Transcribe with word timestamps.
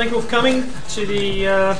thank 0.00 0.12
you 0.12 0.16
all 0.16 0.22
for 0.22 0.30
coming 0.30 0.64
to 0.88 1.04
the 1.04 1.46
uh, 1.46 1.76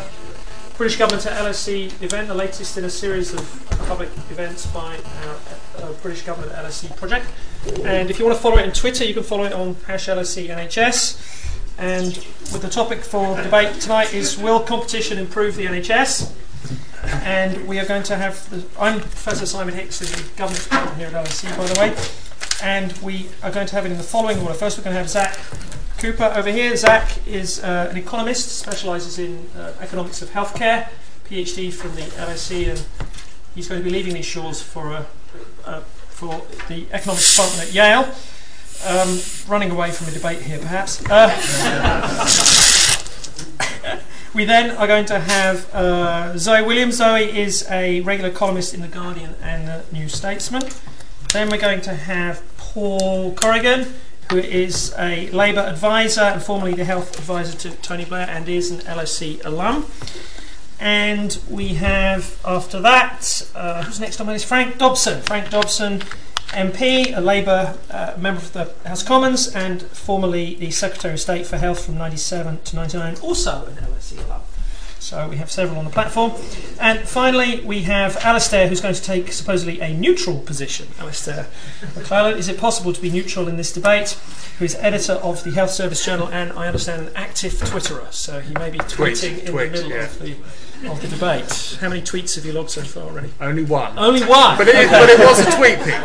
British 0.77 0.99
Government 0.99 1.25
at 1.25 1.43
LSE 1.43 1.87
event, 2.03 2.29
the 2.29 2.35
latest 2.35 2.77
in 2.77 2.85
a 2.85 2.91
series 2.91 3.33
of 3.33 3.67
public 3.89 4.11
events 4.31 4.67
by 4.67 4.99
our 5.25 5.37
uh, 5.79 5.93
British 6.02 6.20
Government 6.20 6.52
at 6.52 6.62
LSE 6.67 6.94
project. 6.96 7.25
And 7.83 8.11
if 8.11 8.18
you 8.18 8.27
want 8.27 8.36
to 8.36 8.43
follow 8.43 8.59
it 8.59 8.66
on 8.66 8.72
Twitter, 8.72 9.06
you 9.06 9.14
can 9.14 9.22
follow 9.22 9.45
it 9.45 9.54
on 9.54 9.75
hash 9.86 10.06
LSE 10.06 10.50
NHS. 10.50 11.48
And 11.79 12.12
with 12.52 12.61
the 12.61 12.68
topic 12.68 13.00
for 13.00 13.43
debate 13.43 13.80
tonight 13.80 14.12
is 14.12 14.37
Will 14.37 14.61
competition 14.61 15.16
improve 15.16 15.57
the 15.57 15.64
NHS? 15.64 16.30
And 17.25 17.66
we 17.66 17.79
are 17.79 17.87
going 17.87 18.02
to 18.02 18.16
have, 18.16 18.50
the, 18.50 18.62
I'm 18.79 19.00
Professor 19.00 19.46
Simon 19.46 19.73
Hicks, 19.73 19.98
the 19.98 20.37
Government 20.37 20.98
here 20.98 21.07
at 21.07 21.14
LSE, 21.14 21.57
by 21.57 21.64
the 21.64 21.80
way. 21.80 21.96
And 22.62 22.93
we 22.98 23.30
are 23.43 23.50
going 23.50 23.66
to 23.66 23.75
have 23.77 23.87
it 23.87 23.93
in 23.93 23.96
the 23.96 24.02
following 24.02 24.41
order. 24.41 24.52
First, 24.52 24.77
we're 24.77 24.84
going 24.84 24.93
to 24.93 24.98
have 24.98 25.09
Zack 25.09 25.39
Cooper 26.01 26.32
over 26.35 26.51
here. 26.51 26.75
Zack 26.77 27.27
is 27.27 27.62
uh, 27.62 27.89
an 27.91 27.98
economist, 27.98 28.59
specialises 28.59 29.19
in 29.19 29.46
uh, 29.55 29.75
economics 29.80 30.23
of 30.23 30.31
healthcare, 30.31 30.89
PhD 31.29 31.71
from 31.71 31.95
the 31.95 32.00
LSE, 32.00 32.70
and 32.70 32.86
he's 33.54 33.68
going 33.68 33.82
to 33.82 33.84
be 33.84 33.90
leaving 33.90 34.14
these 34.14 34.24
shores 34.24 34.62
for, 34.62 34.95
uh, 34.95 35.04
uh, 35.66 35.80
for 35.80 36.40
the 36.68 36.86
economics 36.92 37.36
department 37.36 37.68
at 37.68 37.74
Yale. 37.74 38.14
Um, 38.86 39.20
running 39.46 39.70
away 39.70 39.90
from 39.90 40.09
a 40.09 40.10
debate 40.10 40.40
here, 40.40 40.59
perhaps. 40.59 41.04
Uh, 41.04 41.28
we 44.34 44.46
then 44.46 44.70
are 44.78 44.87
going 44.87 45.04
to 45.04 45.20
have 45.20 45.68
uh, 45.74 46.38
Zoe 46.38 46.62
Williams. 46.62 46.96
Zoe 46.96 47.24
is 47.38 47.66
a 47.70 48.01
regular 48.01 48.30
columnist 48.30 48.73
in 48.73 48.80
The 48.80 48.88
Guardian 48.88 49.34
and 49.42 49.68
The 49.68 49.84
New 49.92 50.09
Statesman. 50.09 50.62
Then 51.34 51.51
we're 51.51 51.60
going 51.60 51.82
to 51.82 51.92
have 51.92 52.42
Paul 52.56 53.34
Corrigan 53.34 53.87
who 54.30 54.38
is 54.38 54.94
a 54.96 55.28
Labour 55.30 55.60
advisor 55.60 56.20
and 56.20 56.40
formerly 56.40 56.72
the 56.72 56.84
health 56.84 57.18
advisor 57.18 57.58
to 57.58 57.70
Tony 57.82 58.04
Blair 58.04 58.28
and 58.30 58.48
is 58.48 58.70
an 58.70 58.78
LSE 58.80 59.44
alum. 59.44 59.86
And 60.78 61.36
we 61.50 61.74
have, 61.74 62.40
after 62.45 62.80
that, 62.80 63.50
uh, 63.56 63.82
who's 63.82 63.98
next 63.98 64.20
on 64.20 64.27
my 64.27 64.34
list? 64.34 64.47
Frank 64.47 64.78
Dobson. 64.78 65.20
Frank 65.22 65.50
Dobson, 65.50 66.00
MP, 66.50 67.14
a 67.14 67.20
Labour 67.20 67.77
uh, 67.91 68.14
member 68.17 68.41
of 68.41 68.53
the 68.53 68.72
House 68.89 69.03
of 69.03 69.09
Commons, 69.09 69.48
and 69.48 69.83
formerly 69.83 70.55
the 70.55 70.70
Secretary 70.70 71.15
of 71.15 71.20
State 71.20 71.44
for 71.44 71.59
Health 71.59 71.84
from 71.84 71.98
97 71.98 72.61
to 72.62 72.77
99, 72.77 73.17
also 73.22 73.67
an 73.67 73.75
LSE 73.75 74.25
alum. 74.27 74.42
So 75.01 75.29
we 75.29 75.37
have 75.37 75.51
several 75.51 75.79
on 75.79 75.84
the 75.87 75.91
platform. 75.91 76.33
And 76.79 77.01
finally, 77.01 77.61
we 77.61 77.83
have 77.83 78.17
Alastair, 78.19 78.69
who's 78.69 78.81
going 78.81 78.95
to 78.95 79.03
take 79.03 79.33
supposedly 79.33 79.81
a 79.81 79.95
neutral 79.95 80.39
position. 80.39 80.89
Alastair 80.98 81.47
McLellan, 81.95 82.37
is 82.37 82.48
it 82.48 82.59
possible 82.59 82.93
to 82.93 83.01
be 83.01 83.11
neutral 83.11 83.48
in 83.48 83.56
this 83.56 83.73
debate? 83.73 84.11
Who 84.59 84.67
is 84.67 84.75
editor 84.77 85.15
of 85.15 85.43
the 85.43 85.53
Health 85.53 85.71
Service 85.71 86.05
Journal 86.05 86.28
and, 86.28 86.53
I 86.53 86.67
understand, 86.67 87.09
an 87.09 87.12
active 87.17 87.53
Twitterer. 87.55 88.12
So 88.12 88.41
he 88.41 88.53
may 88.55 88.71
be 88.71 88.78
tweeting 88.78 89.39
tweet, 89.39 89.47
in 89.47 89.53
tweet, 89.53 89.73
the 89.73 89.78
middle 89.78 89.91
yeah. 89.91 90.05
of, 90.05 90.19
the, 90.19 90.33
of 90.91 91.01
the 91.01 91.09
debate. 91.09 91.78
How 91.81 91.89
many 91.89 92.03
tweets 92.03 92.37
have 92.37 92.45
you 92.45 92.53
logged 92.53 92.71
so 92.71 92.83
far 92.83 93.05
already? 93.05 93.33
Only 93.41 93.65
one. 93.65 93.98
Only 93.98 94.23
one? 94.23 94.59
But 94.59 94.69
it, 94.69 94.77
okay. 94.77 94.91
but 94.91 95.09
it 95.09 95.19
was 95.19 95.41
a 95.41 95.56
tweet 95.56 95.78
thing. 95.78 96.01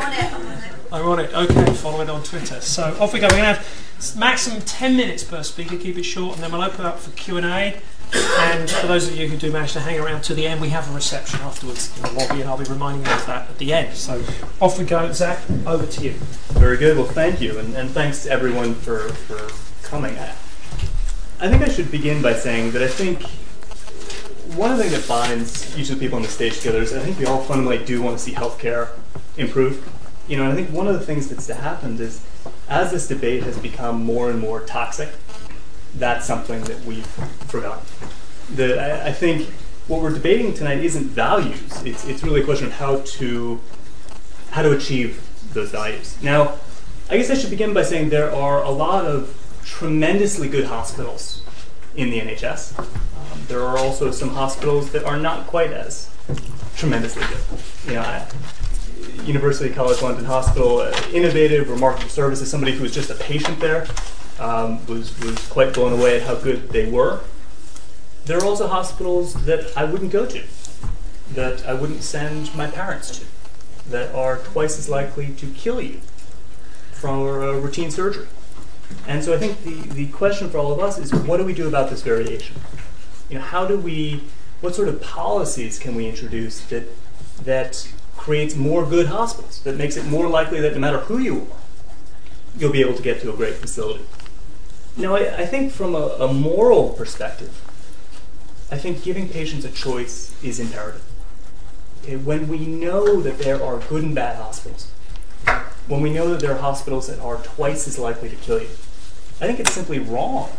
I'm 0.92 1.06
on 1.06 1.20
it. 1.20 1.34
Okay, 1.34 1.74
follow 1.74 2.02
it 2.02 2.10
on 2.10 2.24
Twitter. 2.24 2.62
So 2.62 2.96
off 3.02 3.14
we 3.14 3.20
go. 3.20 3.26
We're 3.26 3.42
going 3.42 3.56
to 3.56 3.60
have 3.60 4.16
maximum 4.18 4.62
10 4.62 4.96
minutes 4.96 5.24
per 5.26 5.44
speaker. 5.44 5.76
Keep 5.76 5.98
it 5.98 6.04
short, 6.04 6.36
and 6.36 6.44
then 6.44 6.54
we'll 6.54 6.64
open 6.64 6.86
up 6.86 7.00
for 7.00 7.12
Q&A. 7.12 7.42
And 7.42 7.82
for 8.12 8.88
those 8.88 9.08
of 9.08 9.16
you 9.16 9.28
who 9.28 9.38
do 9.38 9.52
manage 9.52 9.74
to 9.74 9.80
hang 9.80 10.00
around 10.00 10.24
to 10.24 10.34
the 10.34 10.48
end, 10.48 10.62
we 10.62 10.70
have 10.70 10.90
a 10.90 10.94
reception 10.94 11.40
afterwards 11.42 11.96
in 11.98 12.04
the 12.04 12.12
lobby, 12.12 12.42
and 12.42 12.50
I'll 12.50 12.58
be 12.58 12.66
reminding 12.66 13.06
you 13.06 13.12
of 13.12 13.26
that 13.26 13.50
at 13.50 13.58
the 13.58 13.74
end. 13.74 13.96
So 13.96 14.24
off 14.60 14.78
we 14.78 14.86
go. 14.86 15.12
Zack, 15.12 15.40
over 15.66 15.86
to 15.86 16.04
you. 16.04 16.12
Very 16.54 16.78
good. 16.78 16.98
Well, 16.98 17.08
thank 17.08 17.42
you, 17.42 17.58
and, 17.60 17.74
and 17.76 17.90
thanks 17.90 18.24
to 18.24 18.32
everyone 18.32 18.76
for, 18.76 19.10
for 19.10 19.88
coming. 19.88 20.16
I 20.18 21.50
think 21.50 21.64
I 21.64 21.68
should 21.68 21.92
begin 21.92 22.22
by 22.22 22.34
saying 22.34 22.72
that 22.72 22.82
I 22.82 22.88
think 22.88 23.24
one 24.56 24.72
of 24.72 24.78
the 24.78 24.84
things 24.84 24.96
that 24.96 25.08
binds 25.08 25.78
each 25.78 25.90
of 25.90 26.00
the 26.00 26.06
people 26.06 26.16
on 26.16 26.22
the 26.22 26.30
stage 26.30 26.58
together 26.58 26.80
is 26.80 26.94
I 26.94 27.00
think 27.00 27.20
we 27.20 27.26
all 27.26 27.44
fundamentally 27.44 27.86
do 27.86 28.02
want 28.02 28.18
to 28.18 28.24
see 28.24 28.32
healthcare 28.32 28.90
improve. 29.38 29.92
You 30.28 30.38
know, 30.38 30.44
and 30.44 30.54
I 30.54 30.56
think 30.56 30.70
one 30.72 30.88
of 30.88 30.94
the 30.94 31.06
things 31.06 31.28
that's 31.28 31.48
happened 31.48 32.00
is 32.00 32.24
as 32.70 32.92
this 32.92 33.08
debate 33.08 33.44
has 33.44 33.58
become 33.58 34.04
more 34.04 34.30
and 34.30 34.40
more 34.40 34.62
toxic, 34.62 35.10
that's 35.98 36.26
something 36.26 36.62
that 36.64 36.84
we've 36.86 37.08
forgotten. 37.48 37.86
The, 38.54 38.80
I, 38.80 39.08
I, 39.08 39.12
think 39.12 39.50
what 39.88 40.02
we're 40.02 40.14
debating 40.14 40.54
tonight 40.54 40.80
isn't 40.80 41.06
values. 41.06 41.84
It's, 41.84 42.06
it's 42.06 42.24
really 42.24 42.42
a 42.42 42.46
question 42.46 42.68
of 42.68 42.74
how 42.74 43.02
to 43.02 43.60
how 44.52 44.62
to 44.62 44.72
achieve 44.72 45.22
those 45.54 45.72
values. 45.72 46.18
Now, 46.22 46.56
I 47.10 47.18
guess 47.18 47.30
I 47.30 47.34
should 47.34 47.50
begin 47.50 47.74
by 47.74 47.84
saying 47.84 48.10
there 48.10 48.34
are 48.34 48.64
a 48.64 48.70
lot 48.70 49.06
of 49.06 49.36
tremendously 49.66 50.48
good 50.48 50.66
hospitals 50.66 51.42
in 51.96 52.10
the 52.10 52.20
NHS. 52.20 52.78
Um, 52.80 53.42
there 53.48 53.62
are 53.62 53.78
also 53.78 54.12
some 54.12 54.30
hospitals 54.30 54.92
that 54.92 55.04
are 55.04 55.18
not 55.18 55.48
quite 55.48 55.72
as 55.72 56.10
tremendously 56.76 57.24
good. 57.24 57.60
You 57.88 57.94
know, 57.96 58.02
I, 58.02 58.28
University 59.24 59.74
College 59.74 60.02
London 60.02 60.26
Hospital, 60.26 60.80
uh, 60.80 60.94
innovative, 61.12 61.70
remarkable 61.70 62.10
services. 62.10 62.50
Somebody 62.50 62.74
who 62.74 62.84
was 62.84 62.94
just 62.94 63.10
a 63.10 63.16
patient 63.16 63.60
there 63.60 63.88
um, 64.40 64.86
was, 64.88 65.18
was 65.20 65.48
quite 65.48 65.74
blown 65.74 65.94
away 65.94 66.18
at 66.18 66.24
how 66.24 66.36
good 66.36 66.70
they 66.70 66.90
were. 66.90 67.22
There 68.26 68.38
are 68.38 68.46
also 68.46 68.68
hospitals 68.68 69.34
that 69.46 69.76
I 69.78 69.84
wouldn't 69.84 70.12
go 70.12 70.26
to, 70.26 70.44
that 71.34 71.66
I 71.66 71.74
wouldn't 71.74 72.04
send 72.04 72.54
my 72.56 72.68
parents 72.68 73.20
to, 73.20 73.26
that 73.90 74.14
are 74.16 74.38
twice 74.38 74.80
as 74.80 74.90
likely 74.90 75.34
to 75.34 75.48
kill 75.52 75.82
you 75.82 76.02
from 76.92 77.20
a 77.20 77.60
routine 77.60 77.92
surgery. 77.92 78.28
And 79.08 79.24
so 79.24 79.34
I 79.34 79.38
think 79.38 79.64
the, 79.64 79.94
the 79.94 80.08
question 80.08 80.50
for 80.50 80.58
all 80.58 80.72
of 80.72 80.80
us 80.80 80.98
is 80.98 81.14
what 81.14 81.38
do 81.38 81.44
we 81.44 81.54
do 81.54 81.68
about 81.68 81.90
this 81.90 82.02
variation? 82.02 82.56
You 83.30 83.36
know, 83.36 83.42
how 83.42 83.66
do 83.66 83.78
we, 83.78 84.24
what 84.62 84.76
sort 84.76 84.88
of 84.88 85.02
policies 85.02 85.78
can 85.78 85.96
we 85.96 86.08
introduce 86.08 86.62
that, 86.66 86.88
that 87.44 87.92
creates 88.18 88.56
more 88.56 88.86
good 88.86 89.08
hospitals, 89.08 89.62
that 89.62 89.76
makes 89.76 89.98
it 89.98 90.06
more 90.06 90.28
likely 90.28 90.60
that 90.62 90.74
no 90.74 90.80
matter 90.80 91.00
who 91.00 91.20
you 91.20 91.42
are, 91.42 91.58
you'll 92.58 92.72
be 92.72 92.82
able 92.82 92.96
to 92.96 93.04
get 93.04 93.22
to 93.22 93.32
a 93.32 93.36
great 93.36 93.56
facility? 93.56 94.04
Now, 94.98 95.16
I, 95.16 95.42
I 95.42 95.46
think 95.46 95.72
from 95.72 95.94
a, 95.94 96.08
a 96.20 96.34
moral 96.34 96.90
perspective, 96.90 97.62
I 98.72 98.78
think 98.78 99.04
giving 99.04 99.30
patients 99.30 99.66
a 99.66 99.72
choice 99.72 100.34
is 100.44 100.60
imperative. 100.60 101.04
Okay, 102.04 102.16
when 102.16 102.48
we 102.48 102.66
know 102.66 103.22
that 103.22 103.40
there 103.40 103.62
are 103.62 103.80
good 103.80 104.04
and 104.04 104.16
bad 104.16 104.38
hospitals, 104.38 104.92
when 105.88 106.02
we 106.02 106.14
know 106.14 106.30
that 106.30 106.40
there 106.40 106.52
are 106.52 106.60
hospitals 106.60 107.08
that 107.08 107.20
are 107.20 107.38
twice 107.38 107.88
as 107.88 108.00
likely 108.00 108.30
to 108.30 108.36
kill 108.36 108.62
you, 108.62 108.70
I 109.42 109.48
think 109.48 109.60
it's 109.60 109.74
simply 109.74 110.00
wrong 110.00 110.50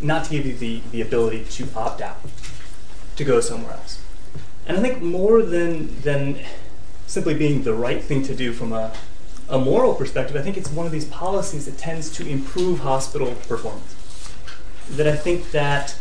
not 0.00 0.24
to 0.24 0.30
give 0.30 0.46
you 0.46 0.54
the, 0.54 0.80
the 0.90 1.00
ability 1.00 1.44
to 1.44 1.68
opt 1.76 2.00
out, 2.00 2.18
to 3.16 3.24
go 3.24 3.40
somewhere 3.40 3.72
else. 3.72 4.00
And 4.66 4.76
I 4.76 4.80
think 4.80 5.02
more 5.02 5.42
than, 5.42 6.00
than 6.00 6.40
simply 7.06 7.34
being 7.34 7.62
the 7.62 7.74
right 7.74 8.02
thing 8.02 8.22
to 8.24 8.34
do 8.34 8.52
from 8.52 8.72
a, 8.72 8.92
a 9.48 9.58
moral 9.58 9.94
perspective, 9.94 10.36
I 10.36 10.42
think 10.42 10.56
it's 10.56 10.70
one 10.70 10.86
of 10.86 10.92
these 10.92 11.06
policies 11.06 11.66
that 11.66 11.78
tends 11.78 12.10
to 12.16 12.26
improve 12.26 12.80
hospital 12.80 13.34
performance. 13.48 13.94
That 14.90 15.06
I 15.06 15.16
think 15.16 15.50
that 15.50 15.96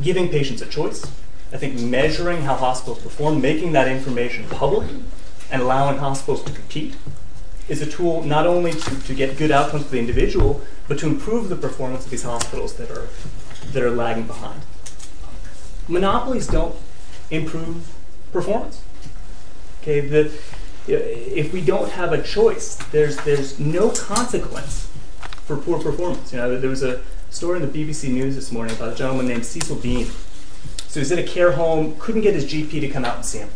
giving 0.00 0.28
patients 0.28 0.62
a 0.62 0.66
choice, 0.66 1.04
I 1.52 1.56
think 1.56 1.80
measuring 1.80 2.42
how 2.42 2.54
hospitals 2.54 3.00
perform, 3.00 3.40
making 3.40 3.72
that 3.72 3.88
information 3.88 4.46
public, 4.48 4.88
and 5.50 5.62
allowing 5.62 5.98
hospitals 5.98 6.42
to 6.44 6.52
compete 6.52 6.96
is 7.68 7.82
a 7.82 7.86
tool 7.86 8.22
not 8.22 8.46
only 8.46 8.72
to, 8.72 9.02
to 9.02 9.14
get 9.14 9.36
good 9.36 9.50
outcomes 9.50 9.84
for 9.84 9.90
the 9.90 9.98
individual, 9.98 10.60
but 10.88 10.98
to 10.98 11.06
improve 11.06 11.48
the 11.48 11.56
performance 11.56 12.04
of 12.04 12.10
these 12.10 12.22
hospitals 12.22 12.74
that 12.74 12.90
are, 12.90 13.08
that 13.72 13.82
are 13.82 13.90
lagging 13.90 14.26
behind. 14.26 14.60
Monopolies 15.88 16.46
don't 16.46 16.76
improve 17.30 17.94
performance. 18.32 18.82
Okay, 19.82 20.00
the, 20.00 20.32
if 20.86 21.52
we 21.52 21.60
don't 21.60 21.90
have 21.90 22.12
a 22.12 22.22
choice, 22.22 22.76
there's 22.90 23.16
there's 23.18 23.58
no 23.58 23.90
consequence 23.90 24.90
for 25.44 25.56
poor 25.56 25.80
performance. 25.80 26.32
You 26.32 26.38
know, 26.38 26.58
there 26.58 26.70
was 26.70 26.82
a 26.82 27.02
story 27.30 27.62
in 27.62 27.70
the 27.70 27.84
BBC 27.84 28.10
News 28.10 28.34
this 28.34 28.50
morning 28.50 28.74
about 28.74 28.92
a 28.92 28.96
gentleman 28.96 29.28
named 29.28 29.44
Cecil 29.46 29.76
Bean. 29.76 30.06
So 30.88 31.00
he's 31.00 31.12
in 31.12 31.18
a 31.18 31.24
care 31.24 31.52
home, 31.52 31.96
couldn't 31.98 32.22
get 32.22 32.34
his 32.34 32.44
GP 32.44 32.80
to 32.80 32.88
come 32.88 33.04
out 33.04 33.16
and 33.16 33.24
see 33.24 33.38
him. 33.38 33.50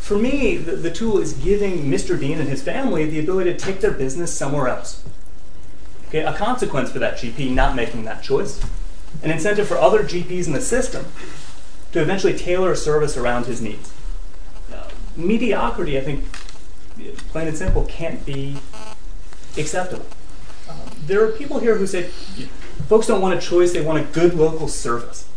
For 0.00 0.16
me, 0.16 0.56
the, 0.56 0.76
the 0.76 0.90
tool 0.90 1.18
is 1.18 1.34
giving 1.34 1.84
Mr. 1.84 2.18
Dean 2.18 2.38
and 2.38 2.48
his 2.48 2.62
family 2.62 3.04
the 3.04 3.20
ability 3.20 3.52
to 3.52 3.58
take 3.58 3.80
their 3.80 3.90
business 3.90 4.32
somewhere 4.32 4.68
else. 4.68 5.04
Okay, 6.08 6.22
a 6.22 6.32
consequence 6.32 6.90
for 6.90 6.98
that 6.98 7.18
GP 7.18 7.54
not 7.54 7.76
making 7.76 8.04
that 8.04 8.22
choice, 8.22 8.62
an 9.22 9.30
incentive 9.30 9.68
for 9.68 9.76
other 9.76 10.02
GPs 10.02 10.46
in 10.46 10.54
the 10.54 10.62
system 10.62 11.06
to 11.92 12.00
eventually 12.00 12.32
tailor 12.32 12.72
a 12.72 12.76
service 12.76 13.18
around 13.18 13.44
his 13.44 13.60
needs 13.60 13.92
mediocrity, 15.18 15.98
I 15.98 16.00
think, 16.00 16.24
plain 17.30 17.48
and 17.48 17.56
simple, 17.56 17.84
can't 17.84 18.24
be 18.24 18.56
acceptable. 19.56 20.06
There 21.06 21.24
are 21.24 21.32
people 21.32 21.58
here 21.58 21.76
who 21.76 21.86
say 21.86 22.04
folks 22.88 23.06
don't 23.06 23.20
want 23.20 23.36
a 23.36 23.40
choice, 23.40 23.72
they 23.72 23.80
want 23.80 23.98
a 23.98 24.04
good 24.12 24.34
local 24.34 24.68
service. 24.68 25.28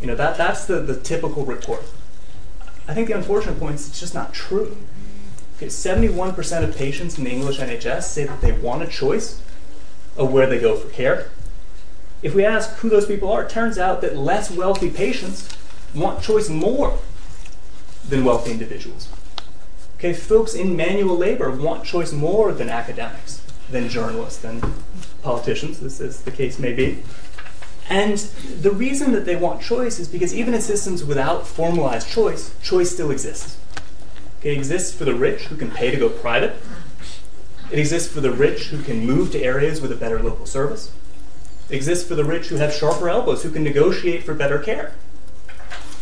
You 0.00 0.06
know, 0.08 0.14
that, 0.16 0.36
that's 0.36 0.66
the, 0.66 0.80
the 0.80 0.98
typical 0.98 1.44
report. 1.44 1.84
I 2.88 2.94
think 2.94 3.08
the 3.08 3.14
unfortunate 3.14 3.58
point 3.58 3.76
is 3.76 3.88
it's 3.88 4.00
just 4.00 4.14
not 4.14 4.34
true. 4.34 4.76
Okay, 5.56 5.66
71% 5.66 6.64
of 6.64 6.76
patients 6.76 7.18
in 7.18 7.24
the 7.24 7.30
English 7.30 7.58
NHS 7.58 8.02
say 8.02 8.24
that 8.24 8.40
they 8.40 8.52
want 8.52 8.82
a 8.82 8.86
choice 8.86 9.40
of 10.16 10.32
where 10.32 10.46
they 10.46 10.58
go 10.58 10.76
for 10.76 10.88
care. 10.90 11.30
If 12.22 12.34
we 12.34 12.44
ask 12.44 12.76
who 12.76 12.88
those 12.88 13.06
people 13.06 13.30
are, 13.30 13.44
it 13.44 13.50
turns 13.50 13.78
out 13.78 14.00
that 14.00 14.16
less 14.16 14.50
wealthy 14.50 14.90
patients 14.90 15.48
want 15.94 16.22
choice 16.22 16.48
more 16.48 16.98
than 18.08 18.24
wealthy 18.24 18.50
individuals. 18.50 19.08
Okay, 20.02 20.14
folks 20.14 20.54
in 20.54 20.74
manual 20.74 21.16
labor 21.16 21.48
want 21.52 21.84
choice 21.84 22.10
more 22.10 22.52
than 22.52 22.68
academics, 22.68 23.40
than 23.70 23.88
journalists, 23.88 24.42
than 24.42 24.60
politicians, 25.22 25.80
as, 25.80 26.00
as 26.00 26.22
the 26.22 26.32
case 26.32 26.58
may 26.58 26.72
be. 26.72 27.04
And 27.88 28.18
the 28.18 28.72
reason 28.72 29.12
that 29.12 29.26
they 29.26 29.36
want 29.36 29.62
choice 29.62 30.00
is 30.00 30.08
because 30.08 30.34
even 30.34 30.54
in 30.54 30.60
systems 30.60 31.04
without 31.04 31.46
formalized 31.46 32.08
choice, 32.08 32.52
choice 32.64 32.90
still 32.90 33.12
exists. 33.12 33.56
Okay, 34.40 34.56
it 34.56 34.58
exists 34.58 34.92
for 34.92 35.04
the 35.04 35.14
rich 35.14 35.42
who 35.42 35.56
can 35.56 35.70
pay 35.70 35.92
to 35.92 35.96
go 35.96 36.08
private. 36.08 36.56
It 37.70 37.78
exists 37.78 38.12
for 38.12 38.20
the 38.20 38.32
rich 38.32 38.70
who 38.70 38.82
can 38.82 39.06
move 39.06 39.30
to 39.30 39.40
areas 39.40 39.80
with 39.80 39.92
a 39.92 39.96
better 39.96 40.20
local 40.20 40.46
service. 40.46 40.90
It 41.70 41.76
exists 41.76 42.04
for 42.08 42.16
the 42.16 42.24
rich 42.24 42.48
who 42.48 42.56
have 42.56 42.74
sharper 42.74 43.08
elbows, 43.08 43.44
who 43.44 43.52
can 43.52 43.62
negotiate 43.62 44.24
for 44.24 44.34
better 44.34 44.58
care. 44.58 44.94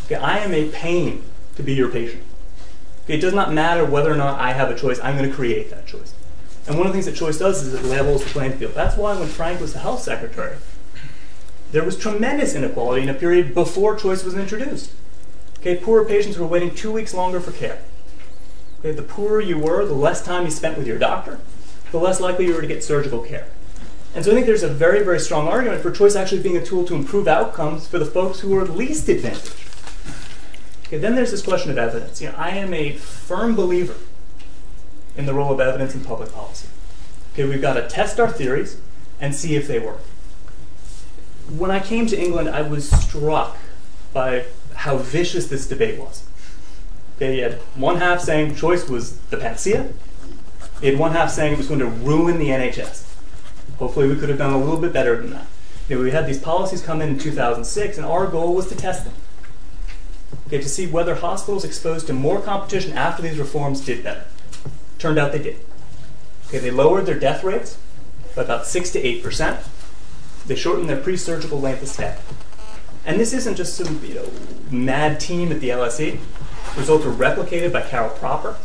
Okay, 0.06 0.14
I 0.14 0.38
am 0.38 0.54
a 0.54 0.70
pain 0.70 1.22
to 1.56 1.62
be 1.62 1.74
your 1.74 1.90
patient. 1.90 2.22
It 3.10 3.20
does 3.20 3.34
not 3.34 3.52
matter 3.52 3.84
whether 3.84 4.12
or 4.12 4.16
not 4.16 4.38
I 4.38 4.52
have 4.52 4.70
a 4.70 4.78
choice, 4.78 5.00
I'm 5.00 5.16
going 5.16 5.28
to 5.28 5.34
create 5.34 5.68
that 5.70 5.84
choice. 5.84 6.14
And 6.68 6.78
one 6.78 6.86
of 6.86 6.92
the 6.92 6.96
things 6.96 7.06
that 7.06 7.16
choice 7.16 7.38
does 7.38 7.60
is 7.66 7.74
it 7.74 7.84
levels 7.84 8.22
the 8.22 8.30
playing 8.30 8.52
field. 8.52 8.74
That's 8.74 8.96
why 8.96 9.18
when 9.18 9.26
Frank 9.26 9.60
was 9.60 9.72
the 9.72 9.80
health 9.80 10.00
secretary, 10.00 10.58
there 11.72 11.82
was 11.82 11.98
tremendous 11.98 12.54
inequality 12.54 13.02
in 13.02 13.08
a 13.08 13.14
period 13.14 13.52
before 13.52 13.96
choice 13.96 14.22
was 14.22 14.34
introduced. 14.34 14.92
Okay, 15.58 15.76
poorer 15.76 16.04
patients 16.04 16.38
were 16.38 16.46
waiting 16.46 16.72
two 16.72 16.92
weeks 16.92 17.12
longer 17.12 17.40
for 17.40 17.50
care. 17.50 17.82
Okay, 18.78 18.92
the 18.92 19.02
poorer 19.02 19.40
you 19.40 19.58
were, 19.58 19.84
the 19.84 19.92
less 19.92 20.24
time 20.24 20.44
you 20.44 20.50
spent 20.52 20.78
with 20.78 20.86
your 20.86 20.98
doctor, 20.98 21.40
the 21.90 21.98
less 21.98 22.20
likely 22.20 22.46
you 22.46 22.54
were 22.54 22.60
to 22.60 22.68
get 22.68 22.84
surgical 22.84 23.22
care. 23.22 23.48
And 24.14 24.24
so 24.24 24.30
I 24.30 24.34
think 24.34 24.46
there's 24.46 24.62
a 24.62 24.68
very, 24.68 25.02
very 25.02 25.18
strong 25.18 25.48
argument 25.48 25.82
for 25.82 25.90
choice 25.90 26.14
actually 26.14 26.42
being 26.42 26.56
a 26.56 26.64
tool 26.64 26.84
to 26.84 26.94
improve 26.94 27.26
outcomes 27.26 27.88
for 27.88 27.98
the 27.98 28.06
folks 28.06 28.38
who 28.38 28.56
are 28.56 28.64
least 28.64 29.08
advantaged. 29.08 29.69
Okay, 30.90 30.98
then 30.98 31.14
there's 31.14 31.30
this 31.30 31.42
question 31.42 31.70
of 31.70 31.78
evidence. 31.78 32.20
You 32.20 32.30
know, 32.30 32.34
I 32.36 32.50
am 32.50 32.74
a 32.74 32.94
firm 32.94 33.54
believer 33.54 33.94
in 35.16 35.24
the 35.24 35.32
role 35.32 35.52
of 35.52 35.60
evidence 35.60 35.94
in 35.94 36.02
public 36.02 36.32
policy. 36.32 36.66
Okay, 37.32 37.44
we've 37.44 37.62
got 37.62 37.74
to 37.74 37.86
test 37.86 38.18
our 38.18 38.28
theories 38.28 38.76
and 39.20 39.32
see 39.32 39.54
if 39.54 39.68
they 39.68 39.78
work. 39.78 40.00
When 41.48 41.70
I 41.70 41.78
came 41.78 42.08
to 42.08 42.20
England, 42.20 42.48
I 42.48 42.62
was 42.62 42.90
struck 42.90 43.56
by 44.12 44.46
how 44.74 44.96
vicious 44.96 45.46
this 45.46 45.68
debate 45.68 45.96
was. 45.96 46.24
You 47.20 47.40
had 47.40 47.60
one 47.76 47.98
half 47.98 48.20
saying 48.20 48.56
choice 48.56 48.88
was 48.88 49.18
the 49.30 49.36
panacea. 49.36 49.92
You 50.82 50.90
had 50.90 50.98
one 50.98 51.12
half 51.12 51.30
saying 51.30 51.52
it 51.52 51.58
was 51.58 51.68
going 51.68 51.78
to 51.78 51.86
ruin 51.86 52.40
the 52.40 52.48
NHS. 52.48 53.06
Hopefully, 53.78 54.08
we 54.08 54.16
could 54.16 54.28
have 54.28 54.38
done 54.38 54.54
a 54.54 54.58
little 54.58 54.80
bit 54.80 54.92
better 54.92 55.16
than 55.20 55.30
that. 55.30 55.46
You 55.88 55.98
know, 55.98 56.02
we 56.02 56.10
had 56.10 56.26
these 56.26 56.40
policies 56.40 56.82
come 56.82 57.00
in 57.00 57.10
in 57.10 57.18
2006, 57.18 57.96
and 57.96 58.04
our 58.04 58.26
goal 58.26 58.56
was 58.56 58.68
to 58.70 58.74
test 58.74 59.04
them 59.04 59.14
to 60.58 60.68
see 60.68 60.86
whether 60.86 61.14
hospitals 61.14 61.64
exposed 61.64 62.06
to 62.08 62.12
more 62.12 62.40
competition 62.40 62.92
after 62.92 63.22
these 63.22 63.38
reforms 63.38 63.80
did 63.84 64.02
better. 64.02 64.24
Turned 64.98 65.18
out 65.18 65.32
they 65.32 65.42
did. 65.42 65.58
Okay, 66.48 66.58
they 66.58 66.70
lowered 66.70 67.06
their 67.06 67.18
death 67.18 67.44
rates 67.44 67.78
by 68.34 68.42
about 68.42 68.66
6 68.66 68.90
to 68.90 69.02
8%. 69.02 69.64
They 70.46 70.56
shortened 70.56 70.88
their 70.88 71.00
pre-surgical 71.00 71.60
length 71.60 71.82
of 71.82 71.88
stay. 71.88 72.16
And 73.04 73.18
this 73.18 73.32
isn't 73.32 73.56
just 73.56 73.76
some 73.76 74.04
you 74.04 74.14
know, 74.14 74.30
mad 74.70 75.20
team 75.20 75.52
at 75.52 75.60
the 75.60 75.70
LSE. 75.70 76.18
Results 76.76 77.04
were 77.04 77.12
replicated 77.12 77.72
by 77.72 77.82
Carol 77.82 78.10
Propper 78.10 78.56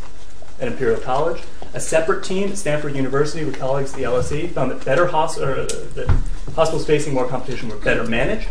at 0.60 0.68
Imperial 0.68 1.00
College. 1.00 1.42
A 1.74 1.80
separate 1.80 2.24
team 2.24 2.48
at 2.48 2.58
Stanford 2.58 2.94
University 2.94 3.44
with 3.44 3.58
colleagues 3.58 3.92
at 3.92 3.98
the 3.98 4.04
LSE 4.04 4.50
found 4.50 4.70
that 4.70 4.84
better 4.84 5.04
or, 5.04 5.08
that 5.08 6.22
hospitals 6.54 6.86
facing 6.86 7.14
more 7.14 7.28
competition 7.28 7.68
were 7.68 7.76
better 7.76 8.04
managed, 8.04 8.48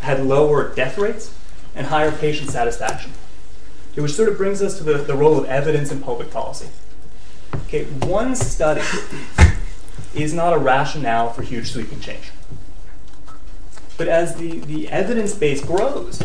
had 0.00 0.24
lower 0.24 0.74
death 0.74 0.96
rates, 0.96 1.34
and 1.78 1.86
higher 1.86 2.12
patient 2.12 2.50
satisfaction. 2.50 3.12
Which 3.94 4.12
sort 4.12 4.28
of 4.28 4.36
brings 4.36 4.60
us 4.62 4.76
to 4.78 4.84
the, 4.84 4.98
the 4.98 5.16
role 5.16 5.38
of 5.38 5.46
evidence 5.46 5.90
in 5.90 6.00
public 6.00 6.30
policy. 6.30 6.68
Okay, 7.64 7.84
one 7.84 8.36
study 8.36 8.82
is 10.14 10.34
not 10.34 10.52
a 10.52 10.58
rationale 10.58 11.32
for 11.32 11.42
huge 11.42 11.72
sweeping 11.72 12.00
change. 12.00 12.30
But 13.96 14.08
as 14.08 14.36
the, 14.36 14.60
the 14.60 14.88
evidence 14.88 15.34
base 15.34 15.64
grows, 15.64 16.22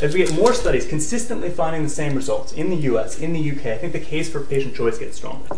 as 0.00 0.14
we 0.14 0.24
get 0.24 0.32
more 0.34 0.54
studies 0.54 0.86
consistently 0.86 1.50
finding 1.50 1.82
the 1.82 1.88
same 1.90 2.14
results 2.14 2.52
in 2.52 2.70
the 2.70 2.76
US, 2.76 3.18
in 3.18 3.32
the 3.32 3.50
UK, 3.50 3.66
I 3.66 3.78
think 3.78 3.92
the 3.92 4.00
case 4.00 4.30
for 4.30 4.40
patient 4.40 4.74
choice 4.74 4.98
gets 4.98 5.16
stronger. 5.16 5.54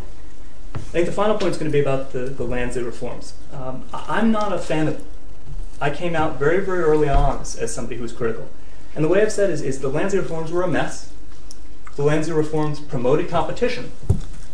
I 0.74 0.78
think 0.78 1.06
the 1.06 1.12
final 1.12 1.38
point 1.38 1.52
is 1.52 1.56
going 1.56 1.70
to 1.70 1.72
be 1.72 1.80
about 1.80 2.12
the, 2.12 2.20
the 2.20 2.44
Lansley 2.44 2.84
reforms. 2.84 3.34
Um, 3.52 3.84
I'm 3.92 4.32
not 4.32 4.52
a 4.52 4.58
fan 4.58 4.88
of 4.88 4.98
them. 4.98 5.06
I 5.80 5.90
came 5.90 6.16
out 6.16 6.38
very, 6.38 6.64
very 6.64 6.82
early 6.82 7.08
on 7.08 7.40
as, 7.40 7.56
as 7.56 7.72
somebody 7.74 7.96
who 7.96 8.02
was 8.02 8.12
critical. 8.12 8.48
And 8.94 9.04
the 9.04 9.08
way 9.08 9.22
I've 9.22 9.32
said 9.32 9.50
is, 9.50 9.62
is 9.62 9.80
the 9.80 9.90
Lansley 9.90 10.18
reforms 10.18 10.50
were 10.50 10.62
a 10.62 10.68
mess. 10.68 11.12
The 11.96 12.02
Lansley 12.02 12.36
reforms 12.36 12.80
promoted 12.80 13.28
competition, 13.28 13.92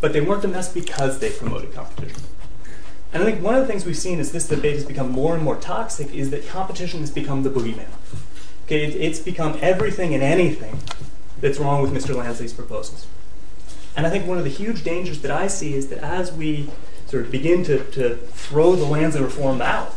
but 0.00 0.12
they 0.12 0.20
weren't 0.20 0.44
a 0.44 0.49
mess 0.49 0.73
because 0.73 1.19
they 1.19 1.31
promoted 1.31 1.73
competition. 1.73 2.23
And 3.12 3.23
I 3.23 3.26
think 3.26 3.43
one 3.43 3.55
of 3.55 3.62
the 3.62 3.67
things 3.67 3.87
we've 3.87 3.96
seen 3.96 4.20
as 4.20 4.32
this 4.32 4.46
debate 4.46 4.75
has 4.75 4.85
become 4.85 5.11
more 5.11 5.35
and 5.35 5.43
more 5.43 5.56
toxic 5.56 6.12
is 6.14 6.31
that 6.31 6.46
competition 6.46 7.00
has 7.00 7.11
become 7.11 7.43
the 7.43 7.50
boogeyman. 7.50 7.88
Okay, 8.64 8.85
it, 8.85 8.94
it's 8.96 9.19
become 9.19 9.56
everything 9.62 10.14
and 10.14 10.23
anything 10.23 10.79
that's 11.41 11.58
wrong 11.58 11.81
with 11.81 11.93
Mr. 11.93 12.14
Lansley's 12.14 12.52
proposals. 12.52 13.06
And 13.96 14.06
I 14.06 14.11
think 14.11 14.26
one 14.26 14.38
of 14.38 14.44
the 14.44 14.50
huge 14.50 14.84
dangers 14.84 15.23
that 15.23 15.31
I 15.31 15.46
see 15.46 15.75
is 15.75 15.88
that 15.88 15.99
as 16.00 16.32
we 16.32 16.70
sort 17.06 17.25
of 17.25 17.32
begin 17.32 17.64
to, 17.64 17.82
to 17.93 18.17
throw 18.17 18.76
the 18.76 18.84
Lansley 18.84 19.23
reform 19.23 19.62
out, 19.62 19.94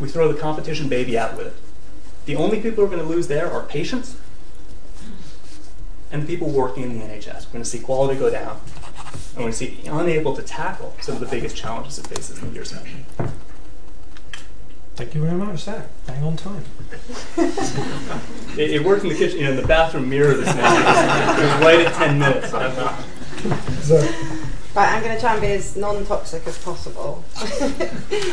we 0.00 0.08
throw 0.08 0.32
the 0.32 0.40
competition 0.40 0.88
baby 0.88 1.18
out 1.18 1.36
with 1.36 1.48
it. 1.48 1.63
The 2.26 2.36
only 2.36 2.60
people 2.60 2.76
who 2.76 2.84
are 2.84 2.96
going 2.96 3.06
to 3.06 3.08
lose 3.08 3.28
there 3.28 3.50
are 3.50 3.62
patients 3.62 4.16
and 6.10 6.22
the 6.22 6.26
people 6.26 6.48
working 6.48 6.84
in 6.84 6.98
the 6.98 7.04
NHS. 7.04 7.46
We're 7.46 7.52
going 7.52 7.64
to 7.64 7.68
see 7.68 7.80
quality 7.80 8.18
go 8.18 8.30
down, 8.30 8.60
and 8.60 9.36
we're 9.36 9.42
going 9.42 9.52
to 9.52 9.58
see 9.58 9.80
unable 9.86 10.34
to 10.36 10.42
tackle 10.42 10.94
some 11.00 11.16
of 11.16 11.20
the 11.20 11.26
biggest 11.26 11.56
challenges 11.56 11.98
it 11.98 12.06
faces 12.06 12.38
in 12.40 12.48
the 12.48 12.54
years 12.54 12.72
ahead. 12.72 13.32
Thank 14.94 15.12
you 15.16 15.22
very 15.22 15.36
much, 15.36 15.58
Zack. 15.58 15.88
Bang 16.06 16.22
on 16.22 16.36
time. 16.36 16.64
it, 17.36 18.70
it, 18.70 18.84
worked 18.84 19.02
in 19.02 19.08
the 19.08 19.16
kitchen, 19.16 19.38
you 19.40 19.44
know, 19.44 19.50
in 19.50 19.56
the 19.56 19.66
bathroom 19.66 20.08
mirror 20.08 20.34
this 20.34 20.46
morning. 20.54 20.64
it 20.64 21.42
was 21.42 21.60
right 21.60 21.80
at 21.84 21.94
10 21.94 22.18
minutes. 22.18 22.50
So. 23.88 24.40
Right, 24.74 24.92
I'm 24.92 25.04
going 25.04 25.14
to 25.14 25.20
try 25.20 25.34
and 25.34 25.40
be 25.40 25.52
as 25.52 25.76
non-toxic 25.76 26.44
as 26.48 26.58
possible. 26.58 27.22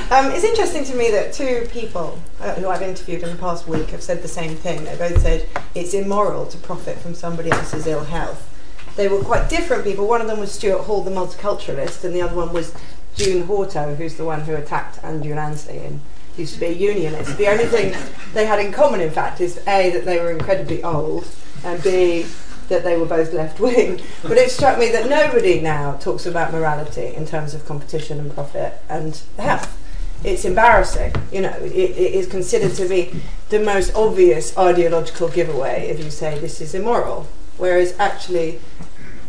um, 0.10 0.32
it's 0.32 0.44
interesting 0.44 0.84
to 0.86 0.96
me 0.96 1.12
that 1.12 1.34
two 1.34 1.68
people 1.70 2.18
uh, 2.40 2.56
who 2.56 2.68
I've 2.68 2.82
interviewed 2.82 3.22
in 3.22 3.30
the 3.30 3.36
past 3.36 3.68
week 3.68 3.90
have 3.90 4.02
said 4.02 4.24
the 4.24 4.28
same 4.28 4.56
thing. 4.56 4.84
They 4.84 4.98
both 4.98 5.22
said 5.22 5.48
it's 5.76 5.94
immoral 5.94 6.48
to 6.48 6.58
profit 6.58 6.98
from 6.98 7.14
somebody 7.14 7.52
else's 7.52 7.86
ill 7.86 8.06
health. 8.06 8.48
They 8.96 9.08
were 9.08 9.22
quite 9.22 9.50
different 9.52 9.84
people. 9.84 10.08
One 10.08 10.20
of 10.20 10.26
them 10.26 10.40
was 10.40 10.52
Stuart 10.52 10.86
Hall, 10.86 11.04
the 11.04 11.12
multiculturalist, 11.12 12.04
and 12.04 12.16
the 12.16 12.24
other 12.24 12.36
one 12.36 12.52
was 12.52 12.74
June 13.16 13.44
Hautot, 13.48 13.98
who's 13.98 14.16
the 14.16 14.26
one 14.26 14.42
who 14.42 14.56
attacked 14.56 15.04
Andrew 15.04 15.36
Lansley 15.36 15.86
and 15.86 16.02
used 16.38 16.56
to 16.56 16.60
be 16.60 16.66
a 16.66 16.72
unionist. 16.72 17.38
The 17.38 17.50
only 17.50 17.66
thing 17.66 17.96
they 18.34 18.48
had 18.48 18.60
in 18.60 18.72
common, 18.72 19.00
in 19.00 19.12
fact, 19.12 19.42
is 19.42 19.60
A, 19.68 19.92
that 19.92 20.06
they 20.06 20.18
were 20.18 20.32
incredibly 20.32 20.84
old, 20.84 21.28
and 21.64 21.84
B, 21.84 22.26
that 22.72 22.84
they 22.84 22.98
were 22.98 23.06
both 23.06 23.34
left 23.34 23.60
wing. 23.66 24.02
But 24.24 24.38
it 24.38 24.50
struck 24.50 24.80
me 24.80 24.90
that 24.92 25.08
nobody 25.08 25.62
now 25.62 25.94
talks 25.98 26.26
about 26.26 26.52
morality 26.52 27.14
in 27.14 27.28
terms 27.28 27.54
of 27.54 27.66
competition 27.66 28.20
and 28.20 28.34
profit 28.34 28.82
and 28.90 29.22
health. 29.38 29.78
It's 30.24 30.46
embarrassing, 30.46 31.14
you 31.32 31.42
know. 31.42 31.56
It, 31.62 31.74
it 31.74 32.14
is 32.14 32.28
considered 32.28 32.76
to 32.76 32.88
be 32.88 33.22
the 33.50 33.60
most 33.60 33.94
obvious 33.96 34.58
ideological 34.58 35.30
giveaway 35.30 35.90
if 35.90 36.04
you 36.04 36.12
say 36.12 36.40
this 36.40 36.62
is 36.62 36.74
immoral, 36.74 37.28
whereas 37.58 37.96
actually 38.00 38.60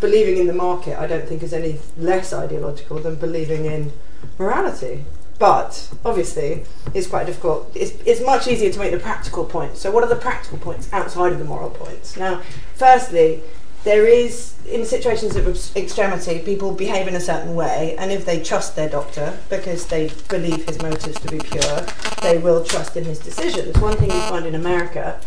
believing 0.00 0.36
in 0.36 0.46
the 0.46 0.52
market, 0.52 0.98
I 0.98 1.06
don't 1.06 1.26
think 1.26 1.42
is 1.42 1.52
any 1.52 1.78
less 1.96 2.32
ideological 2.32 2.98
than 2.98 3.14
believing 3.14 3.64
in 3.64 3.92
morality. 4.38 5.04
But 5.42 5.88
obviously, 6.04 6.62
it's 6.94 7.08
quite 7.08 7.26
difficult. 7.26 7.68
It's, 7.74 7.94
it's 8.06 8.24
much 8.24 8.46
easier 8.46 8.70
to 8.70 8.78
make 8.78 8.92
the 8.92 9.00
practical 9.00 9.44
points. 9.44 9.80
So, 9.80 9.90
what 9.90 10.04
are 10.04 10.08
the 10.08 10.14
practical 10.14 10.56
points 10.56 10.88
outside 10.92 11.32
of 11.32 11.40
the 11.40 11.44
moral 11.44 11.70
points? 11.70 12.16
Now, 12.16 12.42
firstly, 12.76 13.42
there 13.82 14.06
is, 14.06 14.54
in 14.70 14.84
situations 14.84 15.34
of 15.34 15.76
extremity, 15.76 16.38
people 16.38 16.72
behave 16.72 17.08
in 17.08 17.16
a 17.16 17.20
certain 17.20 17.56
way, 17.56 17.96
and 17.98 18.12
if 18.12 18.24
they 18.24 18.40
trust 18.40 18.76
their 18.76 18.88
doctor 18.88 19.36
because 19.50 19.88
they 19.88 20.12
believe 20.28 20.64
his 20.64 20.80
motives 20.80 21.18
to 21.18 21.28
be 21.28 21.40
pure, 21.40 21.86
they 22.22 22.38
will 22.38 22.62
trust 22.62 22.96
in 22.96 23.02
his 23.02 23.18
decisions. 23.18 23.76
One 23.78 23.96
thing 23.96 24.12
you 24.12 24.20
find 24.20 24.46
in 24.46 24.54
America 24.54 25.20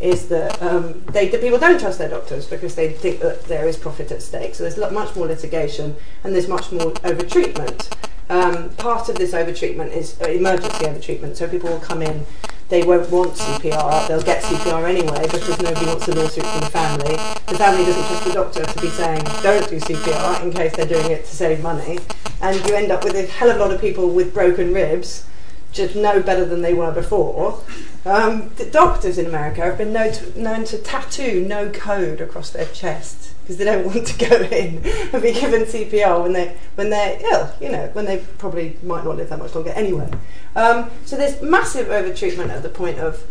is 0.00 0.28
that 0.28 0.60
um, 0.62 1.02
they, 1.12 1.28
the 1.28 1.38
people 1.38 1.58
don't 1.58 1.80
trust 1.80 1.98
their 1.98 2.08
doctors 2.08 2.46
because 2.46 2.74
they 2.74 2.92
think 2.92 3.20
that 3.20 3.44
there 3.44 3.66
is 3.66 3.76
profit 3.76 4.12
at 4.12 4.22
stake. 4.22 4.54
So 4.54 4.62
there's 4.62 4.78
much 4.92 5.16
more 5.16 5.26
litigation 5.26 5.96
and 6.24 6.34
there's 6.34 6.48
much 6.48 6.70
more 6.70 6.92
over 7.04 7.22
treatment. 7.24 7.90
Um, 8.30 8.70
part 8.70 9.08
of 9.08 9.16
this 9.16 9.32
overtreatment 9.32 9.92
is 9.96 10.20
uh, 10.20 10.26
emergency 10.26 10.84
overtreatment. 10.84 11.36
So 11.36 11.48
people 11.48 11.70
will 11.70 11.80
come 11.80 12.02
in, 12.02 12.26
they 12.68 12.84
won't 12.84 13.10
want 13.10 13.32
CPR, 13.32 14.06
they'll 14.06 14.22
get 14.22 14.42
CPR 14.42 14.86
anyway 14.88 15.22
because 15.22 15.60
nobody 15.62 15.86
wants 15.86 16.06
a 16.08 16.14
lawsuit 16.14 16.44
from 16.44 16.60
the 16.60 16.66
family. 16.66 17.16
The 17.46 17.58
family 17.58 17.84
doesn't 17.86 18.04
trust 18.04 18.24
the 18.24 18.32
doctor 18.34 18.64
to 18.66 18.80
be 18.80 18.90
saying 18.90 19.24
don't 19.42 19.68
do 19.68 19.80
CPR 19.80 20.42
in 20.42 20.52
case 20.52 20.76
they're 20.76 20.86
doing 20.86 21.10
it 21.10 21.24
to 21.24 21.34
save 21.34 21.62
money. 21.62 21.98
And 22.42 22.64
you 22.68 22.74
end 22.74 22.92
up 22.92 23.02
with 23.02 23.16
a 23.16 23.26
hell 23.26 23.50
of 23.50 23.56
a 23.56 23.58
lot 23.58 23.72
of 23.72 23.80
people 23.80 24.10
with 24.10 24.34
broken 24.34 24.74
ribs 24.74 25.24
just 25.72 25.94
know 25.94 26.22
better 26.22 26.44
than 26.44 26.62
they 26.62 26.74
were 26.74 26.92
before. 26.92 27.62
Um, 28.08 28.50
doctors 28.70 29.18
in 29.18 29.26
America 29.26 29.60
have 29.60 29.76
been 29.76 29.92
known 29.92 30.12
to, 30.12 30.40
known 30.40 30.64
to 30.64 30.78
tattoo 30.78 31.44
no 31.46 31.68
code 31.68 32.22
across 32.22 32.48
their 32.48 32.64
chest 32.64 33.34
because 33.42 33.58
they 33.58 33.66
don't 33.66 33.84
want 33.94 34.06
to 34.06 34.18
go 34.18 34.36
in 34.36 34.82
and 35.12 35.22
be 35.22 35.32
given 35.32 35.64
CPR 35.64 36.22
when 36.22 36.32
they 36.32 36.56
when 36.74 36.88
they're 36.88 37.18
ill. 37.20 37.52
You 37.60 37.68
know, 37.68 37.90
when 37.92 38.06
they 38.06 38.24
probably 38.38 38.78
might 38.82 39.04
not 39.04 39.18
live 39.18 39.28
that 39.28 39.38
much 39.38 39.54
longer 39.54 39.72
anyway. 39.72 40.10
Um, 40.56 40.90
so 41.04 41.16
there's 41.16 41.42
massive 41.42 41.88
overtreatment 41.88 42.48
at 42.48 42.62
the 42.62 42.70
point 42.70 42.98
of 42.98 43.24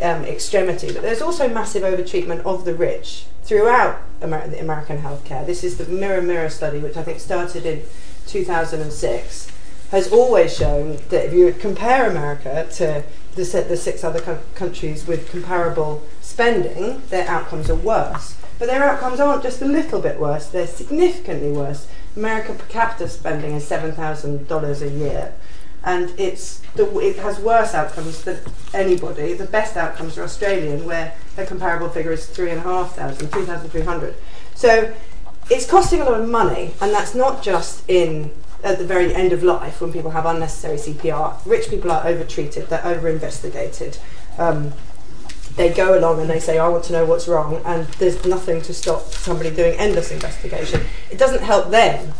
um, 0.00 0.24
extremity, 0.24 0.90
but 0.90 1.02
there's 1.02 1.20
also 1.20 1.46
massive 1.46 1.82
overtreatment 1.82 2.46
of 2.46 2.64
the 2.64 2.74
rich 2.74 3.26
throughout 3.42 4.00
Amer- 4.22 4.48
the 4.48 4.58
American 4.58 5.02
healthcare. 5.02 5.44
This 5.44 5.62
is 5.62 5.76
the 5.76 5.84
Mirror 5.84 6.22
Mirror 6.22 6.48
study, 6.48 6.78
which 6.78 6.96
I 6.96 7.02
think 7.02 7.20
started 7.20 7.66
in 7.66 7.82
2006, 8.26 9.52
has 9.90 10.10
always 10.10 10.56
shown 10.56 10.96
that 11.10 11.26
if 11.26 11.34
you 11.34 11.52
compare 11.52 12.10
America 12.10 12.66
to 12.76 13.04
the, 13.34 13.42
the 13.68 13.76
six 13.76 14.04
other 14.04 14.20
co- 14.20 14.40
countries 14.54 15.06
with 15.06 15.30
comparable 15.30 16.02
spending, 16.20 17.02
their 17.08 17.28
outcomes 17.28 17.70
are 17.70 17.74
worse. 17.74 18.36
But 18.58 18.66
their 18.68 18.84
outcomes 18.84 19.20
aren't 19.20 19.42
just 19.42 19.60
a 19.62 19.66
little 19.66 20.00
bit 20.00 20.18
worse, 20.18 20.46
they're 20.46 20.66
significantly 20.66 21.50
worse. 21.50 21.88
American 22.16 22.56
per 22.56 22.66
capita 22.66 23.08
spending 23.08 23.52
is 23.52 23.68
$7,000 23.68 24.82
a 24.82 24.88
year 24.90 25.34
and 25.84 26.18
it's 26.18 26.60
the, 26.74 26.98
it 26.98 27.16
has 27.16 27.38
worse 27.38 27.74
outcomes 27.74 28.24
than 28.24 28.38
anybody. 28.72 29.34
The 29.34 29.44
best 29.44 29.76
outcomes 29.76 30.16
are 30.18 30.22
Australian, 30.22 30.86
where 30.86 31.14
a 31.36 31.44
comparable 31.44 31.88
figure 31.88 32.12
is 32.12 32.26
three 32.26 32.50
and 32.50 32.58
a 32.58 32.62
half 32.62 32.96
thousand, 32.96 33.28
three 33.28 33.44
thousand 33.44 33.70
three 33.70 33.82
hundred. 33.82 34.14
So 34.54 34.92
it's 35.50 35.68
costing 35.68 36.00
a 36.00 36.04
lot 36.04 36.20
of 36.20 36.28
money, 36.28 36.72
and 36.80 36.92
that's 36.92 37.14
not 37.14 37.42
just 37.42 37.88
in 37.88 38.30
at 38.64 38.78
the 38.78 38.84
very 38.84 39.14
end 39.14 39.32
of 39.32 39.42
life 39.42 39.80
when 39.80 39.92
people 39.92 40.10
have 40.10 40.26
unnecessary 40.26 40.78
CPR. 40.78 41.38
Rich 41.44 41.68
people 41.68 41.92
are 41.92 42.06
over-treated, 42.06 42.68
they're 42.68 42.84
over 42.84 43.08
investigated. 43.08 43.98
Um, 44.38 44.72
they 45.56 45.72
go 45.72 45.96
along 45.96 46.20
and 46.20 46.28
they 46.28 46.40
say, 46.40 46.58
I 46.58 46.66
want 46.68 46.84
to 46.84 46.92
know 46.92 47.04
what's 47.04 47.28
wrong, 47.28 47.60
and 47.64 47.86
there's 47.98 48.24
nothing 48.24 48.62
to 48.62 48.74
stop 48.74 49.02
somebody 49.02 49.54
doing 49.54 49.78
endless 49.78 50.10
investigation. 50.10 50.80
It 51.10 51.18
doesn't 51.18 51.42
help 51.42 51.70
them. 51.70 52.12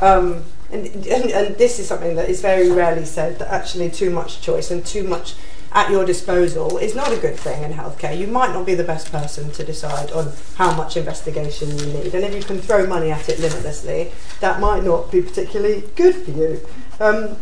Um, 0.00 0.42
and, 0.70 0.86
and, 0.86 1.30
and 1.30 1.56
this 1.56 1.78
is 1.78 1.86
something 1.86 2.16
that 2.16 2.28
is 2.28 2.40
very 2.42 2.70
rarely 2.70 3.04
said 3.04 3.38
that 3.38 3.48
actually 3.48 3.90
too 3.90 4.10
much 4.10 4.40
choice 4.40 4.70
and 4.70 4.84
too 4.84 5.04
much 5.04 5.34
at 5.74 5.90
your 5.90 6.04
disposal 6.04 6.78
is 6.78 6.94
not 6.94 7.12
a 7.12 7.16
good 7.16 7.36
thing 7.36 7.62
in 7.62 7.72
healthcare. 7.72 8.16
You 8.16 8.26
might 8.26 8.52
not 8.52 8.66
be 8.66 8.74
the 8.74 8.84
best 8.84 9.10
person 9.10 9.50
to 9.52 9.64
decide 9.64 10.10
on 10.12 10.32
how 10.56 10.74
much 10.76 10.96
investigation 10.96 11.78
you 11.78 11.86
need, 11.86 12.14
and 12.14 12.24
if 12.24 12.34
you 12.34 12.42
can 12.42 12.58
throw 12.60 12.86
money 12.86 13.10
at 13.10 13.28
it 13.28 13.38
limitlessly, 13.38 14.12
that 14.40 14.60
might 14.60 14.84
not 14.84 15.10
be 15.10 15.22
particularly 15.22 15.84
good 15.96 16.14
for 16.14 16.30
you. 16.30 16.60
Um, 17.00 17.36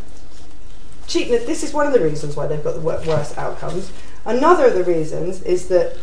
cheapness, 1.07 1.45
this 1.45 1.63
is 1.63 1.73
one 1.73 1.87
of 1.87 1.93
the 1.93 2.01
reasons 2.01 2.37
why 2.37 2.47
they've 2.47 2.63
got 2.63 2.75
the 2.75 2.81
worst 2.81 3.37
outcomes. 3.37 3.91
Another 4.25 4.67
of 4.67 4.75
the 4.75 4.85
reasons 4.85 5.43
is 5.43 5.69
that 5.69 5.97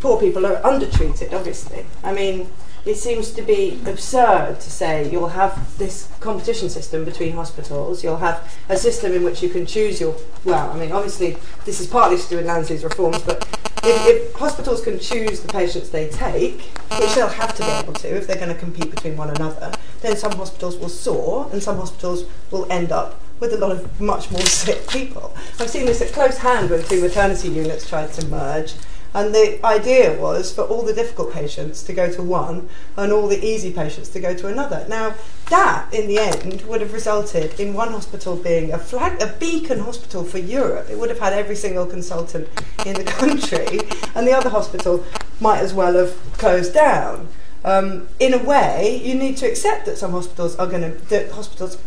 poor 0.00 0.20
people 0.20 0.46
are 0.46 0.64
undertreated, 0.64 1.32
obviously. 1.34 1.86
I 2.04 2.12
mean, 2.12 2.50
it 2.84 2.96
seems 2.96 3.30
to 3.32 3.42
be 3.42 3.80
absurd 3.86 4.60
to 4.60 4.70
say 4.70 5.08
you'll 5.10 5.28
have 5.28 5.78
this 5.78 6.08
competition 6.20 6.68
system 6.68 7.04
between 7.04 7.32
hospitals, 7.32 8.02
you'll 8.02 8.16
have 8.16 8.56
a 8.68 8.76
system 8.76 9.12
in 9.12 9.22
which 9.22 9.42
you 9.42 9.48
can 9.48 9.66
choose 9.66 10.00
your. 10.00 10.16
Well, 10.44 10.70
I 10.70 10.78
mean, 10.78 10.90
obviously, 10.90 11.36
this 11.64 11.80
is 11.80 11.86
partly 11.86 12.18
to 12.18 12.28
do 12.28 12.36
with 12.36 12.46
Lansley's 12.46 12.82
reforms, 12.82 13.22
but 13.22 13.46
if, 13.84 14.06
if 14.06 14.34
hospitals 14.34 14.82
can 14.82 14.98
choose 14.98 15.40
the 15.40 15.52
patients 15.52 15.90
they 15.90 16.08
take, 16.08 16.62
which 16.98 17.14
they'll 17.14 17.28
have 17.28 17.54
to 17.56 17.62
be 17.62 17.70
able 17.70 17.92
to 17.94 18.16
if 18.16 18.26
they're 18.26 18.36
going 18.36 18.52
to 18.52 18.58
compete 18.58 18.90
between 18.90 19.16
one 19.16 19.30
another, 19.30 19.72
then 20.00 20.16
some 20.16 20.32
hospitals 20.32 20.76
will 20.76 20.88
soar 20.88 21.48
and 21.52 21.62
some 21.62 21.76
hospitals 21.76 22.24
will 22.50 22.70
end 22.70 22.90
up 22.90 23.20
with 23.38 23.52
a 23.52 23.58
lot 23.58 23.72
of 23.72 24.00
much 24.00 24.30
more 24.30 24.40
sick 24.46 24.88
people. 24.88 25.34
I've 25.58 25.70
seen 25.70 25.86
this 25.86 26.00
at 26.00 26.12
close 26.12 26.38
hand 26.38 26.70
when 26.70 26.82
two 26.84 27.00
maternity 27.00 27.48
units 27.48 27.88
tried 27.88 28.12
to 28.14 28.26
merge 28.26 28.74
and 29.14 29.34
the 29.34 29.64
idea 29.64 30.18
was 30.18 30.52
for 30.52 30.62
all 30.62 30.82
the 30.82 30.94
difficult 30.94 31.32
patients 31.32 31.82
to 31.84 31.92
go 31.92 32.10
to 32.12 32.22
one 32.22 32.68
and 32.96 33.12
all 33.12 33.28
the 33.28 33.44
easy 33.44 33.72
patients 33.72 34.08
to 34.10 34.20
go 34.20 34.34
to 34.34 34.46
another. 34.46 34.86
Now, 34.88 35.14
that 35.50 35.92
in 35.92 36.08
the 36.08 36.18
end 36.18 36.62
would 36.62 36.80
have 36.80 36.92
resulted 36.92 37.58
in 37.60 37.74
one 37.74 37.92
hospital 37.92 38.36
being 38.36 38.72
a 38.72 38.78
flag, 38.78 39.20
a 39.20 39.26
beacon 39.38 39.80
hospital 39.80 40.24
for 40.24 40.38
Europe. 40.38 40.88
It 40.90 40.98
would 40.98 41.10
have 41.10 41.20
had 41.20 41.32
every 41.32 41.56
single 41.56 41.86
consultant 41.86 42.48
in 42.86 42.94
the 42.94 43.04
country, 43.20 43.80
and 44.14 44.26
the 44.26 44.32
other 44.32 44.50
hospital 44.50 45.04
might 45.40 45.58
as 45.58 45.74
well 45.74 45.94
have 45.94 46.16
closed 46.38 46.72
down. 46.72 47.28
Um, 47.64 48.08
in 48.18 48.34
a 48.34 48.42
way, 48.42 49.00
you 49.04 49.14
need 49.14 49.36
to 49.38 49.46
accept 49.46 49.86
that 49.86 49.96
some 49.98 50.12
hospitals 50.12 50.56
are 50.56 50.66
going 50.66 50.98
to, 50.98 51.32
hospitals 51.32 51.78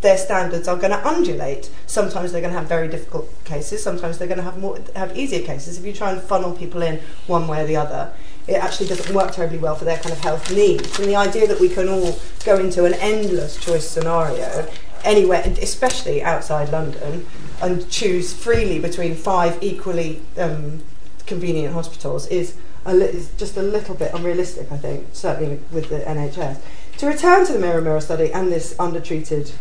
their 0.00 0.16
standards 0.16 0.66
are 0.66 0.76
going 0.76 0.92
to 0.92 1.08
undulate. 1.08 1.70
Sometimes 1.86 2.32
they're 2.32 2.40
going 2.40 2.52
to 2.52 2.58
have 2.58 2.68
very 2.68 2.88
difficult 2.88 3.28
cases. 3.44 3.82
Sometimes 3.82 4.18
they're 4.18 4.28
going 4.28 4.38
to 4.38 4.44
have 4.44 4.58
more 4.58 4.78
have 4.96 5.16
easier 5.16 5.44
cases. 5.44 5.78
If 5.78 5.84
you 5.84 5.92
try 5.92 6.12
and 6.12 6.20
funnel 6.22 6.52
people 6.52 6.82
in 6.82 7.00
one 7.26 7.46
way 7.48 7.62
or 7.62 7.66
the 7.66 7.76
other, 7.76 8.12
it 8.46 8.54
actually 8.54 8.88
doesn't 8.88 9.14
work 9.14 9.32
terribly 9.32 9.58
well 9.58 9.74
for 9.74 9.84
their 9.84 9.98
kind 9.98 10.12
of 10.12 10.20
health 10.20 10.50
needs. 10.50 10.98
And 10.98 11.08
the 11.08 11.16
idea 11.16 11.46
that 11.46 11.60
we 11.60 11.68
can 11.68 11.88
all 11.88 12.18
go 12.44 12.56
into 12.56 12.84
an 12.84 12.94
endless 12.94 13.62
choice 13.62 13.88
scenario 13.88 14.68
anywhere, 15.04 15.42
especially 15.60 16.22
outside 16.22 16.70
London, 16.70 17.26
and 17.62 17.88
choose 17.90 18.32
freely 18.32 18.78
between 18.78 19.14
five 19.14 19.58
equally 19.62 20.22
um, 20.38 20.82
convenient 21.26 21.74
hospitals 21.74 22.26
is, 22.28 22.56
a 22.84 22.94
li- 22.94 23.04
is 23.04 23.30
just 23.36 23.56
a 23.56 23.62
little 23.62 23.94
bit 23.94 24.12
unrealistic. 24.14 24.72
I 24.72 24.78
think 24.78 25.08
certainly 25.12 25.60
with 25.70 25.90
the 25.90 26.00
NHS. 26.00 26.60
To 26.98 27.06
return 27.06 27.46
to 27.46 27.52
the 27.52 27.58
Mirror 27.58 27.82
Mirror 27.82 28.00
study 28.00 28.32
and 28.32 28.50
this 28.50 28.74
undertreated 28.78 29.52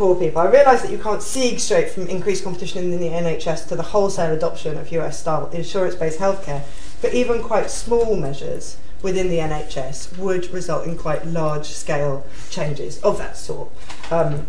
poor 0.00 0.16
people. 0.16 0.40
I 0.40 0.46
realise 0.46 0.80
that 0.80 0.90
you 0.90 0.96
can't 0.96 1.20
see 1.20 1.58
straight 1.58 1.90
from 1.90 2.06
increased 2.08 2.42
competition 2.42 2.90
in 2.90 2.98
the 3.00 3.08
NHS 3.08 3.68
to 3.68 3.76
the 3.76 3.82
wholesale 3.82 4.32
adoption 4.32 4.78
of 4.78 4.90
US 4.92 5.20
style 5.20 5.50
insurance 5.50 5.94
based 5.94 6.18
healthcare, 6.18 6.62
but 7.02 7.12
even 7.12 7.42
quite 7.42 7.70
small 7.70 8.16
measures 8.16 8.78
within 9.02 9.28
the 9.28 9.36
NHS 9.36 10.16
would 10.16 10.50
result 10.54 10.86
in 10.86 10.96
quite 10.96 11.26
large 11.26 11.66
scale 11.66 12.26
changes 12.48 12.98
of 13.02 13.18
that 13.18 13.36
sort. 13.36 13.70
Um, 14.10 14.46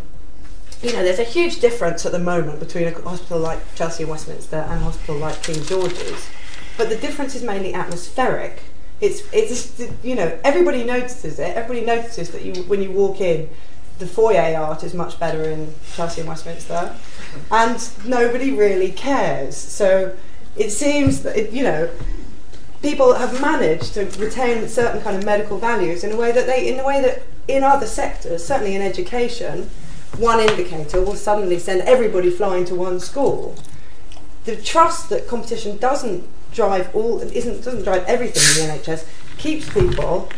you 0.81 0.93
know, 0.93 1.03
there's 1.03 1.19
a 1.19 1.25
huge 1.25 1.59
difference 1.59 2.05
at 2.05 2.13
the 2.13 2.19
moment 2.19 2.61
between 2.61 2.87
a 2.87 2.93
hospital 3.01 3.39
like 3.39 3.59
Chelsea 3.75 4.03
and 4.03 4.09
Westminster 4.09 4.55
and 4.55 4.79
a 4.79 4.83
hospital 4.85 5.17
like 5.17 5.43
King 5.43 5.61
George's, 5.65 6.29
but 6.77 6.87
the 6.87 6.95
difference 6.95 7.35
is 7.35 7.43
mainly 7.43 7.73
atmospheric. 7.73 8.63
It's, 9.01 9.21
it's 9.33 9.81
you 10.01 10.15
know, 10.15 10.39
everybody 10.45 10.85
notices 10.85 11.39
it. 11.39 11.57
Everybody 11.57 11.85
notices 11.85 12.29
that 12.29 12.45
you, 12.45 12.63
when 12.63 12.81
you 12.81 12.91
walk 12.91 13.19
in, 13.19 13.49
the 14.01 14.07
foyer 14.07 14.57
art 14.57 14.83
is 14.83 14.93
much 14.93 15.17
better 15.19 15.43
in 15.43 15.73
Chelsea 15.93 16.19
and 16.21 16.27
Westminster, 16.27 16.93
and 17.49 17.89
nobody 18.05 18.51
really 18.51 18.91
cares. 18.91 19.55
So 19.55 20.17
it 20.57 20.71
seems 20.71 21.23
that 21.23 21.37
it, 21.37 21.51
you 21.51 21.63
know 21.63 21.89
people 22.81 23.13
have 23.13 23.39
managed 23.39 23.93
to 23.93 24.05
retain 24.19 24.67
certain 24.67 25.01
kind 25.01 25.15
of 25.15 25.23
medical 25.23 25.57
values 25.57 26.03
in 26.03 26.11
a 26.11 26.17
way 26.17 26.31
that 26.31 26.47
they 26.47 26.67
in 26.67 26.79
a 26.79 26.85
way 26.85 26.99
that 27.01 27.23
in 27.47 27.63
other 27.63 27.85
sectors, 27.85 28.43
certainly 28.43 28.75
in 28.75 28.81
education, 28.81 29.69
one 30.17 30.39
indicator 30.39 31.01
will 31.01 31.15
suddenly 31.15 31.59
send 31.59 31.81
everybody 31.81 32.29
flying 32.29 32.65
to 32.65 32.75
one 32.75 32.99
school. 32.99 33.55
The 34.45 34.55
trust 34.55 35.09
that 35.09 35.27
competition 35.27 35.77
doesn't 35.77 36.27
drive 36.51 36.93
all 36.95 37.21
isn't 37.21 37.63
doesn't 37.63 37.83
drive 37.83 38.03
everything 38.05 38.43
in 38.63 38.67
the 38.67 38.73
NHS 38.73 39.07
keeps 39.37 39.69
people 39.69 40.29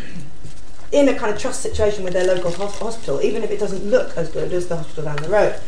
in 0.94 1.10
a 1.10 1.16
kind 1.16 1.34
of 1.34 1.42
trust 1.42 1.62
situation 1.62 2.04
with 2.04 2.14
their 2.14 2.26
local 2.26 2.52
hospital, 2.52 3.20
even 3.22 3.44
if 3.44 3.50
it 3.50 3.60
doesn't 3.60 3.84
look 3.84 4.16
as 4.16 4.30
good 4.30 4.54
as 4.54 4.68
the 4.68 4.78
hospital 4.78 5.04
down 5.04 5.18
the 5.18 5.28
road. 5.28 5.60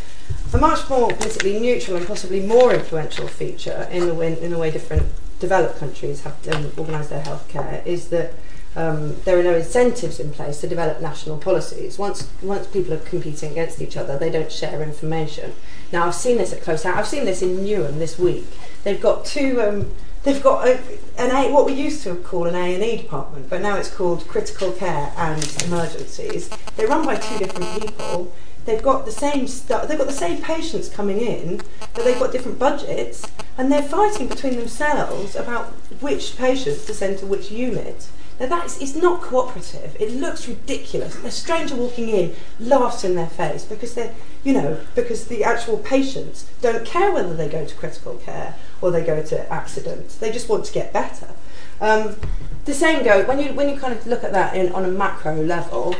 A 0.54 0.58
much 0.58 0.88
more 0.88 1.10
politically 1.10 1.60
neutral 1.60 1.98
and 1.98 2.08
possibly 2.08 2.40
more 2.42 2.74
influential 2.74 3.28
feature 3.28 3.88
in 3.92 4.08
the 4.08 4.14
way, 4.14 4.40
in 4.40 4.52
the 4.52 4.58
way 4.58 4.70
different 4.72 5.04
developed 5.40 5.80
countries 5.80 6.22
have 6.22 6.48
um, 6.50 6.72
organised 6.78 7.10
their 7.10 7.24
healthcare 7.24 7.86
is 7.86 8.10
that 8.10 8.34
um, 8.76 9.16
there 9.24 9.40
are 9.40 9.44
no 9.44 9.56
incentives 9.56 10.20
in 10.20 10.32
place 10.32 10.62
to 10.62 10.68
develop 10.68 11.02
national 11.02 11.38
policies. 11.38 11.98
Once, 11.98 12.30
once 12.42 12.68
people 12.68 12.94
are 12.94 13.00
competing 13.00 13.52
against 13.52 13.82
each 13.82 13.98
other, 13.98 14.18
they 14.18 14.30
don't 14.30 14.52
share 14.52 14.84
information. 14.84 15.54
Now, 15.92 16.08
I've 16.08 16.16
seen 16.16 16.38
this 16.38 16.54
at 16.54 16.62
close 16.62 16.86
out. 16.86 16.98
I've 16.98 17.08
seen 17.08 17.26
this 17.26 17.42
in 17.42 17.58
Newham 17.60 18.00
this 18.00 18.20
week. 18.20 18.46
They've 18.84 19.02
got 19.02 19.26
two 19.26 19.62
um, 19.62 19.92
they've 20.26 20.44
got 20.44 20.68
a, 20.68 20.80
an 21.18 21.32
a, 21.32 21.54
what 21.54 21.66
we 21.66 21.74
used 21.74 22.04
to 22.04 22.16
call 22.16 22.48
an 22.48 22.56
A 22.56 22.74
and 22.76 22.84
E 22.84 22.98
department, 22.98 23.50
but 23.50 23.62
now 23.62 23.78
it's 23.78 23.94
called 23.94 24.28
critical 24.28 24.72
care 24.74 25.14
and 25.16 25.64
emergencies. 25.64 26.50
They're 26.76 26.88
run 26.88 27.06
by 27.06 27.16
two 27.16 27.38
different 27.38 27.82
people. 27.82 28.34
They've 28.66 28.82
got 28.82 29.06
the 29.06 29.12
same 29.12 29.48
stu- 29.48 29.86
they've 29.88 29.98
got 29.98 30.08
the 30.08 30.14
same 30.14 30.42
patients 30.42 30.90
coming 30.90 31.22
in, 31.22 31.62
but 31.94 32.04
they've 32.04 32.20
got 32.20 32.32
different 32.32 32.58
budgets, 32.58 33.26
and 33.58 33.72
they're 33.72 33.84
fighting 33.84 34.28
between 34.28 34.58
themselves 34.58 35.36
about 35.36 35.68
which 36.02 36.36
patients 36.36 36.86
to 36.88 36.94
send 36.94 37.20
to 37.20 37.28
which 37.28 37.52
unit. 37.52 38.08
Now 38.40 38.48
that 38.48 38.66
is 38.66 38.82
it's 38.82 38.96
not 38.96 39.22
cooperative. 39.22 39.96
It 40.00 40.12
looks 40.12 40.48
ridiculous. 40.48 41.24
A 41.24 41.32
stranger 41.32 41.76
walking 41.76 42.10
in 42.10 42.36
laughs 42.60 43.04
in 43.04 43.16
their 43.16 43.30
face 43.30 43.64
because 43.64 43.94
they're 43.94 44.14
you 44.44 44.54
know 44.54 44.80
because 44.96 45.28
the 45.28 45.44
actual 45.44 45.78
patients 45.78 46.50
don't 46.62 46.86
care 46.86 47.12
whether 47.14 47.34
they 47.34 47.48
go 47.48 47.66
to 47.66 47.76
critical 47.76 48.16
care 48.16 48.56
or 48.86 48.92
they 48.92 49.04
go 49.04 49.22
to 49.22 49.52
accidents. 49.52 50.16
They 50.16 50.32
just 50.32 50.48
want 50.48 50.66
to 50.66 50.74
get 50.74 50.94
better. 50.94 51.30
Um, 51.82 52.16
the 52.66 52.74
same 52.74 53.04
goes 53.04 53.28
when 53.28 53.40
you 53.40 53.54
when 53.54 53.70
you 53.70 53.80
kind 53.80 53.94
of 53.94 54.06
look 54.08 54.24
at 54.24 54.32
that 54.32 54.56
in, 54.56 54.72
on 54.74 54.86
a 54.86 54.88
macro 54.88 55.36
level. 55.36 55.96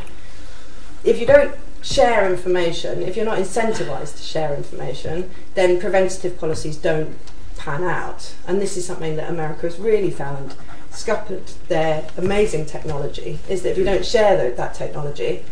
If 1.04 1.20
you 1.20 1.26
don't 1.26 1.56
share 1.82 2.32
information, 2.32 3.02
if 3.02 3.16
you're 3.16 3.26
not 3.26 3.38
incentivized 3.38 4.18
to 4.18 4.24
share 4.24 4.56
information, 4.56 5.30
then 5.54 5.80
preventative 5.80 6.40
policies 6.40 6.78
don't 6.78 7.16
pan 7.58 7.84
out. 7.84 8.34
And 8.48 8.62
this 8.62 8.78
is 8.78 8.86
something 8.86 9.16
that 9.18 9.30
America 9.30 9.64
has 9.64 9.78
really 9.78 10.12
found 10.12 10.56
scuppered 10.92 11.46
their 11.68 12.08
amazing 12.18 12.66
technology 12.66 13.40
is 13.50 13.62
that 13.64 13.72
if 13.72 13.78
you 13.78 13.84
don't 13.84 14.06
share 14.06 14.38
the, 14.38 14.56
that 14.56 14.74
technology, 14.74 15.44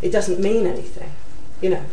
it 0.00 0.10
doesn't 0.10 0.38
mean 0.38 0.66
anything, 0.66 1.10
you 1.60 1.70
know. 1.70 1.84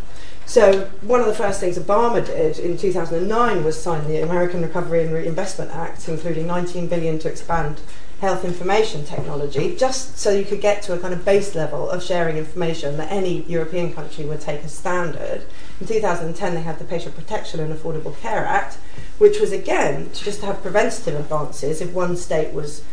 So 0.50 0.86
one 1.02 1.20
of 1.20 1.28
the 1.28 1.36
first 1.36 1.60
things 1.60 1.78
Obama 1.78 2.26
did 2.26 2.58
in 2.58 2.76
2009 2.76 3.64
was 3.64 3.80
sign 3.80 4.08
the 4.08 4.24
American 4.24 4.64
Recovery 4.64 5.04
and 5.04 5.14
Reinvestment 5.14 5.70
Act, 5.70 6.10
including 6.10 6.48
19 6.48 6.88
billion 6.88 7.20
to 7.20 7.30
expand 7.30 7.80
health 8.20 8.44
information 8.44 9.06
technology, 9.06 9.76
just 9.76 10.18
so 10.18 10.32
you 10.32 10.44
could 10.44 10.60
get 10.60 10.82
to 10.82 10.94
a 10.94 10.98
kind 10.98 11.14
of 11.14 11.24
base 11.24 11.54
level 11.54 11.88
of 11.88 12.04
sharing 12.04 12.36
information 12.36 12.98
that 12.98 13.12
any 13.12 13.44
European 13.44 13.94
country 13.94 14.26
would 14.26 14.42
take 14.42 14.64
as 14.64 14.74
standard. 14.74 15.44
In 15.80 15.86
2010, 15.86 16.56
they 16.56 16.62
had 16.62 16.80
the 16.80 16.86
Patient 16.86 17.16
Protection 17.16 17.60
and 17.60 17.72
Affordable 17.72 18.20
Care 18.20 18.44
Act, 18.44 18.80
which 19.20 19.40
was 19.40 19.52
again 19.52 20.10
to 20.10 20.24
just 20.24 20.42
have 20.42 20.64
preventative 20.64 21.14
advances. 21.14 21.80
If 21.80 21.94
one 21.94 22.18
state 22.18 22.56
was 22.56 22.84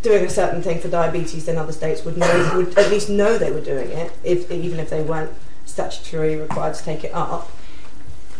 doing 0.00 0.24
a 0.24 0.30
certain 0.30 0.62
thing 0.62 0.80
for 0.80 0.88
diabetes, 0.88 1.44
then 1.44 1.58
other 1.58 1.72
states 1.72 2.06
would 2.06 2.16
know, 2.16 2.52
would 2.56 2.78
at 2.78 2.90
least 2.90 3.10
know 3.10 3.36
they 3.36 3.52
were 3.52 3.60
doing 3.60 3.90
it, 3.90 4.12
if, 4.24 4.50
even 4.50 4.80
if 4.80 4.88
they 4.88 5.02
weren't 5.02 5.32
statutory 5.72 6.36
required 6.36 6.74
to 6.74 6.84
take 6.84 7.02
it 7.02 7.14
up. 7.14 7.50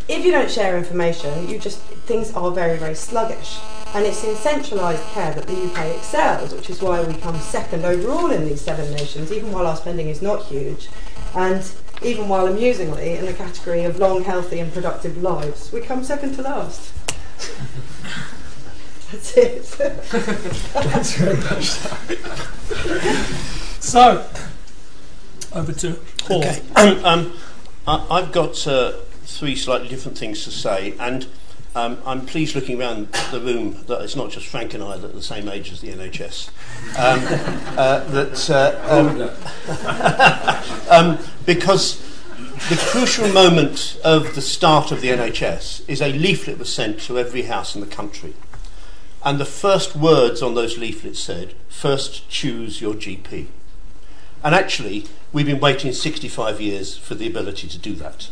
If 0.07 0.25
you 0.25 0.33
don't 0.33 0.51
share 0.51 0.77
information, 0.77 1.49
you 1.49 1.59
just 1.59 1.79
things 2.07 2.33
are 2.35 2.51
very 2.51 2.77
very 2.77 2.95
sluggish, 2.95 3.59
and 3.95 4.05
it's 4.05 4.23
in 4.25 4.37
centralised 4.37 5.03
care 5.15 5.33
that 5.33 5.47
the 5.47 5.65
UK 5.65 5.97
excels, 5.97 6.53
which 6.53 6.69
is 6.69 6.83
why 6.83 7.03
we 7.03 7.15
come 7.15 7.39
second 7.39 7.85
overall 7.85 8.31
in 8.31 8.45
these 8.45 8.61
seven 8.61 8.93
nations, 8.93 9.33
even 9.33 9.53
while 9.53 9.67
our 9.67 9.77
spending 9.77 10.09
is 10.09 10.21
not 10.21 10.45
huge, 10.45 10.89
and 11.35 11.73
even 12.03 12.29
while 12.29 12.47
amusingly 12.47 13.17
in 13.17 13.25
the 13.25 13.33
category 13.33 13.85
of 13.85 13.99
long, 13.99 14.25
healthy, 14.25 14.59
and 14.59 14.73
productive 14.73 15.23
lives, 15.23 15.73
we 15.73 15.81
come 15.81 16.05
second 16.05 16.35
to 16.35 16.43
last. 16.43 16.93
That's 19.13 19.37
it. 19.37 19.65
Thanks 19.65 21.13
very 21.17 21.37
much. 21.37 21.65
so, 23.81 24.27
over 25.55 25.73
to 25.73 25.99
Paul. 26.33 26.45
Okay. 26.45 27.03
um, 27.03 27.33
I- 27.87 28.07
I've 28.11 28.33
got 28.33 28.67
uh, 28.67 28.93
three 29.25 29.57
slightly 29.57 29.89
different 29.89 30.17
things 30.17 30.45
to 30.45 30.51
say, 30.51 30.95
and 30.99 31.27
um, 31.75 31.99
I'm 32.07 32.27
pleased 32.27 32.55
looking 32.55 32.81
around 32.81 33.09
the 33.31 33.41
room 33.41 33.83
that 33.87 34.03
it's 34.03 34.17
not 34.17 34.31
just 34.31 34.47
Frank 34.47 34.75
and 34.75 34.83
I 34.83 34.97
that 34.97 35.11
are 35.11 35.15
the 35.15 35.23
same 35.23 35.49
age 35.49 35.73
as 35.73 35.81
the 35.81 35.89
NHS. 35.89 36.49
Um, 36.99 37.79
uh, 37.79 38.01
that 38.11 38.51
uh, 38.51 38.79
um, 40.91 41.17
um, 41.19 41.19
because 41.47 42.01
the 42.69 42.77
crucial 42.91 43.29
moment 43.29 43.99
of 44.05 44.35
the 44.35 44.43
start 44.43 44.93
of 44.93 45.01
the 45.01 45.09
NHS 45.09 45.89
is 45.89 46.01
a 46.01 46.13
leaflet 46.13 46.59
was 46.59 46.73
sent 46.73 47.01
to 47.03 47.19
every 47.19 47.43
house 47.43 47.75
in 47.75 47.81
the 47.81 47.87
country. 47.87 48.35
And 49.25 49.39
the 49.39 49.45
first 49.45 49.97
words 49.97 50.43
on 50.43 50.55
those 50.55 50.79
leaflets 50.79 51.21
said, 51.21 51.55
first 51.69 52.29
choose 52.29 52.81
your 52.81 52.95
GP. 52.95 53.47
And 54.45 54.55
actually, 54.55 55.07
we've 55.33 55.47
been 55.47 55.61
waiting 55.61 55.93
65 55.93 56.61
years 56.61 56.97
for 56.97 57.15
the 57.15 57.27
ability 57.27 57.69
to 57.69 57.79
do 57.79 57.95
that. 57.95 58.31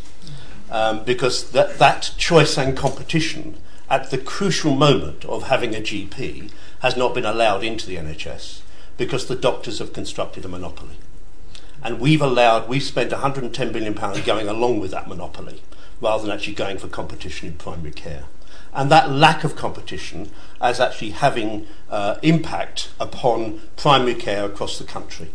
Um, 0.69 1.03
because 1.03 1.51
that, 1.51 1.79
that 1.79 2.13
choice 2.17 2.57
and 2.57 2.77
competition 2.77 3.57
at 3.89 4.09
the 4.09 4.17
crucial 4.17 4.73
moment 4.73 5.25
of 5.25 5.43
having 5.43 5.75
a 5.75 5.79
GP 5.79 6.51
has 6.79 6.95
not 6.95 7.13
been 7.13 7.25
allowed 7.25 7.63
into 7.63 7.85
the 7.85 7.97
NHS 7.97 8.61
because 8.97 9.27
the 9.27 9.35
doctors 9.35 9.79
have 9.79 9.91
constructed 9.91 10.45
a 10.45 10.47
monopoly. 10.47 10.95
And 11.83 11.99
we've 11.99 12.21
allowed, 12.21 12.69
we've 12.69 12.83
spent 12.83 13.11
£110 13.11 13.73
billion 13.73 13.93
going 13.93 14.47
along 14.47 14.79
with 14.79 14.91
that 14.91 15.07
monopoly 15.07 15.61
rather 15.99 16.23
than 16.23 16.31
actually 16.31 16.53
going 16.53 16.77
for 16.77 16.87
competition 16.87 17.49
in 17.49 17.55
primary 17.55 17.91
care 17.91 18.25
and 18.73 18.89
that 18.91 19.09
lack 19.09 19.43
of 19.43 19.55
competition 19.55 20.29
as 20.61 20.79
actually 20.79 21.11
having 21.11 21.67
uh, 21.89 22.17
impact 22.21 22.89
upon 22.99 23.61
primary 23.75 24.15
care 24.15 24.45
across 24.45 24.79
the 24.79 24.85
country. 24.85 25.29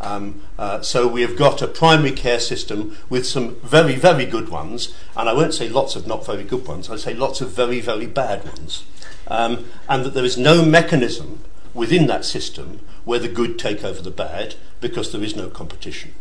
Um, 0.00 0.42
uh, 0.58 0.82
so 0.82 1.06
we 1.08 1.22
have 1.22 1.36
got 1.36 1.62
a 1.62 1.68
primary 1.68 2.12
care 2.12 2.40
system 2.40 2.96
with 3.08 3.26
some 3.26 3.56
very, 3.56 3.94
very 3.94 4.26
good 4.26 4.48
ones, 4.48 4.94
and 5.16 5.28
I 5.28 5.32
won't 5.32 5.54
say 5.54 5.68
lots 5.68 5.96
of 5.96 6.06
not 6.06 6.26
very 6.26 6.44
good 6.44 6.66
ones, 6.66 6.90
I'll 6.90 6.98
say 6.98 7.14
lots 7.14 7.40
of 7.40 7.50
very, 7.50 7.80
very 7.80 8.06
bad 8.06 8.44
ones. 8.44 8.84
Um, 9.28 9.66
and 9.88 10.04
that 10.04 10.14
there 10.14 10.24
is 10.24 10.36
no 10.36 10.64
mechanism 10.64 11.40
within 11.74 12.06
that 12.06 12.24
system 12.24 12.80
where 13.04 13.18
the 13.18 13.28
good 13.28 13.58
take 13.58 13.84
over 13.84 14.02
the 14.02 14.10
bad 14.10 14.54
because 14.80 15.12
there 15.12 15.22
is 15.22 15.36
no 15.36 15.48
competition. 15.48 16.12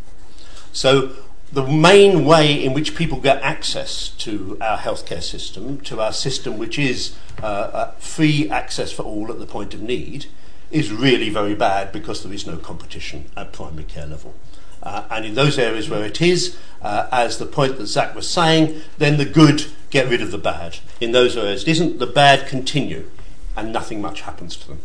So 0.71 1.11
the 1.51 1.65
main 1.65 2.25
way 2.25 2.63
in 2.63 2.73
which 2.73 2.95
people 2.95 3.19
get 3.19 3.41
access 3.41 4.09
to 4.09 4.57
our 4.59 4.77
healthcare 4.77 5.23
system, 5.23 5.79
to 5.81 6.01
our 6.01 6.11
system 6.11 6.57
which 6.57 6.77
is 6.77 7.15
uh, 7.41 7.45
uh, 7.45 7.91
free 7.93 8.49
access 8.49 8.91
for 8.91 9.03
all 9.03 9.31
at 9.31 9.39
the 9.39 9.45
point 9.45 9.73
of 9.73 9.81
need, 9.81 10.25
is 10.75 10.91
really 10.91 11.29
very 11.29 11.55
bad 11.55 11.93
because 11.93 12.21
there 12.21 12.33
is 12.33 12.45
no 12.45 12.57
competition 12.57 13.31
at 13.37 13.53
primary 13.53 13.85
care 13.85 14.05
level. 14.05 14.35
Uh, 14.83 15.05
and 15.09 15.25
in 15.25 15.33
those 15.33 15.57
areas 15.57 15.89
where 15.89 16.03
it 16.03 16.21
is, 16.21 16.57
uh, 16.81 17.07
as 17.11 17.37
the 17.37 17.45
point 17.45 17.77
that 17.77 17.87
Zack 17.87 18.13
was 18.13 18.29
saying, 18.29 18.81
then 18.97 19.17
the 19.17 19.25
good 19.25 19.65
get 19.89 20.09
rid 20.09 20.21
of 20.21 20.31
the 20.31 20.37
bad. 20.37 20.79
In 20.99 21.13
those 21.13 21.37
areas 21.37 21.63
it 21.63 21.69
isn't, 21.69 21.99
the 21.99 22.05
bad 22.05 22.47
continue 22.47 23.09
and 23.55 23.71
nothing 23.71 24.01
much 24.01 24.21
happens 24.21 24.57
to 24.57 24.67
them. 24.67 24.81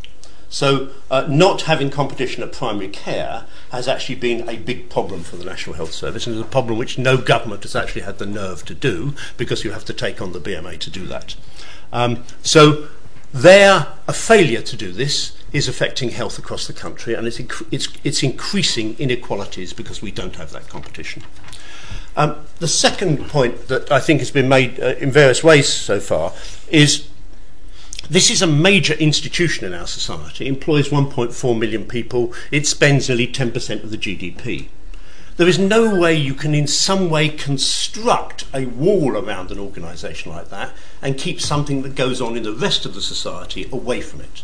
So, 0.49 0.91
uh, 1.11 1.27
not 1.29 1.63
having 1.63 1.91
competition 1.91 2.43
at 2.43 2.53
primary 2.53 2.89
care 2.89 3.47
has 3.71 3.87
actually 3.87 4.17
been 4.17 4.49
a 4.49 4.57
big 4.57 4.91
problem 4.91 5.23
for 5.23 5.37
the 5.37 5.45
National 5.45 5.77
Health 5.77 5.93
Service, 5.93 6.27
and 6.27 6.37
it's 6.37 6.45
a 6.45 6.51
problem 6.51 6.77
which 6.77 6.99
no 6.99 7.17
government 7.17 7.63
has 7.63 7.77
actually 7.77 8.03
had 8.03 8.19
the 8.19 8.27
nerve 8.27 8.65
to 8.65 8.75
do 8.75 9.15
because 9.37 9.65
you 9.65 9.71
have 9.71 9.85
to 9.85 9.93
take 9.93 10.21
on 10.21 10.33
the 10.33 10.41
BMA 10.41 10.79
to 10.81 10.91
do 10.91 11.07
that. 11.07 11.37
Um, 11.93 12.25
so, 12.43 12.89
their 13.33 13.87
a 14.09 14.13
failure 14.13 14.63
to 14.63 14.77
do 14.77 14.91
this 14.91 15.40
is 15.53 15.69
affecting 15.69 16.11
health 16.11 16.39
across 16.39 16.67
the 16.67 16.73
country, 16.73 17.15
and 17.15 17.27
it's, 17.27 17.41
it's, 17.71 17.89
it's 18.05 18.23
increasing 18.23 18.97
inequalities 18.99 19.73
because 19.73 20.01
we 20.01 20.11
don't 20.11 20.37
have 20.37 20.53
that 20.53 20.69
competition. 20.69 21.23
Um, 22.17 22.37
the 22.59 22.69
second 22.69 23.29
point 23.29 23.69
that 23.69 23.91
I 23.91 24.01
think 24.01 24.21
has 24.21 24.31
been 24.31 24.49
made 24.49 24.81
uh, 24.81 24.95
in 24.99 25.11
various 25.11 25.43
ways 25.45 25.69
so 25.69 26.01
far 26.01 26.33
is 26.69 27.09
this 28.09 28.31
is 28.31 28.43
a 28.43 28.47
major 28.47 28.95
institution 28.95 29.65
in 29.65 29.73
our 29.73 29.87
society. 29.87 30.47
It 30.47 30.49
employs 30.49 30.89
1.4 30.89 31.59
million 31.59 31.85
people. 31.85 32.35
It 32.51 32.67
spends 32.67 33.09
nearly 33.09 33.29
10% 33.29 33.85
of 33.85 33.91
the 33.91 33.99
GDP. 33.99 34.69
There 35.37 35.49
is 35.49 35.59
no 35.59 35.99
way 35.99 36.15
you 36.17 36.35
can, 36.35 36.55
in 36.55 36.67
some 36.67 37.09
way, 37.09 37.29
construct 37.29 38.45
a 38.53 38.67
wall 38.67 39.17
around 39.17 39.51
an 39.51 39.59
organisation 39.59 40.33
like 40.33 40.51
that 40.51 40.73
and 41.01 41.17
keep 41.17 41.41
something 41.41 41.83
that 41.83 41.95
goes 41.95 42.21
on 42.21 42.37
in 42.37 42.43
the 42.43 42.53
rest 42.53 42.85
of 42.85 42.95
the 42.95 43.01
society 43.01 43.69
away 43.73 44.01
from 44.01 44.21
it. 44.21 44.43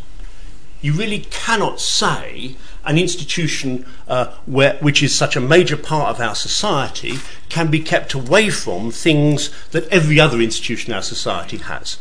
You 0.80 0.92
really 0.92 1.20
cannot 1.30 1.80
say 1.80 2.56
an 2.84 2.98
institution 2.98 3.86
uh, 4.06 4.34
where, 4.46 4.76
which 4.78 5.02
is 5.02 5.14
such 5.14 5.36
a 5.36 5.40
major 5.40 5.76
part 5.76 6.10
of 6.10 6.20
our 6.20 6.34
society 6.34 7.14
can 7.48 7.70
be 7.70 7.80
kept 7.80 8.14
away 8.14 8.50
from 8.50 8.90
things 8.90 9.50
that 9.70 9.88
every 9.88 10.20
other 10.20 10.40
institution 10.40 10.92
in 10.92 10.96
our 10.96 11.02
society 11.02 11.56
has. 11.58 11.98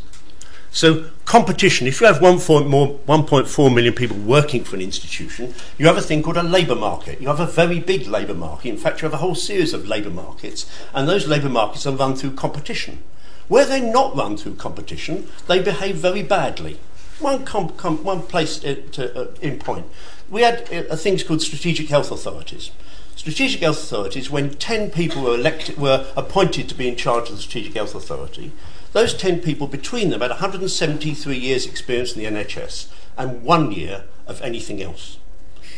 So 0.75 1.05
competition, 1.23 1.88
if 1.88 2.01
you 2.01 2.07
have 2.07 2.19
1.4 2.19 3.73
million 3.73 3.93
people 3.93 4.17
working 4.17 4.65
for 4.65 4.75
an 4.75 4.81
institution, 4.81 5.53
you 5.77 5.88
have 5.88 5.95
a 5.95 6.01
thing 6.01 6.21
called 6.21 6.35
a 6.35 6.43
labour 6.43 6.75
market. 6.75 7.21
You 7.21 7.29
have 7.29 7.39
a 7.39 7.45
very 7.45 7.79
big 7.79 8.07
labour 8.07 8.33
market. 8.33 8.69
In 8.69 8.77
fact, 8.77 9.01
you 9.01 9.05
have 9.05 9.13
a 9.13 9.23
whole 9.23 9.35
series 9.35 9.73
of 9.73 9.88
labour 9.88 10.09
markets, 10.09 10.69
and 10.93 11.07
those 11.07 11.29
labour 11.29 11.47
markets 11.47 11.88
are 11.88 11.95
run 11.95 12.17
through 12.17 12.33
competition. 12.33 13.01
Where 13.47 13.65
they're 13.65 13.81
not 13.81 14.17
run 14.17 14.35
through 14.35 14.55
competition, 14.55 15.29
they 15.47 15.61
behave 15.61 15.95
very 15.95 16.23
badly. 16.23 16.77
One, 17.19 17.45
com- 17.45 17.69
com- 17.69 18.04
one 18.04 18.23
place 18.23 18.58
to, 18.60 19.19
uh, 19.19 19.32
in 19.41 19.60
point. 19.60 19.86
We 20.30 20.41
had 20.41 20.71
uh, 20.73 20.95
things 20.95 21.23
called 21.23 21.41
strategic 21.41 21.89
health 21.89 22.12
authorities. 22.12 22.71
Strategic 23.15 23.62
health 23.62 23.78
authorities, 23.78 24.30
when 24.30 24.51
10 24.51 24.91
people 24.91 25.23
were, 25.23 25.36
elected, 25.36 25.78
were 25.78 26.06
appointed 26.17 26.67
to 26.69 26.75
be 26.75 26.88
in 26.88 26.95
charge 26.95 27.30
of 27.30 27.38
the 27.38 27.41
strategic 27.41 27.73
health 27.73 27.95
authority, 27.95 28.51
those 28.91 29.13
10 29.13 29.41
people 29.41 29.67
between 29.67 30.10
them 30.10 30.21
had 30.21 30.30
173 30.30 31.38
years' 31.38 31.65
experience 31.65 32.15
in 32.15 32.23
the 32.23 32.30
NHS 32.30 32.88
and 33.17 33.43
one 33.43 33.71
year 33.71 34.04
of 34.28 34.41
anything 34.41 34.82
else. 34.82 35.17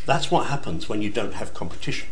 That's 0.05 0.31
what 0.31 0.47
happens 0.47 0.89
when 0.89 1.01
you 1.01 1.09
don't 1.09 1.33
have 1.33 1.53
competition. 1.53 2.09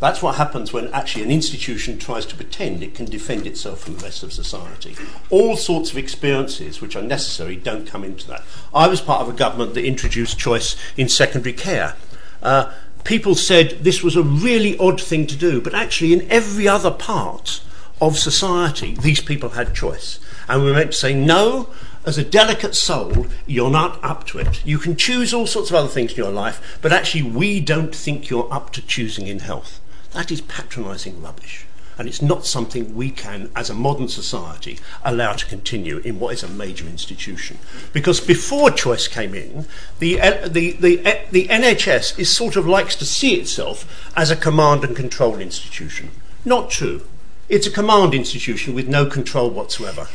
That's 0.00 0.22
what 0.22 0.36
happens 0.36 0.72
when 0.72 0.88
actually 0.94 1.24
an 1.24 1.32
institution 1.32 1.98
tries 1.98 2.24
to 2.26 2.36
pretend 2.36 2.82
it 2.82 2.94
can 2.94 3.06
defend 3.06 3.46
itself 3.46 3.80
from 3.80 3.96
the 3.96 4.04
rest 4.04 4.22
of 4.22 4.32
society. 4.32 4.94
All 5.28 5.56
sorts 5.56 5.90
of 5.90 5.98
experiences 5.98 6.80
which 6.80 6.94
are 6.94 7.02
necessary 7.02 7.56
don't 7.56 7.86
come 7.86 8.04
into 8.04 8.26
that. 8.28 8.44
I 8.72 8.86
was 8.86 9.00
part 9.00 9.22
of 9.22 9.28
a 9.28 9.36
government 9.36 9.74
that 9.74 9.84
introduced 9.84 10.38
choice 10.38 10.76
in 10.96 11.08
secondary 11.08 11.52
care. 11.52 11.96
Uh, 12.40 12.72
people 13.02 13.34
said 13.34 13.82
this 13.82 14.02
was 14.02 14.14
a 14.14 14.22
really 14.22 14.78
odd 14.78 15.00
thing 15.00 15.26
to 15.26 15.36
do, 15.36 15.60
but 15.60 15.74
actually, 15.74 16.12
in 16.12 16.30
every 16.30 16.68
other 16.68 16.92
part 16.92 17.60
of 18.00 18.16
society, 18.16 18.94
these 19.00 19.20
people 19.20 19.50
had 19.50 19.74
choice. 19.74 20.20
And 20.48 20.62
we 20.62 20.70
are 20.70 20.74
meant 20.74 20.92
to 20.92 20.96
say, 20.96 21.12
no, 21.12 21.70
as 22.06 22.16
a 22.16 22.24
delicate 22.24 22.76
soul, 22.76 23.26
you're 23.46 23.70
not 23.70 24.02
up 24.04 24.26
to 24.28 24.38
it. 24.38 24.64
You 24.64 24.78
can 24.78 24.94
choose 24.94 25.34
all 25.34 25.46
sorts 25.48 25.70
of 25.70 25.76
other 25.76 25.88
things 25.88 26.12
in 26.12 26.18
your 26.18 26.30
life, 26.30 26.78
but 26.80 26.92
actually, 26.92 27.22
we 27.22 27.58
don't 27.58 27.92
think 27.92 28.30
you're 28.30 28.52
up 28.52 28.72
to 28.74 28.82
choosing 28.86 29.26
in 29.26 29.40
health. 29.40 29.80
That 30.12 30.30
is 30.30 30.40
patronising 30.40 31.22
rubbish. 31.22 31.66
And 31.98 32.06
it's 32.06 32.22
not 32.22 32.46
something 32.46 32.94
we 32.94 33.10
can, 33.10 33.50
as 33.56 33.68
a 33.68 33.74
modern 33.74 34.06
society, 34.06 34.78
allow 35.04 35.32
to 35.32 35.46
continue 35.46 35.98
in 35.98 36.20
what 36.20 36.32
is 36.32 36.44
a 36.44 36.48
major 36.48 36.86
institution. 36.86 37.58
Because 37.92 38.20
before 38.20 38.70
choice 38.70 39.08
came 39.08 39.34
in, 39.34 39.66
the, 39.98 40.20
uh, 40.20 40.46
the, 40.46 40.72
the, 40.72 41.04
uh, 41.04 41.18
the 41.32 41.48
NHS 41.48 42.16
is 42.16 42.30
sort 42.30 42.54
of 42.54 42.68
likes 42.68 42.94
to 42.96 43.04
see 43.04 43.34
itself 43.34 44.10
as 44.16 44.30
a 44.30 44.36
command 44.36 44.84
and 44.84 44.94
control 44.94 45.38
institution. 45.40 46.10
Not 46.44 46.70
true. 46.70 47.02
It's 47.48 47.66
a 47.66 47.70
command 47.70 48.14
institution 48.14 48.74
with 48.74 48.88
no 48.88 49.06
control 49.06 49.50
whatsoever. 49.50 50.06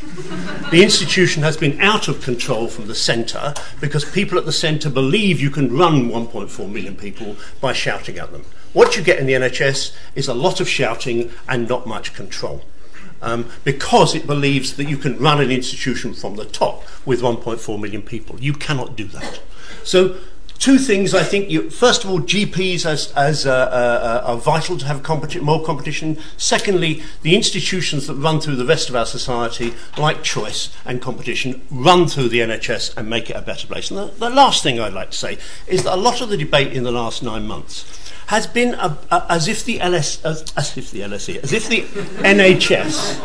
the 0.70 0.82
institution 0.82 1.42
has 1.42 1.56
been 1.56 1.80
out 1.80 2.08
of 2.08 2.22
control 2.22 2.68
from 2.68 2.86
the 2.86 2.94
centre 2.94 3.52
because 3.80 4.04
people 4.04 4.38
at 4.38 4.46
the 4.46 4.52
centre 4.52 4.88
believe 4.88 5.40
you 5.40 5.50
can 5.50 5.76
run 5.76 6.08
1.4 6.08 6.70
million 6.70 6.96
people 6.96 7.36
by 7.60 7.72
shouting 7.72 8.18
at 8.18 8.30
them. 8.30 8.44
What 8.74 8.96
you 8.96 9.02
get 9.02 9.18
in 9.18 9.26
the 9.26 9.32
NHS 9.32 9.96
is 10.14 10.28
a 10.28 10.34
lot 10.34 10.60
of 10.60 10.68
shouting 10.68 11.32
and 11.48 11.66
not 11.66 11.86
much 11.86 12.12
control. 12.12 12.62
Um, 13.22 13.48
because 13.64 14.14
it 14.14 14.26
believes 14.26 14.76
that 14.76 14.84
you 14.84 14.98
can 14.98 15.16
run 15.18 15.40
an 15.40 15.50
institution 15.50 16.12
from 16.12 16.36
the 16.36 16.44
top 16.44 16.84
with 17.06 17.22
1.4 17.22 17.80
million 17.80 18.02
people. 18.02 18.38
You 18.38 18.52
cannot 18.52 18.96
do 18.96 19.04
that. 19.04 19.40
So 19.82 20.16
Two 20.58 20.78
things 20.78 21.14
I 21.14 21.22
think. 21.24 21.50
You, 21.50 21.68
first 21.68 22.04
of 22.04 22.10
all, 22.10 22.20
GPs 22.20 22.86
as, 22.86 23.12
as 23.12 23.44
uh, 23.44 23.50
uh, 23.52 24.22
are 24.24 24.36
vital 24.36 24.78
to 24.78 24.86
have 24.86 25.02
competi- 25.02 25.42
more 25.42 25.62
competition. 25.62 26.16
Secondly, 26.38 27.02
the 27.22 27.34
institutions 27.34 28.06
that 28.06 28.14
run 28.14 28.40
through 28.40 28.56
the 28.56 28.64
rest 28.64 28.88
of 28.88 28.96
our 28.96 29.04
society, 29.04 29.74
like 29.98 30.22
choice 30.22 30.74
and 30.86 31.02
competition, 31.02 31.60
run 31.70 32.06
through 32.06 32.28
the 32.28 32.38
NHS 32.38 32.96
and 32.96 33.10
make 33.10 33.28
it 33.28 33.36
a 33.36 33.42
better 33.42 33.66
place. 33.66 33.90
And 33.90 33.98
the, 33.98 34.06
the 34.06 34.30
last 34.30 34.62
thing 34.62 34.80
I'd 34.80 34.94
like 34.94 35.10
to 35.10 35.18
say 35.18 35.38
is 35.66 35.82
that 35.82 35.94
a 35.94 36.00
lot 36.00 36.20
of 36.22 36.30
the 36.30 36.36
debate 36.38 36.72
in 36.72 36.84
the 36.84 36.92
last 36.92 37.22
nine 37.22 37.46
months 37.46 38.12
has 38.26 38.46
been 38.46 38.74
a, 38.74 38.96
a, 39.10 39.26
as 39.28 39.48
if 39.48 39.64
the 39.64 39.80
LS, 39.80 40.24
as, 40.24 40.44
as 40.56 40.76
if 40.76 40.90
the 40.90 41.00
LSE, 41.00 41.42
as 41.42 41.52
if 41.52 41.68
the 41.68 41.82
NHS 42.22 43.20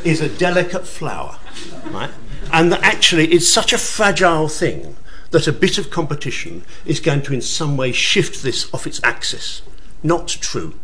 is 0.04 0.20
a 0.20 0.28
delicate 0.28 0.86
flower, 0.86 1.38
right? 1.86 2.10
And 2.52 2.70
that 2.72 2.82
actually 2.82 3.32
it's 3.32 3.48
such 3.48 3.72
a 3.72 3.78
fragile 3.78 4.48
thing 4.48 4.96
that 5.30 5.46
a 5.46 5.52
bit 5.52 5.78
of 5.78 5.90
competition 5.90 6.64
is 6.84 7.00
going 7.00 7.22
to 7.22 7.32
in 7.32 7.40
some 7.40 7.76
way 7.76 7.92
shift 7.92 8.42
this 8.42 8.72
off 8.72 8.86
its 8.86 9.00
axis. 9.02 9.62
Not 10.02 10.28
true. 10.28 10.74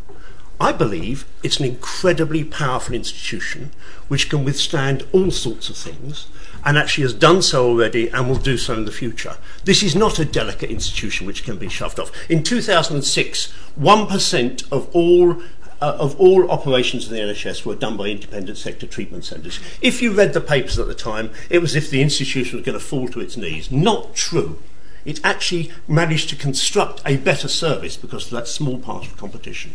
I 0.61 0.73
believe 0.73 1.25
it's 1.42 1.61
an 1.61 1.66
incredibly 1.66 2.42
powerful 2.42 2.94
institution 2.94 3.71
which 4.09 4.29
can 4.29 4.44
withstand 4.44 5.07
all 5.12 5.31
sorts 5.31 5.68
of 5.68 5.77
things 5.77 6.27
and 6.69 6.77
actually 6.77 7.01
has 7.01 7.15
done 7.15 7.41
so 7.41 7.67
already 7.67 8.11
and 8.11 8.29
will 8.29 8.37
do 8.37 8.59
so 8.59 8.75
in 8.75 8.85
the 8.85 8.93
future. 8.93 9.39
This 9.65 9.83
is 9.83 9.97
not 9.97 10.19
a 10.19 10.25
delicate 10.27 10.71
institution 10.71 11.27
which 11.27 11.43
can 11.43 11.57
be 11.57 11.71
shoved 11.71 11.99
off. 11.99 12.13
In 12.31 12.43
2006, 12.43 13.55
1% 13.81 14.71
of 14.71 14.95
all 14.95 15.43
uh, 15.81 15.97
of 15.99 16.21
all 16.21 16.51
operations 16.51 17.09
in 17.09 17.15
the 17.15 17.21
NHS 17.21 17.65
were 17.65 17.75
done 17.75 17.97
by 17.97 18.09
independent 18.09 18.59
sector 18.59 18.87
treatment 18.87 19.25
centres. 19.25 19.61
If 19.81 20.03
you 20.03 20.13
read 20.13 20.35
the 20.35 20.43
papers 20.43 20.79
at 20.79 20.89
the 20.89 20.95
time, 20.95 21.31
it 21.49 21.61
was 21.61 21.75
as 21.75 21.85
if 21.85 21.91
the 21.91 22.03
institution 22.03 22.59
was 22.59 22.67
going 22.67 22.79
to 22.79 22.85
fall 22.85 23.09
to 23.09 23.21
its 23.21 23.39
knees. 23.39 23.71
Not 23.71 24.15
true. 24.15 24.59
It 25.07 25.25
actually 25.25 25.71
managed 25.87 26.29
to 26.31 26.37
construct 26.37 27.01
a 27.07 27.17
better 27.17 27.49
service 27.49 27.97
because 27.97 28.27
of 28.27 28.33
that 28.33 28.49
small 28.49 28.79
part 28.79 29.07
of 29.07 29.17
competition. 29.17 29.73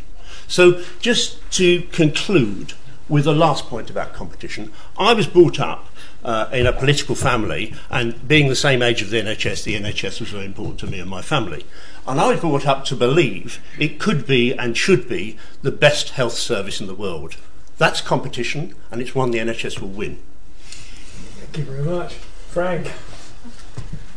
So, 0.47 0.83
just 0.99 1.39
to 1.53 1.81
conclude 1.93 2.73
with 3.09 3.25
the 3.25 3.33
last 3.33 3.67
point 3.67 3.89
about 3.89 4.13
competition, 4.13 4.71
I 4.97 5.13
was 5.13 5.27
brought 5.27 5.59
up 5.59 5.87
uh, 6.23 6.49
in 6.53 6.65
a 6.65 6.73
political 6.73 7.15
family, 7.15 7.73
and 7.89 8.27
being 8.27 8.47
the 8.47 8.55
same 8.55 8.81
age 8.81 9.01
of 9.01 9.09
the 9.09 9.21
NHS, 9.21 9.63
the 9.63 9.75
NHS 9.75 10.19
was 10.19 10.29
very 10.29 10.45
important 10.45 10.79
to 10.79 10.87
me 10.87 10.99
and 10.99 11.09
my 11.09 11.21
family. 11.21 11.65
And 12.07 12.19
I 12.19 12.29
was 12.29 12.39
brought 12.39 12.65
up 12.65 12.85
to 12.85 12.95
believe 12.95 13.61
it 13.77 13.99
could 13.99 14.25
be 14.25 14.53
and 14.53 14.77
should 14.77 15.07
be 15.07 15.37
the 15.61 15.71
best 15.71 16.11
health 16.11 16.33
service 16.33 16.79
in 16.79 16.87
the 16.87 16.95
world. 16.95 17.35
That's 17.77 18.01
competition, 18.01 18.75
and 18.91 19.01
it's 19.01 19.15
one 19.15 19.31
the 19.31 19.39
NHS 19.39 19.79
will 19.79 19.89
win. 19.89 20.19
Thank 20.59 21.57
you 21.57 21.63
very 21.65 21.83
much. 21.83 22.13
Frank. 22.13 22.91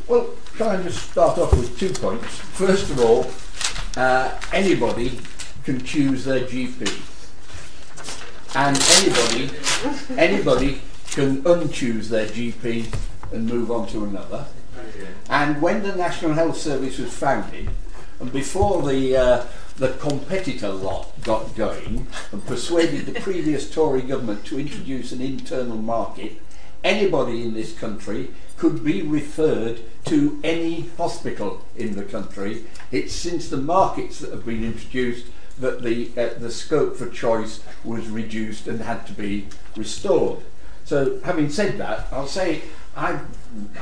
Well, 0.07 0.31
try 0.57 0.75
and 0.75 0.85
just 0.85 1.11
start 1.11 1.39
off 1.39 1.53
with 1.53 1.79
two 1.79 1.93
points. 1.93 2.27
First 2.27 2.91
of 2.91 3.01
all, 3.01 3.27
uh, 4.01 4.39
anybody 4.53 5.19
can 5.65 5.83
choose 5.83 6.25
their 6.25 6.41
GP. 6.41 7.16
And 8.57 8.83
anybody, 8.93 9.51
anybody 10.17 10.81
can 11.09 11.43
unchoose 11.43 12.09
their 12.09 12.27
GP 12.27 12.91
and 13.31 13.47
move 13.47 13.71
on 13.71 13.87
to 13.89 14.05
another. 14.05 14.47
And 15.29 15.61
when 15.61 15.83
the 15.83 15.95
National 15.95 16.33
Health 16.33 16.57
Service 16.57 16.97
was 16.97 17.13
founded, 17.13 17.69
and 18.19 18.33
before 18.33 18.81
the 18.81 19.15
uh, 19.15 19.45
the 19.77 19.91
competitor 19.99 20.71
lot 20.71 21.13
got 21.23 21.55
going 21.55 22.07
and 22.33 22.47
persuaded 22.47 23.05
the 23.05 23.21
previous 23.21 23.71
Tory 23.71 24.01
government 24.01 24.47
to 24.47 24.59
introduce 24.59 25.13
an 25.13 25.21
internal 25.21 25.77
market, 25.77 26.41
anybody 26.83 27.43
in 27.43 27.53
this 27.53 27.79
country 27.79 28.31
could 28.57 28.83
be 28.83 29.03
referred 29.03 29.81
to 30.07 30.41
any 30.43 30.89
hospital 30.97 31.63
in 31.77 31.95
the 31.95 32.05
country. 32.05 32.65
It's 32.91 33.13
since 33.13 33.51
the 33.51 33.59
markets 33.59 34.21
that 34.21 34.31
have 34.31 34.47
been 34.47 34.65
introduced 34.65 35.27
that 35.59 35.83
the 35.83 36.11
uh, 36.17 36.39
the 36.39 36.51
scope 36.51 36.97
for 36.97 37.09
choice 37.09 37.61
was 37.85 38.09
reduced 38.09 38.67
and 38.69 38.81
had 38.81 39.07
to 39.07 39.13
be 39.13 39.49
restored. 39.77 40.41
So, 40.85 41.21
having 41.21 41.51
said 41.51 41.79
that, 41.79 42.07
I'll 42.13 42.29
say 42.29 42.63
I, 42.97 43.21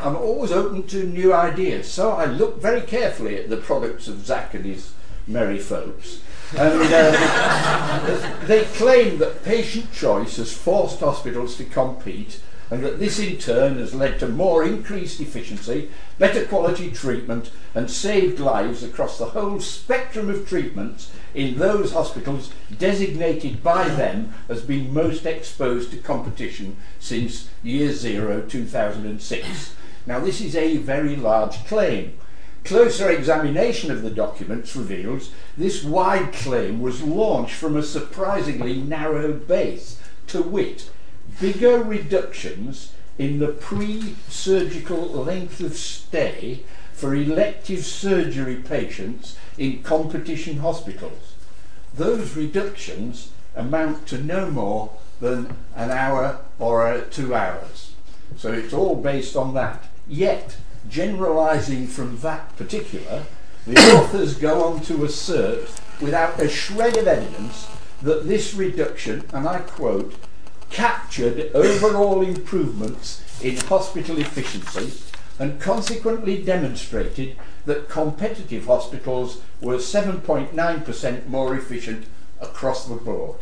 I'm 0.01 0.17
always 0.17 0.51
open 0.51 0.83
to 0.89 1.05
new 1.05 1.33
ideas. 1.33 1.91
So 1.91 2.11
I 2.11 2.25
look 2.25 2.61
very 2.61 2.81
carefully 2.81 3.39
at 3.39 3.49
the 3.49 3.57
products 3.57 4.09
of 4.09 4.27
Zack 4.27 4.55
and 4.55 4.65
his 4.65 4.93
merry 5.29 5.59
folks. 5.59 6.21
And 6.57 6.81
uh, 6.83 8.37
they 8.47 8.65
claim 8.65 9.19
that 9.19 9.45
patient 9.45 9.93
choice 9.93 10.37
has 10.39 10.53
forced 10.53 11.01
hospitals 11.01 11.57
to 11.59 11.65
compete 11.65 12.41
and 12.75 12.83
that 12.83 12.99
this 12.99 13.21
in 13.21 13.37
turn 13.37 13.79
has 13.79 13.95
led 13.95 14.19
to 14.19 14.27
more 14.27 14.65
increased 14.65 15.21
efficiency, 15.21 15.89
better 16.19 16.45
quality 16.45 16.91
treatment, 16.91 17.53
and 17.73 17.89
saved 17.89 18.41
lives 18.41 18.83
across 18.83 19.17
the 19.17 19.27
whole 19.27 19.61
spectrum 19.61 20.29
of 20.29 20.49
treatments 20.49 21.13
in 21.35 21.57
those 21.57 21.93
hospitals 21.93 22.51
designated 22.77 23.63
by 23.63 23.87
them 23.91 24.35
as 24.49 24.63
being 24.63 24.93
most 24.93 25.25
exposed 25.25 25.93
to 25.93 25.97
competition 25.99 26.77
since 26.99 27.49
year 27.63 27.93
zero 27.93 28.41
2006. 28.41 29.77
Now, 30.05 30.19
this 30.19 30.41
is 30.41 30.57
a 30.57 30.79
very 30.79 31.15
large 31.15 31.65
claim. 31.67 32.19
Closer 32.65 33.09
examination 33.09 33.93
of 33.93 34.03
the 34.03 34.11
documents 34.11 34.75
reveals 34.75 35.31
this 35.57 35.85
wide 35.85 36.33
claim 36.33 36.83
was 36.83 37.05
launched 37.05 37.55
from 37.55 37.77
a 37.77 37.85
surprisingly 37.85 38.75
narrow 38.75 39.33
base, 39.33 40.01
to 40.27 40.43
wit, 40.43 40.91
bigger 41.41 41.83
reductions 41.83 42.93
in 43.19 43.39
the 43.39 43.49
pre-surgical 43.49 45.01
length 45.01 45.61
of 45.61 45.77
stay 45.77 46.61
for 46.93 47.15
elective 47.15 47.85
surgery 47.85 48.57
patients 48.57 49.37
in 49.59 49.83
competition 49.83 50.59
hospitals. 50.59 51.35
Those 51.95 52.37
reductions 52.37 53.31
amount 53.55 54.07
to 54.09 54.19
no 54.19 54.51
more 54.51 54.91
than 55.21 55.57
an 55.77 55.91
hour 55.91 56.41
or 56.59 57.01
two 57.11 57.35
hours. 57.35 57.93
So 58.37 58.53
it's 58.53 58.73
all 58.73 58.97
based 58.97 59.37
on 59.37 59.55
that. 59.55 59.85
Yet, 60.09 60.57
generalizing 60.89 61.87
from 61.87 62.19
that 62.19 62.57
particular, 62.57 63.25
the 63.67 63.77
authors 63.97 64.37
go 64.37 64.65
on 64.65 64.81
to 64.83 65.05
assert, 65.05 65.69
without 66.01 66.41
a 66.41 66.49
shred 66.49 66.97
of 66.97 67.07
evidence, 67.07 67.69
that 68.03 68.27
this 68.27 68.55
reduction, 68.55 69.25
and 69.33 69.49
I 69.49 69.61
quote, 69.61 70.15
captured 70.71 71.51
overall 71.55 72.23
improvements 72.23 73.23
in 73.43 73.57
hospital 73.57 74.19
efficiency 74.19 74.93
and 75.39 75.61
consequently 75.61 76.43
demonstrated 76.43 77.37
that 77.67 77.89
competitive 77.89 78.67
hospitals 78.67 79.41
were 79.61 79.77
7.9% 79.77 81.27
more 81.27 81.55
efficient 81.57 82.07
across 82.41 82.87
the 82.87 82.95
board. 82.95 83.41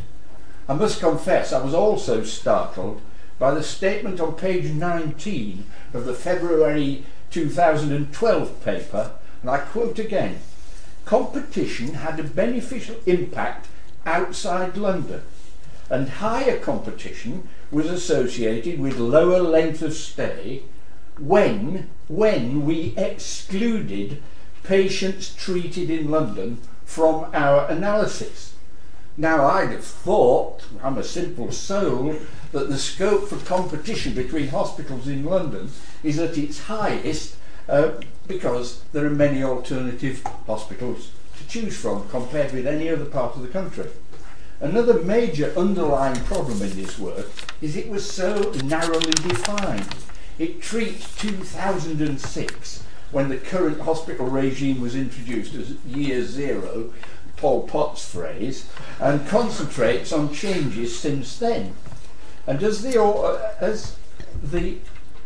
I 0.68 0.74
must 0.74 1.00
confess 1.00 1.52
I 1.52 1.62
was 1.62 1.74
also 1.74 2.24
startled 2.24 3.00
by 3.38 3.52
the 3.52 3.62
statement 3.62 4.20
on 4.20 4.35
page 4.35 4.70
19 4.70 5.66
of 5.92 6.04
the 6.04 6.14
February 6.14 7.04
2012 7.30 8.64
paper, 8.64 9.12
and 9.40 9.50
I 9.50 9.58
quote 9.58 9.98
again 9.98 10.40
competition 11.04 11.94
had 11.94 12.20
a 12.20 12.24
beneficial 12.24 12.94
impact 13.06 13.66
outside 14.06 14.76
London 14.76 15.22
and 15.92 16.09
higher 16.09 16.59
competition 16.59 17.46
was 17.70 17.87
associated 17.87 18.81
with 18.81 18.96
lower 18.96 19.40
length 19.40 19.83
of 19.83 19.92
stay 19.92 20.62
when, 21.18 21.90
when 22.09 22.64
we 22.64 22.94
excluded 22.96 24.22
patients 24.62 25.35
treated 25.35 25.90
in 25.90 26.11
London 26.11 26.59
from 26.87 27.26
our 27.35 27.66
analysis. 27.68 28.55
Now, 29.18 29.44
I'd 29.44 29.68
have 29.68 29.85
thought, 29.85 30.64
I'm 30.83 30.96
a 30.96 31.05
simple 31.05 31.52
soul, 31.52 32.16
that 32.52 32.70
the 32.70 32.78
scope 32.78 33.28
for 33.28 33.37
competition 33.44 34.14
between 34.14 34.48
hospitals 34.48 35.07
in 35.07 35.24
London 35.24 35.70
is 36.02 36.18
at 36.18 36.38
its 36.38 36.61
highest 36.61 37.37
uh, 37.68 37.90
because 38.26 38.83
there 38.94 39.05
are 39.05 39.11
many 39.11 39.42
alternative 39.42 40.22
hospitals 40.46 41.11
to 41.37 41.46
choose 41.48 41.76
from 41.76 42.09
compared 42.09 42.52
with 42.52 42.66
any 42.66 42.88
other 42.88 43.05
part 43.05 43.37
of 43.37 43.42
the 43.42 43.48
country. 43.48 43.90
Another 44.62 45.03
major 45.03 45.53
underlying 45.57 46.22
problem 46.22 46.62
in 46.62 46.77
this 46.77 46.96
work 46.96 47.27
is 47.61 47.77
it 47.77 47.88
was 47.88 48.09
so 48.09 48.53
narrowly 48.64 49.11
defined. 49.11 49.88
It 50.38 50.62
treats 50.62 51.16
2006, 51.16 52.85
when 53.11 53.29
the 53.29 53.38
current 53.38 53.81
hospital 53.81 54.27
regime 54.27 54.81
was 54.81 54.94
introduced 54.94 55.55
as 55.57 55.72
year 55.85 56.22
zero, 56.22 56.92
Pol 57.37 57.64
Pot's 57.64 58.09
phrase, 58.09 58.68
and 59.01 59.27
concentrates 59.27 60.12
on 60.12 60.33
changes 60.33 60.96
since 60.96 61.37
then. 61.38 61.75
And 62.46 62.62
as 62.62 62.83
the, 62.83 63.03
uh, 63.03 63.55
as 63.61 63.96
the 64.40 64.79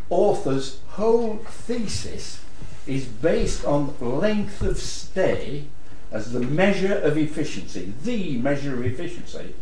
author's 0.09 0.79
whole 0.93 1.45
thesis 1.47 2.41
is 2.87 3.05
based 3.05 3.67
on 3.67 3.95
length 4.01 4.63
of 4.63 4.79
stay 4.79 5.67
as 6.11 6.33
the 6.33 6.41
measure 6.41 6.95
of 6.95 7.17
efficiency, 7.17 7.93
the 8.05 8.37
measure 8.39 8.75
of 8.75 8.85
efficiency, 8.85 9.55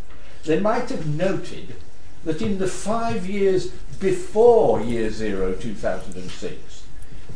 they 0.44 0.60
might 0.60 0.88
have 0.90 1.06
noted 1.06 1.74
that 2.24 2.42
in 2.42 2.58
the 2.58 2.66
five 2.66 3.26
years 3.26 3.68
before 3.98 4.80
year 4.80 5.10
zero, 5.10 5.54
2006, 5.54 6.84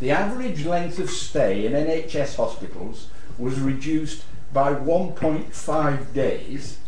the 0.00 0.10
average 0.10 0.64
length 0.64 0.98
of 0.98 1.10
stay 1.10 1.66
in 1.66 1.72
NHS 1.72 2.36
hospitals 2.36 3.08
was 3.38 3.60
reduced 3.60 4.24
by 4.52 4.72
1.5 4.74 6.12
days, 6.12 6.78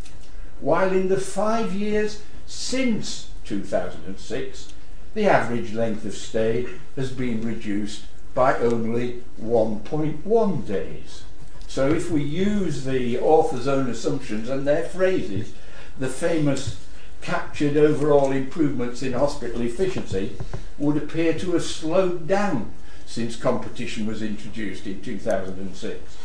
while 0.60 0.92
in 0.92 1.08
the 1.08 1.20
five 1.20 1.72
years 1.72 2.22
since 2.46 3.30
2006, 3.44 4.72
the 5.14 5.26
average 5.26 5.72
length 5.72 6.04
of 6.04 6.14
stay 6.14 6.66
has 6.96 7.10
been 7.10 7.42
reduced 7.42 8.04
by 8.34 8.54
only 8.56 9.22
1.1 9.40 10.66
days. 10.66 11.24
So 11.70 11.88
if 11.88 12.10
we 12.10 12.24
use 12.24 12.84
the 12.84 13.20
author's 13.20 13.68
own 13.68 13.88
assumptions 13.88 14.48
and 14.48 14.66
their 14.66 14.82
phrases, 14.82 15.52
the 16.00 16.08
famous 16.08 16.84
captured 17.22 17.76
overall 17.76 18.32
improvements 18.32 19.04
in 19.04 19.12
hospital 19.12 19.60
efficiency 19.60 20.32
would 20.78 20.96
appear 20.96 21.32
to 21.34 21.52
have 21.52 21.62
slowed 21.62 22.26
down 22.26 22.72
since 23.06 23.36
competition 23.36 24.04
was 24.04 24.20
introduced 24.20 24.84
in 24.84 25.00
2006. 25.00 26.18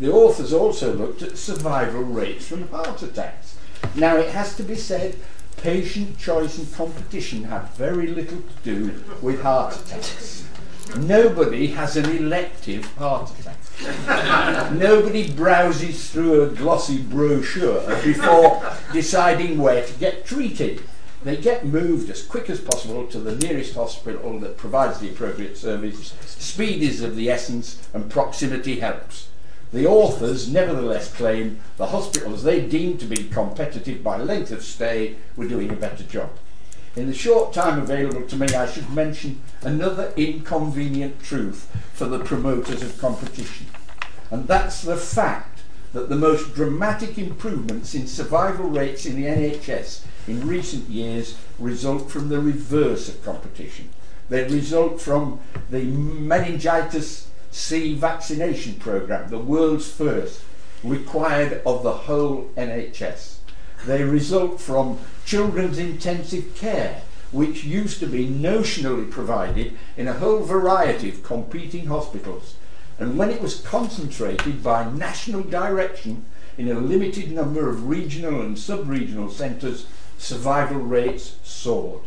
The 0.00 0.10
authors 0.10 0.54
also 0.54 0.94
looked 0.94 1.20
at 1.20 1.36
survival 1.36 2.04
rates 2.04 2.48
from 2.48 2.66
heart 2.68 3.02
attacks. 3.02 3.58
Now 3.94 4.16
it 4.16 4.30
has 4.30 4.56
to 4.56 4.62
be 4.62 4.76
said, 4.76 5.16
patient 5.58 6.16
choice 6.16 6.56
and 6.56 6.72
competition 6.72 7.44
have 7.44 7.74
very 7.74 8.06
little 8.06 8.40
to 8.40 8.64
do 8.64 9.04
with 9.20 9.42
heart 9.42 9.78
attacks. 9.78 10.48
Nobody 10.96 11.66
has 11.66 11.98
an 11.98 12.06
elective 12.06 12.86
heart 12.94 13.38
attack. 13.38 13.57
Nobody 14.72 15.32
browses 15.32 16.10
through 16.10 16.42
a 16.42 16.48
glossy 16.48 17.00
brochure 17.00 17.80
before 18.02 18.62
deciding 18.92 19.58
where 19.58 19.86
to 19.86 19.92
get 19.94 20.26
treated. 20.26 20.82
They 21.22 21.36
get 21.36 21.64
moved 21.64 22.10
as 22.10 22.22
quick 22.22 22.50
as 22.50 22.60
possible 22.60 23.06
to 23.08 23.18
the 23.18 23.36
nearest 23.36 23.74
hospital 23.74 24.38
that 24.40 24.56
provides 24.56 24.98
the 24.98 25.10
appropriate 25.10 25.56
service. 25.56 26.14
Speed 26.26 26.82
is 26.82 27.02
of 27.02 27.16
the 27.16 27.30
essence, 27.30 27.88
and 27.92 28.10
proximity 28.10 28.80
helps. 28.80 29.28
The 29.72 29.86
authors 29.86 30.48
nevertheless 30.48 31.12
claim 31.14 31.60
the 31.76 31.86
hospitals 31.86 32.42
they 32.42 32.60
deem 32.66 32.98
to 32.98 33.04
be 33.04 33.28
competitive 33.28 34.02
by 34.02 34.16
length 34.16 34.50
of 34.50 34.62
stay 34.62 35.16
were 35.36 35.46
doing 35.46 35.70
a 35.70 35.76
better 35.76 36.04
job. 36.04 36.30
In 36.96 37.06
the 37.06 37.14
short 37.14 37.52
time 37.52 37.78
available 37.78 38.22
to 38.22 38.36
me, 38.36 38.48
I 38.48 38.66
should 38.66 38.90
mention 38.90 39.40
another 39.62 40.12
inconvenient 40.16 41.22
truth 41.22 41.70
for 41.92 42.06
the 42.06 42.18
promoters 42.18 42.82
of 42.82 42.98
competition, 42.98 43.66
and 44.30 44.48
that's 44.48 44.82
the 44.82 44.96
fact 44.96 45.60
that 45.92 46.08
the 46.08 46.16
most 46.16 46.54
dramatic 46.54 47.18
improvements 47.18 47.94
in 47.94 48.06
survival 48.06 48.68
rates 48.68 49.06
in 49.06 49.16
the 49.16 49.26
NHS 49.26 50.02
in 50.26 50.46
recent 50.46 50.88
years 50.88 51.36
result 51.58 52.10
from 52.10 52.28
the 52.28 52.40
reverse 52.40 53.08
of 53.08 53.24
competition. 53.24 53.88
They 54.28 54.44
result 54.44 55.00
from 55.00 55.40
the 55.70 55.84
meningitis 55.84 57.28
C 57.50 57.94
vaccination 57.94 58.74
programme, 58.74 59.30
the 59.30 59.38
world's 59.38 59.90
first, 59.90 60.42
required 60.84 61.62
of 61.64 61.82
the 61.82 61.92
whole 61.92 62.50
NHS. 62.56 63.36
They 63.86 64.02
result 64.02 64.60
from 64.60 64.98
children's 65.24 65.78
intensive 65.78 66.54
care, 66.54 67.02
which 67.30 67.64
used 67.64 68.00
to 68.00 68.06
be 68.06 68.26
notionally 68.26 69.10
provided 69.10 69.76
in 69.96 70.08
a 70.08 70.14
whole 70.14 70.40
variety 70.40 71.08
of 71.08 71.22
competing 71.22 71.86
hospitals. 71.86 72.56
And 72.98 73.16
when 73.16 73.30
it 73.30 73.40
was 73.40 73.60
concentrated 73.60 74.62
by 74.62 74.90
national 74.90 75.42
direction 75.42 76.24
in 76.56 76.68
a 76.68 76.80
limited 76.80 77.30
number 77.30 77.68
of 77.68 77.88
regional 77.88 78.40
and 78.40 78.58
sub-regional 78.58 79.30
centres, 79.30 79.86
survival 80.18 80.80
rates 80.80 81.36
soared. 81.44 82.02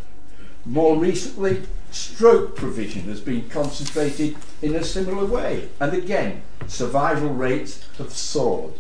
More 0.66 0.98
recently, 0.98 1.64
stroke 1.92 2.56
provision 2.56 3.04
has 3.04 3.22
been 3.22 3.50
concentrated 3.50 4.36
in 4.62 4.76
a 4.76 4.84
similar 4.84 5.26
way, 5.26 5.70
and 5.80 5.94
again, 5.94 6.44
survival 6.68 7.30
rates 7.30 7.86
have 7.98 8.12
soared. 8.12 8.74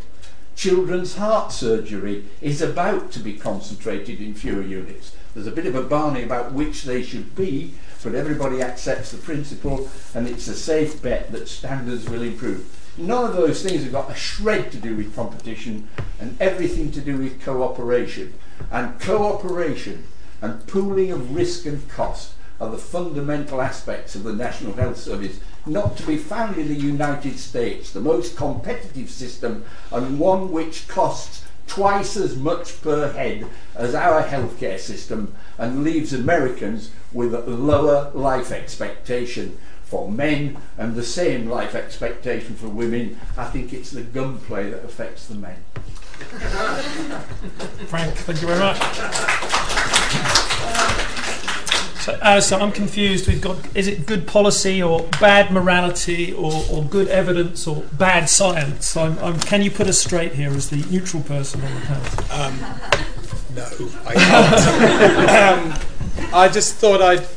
Children's 0.55 1.15
heart 1.15 1.51
surgery 1.51 2.25
is 2.41 2.61
about 2.61 3.11
to 3.13 3.19
be 3.19 3.33
concentrated 3.33 4.19
in 4.19 4.33
fewer 4.33 4.61
units. 4.61 5.15
There's 5.33 5.47
a 5.47 5.51
bit 5.51 5.65
of 5.65 5.75
a 5.75 5.83
barney 5.83 6.23
about 6.23 6.51
which 6.51 6.83
they 6.83 7.01
should 7.01 7.35
be, 7.35 7.73
but 8.03 8.15
everybody 8.15 8.61
accepts 8.61 9.11
the 9.11 9.17
principle 9.17 9.89
and 10.13 10.27
it's 10.27 10.47
a 10.47 10.55
safe 10.55 11.01
bet 11.01 11.31
that 11.31 11.47
standards 11.47 12.09
will 12.09 12.21
improve. 12.21 12.77
None 12.97 13.23
of 13.23 13.35
those 13.35 13.63
things 13.63 13.83
have 13.83 13.93
got 13.93 14.11
a 14.11 14.15
shred 14.15 14.71
to 14.73 14.77
do 14.77 14.95
with 14.95 15.15
competition 15.15 15.87
and 16.19 16.35
everything 16.41 16.91
to 16.91 17.01
do 17.01 17.17
with 17.17 17.43
cooperation. 17.43 18.33
And 18.69 18.99
cooperation 18.99 20.05
and 20.41 20.67
pooling 20.67 21.11
of 21.11 21.33
risk 21.33 21.65
and 21.65 21.87
cost 21.89 22.33
are 22.59 22.69
the 22.69 22.77
fundamental 22.77 23.61
aspects 23.61 24.13
of 24.15 24.23
the 24.23 24.33
National 24.33 24.73
Health 24.73 24.97
Service 24.97 25.39
not 25.65 25.97
to 25.97 26.07
be 26.07 26.17
found 26.17 26.57
in 26.57 26.67
the 26.67 26.73
United 26.75 27.37
States, 27.37 27.91
the 27.91 27.99
most 27.99 28.35
competitive 28.35 29.09
system 29.09 29.63
and 29.91 30.19
one 30.19 30.51
which 30.51 30.87
costs 30.87 31.45
twice 31.67 32.17
as 32.17 32.35
much 32.35 32.81
per 32.81 33.13
head 33.13 33.45
as 33.75 33.95
our 33.95 34.23
healthcare 34.23 34.79
system 34.79 35.33
and 35.57 35.83
leaves 35.83 36.11
Americans 36.13 36.91
with 37.13 37.33
a 37.33 37.41
lower 37.41 38.11
life 38.13 38.51
expectation 38.51 39.57
for 39.83 40.09
men 40.09 40.57
and 40.77 40.95
the 40.95 41.03
same 41.03 41.49
life 41.49 41.75
expectation 41.75 42.55
for 42.55 42.67
women. 42.67 43.19
I 43.37 43.45
think 43.45 43.73
it's 43.73 43.91
the 43.91 44.03
gunplay 44.03 44.69
that 44.69 44.83
affects 44.83 45.27
the 45.27 45.35
men. 45.35 45.57
Frank, 47.87 48.13
thank 48.15 48.41
you 48.41 48.47
very 48.47 48.59
much. 48.59 50.37
So, 52.01 52.17
Alastair, 52.19 52.59
I'm 52.59 52.71
confused. 52.71 53.27
We've 53.27 53.39
got 53.39 53.59
is 53.77 53.85
it 53.87 54.07
good 54.07 54.25
policy 54.25 54.81
or 54.81 55.07
bad 55.19 55.51
morality 55.51 56.33
or, 56.33 56.51
or 56.71 56.83
good 56.83 57.07
evidence 57.09 57.67
or 57.67 57.83
bad 57.93 58.27
science? 58.27 58.97
I'm, 58.97 59.19
I'm, 59.19 59.39
can 59.39 59.61
you 59.61 59.69
put 59.69 59.85
us 59.85 59.99
straight 59.99 60.33
here 60.33 60.49
as 60.49 60.71
the 60.71 60.77
neutral 60.89 61.21
person 61.21 61.61
on 61.61 61.75
the 61.75 61.81
panel? 61.81 62.41
Um, 62.41 62.59
no, 63.55 63.91
I 64.07 64.13
can't. 64.15 65.79
um, 66.19 66.33
I 66.33 66.49
just 66.49 66.73
thought 66.77 67.03
I'd 67.03 67.27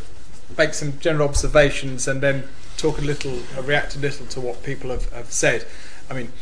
make 0.57 0.73
some 0.73 0.99
general 0.99 1.29
observations 1.29 2.09
and 2.09 2.23
then 2.23 2.45
talk 2.79 2.97
a 2.97 3.03
little, 3.03 3.39
uh, 3.59 3.63
react 3.65 3.97
a 3.97 3.99
little 3.99 4.25
to 4.29 4.41
what 4.41 4.63
people 4.63 4.89
have, 4.89 5.13
have 5.13 5.31
said. 5.31 5.67
I 6.09 6.15
mean, 6.15 6.33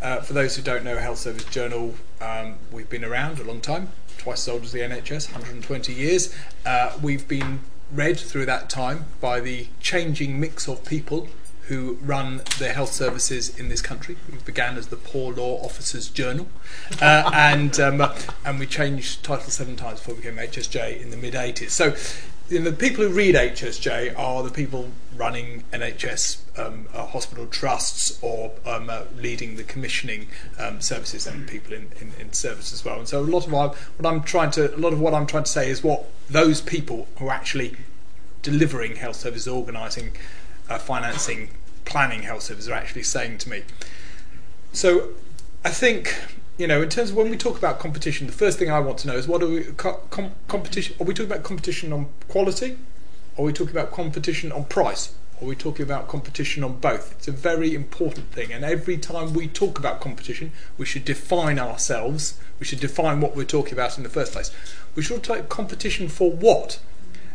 uh, 0.00 0.22
for 0.22 0.32
those 0.32 0.56
who 0.56 0.62
don't 0.62 0.82
know, 0.82 0.96
Health 0.96 1.18
Service 1.18 1.44
Journal, 1.44 1.94
um, 2.22 2.54
we've 2.72 2.88
been 2.88 3.04
around 3.04 3.38
a 3.38 3.44
long 3.44 3.60
time 3.60 3.90
twice 4.26 4.48
as 4.48 4.52
old 4.52 4.64
as 4.64 4.72
the 4.72 4.80
NHS, 4.80 5.30
120 5.30 5.92
years. 5.92 6.34
Uh, 6.64 6.90
we've 7.00 7.28
been 7.28 7.60
read 7.92 8.18
through 8.18 8.44
that 8.44 8.68
time 8.68 9.04
by 9.20 9.38
the 9.38 9.68
changing 9.78 10.40
mix 10.40 10.66
of 10.66 10.84
people 10.84 11.28
who 11.68 11.96
run 12.02 12.38
the 12.58 12.72
health 12.72 12.92
services 12.92 13.56
in 13.56 13.68
this 13.68 13.80
country. 13.80 14.16
We 14.28 14.38
began 14.38 14.76
as 14.76 14.88
the 14.88 14.96
Poor 14.96 15.32
Law 15.32 15.64
Officers 15.64 16.08
Journal, 16.08 16.48
uh, 17.00 17.30
and 17.32 17.78
um, 17.78 18.02
and 18.44 18.58
we 18.58 18.66
changed 18.66 19.22
title 19.22 19.48
seven 19.48 19.76
times 19.76 20.00
before 20.00 20.16
we 20.16 20.22
became 20.22 20.38
HSJ 20.38 21.00
in 21.00 21.10
the 21.10 21.16
mid 21.16 21.34
80s. 21.34 21.70
So 21.70 21.94
you 22.48 22.60
know, 22.60 22.70
the 22.70 22.76
people 22.76 23.04
who 23.04 23.12
read 23.12 23.34
HSJ 23.34 24.16
are 24.18 24.42
the 24.42 24.50
people 24.50 24.90
running 25.16 25.64
NHS 25.72 26.58
um, 26.58 26.86
uh, 26.94 27.06
hospital 27.06 27.46
trusts 27.46 28.18
or 28.22 28.52
um, 28.64 28.88
uh, 28.88 29.02
leading 29.16 29.56
the 29.56 29.64
commissioning 29.64 30.28
um, 30.58 30.80
services 30.80 31.26
and 31.26 31.48
people 31.48 31.72
in, 31.72 31.90
in, 32.00 32.12
in, 32.20 32.32
service 32.32 32.72
as 32.72 32.84
well. 32.84 32.98
And 32.98 33.08
so 33.08 33.20
a 33.20 33.22
lot 33.22 33.46
of 33.46 33.52
what, 33.52 33.74
what 33.74 34.06
I'm 34.06 34.22
trying 34.22 34.50
to 34.52 34.74
a 34.74 34.78
lot 34.78 34.92
of 34.92 35.00
what 35.00 35.14
I'm 35.14 35.26
trying 35.26 35.44
to 35.44 35.50
say 35.50 35.70
is 35.70 35.82
what 35.82 36.08
those 36.28 36.60
people 36.60 37.08
who 37.18 37.26
are 37.28 37.32
actually 37.32 37.76
delivering 38.42 38.96
health 38.96 39.16
services, 39.16 39.48
organising, 39.48 40.12
uh, 40.68 40.78
financing, 40.78 41.50
planning 41.84 42.22
health 42.22 42.42
services 42.42 42.68
are 42.68 42.74
actually 42.74 43.02
saying 43.02 43.38
to 43.38 43.48
me. 43.48 43.62
So 44.72 45.10
I 45.64 45.70
think 45.70 46.14
you 46.58 46.66
know, 46.66 46.82
in 46.82 46.88
terms 46.88 47.10
of 47.10 47.16
when 47.16 47.30
we 47.30 47.36
talk 47.36 47.58
about 47.58 47.78
competition, 47.78 48.26
the 48.26 48.32
first 48.32 48.58
thing 48.58 48.70
I 48.70 48.80
want 48.80 48.98
to 48.98 49.08
know 49.08 49.16
is 49.16 49.28
what 49.28 49.42
are 49.42 49.48
we 49.48 49.64
com- 49.76 50.32
competition? 50.48 50.96
Are 51.00 51.04
we 51.04 51.12
talking 51.12 51.30
about 51.30 51.44
competition 51.44 51.92
on 51.92 52.08
quality? 52.28 52.78
Are 53.38 53.44
we 53.44 53.52
talking 53.52 53.76
about 53.76 53.92
competition 53.92 54.50
on 54.52 54.64
price? 54.64 55.14
Are 55.40 55.44
we 55.44 55.54
talking 55.54 55.82
about 55.82 56.08
competition 56.08 56.64
on 56.64 56.78
both? 56.78 57.12
It's 57.12 57.28
a 57.28 57.32
very 57.32 57.74
important 57.74 58.32
thing, 58.32 58.52
and 58.52 58.64
every 58.64 58.96
time 58.96 59.34
we 59.34 59.48
talk 59.48 59.78
about 59.78 60.00
competition, 60.00 60.52
we 60.78 60.86
should 60.86 61.04
define 61.04 61.58
ourselves. 61.58 62.38
We 62.58 62.64
should 62.64 62.80
define 62.80 63.20
what 63.20 63.36
we're 63.36 63.44
talking 63.44 63.74
about 63.74 63.98
in 63.98 64.02
the 64.02 64.08
first 64.08 64.32
place. 64.32 64.50
We 64.94 65.02
should 65.02 65.22
take 65.22 65.50
competition 65.50 66.08
for 66.08 66.32
what? 66.32 66.78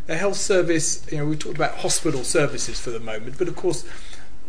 The 0.08 0.18
health 0.18 0.38
service, 0.38 1.06
you 1.12 1.20
know, 1.20 1.26
we 1.26 1.36
talked 1.36 1.58
about 1.58 1.76
hospital 1.76 2.24
services 2.24 2.80
for 2.80 2.90
the 2.90 3.00
moment, 3.00 3.38
but 3.38 3.48
of 3.48 3.56
course, 3.56 3.86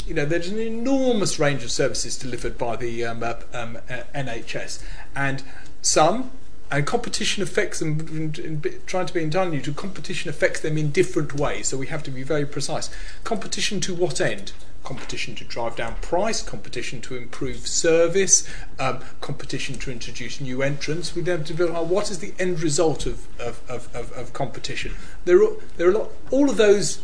you 0.06 0.14
know, 0.14 0.24
there's 0.24 0.48
an 0.48 0.58
enormous 0.58 1.38
range 1.38 1.64
of 1.64 1.70
services 1.70 2.16
delivered 2.16 2.58
by 2.58 2.76
the 2.76 3.04
um, 3.04 3.22
uh, 3.22 3.34
um, 3.52 3.78
uh, 3.88 4.02
NHS, 4.14 4.82
and 5.14 5.42
some 5.80 6.30
and 6.70 6.86
competition 6.86 7.42
affects 7.42 7.78
them. 7.80 8.00
In, 8.00 8.34
in, 8.36 8.62
in, 8.64 8.80
trying 8.86 9.06
to 9.06 9.14
be 9.14 9.22
entirely 9.22 9.52
neutral, 9.52 9.76
competition 9.76 10.30
affects 10.30 10.60
them 10.60 10.78
in 10.78 10.90
different 10.90 11.34
ways. 11.34 11.68
So 11.68 11.76
we 11.76 11.88
have 11.88 12.02
to 12.04 12.10
be 12.10 12.22
very 12.22 12.46
precise. 12.46 12.90
Competition 13.24 13.80
to 13.80 13.94
what 13.94 14.20
end? 14.20 14.52
Competition 14.82 15.36
to 15.36 15.44
drive 15.44 15.76
down 15.76 15.94
price, 15.96 16.42
competition 16.42 17.00
to 17.02 17.14
improve 17.14 17.68
service, 17.68 18.48
um, 18.80 19.00
competition 19.20 19.78
to 19.80 19.92
introduce 19.92 20.40
new 20.40 20.62
entrants. 20.62 21.14
We 21.14 21.22
have 21.24 21.44
to 21.44 21.54
be 21.54 21.64
like, 21.64 21.86
what 21.86 22.10
is 22.10 22.18
the 22.18 22.32
end 22.38 22.60
result 22.62 23.06
of, 23.06 23.28
of, 23.38 23.60
of, 23.68 23.94
of, 23.94 24.10
of 24.12 24.32
competition? 24.32 24.94
There 25.24 25.40
are 25.42 25.52
there 25.76 25.88
are 25.88 25.92
a 25.92 25.98
lot, 25.98 26.10
all 26.30 26.50
of 26.50 26.56
those 26.56 27.00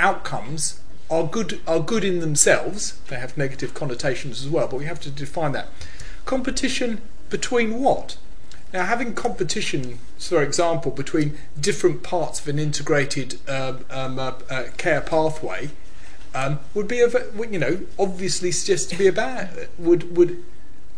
outcomes 0.00 0.80
are 1.10 1.24
good 1.24 1.60
are 1.66 1.80
good 1.80 2.04
in 2.04 2.20
themselves. 2.20 2.98
They 3.08 3.16
have 3.16 3.36
negative 3.36 3.74
connotations 3.74 4.42
as 4.42 4.48
well, 4.48 4.68
but 4.68 4.78
we 4.78 4.86
have 4.86 5.00
to 5.00 5.10
define 5.10 5.52
that. 5.52 5.68
Competition 6.24 7.00
between 7.30 7.80
what? 7.80 8.16
Now, 8.72 8.86
having 8.86 9.14
competition, 9.14 10.00
for 10.18 10.42
example, 10.42 10.90
between 10.90 11.38
different 11.60 12.02
parts 12.02 12.40
of 12.40 12.48
an 12.48 12.58
integrated 12.58 13.38
um, 13.48 13.84
um, 13.88 14.18
uh, 14.18 14.32
uh, 14.50 14.64
care 14.76 15.00
pathway 15.00 15.70
um, 16.34 16.58
would 16.74 16.88
be 16.88 17.00
a 17.00 17.08
you 17.48 17.58
know 17.58 17.80
obviously 17.98 18.50
suggest 18.50 18.90
to 18.90 18.98
be 18.98 19.06
a 19.06 19.12
bad 19.12 19.68
would 19.78 20.16
would 20.16 20.42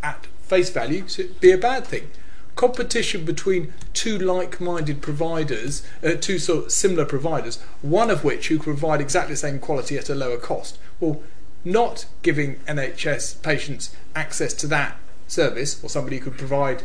at 0.02 0.26
face 0.42 0.70
value 0.70 1.04
be 1.40 1.52
a 1.52 1.58
bad 1.58 1.86
thing. 1.86 2.08
Competition 2.56 3.24
between 3.24 3.72
two 3.92 4.18
like-minded 4.18 5.02
providers, 5.02 5.86
uh, 6.02 6.12
two 6.18 6.38
sort 6.38 6.64
of 6.64 6.72
similar 6.72 7.04
providers, 7.04 7.58
one 7.82 8.10
of 8.10 8.24
which 8.24 8.48
who 8.48 8.58
provide 8.58 9.00
exactly 9.00 9.34
the 9.34 9.38
same 9.38 9.58
quality 9.58 9.96
at 9.98 10.08
a 10.08 10.14
lower 10.14 10.38
cost. 10.38 10.78
Well, 10.98 11.22
not 11.64 12.06
giving 12.22 12.56
NHS 12.66 13.42
patients 13.42 13.94
access 14.14 14.54
to 14.54 14.66
that 14.68 14.96
service, 15.28 15.82
or 15.84 15.90
somebody 15.90 16.18
who 16.18 16.30
could 16.30 16.38
provide 16.38 16.82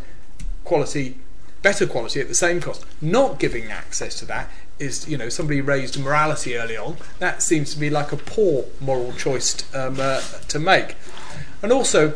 quality, 0.63 1.17
better 1.61 1.87
quality 1.87 2.19
at 2.19 2.27
the 2.27 2.35
same 2.35 2.59
cost. 2.59 2.85
Not 3.01 3.39
giving 3.39 3.71
access 3.71 4.19
to 4.19 4.25
that 4.25 4.49
is, 4.79 5.07
you 5.07 5.17
know, 5.17 5.29
somebody 5.29 5.61
raised 5.61 5.97
morality 5.97 6.57
early 6.57 6.75
on. 6.75 6.97
That 7.19 7.41
seems 7.41 7.73
to 7.73 7.79
be 7.79 7.89
like 7.89 8.11
a 8.11 8.17
poor 8.17 8.65
moral 8.79 9.13
choice 9.13 9.73
um, 9.75 9.97
uh, 9.99 10.21
to 10.47 10.59
make. 10.59 10.95
And 11.61 11.71
also, 11.71 12.15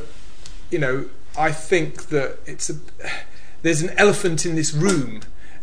you 0.72 0.80
know, 0.80 1.06
I 1.38 1.52
think 1.52 2.08
that 2.08 2.40
it's 2.46 2.70
a 2.70 2.76
there's 3.66 3.82
an 3.82 3.90
elephant 3.98 4.46
in 4.46 4.56
this 4.56 4.76
room. 4.76 5.22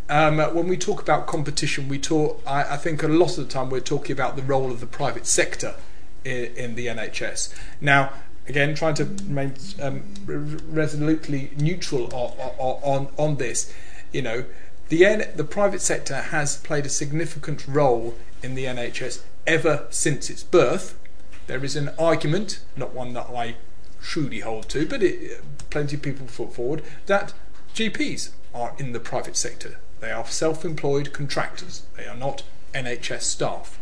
Um, 0.09 0.39
when 0.39 0.67
we 0.67 0.77
talk 0.77 1.01
about 1.01 1.29
competition, 1.29 1.89
we 1.89 2.01
talk. 2.01 2.43
I, 2.45 2.75
I, 2.75 2.77
think 2.77 3.05
a 3.05 3.07
lot 3.07 3.39
of 3.39 3.47
the 3.47 3.53
time 3.53 3.71
we're 3.71 3.79
talking 3.79 4.13
about 4.13 4.35
the 4.35 4.43
role 4.43 4.73
of 4.73 4.81
the 4.81 4.87
private 4.87 5.25
sector 5.25 5.77
in, 6.25 6.47
in 6.57 6.75
the 6.75 6.89
NHS. 6.89 7.55
Now, 7.81 8.13
again, 8.49 8.75
trying 8.75 8.95
to 8.95 9.05
remain 9.05 9.55
um, 9.81 10.03
resolutely 10.27 11.53
neutral 11.57 12.13
on, 12.13 12.77
on, 12.83 13.09
on 13.17 13.37
this, 13.37 13.73
you 14.11 14.21
know, 14.21 14.47
the 14.89 15.05
N- 15.07 15.31
the 15.37 15.45
private 15.45 15.81
sector 15.81 16.17
has 16.17 16.57
played 16.57 16.85
a 16.85 16.91
significant 16.91 17.69
role 17.69 18.17
in 18.43 18.57
the 18.57 18.65
NHS 18.65 19.23
ever 19.47 19.87
since 19.91 20.29
its 20.29 20.43
birth. 20.43 20.99
There 21.47 21.65
is 21.65 21.77
an 21.77 21.91
argument, 22.01 22.65
not 22.77 22.95
one 22.95 23.13
that 23.13 23.31
I 23.31 23.55
truly 24.03 24.41
hold 24.41 24.69
to, 24.71 24.89
but 24.89 25.05
it, 25.05 25.41
plenty 25.71 25.95
of 25.95 26.03
people 26.03 26.27
put 26.27 26.53
forward 26.53 26.83
that 27.07 27.33
GPs 27.75 28.31
are 28.55 28.75
in 28.79 28.93
the 28.93 29.01
private 29.01 29.37
sector. 29.37 29.79
They 30.01 30.11
are 30.11 30.27
self 30.27 30.65
employed 30.65 31.13
contractors, 31.13 31.83
they 31.97 32.07
are 32.07 32.17
not 32.17 32.43
NHS 32.75 33.23
staff. 33.23 33.79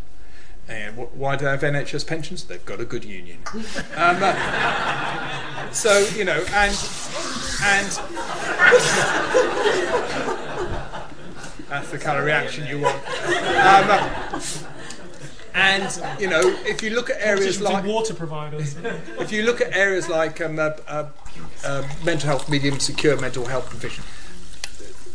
And 0.69 0.97
why 0.97 1.35
do 1.37 1.47
they 1.47 1.51
have 1.51 1.63
NHS 1.63 2.07
pensions? 2.07 2.45
They've 2.45 2.65
got 2.65 2.81
a 2.81 2.85
good 2.85 3.05
union. 3.05 3.39
Um, 3.97 4.19
uh, 4.23 5.71
so, 5.73 5.99
you 6.17 6.25
know, 6.25 6.45
and. 6.53 6.75
and 7.63 7.89
that's 11.69 11.91
the 11.91 11.99
kind 11.99 12.19
of 12.19 12.25
reaction 12.25 12.67
you 12.67 12.81
want. 12.81 12.97
Um, 12.97 13.91
uh, 13.91 14.41
and 15.61 16.21
you 16.21 16.29
know, 16.29 16.41
if 16.65 16.83
you 16.83 16.91
look 16.91 17.11
at 17.11 17.19
areas 17.21 17.61
like 17.61 17.85
water 17.85 18.15
providers, 18.15 18.77
if 19.19 19.31
you 19.31 19.43
look 19.43 19.61
at 19.61 19.77
areas 19.77 20.09
like 20.09 20.41
um, 20.41 20.59
uh, 20.59 20.71
uh, 20.89 21.09
uh, 21.65 21.89
mental 22.05 22.29
health, 22.29 22.49
medium 22.49 22.81
secure 22.81 23.21
mental 23.21 23.47
health 23.47 23.69
provision, 23.69 24.03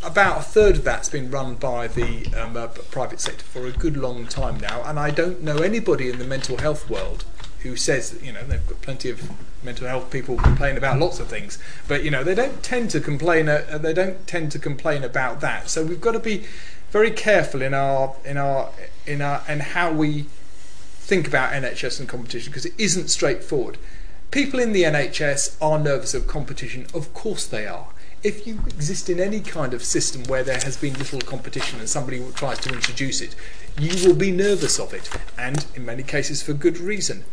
about 0.04 0.40
a 0.40 0.44
third 0.44 0.76
of 0.78 0.84
that's 0.84 1.10
been 1.10 1.32
run 1.32 1.56
by 1.56 1.88
the 1.88 2.32
um, 2.36 2.56
uh, 2.56 2.68
private 2.68 3.20
sector 3.20 3.44
for 3.44 3.66
a 3.66 3.72
good 3.72 3.98
long 3.98 4.28
time 4.28 4.60
now, 4.60 4.84
and 4.86 5.00
I 5.00 5.10
don't 5.10 5.42
know 5.42 5.58
anybody 5.58 6.10
in 6.10 6.20
the 6.20 6.26
mental 6.26 6.58
health 6.58 6.90
world 6.90 7.26
who 7.64 7.76
says 7.76 8.20
you 8.22 8.32
know 8.32 8.44
they've 8.44 8.66
got 8.68 8.80
plenty 8.82 9.10
of 9.10 9.32
mental 9.64 9.88
health 9.88 10.12
people 10.12 10.38
complain 10.38 10.78
about 10.78 11.00
lots 11.00 11.20
of 11.20 11.28
things, 11.28 11.58
but 11.88 12.04
you 12.04 12.12
know 12.12 12.24
they 12.24 12.36
don't 12.36 12.62
tend 12.62 12.92
to 12.92 13.00
complain. 13.00 13.50
Uh, 13.50 13.80
they 13.82 13.94
don't 13.94 14.28
tend 14.28 14.52
to 14.52 14.60
complain 14.60 15.04
about 15.04 15.42
that. 15.42 15.70
So 15.70 15.84
we've 15.84 16.02
got 16.02 16.12
to 16.12 16.20
be 16.20 16.46
very 16.92 17.12
careful 17.12 17.62
in 17.62 17.74
our 17.74 18.16
in 18.26 18.38
our 18.38 18.72
in 19.06 19.22
our 19.22 19.44
and 19.48 19.62
how 19.62 19.92
we 19.92 20.26
think 21.06 21.28
about 21.28 21.52
NHS 21.52 22.00
and 22.00 22.10
competition 22.10 22.52
because 22.52 22.66
it 22.66 22.74
isn't 22.78 23.10
straightforward. 23.10 23.78
People 24.32 24.60
in 24.60 24.74
the 24.74 24.84
NHS 24.84 25.56
are 25.62 25.78
nervous 25.78 26.14
of 26.14 26.28
competition. 26.28 26.88
Of 26.94 27.14
course 27.14 27.46
they 27.46 27.68
are. 27.68 27.88
If 28.24 28.48
you 28.48 28.60
exist 28.66 29.08
in 29.10 29.20
any 29.20 29.40
kind 29.40 29.74
of 29.74 29.84
system 29.84 30.24
where 30.24 30.44
there 30.44 30.60
has 30.64 30.78
been 30.78 30.94
little 30.96 31.22
competition 31.22 31.80
and 31.80 31.88
somebody 31.88 32.26
tries 32.34 32.58
to 32.60 32.74
introduce 32.74 33.22
it, 33.22 33.36
you 33.80 34.08
will 34.08 34.16
be 34.16 34.32
nervous 34.32 34.80
of 34.80 34.94
it, 34.94 35.10
and 35.38 35.66
in 35.76 35.86
many 35.86 36.02
cases 36.02 36.42
for 36.42 36.54
good 36.54 36.80
reason. 36.80 37.24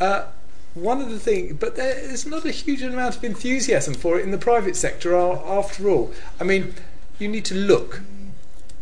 Uh, 0.00 0.26
one 0.74 1.02
of 1.02 1.10
the 1.10 1.18
things, 1.18 1.52
but 1.60 1.76
there 1.76 1.98
is 1.98 2.24
not 2.24 2.46
a 2.46 2.50
huge 2.50 2.82
amount 2.82 3.16
of 3.16 3.24
enthusiasm 3.24 3.92
for 3.92 4.18
it 4.18 4.24
in 4.24 4.30
the 4.30 4.38
private 4.38 4.76
sector 4.76 5.14
after 5.14 5.90
all. 5.90 6.12
I 6.40 6.44
mean, 6.44 6.74
you 7.18 7.28
need 7.28 7.44
to 7.46 7.54
look 7.54 8.00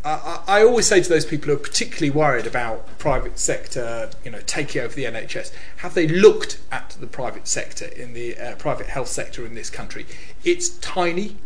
I, 0.05 0.43
I, 0.47 0.65
always 0.65 0.87
say 0.87 1.03
to 1.03 1.09
those 1.09 1.27
people 1.27 1.49
who 1.49 1.55
are 1.55 1.59
particularly 1.59 2.11
worried 2.11 2.47
about 2.47 2.99
private 2.99 3.39
sector, 3.39 4.11
you 4.25 4.31
know, 4.31 4.41
taking 4.47 4.81
over 4.81 4.95
the 4.95 5.05
NHS, 5.05 5.53
have 5.79 5.95
they 5.95 6.09
looked 6.09 6.59
at 6.73 6.97
the 7.01 7.07
private 7.07 7.47
sector 7.47 7.87
in 7.87 8.15
the 8.15 8.39
uh, 8.39 8.57
private 8.57 8.87
health 8.87 9.09
sector 9.09 9.45
in 9.45 9.55
this 9.55 9.69
country? 9.69 10.07
It's 10.43 10.71
tiny. 10.79 11.37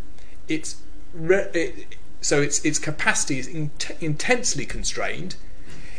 It's 0.46 0.76
re- 1.12 1.50
it, 1.52 1.96
so 2.20 2.40
its 2.40 2.64
its 2.64 2.78
capacity 2.78 3.38
is 3.38 3.48
in- 3.48 3.72
intensely 4.00 4.66
constrained. 4.66 5.34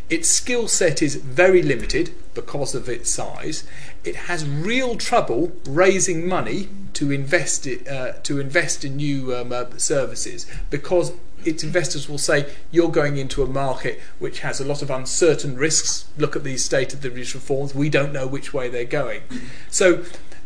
Its 0.10 0.30
skill 0.30 0.68
set 0.68 1.02
is 1.02 1.16
very 1.16 1.64
limited 1.64 2.14
because 2.36 2.76
of 2.76 2.88
its 2.88 3.10
size. 3.10 3.64
It 4.04 4.16
has 4.16 4.48
real 4.48 4.96
trouble 4.96 5.52
raising 5.68 6.28
money 6.28 6.70
to 6.94 7.12
invest 7.12 7.66
it, 7.66 7.88
uh, 7.88 8.14
to 8.24 8.40
invest 8.40 8.86
in 8.86 8.98
new 8.98 9.36
um, 9.36 9.52
uh, 9.52 9.66
services 9.78 10.46
because 10.70 11.12
its 11.46 11.64
investors 11.64 12.10
will 12.10 12.18
say 12.18 12.54
you're 12.72 12.90
going 12.90 13.18
into 13.18 13.44
a 13.44 13.48
market 13.48 14.00
which 14.20 14.40
has 14.40 14.60
a 14.60 14.66
lot 14.66 14.82
of 14.82 14.90
uncertain 14.90 15.56
risks. 15.58 16.06
Look 16.18 16.36
at 16.36 16.44
these 16.44 16.64
state 16.64 16.94
of 16.94 17.02
the 17.02 17.10
reforms. 17.10 17.76
We 17.76 17.90
don't 17.90 18.12
know 18.12 18.28
which 18.28 18.54
way 18.54 18.68
they're 18.68 18.86
going. 18.86 19.22
So 19.70 20.04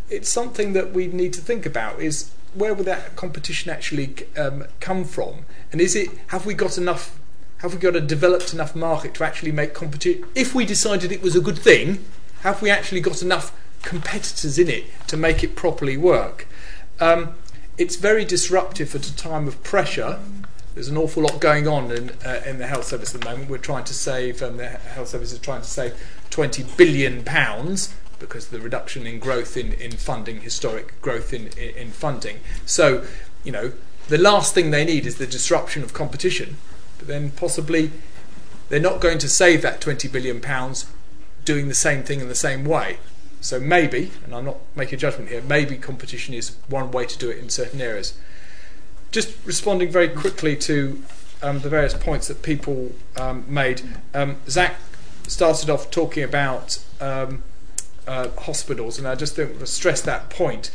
it's 0.09 0.29
something 0.29 0.73
that 0.73 0.91
we 0.91 1.07
need 1.07 1.33
to 1.33 1.41
think 1.41 1.65
about 1.65 1.99
is 1.99 2.31
where 2.53 2.73
would 2.73 2.85
that 2.87 3.15
competition 3.15 3.71
actually 3.71 4.15
um, 4.37 4.65
come 4.79 5.05
from? 5.05 5.45
And 5.71 5.79
is 5.79 5.95
it 5.95 6.09
have 6.27 6.45
we 6.45 6.53
got 6.53 6.77
enough 6.77 7.17
have 7.59 7.73
we 7.73 7.79
got 7.79 7.95
a 7.95 8.01
developed 8.01 8.53
enough 8.53 8.75
market 8.75 9.13
to 9.15 9.23
actually 9.23 9.51
make 9.51 9.73
competition 9.73 10.25
if 10.33 10.55
we 10.55 10.65
decided 10.65 11.11
it 11.11 11.21
was 11.21 11.35
a 11.35 11.41
good 11.41 11.57
thing, 11.57 12.03
have 12.41 12.61
we 12.61 12.69
actually 12.69 13.01
got 13.01 13.21
enough 13.21 13.51
competitors 13.81 14.57
in 14.57 14.69
it 14.69 14.85
to 15.07 15.17
make 15.17 15.43
it 15.43 15.55
properly 15.55 15.97
work? 15.97 16.47
Um, 16.99 17.35
it's 17.77 17.95
very 17.95 18.25
disruptive 18.25 18.93
at 18.95 19.07
a 19.07 19.15
time 19.15 19.47
of 19.47 19.61
pressure 19.63 20.19
there's 20.79 20.87
an 20.87 20.95
awful 20.95 21.23
lot 21.23 21.41
going 21.41 21.67
on 21.67 21.91
in, 21.91 22.09
uh, 22.25 22.41
in 22.45 22.57
the 22.57 22.65
health 22.65 22.85
service 22.85 23.13
at 23.13 23.19
the 23.19 23.29
moment. 23.29 23.49
We're 23.49 23.57
trying 23.57 23.83
to 23.83 23.93
save, 23.93 24.41
um, 24.41 24.55
the 24.55 24.69
health 24.69 25.09
service 25.09 25.33
is 25.33 25.39
trying 25.39 25.59
to 25.59 25.67
save 25.67 25.93
20 26.29 26.63
billion 26.77 27.21
pounds 27.25 27.93
because 28.17 28.45
of 28.45 28.51
the 28.51 28.61
reduction 28.61 29.05
in 29.05 29.19
growth 29.19 29.57
in, 29.57 29.73
in 29.73 29.91
funding, 29.91 30.39
historic 30.39 31.01
growth 31.01 31.33
in, 31.33 31.47
in 31.57 31.91
funding. 31.91 32.39
So, 32.65 33.03
you 33.43 33.51
know, 33.51 33.73
the 34.07 34.17
last 34.17 34.53
thing 34.53 34.71
they 34.71 34.85
need 34.85 35.05
is 35.05 35.17
the 35.17 35.27
disruption 35.27 35.83
of 35.83 35.93
competition, 35.93 36.55
but 36.97 37.09
then 37.09 37.31
possibly 37.31 37.91
they're 38.69 38.79
not 38.79 39.01
going 39.01 39.17
to 39.17 39.27
save 39.27 39.61
that 39.63 39.81
20 39.81 40.07
billion 40.07 40.39
pounds 40.39 40.89
doing 41.43 41.67
the 41.67 41.75
same 41.75 42.03
thing 42.03 42.21
in 42.21 42.29
the 42.29 42.35
same 42.35 42.63
way. 42.63 42.99
So 43.41 43.59
maybe, 43.59 44.11
and 44.23 44.33
I'm 44.33 44.45
not 44.45 44.59
making 44.77 44.95
a 44.95 44.97
judgment 44.97 45.29
here, 45.29 45.41
maybe 45.41 45.75
competition 45.75 46.33
is 46.33 46.55
one 46.69 46.89
way 46.91 47.05
to 47.05 47.17
do 47.17 47.29
it 47.29 47.37
in 47.37 47.49
certain 47.49 47.81
areas 47.81 48.17
just 49.11 49.35
responding 49.45 49.91
very 49.91 50.09
quickly 50.09 50.55
to 50.55 51.03
um, 51.41 51.59
the 51.59 51.69
various 51.69 51.93
points 51.93 52.27
that 52.27 52.41
people 52.41 52.91
um, 53.17 53.45
made. 53.47 53.81
Um, 54.13 54.37
Zack 54.47 54.75
started 55.27 55.69
off 55.69 55.89
talking 55.91 56.23
about 56.23 56.79
um, 56.99 57.43
uh, 58.07 58.29
hospitals, 58.39 58.97
and 58.97 59.07
I 59.07 59.15
just 59.15 59.35
think 59.35 59.59
to 59.59 59.65
stress 59.67 60.01
that 60.01 60.29
point. 60.29 60.71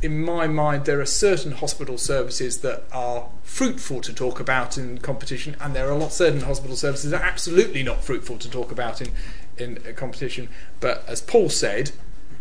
In 0.00 0.22
my 0.22 0.46
mind, 0.46 0.84
there 0.84 1.00
are 1.00 1.06
certain 1.06 1.52
hospital 1.52 1.98
services 1.98 2.58
that 2.58 2.84
are 2.92 3.28
fruitful 3.42 4.00
to 4.02 4.12
talk 4.12 4.38
about 4.38 4.78
in 4.78 4.98
competition, 4.98 5.56
and 5.60 5.74
there 5.74 5.88
are 5.88 5.90
a 5.90 5.98
lot 5.98 6.12
certain 6.12 6.42
hospital 6.42 6.76
services 6.76 7.10
that 7.10 7.20
are 7.20 7.24
absolutely 7.24 7.82
not 7.82 8.04
fruitful 8.04 8.38
to 8.38 8.48
talk 8.48 8.70
about 8.70 9.00
in 9.00 9.08
in 9.56 9.78
a 9.84 9.92
competition. 9.92 10.48
But 10.78 11.04
as 11.08 11.20
Paul 11.20 11.48
said, 11.48 11.90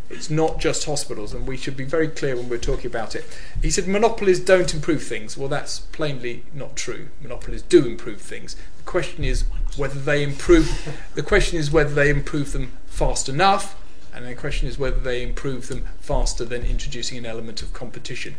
it's 0.10 0.30
not 0.30 0.60
just 0.60 0.86
hospitals, 0.86 1.34
and 1.34 1.46
we 1.46 1.58
should 1.58 1.76
be 1.76 1.84
very 1.84 2.08
clear 2.08 2.36
when 2.36 2.50
we're 2.50 2.58
talking 2.58 2.88
about 2.88 3.16
it. 3.16 3.26
He 3.62 3.70
said 3.70 3.88
monopolies 3.88 4.40
don't 4.40 4.74
improve 4.74 5.04
things. 5.04 5.38
Well, 5.38 5.50
that's 5.50 5.80
plainly 5.80 6.44
not 6.54 6.76
true. 6.76 7.10
Monopolies 7.22 7.62
do 7.62 7.86
improve 7.86 8.22
things. 8.22 8.56
The 8.78 8.84
question 8.84 9.24
is 9.24 9.44
whether 9.76 10.00
they 10.00 10.24
improve. 10.24 10.96
The 11.14 11.24
question 11.24 11.60
is 11.60 11.72
whether 11.72 11.94
they 11.94 12.10
improve 12.10 12.54
them 12.54 12.72
fast 12.86 13.28
enough, 13.28 13.76
and 14.14 14.26
the 14.26 14.36
question 14.36 14.68
is 14.68 14.80
whether 14.80 15.00
they 15.00 15.22
improve 15.22 15.68
them 15.68 15.86
faster 16.00 16.46
than 16.46 16.64
introducing 16.64 17.18
an 17.18 17.26
element 17.26 17.62
of 17.62 17.74
competition. 17.74 18.36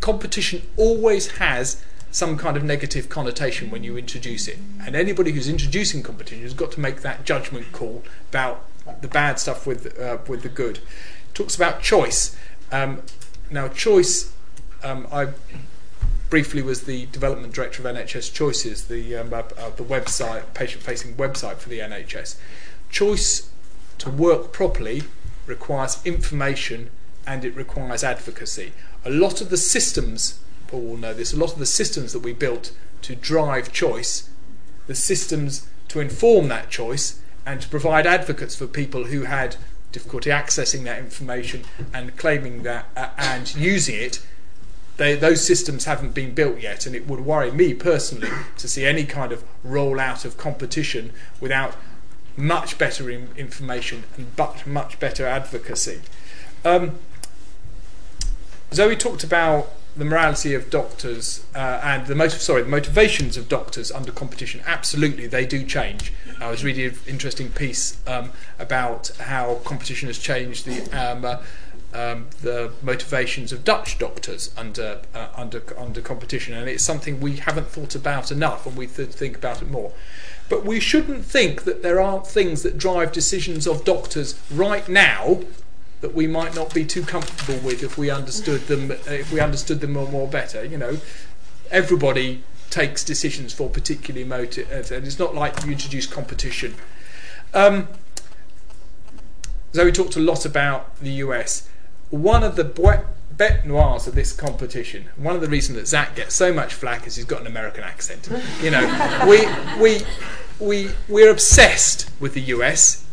Competition 0.00 0.62
always 0.76 1.32
has 1.38 1.82
some 2.10 2.36
kind 2.36 2.56
of 2.58 2.62
negative 2.62 3.08
connotation 3.08 3.70
when 3.70 3.82
you 3.82 3.96
introduce 3.96 4.46
it, 4.48 4.58
and 4.84 4.94
anybody 4.94 5.32
who's 5.32 5.48
introducing 5.48 6.02
competition 6.02 6.42
has 6.42 6.52
got 6.52 6.72
to 6.72 6.80
make 6.80 7.00
that 7.00 7.24
judgment 7.24 7.72
call 7.72 8.02
about 8.28 8.64
the 9.00 9.08
bad 9.08 9.38
stuff 9.38 9.66
with 9.66 9.98
uh, 9.98 10.18
with 10.28 10.42
the 10.42 10.48
good. 10.48 10.80
Talks 11.34 11.54
about 11.54 11.82
choice. 11.82 12.36
Um, 12.70 13.02
now, 13.50 13.68
choice. 13.68 14.32
Um, 14.82 15.06
I 15.12 15.28
briefly 16.30 16.62
was 16.62 16.84
the 16.84 17.06
development 17.06 17.54
director 17.54 17.86
of 17.86 17.94
NHS 17.94 18.32
Choices, 18.32 18.86
the 18.86 19.16
um, 19.16 19.32
uh, 19.32 19.42
uh, 19.58 19.70
the 19.70 19.84
website, 19.84 20.54
patient-facing 20.54 21.14
website 21.14 21.56
for 21.56 21.68
the 21.68 21.78
NHS. 21.78 22.36
Choice 22.90 23.50
to 23.98 24.10
work 24.10 24.52
properly 24.52 25.02
requires 25.46 26.04
information 26.04 26.90
and 27.26 27.44
it 27.44 27.54
requires 27.54 28.02
advocacy. 28.02 28.72
A 29.04 29.10
lot 29.10 29.40
of 29.40 29.50
the 29.50 29.56
systems, 29.56 30.40
Paul 30.66 30.80
will 30.80 30.96
know 30.96 31.14
this, 31.14 31.32
a 31.32 31.36
lot 31.36 31.52
of 31.52 31.58
the 31.58 31.66
systems 31.66 32.12
that 32.12 32.20
we 32.20 32.32
built 32.32 32.72
to 33.02 33.14
drive 33.14 33.72
choice, 33.72 34.30
the 34.86 34.94
systems 34.94 35.68
to 35.88 36.00
inform 36.00 36.48
that 36.48 36.70
choice 36.70 37.21
and 37.44 37.60
to 37.60 37.68
provide 37.68 38.06
advocates 38.06 38.54
for 38.54 38.66
people 38.66 39.04
who 39.04 39.22
had 39.22 39.56
difficulty 39.90 40.30
accessing 40.30 40.84
that 40.84 40.98
information 40.98 41.64
and 41.92 42.16
claiming 42.16 42.62
that 42.62 42.86
uh, 42.96 43.10
and 43.18 43.54
using 43.54 43.96
it. 43.96 44.24
They, 44.96 45.14
those 45.14 45.44
systems 45.44 45.86
haven't 45.86 46.14
been 46.14 46.34
built 46.34 46.60
yet, 46.60 46.86
and 46.86 46.94
it 46.94 47.06
would 47.06 47.20
worry 47.20 47.50
me 47.50 47.74
personally 47.74 48.28
to 48.58 48.68
see 48.68 48.84
any 48.84 49.04
kind 49.04 49.32
of 49.32 49.42
rollout 49.66 50.24
of 50.24 50.36
competition 50.36 51.12
without 51.40 51.74
much 52.36 52.78
better 52.78 53.10
in, 53.10 53.28
information 53.36 54.04
and 54.16 54.26
much, 54.36 54.66
much 54.66 55.00
better 55.00 55.26
advocacy. 55.26 56.00
Um, 56.64 56.98
Zoe 58.72 58.96
talked 58.96 59.24
about 59.24 59.70
the 59.96 60.04
morality 60.04 60.54
of 60.54 60.70
doctors 60.70 61.44
uh, 61.54 61.80
and 61.82 62.06
the 62.06 62.14
motive, 62.14 62.40
sorry, 62.40 62.62
the 62.62 62.68
motivations 62.68 63.36
of 63.36 63.48
doctors 63.48 63.90
under 63.90 64.12
competition. 64.12 64.62
Absolutely, 64.66 65.26
they 65.26 65.44
do 65.44 65.64
change. 65.64 66.12
I 66.40 66.50
was 66.50 66.64
reading 66.64 66.86
an 66.86 66.98
interesting 67.06 67.50
piece 67.50 67.98
um, 68.06 68.32
about 68.58 69.08
how 69.18 69.56
competition 69.64 70.08
has 70.08 70.18
changed 70.18 70.66
the 70.66 70.82
um, 70.92 71.24
uh, 71.24 71.42
um, 71.94 72.28
the 72.40 72.72
motivations 72.82 73.52
of 73.52 73.64
Dutch 73.64 73.98
doctors 73.98 74.50
under 74.56 75.02
uh, 75.14 75.28
under 75.36 75.62
under 75.78 76.00
competition, 76.00 76.54
and 76.54 76.68
it's 76.68 76.82
something 76.82 77.20
we 77.20 77.36
haven't 77.36 77.68
thought 77.68 77.94
about 77.94 78.30
enough, 78.30 78.66
and 78.66 78.76
we 78.76 78.86
th- 78.86 79.10
think 79.10 79.36
about 79.36 79.62
it 79.62 79.70
more. 79.70 79.92
But 80.48 80.64
we 80.64 80.80
shouldn't 80.80 81.24
think 81.24 81.64
that 81.64 81.82
there 81.82 82.00
aren't 82.00 82.26
things 82.26 82.62
that 82.62 82.78
drive 82.78 83.12
decisions 83.12 83.66
of 83.66 83.84
doctors 83.84 84.38
right 84.50 84.88
now 84.88 85.40
that 86.00 86.14
we 86.14 86.26
might 86.26 86.54
not 86.54 86.74
be 86.74 86.84
too 86.84 87.02
comfortable 87.02 87.58
with 87.60 87.82
if 87.82 87.96
we 87.96 88.10
understood 88.10 88.62
them 88.66 88.90
if 89.06 89.32
we 89.32 89.40
understood 89.40 89.80
them 89.80 89.92
more, 89.92 90.08
more 90.08 90.28
better. 90.28 90.64
You 90.64 90.78
know, 90.78 90.98
everybody 91.70 92.42
takes 92.72 93.04
decisions 93.04 93.52
for 93.52 93.68
particularly 93.68 94.26
motive, 94.26 94.90
and 94.90 95.06
it's 95.06 95.18
not 95.18 95.34
like 95.34 95.64
you 95.64 95.70
introduce 95.70 96.06
competition. 96.06 96.74
Um, 97.52 97.88
so 99.72 99.84
we 99.84 99.92
talked 99.92 100.16
a 100.16 100.20
lot 100.20 100.46
about 100.46 100.98
the 100.98 101.10
US. 101.26 101.68
One 102.08 102.42
of 102.42 102.56
the 102.56 102.64
bête 102.64 103.64
noirs 103.66 104.06
of 104.06 104.14
this 104.14 104.32
competition, 104.32 105.10
one 105.16 105.34
of 105.34 105.42
the 105.42 105.48
reasons 105.48 105.78
that 105.78 105.86
Zack 105.86 106.16
gets 106.16 106.34
so 106.34 106.52
much 106.52 106.72
flack 106.72 107.06
is 107.06 107.16
he's 107.16 107.26
got 107.26 107.42
an 107.42 107.46
American 107.46 107.84
accent. 107.84 108.28
You 108.62 108.70
know, 108.70 109.26
we 109.28 109.46
we 109.80 110.06
we 110.58 110.90
we're 111.08 111.30
obsessed 111.30 112.10
with 112.20 112.32
the 112.32 112.42
US 112.56 113.06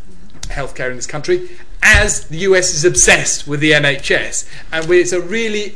healthcare 0.43 0.89
in 0.89 0.95
this 0.95 1.07
country, 1.07 1.49
as 1.83 2.27
the 2.27 2.37
US 2.49 2.73
is 2.73 2.85
obsessed 2.85 3.45
with 3.45 3.59
the 3.59 3.71
NHS, 3.71 4.49
and 4.71 4.89
it's 4.89 5.11
a 5.11 5.21
really 5.21 5.75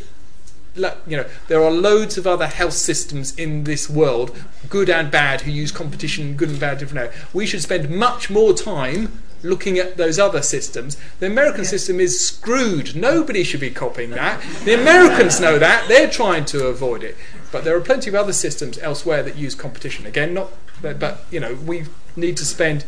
you 0.75 1.17
know, 1.17 1.25
there 1.47 1.63
are 1.63 1.71
loads 1.71 2.17
of 2.17 2.25
other 2.25 2.47
health 2.47 2.73
systems 2.73 3.35
in 3.35 3.63
this 3.63 3.89
world, 3.89 4.35
good 4.69 4.89
and 4.89 5.11
bad, 5.11 5.41
who 5.41 5.51
use 5.51 5.71
competition, 5.71 6.35
good 6.35 6.49
and 6.49 6.59
bad, 6.59 6.79
different. 6.79 7.11
We 7.33 7.45
should 7.45 7.61
spend 7.61 7.89
much 7.89 8.29
more 8.29 8.53
time 8.53 9.21
looking 9.43 9.77
at 9.77 9.97
those 9.97 10.17
other 10.17 10.41
systems. 10.41 10.97
The 11.19 11.27
American 11.27 11.65
system 11.65 11.99
is 11.99 12.19
screwed. 12.19 12.95
Nobody 12.95 13.43
should 13.43 13.59
be 13.59 13.69
copying 13.69 14.11
that. 14.11 14.41
The 14.63 14.73
Americans 14.73 15.39
know 15.39 15.59
that. 15.59 15.87
They're 15.87 16.09
trying 16.09 16.45
to 16.45 16.67
avoid 16.67 17.03
it. 17.03 17.17
But 17.51 17.63
there 17.63 17.75
are 17.75 17.81
plenty 17.81 18.09
of 18.09 18.15
other 18.15 18.33
systems 18.33 18.79
elsewhere 18.79 19.21
that 19.23 19.35
use 19.35 19.53
competition. 19.53 20.05
Again, 20.05 20.33
not, 20.33 20.51
but, 20.81 20.97
but 20.97 21.25
you 21.29 21.39
know, 21.39 21.55
we 21.55 21.85
need 22.15 22.37
to 22.37 22.45
spend 22.45 22.85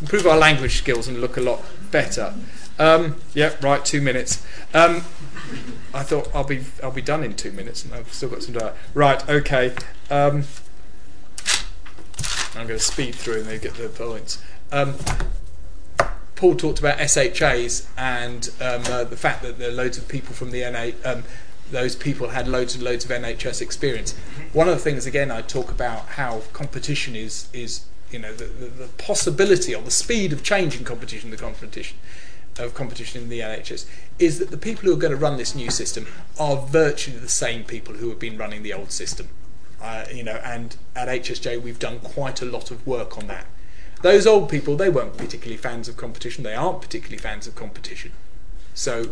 improve 0.00 0.26
our 0.26 0.38
language 0.38 0.76
skills 0.78 1.08
and 1.08 1.20
look 1.20 1.36
a 1.36 1.40
lot 1.40 1.62
better. 1.90 2.34
Um, 2.78 3.16
yeah, 3.34 3.54
right, 3.60 3.84
two 3.84 4.00
minutes. 4.00 4.46
Um, 4.72 5.02
I 5.94 6.02
thought 6.02 6.28
I'll 6.34 6.44
be 6.44 6.64
I'll 6.82 6.90
be 6.90 7.02
done 7.02 7.24
in 7.24 7.34
two 7.34 7.52
minutes, 7.52 7.84
and 7.84 7.94
I've 7.94 8.12
still 8.12 8.28
got 8.28 8.42
some 8.42 8.54
time. 8.54 8.74
Right, 8.94 9.26
okay. 9.28 9.74
Um, 10.10 10.44
I'm 12.54 12.66
going 12.66 12.78
to 12.78 12.84
speed 12.84 13.14
through 13.14 13.40
and 13.40 13.46
they 13.46 13.58
get 13.58 13.74
the 13.74 13.88
points. 13.88 14.42
Um, 14.72 14.94
Paul 16.34 16.56
talked 16.56 16.78
about 16.78 16.98
SHAs 16.98 17.88
and 17.96 18.48
um, 18.60 18.82
uh, 18.86 19.04
the 19.04 19.16
fact 19.16 19.42
that 19.42 19.58
there 19.58 19.68
are 19.68 19.72
loads 19.72 19.98
of 19.98 20.08
people 20.08 20.34
from 20.34 20.50
the 20.50 20.68
NA. 20.68 21.08
Um, 21.08 21.24
those 21.70 21.94
people 21.94 22.30
had 22.30 22.48
loads 22.48 22.74
and 22.74 22.82
loads 22.82 23.04
of 23.04 23.10
NHS 23.10 23.60
experience. 23.60 24.16
One 24.52 24.68
of 24.68 24.74
the 24.74 24.80
things, 24.80 25.06
again, 25.06 25.30
I 25.30 25.42
talk 25.42 25.70
about 25.70 26.06
how 26.10 26.42
competition 26.52 27.14
is 27.14 27.48
is 27.52 27.84
you 28.10 28.18
know 28.18 28.32
the, 28.32 28.44
the, 28.44 28.66
the 28.66 28.88
possibility 28.98 29.74
or 29.74 29.82
the 29.82 29.90
speed 29.90 30.32
of 30.32 30.42
change 30.42 30.76
in 30.76 30.84
competition, 30.84 31.30
the 31.30 31.36
competition 31.36 31.98
of 32.58 32.74
competition 32.74 33.22
in 33.22 33.28
the 33.28 33.40
NHS 33.40 33.86
is 34.18 34.38
that 34.38 34.50
the 34.50 34.58
people 34.58 34.84
who 34.84 34.94
are 34.94 34.98
going 34.98 35.12
to 35.12 35.16
run 35.16 35.36
this 35.36 35.54
new 35.54 35.70
system 35.70 36.06
are 36.38 36.56
virtually 36.56 37.18
the 37.18 37.28
same 37.28 37.64
people 37.64 37.94
who 37.94 38.08
have 38.08 38.18
been 38.18 38.36
running 38.36 38.62
the 38.62 38.72
old 38.72 38.90
system. 38.90 39.28
Uh, 39.80 40.04
you 40.12 40.24
know, 40.24 40.40
and 40.44 40.76
at 40.96 41.08
HSJ 41.08 41.62
we've 41.62 41.78
done 41.78 42.00
quite 42.00 42.42
a 42.42 42.44
lot 42.44 42.70
of 42.70 42.84
work 42.86 43.16
on 43.16 43.28
that. 43.28 43.46
Those 44.02 44.26
old 44.26 44.48
people, 44.48 44.76
they 44.76 44.88
weren't 44.88 45.16
particularly 45.16 45.56
fans 45.56 45.88
of 45.88 45.96
competition. 45.96 46.44
They 46.44 46.54
aren't 46.54 46.80
particularly 46.80 47.18
fans 47.18 47.46
of 47.46 47.54
competition. 47.54 48.12
So 48.74 49.10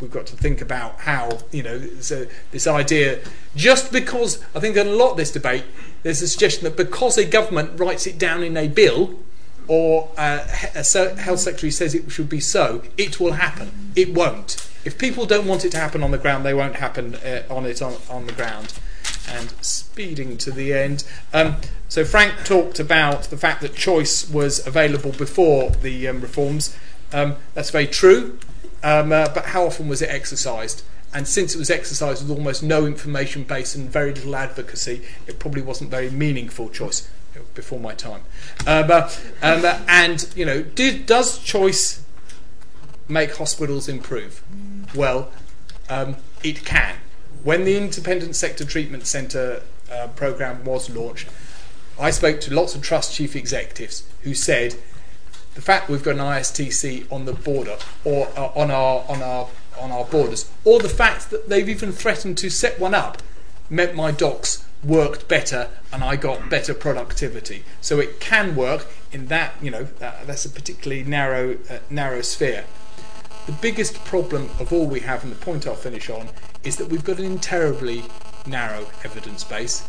we've 0.00 0.10
got 0.10 0.26
to 0.26 0.36
think 0.36 0.60
about 0.60 1.00
how 1.00 1.38
you 1.50 1.62
know 1.62 1.80
so 2.00 2.26
this 2.50 2.66
idea. 2.66 3.20
Just 3.56 3.92
because 3.92 4.44
I 4.54 4.60
think 4.60 4.76
in 4.76 4.86
a 4.86 4.90
lot 4.90 5.12
of 5.12 5.16
this 5.16 5.32
debate, 5.32 5.64
there's 6.02 6.22
a 6.22 6.28
suggestion 6.28 6.64
that 6.64 6.76
because 6.76 7.18
a 7.18 7.24
government 7.24 7.78
writes 7.78 8.06
it 8.06 8.18
down 8.18 8.42
in 8.42 8.56
a 8.56 8.68
bill, 8.68 9.18
or 9.68 10.10
uh, 10.16 10.40
a 10.74 10.84
health 11.20 11.40
secretary 11.40 11.70
says 11.70 11.94
it 11.94 12.10
should 12.10 12.28
be 12.28 12.40
so, 12.40 12.82
it 12.96 13.20
will 13.20 13.32
happen. 13.32 13.92
It 13.94 14.14
won't. 14.14 14.68
If 14.84 14.98
people 14.98 15.26
don't 15.26 15.46
want 15.46 15.64
it 15.64 15.70
to 15.70 15.78
happen 15.78 16.02
on 16.02 16.10
the 16.10 16.18
ground, 16.18 16.44
they 16.44 16.54
won't 16.54 16.76
happen 16.76 17.14
uh, 17.16 17.42
on 17.48 17.66
it 17.66 17.80
on, 17.80 17.94
on 18.10 18.26
the 18.26 18.32
ground. 18.32 18.74
And 19.28 19.50
speeding 19.60 20.36
to 20.38 20.50
the 20.50 20.72
end. 20.72 21.04
Um, 21.32 21.56
so 21.88 22.04
Frank 22.04 22.44
talked 22.44 22.80
about 22.80 23.24
the 23.24 23.36
fact 23.36 23.60
that 23.62 23.74
choice 23.74 24.28
was 24.28 24.66
available 24.66 25.12
before 25.12 25.70
the 25.70 26.08
um, 26.08 26.20
reforms. 26.20 26.76
Um, 27.12 27.36
that's 27.54 27.70
very 27.70 27.86
true. 27.86 28.38
Um, 28.82 29.12
uh, 29.12 29.28
but 29.32 29.46
how 29.46 29.64
often 29.66 29.88
was 29.88 30.02
it 30.02 30.10
exercised? 30.10 30.82
And 31.14 31.28
since 31.28 31.54
it 31.54 31.58
was 31.58 31.70
exercised 31.70 32.26
with 32.26 32.36
almost 32.36 32.62
no 32.62 32.84
information 32.84 33.44
base 33.44 33.74
and 33.74 33.88
very 33.88 34.12
little 34.12 34.34
advocacy, 34.34 35.02
it 35.26 35.38
probably 35.38 35.62
wasn't 35.62 35.90
very 35.90 36.10
meaningful 36.10 36.68
choice 36.68 37.08
before 37.54 37.80
my 37.80 37.94
time. 37.94 38.22
Um, 38.66 38.90
uh, 38.90 39.10
um, 39.42 39.64
and 39.88 40.28
you 40.36 40.44
know, 40.44 40.62
does 40.62 41.38
choice 41.38 42.04
make 43.08 43.36
hospitals 43.36 43.88
improve? 43.88 44.42
Well, 44.94 45.30
um, 45.88 46.16
it 46.42 46.64
can. 46.64 46.96
When 47.42 47.64
the 47.64 47.76
Independent 47.76 48.36
Sector 48.36 48.64
Treatment 48.64 49.06
Centre 49.06 49.62
uh, 49.90 50.08
program 50.08 50.64
was 50.64 50.88
launched, 50.88 51.28
I 51.98 52.10
spoke 52.10 52.40
to 52.42 52.54
lots 52.54 52.74
of 52.74 52.82
trust 52.82 53.14
chief 53.14 53.36
executives 53.36 54.04
who 54.22 54.34
said 54.34 54.76
the 55.54 55.60
fact 55.60 55.88
we've 55.88 56.02
got 56.02 56.12
an 56.12 56.20
ISTC 56.20 57.10
on 57.12 57.26
the 57.26 57.32
border 57.32 57.76
or 58.04 58.28
uh, 58.36 58.50
on 58.54 58.70
our 58.70 59.04
on 59.08 59.22
our 59.22 59.48
on 59.78 59.90
our 59.90 60.04
borders, 60.04 60.50
or 60.64 60.80
the 60.80 60.88
fact 60.88 61.30
that 61.30 61.48
they've 61.48 61.68
even 61.68 61.92
threatened 61.92 62.38
to 62.38 62.50
set 62.50 62.78
one 62.78 62.94
up, 62.94 63.22
meant 63.68 63.94
my 63.94 64.10
docs 64.10 64.64
worked 64.84 65.28
better 65.28 65.68
and 65.92 66.02
I 66.02 66.16
got 66.16 66.50
better 66.50 66.74
productivity. 66.74 67.64
So 67.80 68.00
it 68.00 68.20
can 68.20 68.56
work 68.56 68.86
in 69.12 69.26
that, 69.26 69.54
you 69.62 69.70
know, 69.70 69.84
that, 69.98 70.26
that's 70.26 70.44
a 70.44 70.50
particularly 70.50 71.04
narrow 71.04 71.58
uh, 71.70 71.78
narrow 71.90 72.22
sphere. 72.22 72.64
The 73.46 73.52
biggest 73.52 74.04
problem 74.04 74.50
of 74.58 74.72
all 74.72 74.86
we 74.86 75.00
have, 75.00 75.24
and 75.24 75.32
the 75.32 75.36
point 75.36 75.66
I'll 75.66 75.74
finish 75.74 76.08
on, 76.08 76.28
is 76.62 76.76
that 76.76 76.88
we've 76.88 77.04
got 77.04 77.18
an 77.18 77.38
terribly 77.38 78.04
narrow 78.46 78.86
evidence 79.04 79.42
base, 79.44 79.86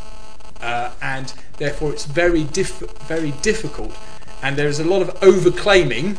uh, 0.62 0.92
and 1.02 1.34
therefore 1.58 1.92
it's 1.94 2.06
very 2.06 2.44
very 2.44 3.32
difficult, 3.42 3.96
and 4.42 4.56
there 4.56 4.68
is 4.68 4.80
a 4.80 4.84
lot 4.84 5.02
of 5.02 5.10
overclaiming 5.22 6.18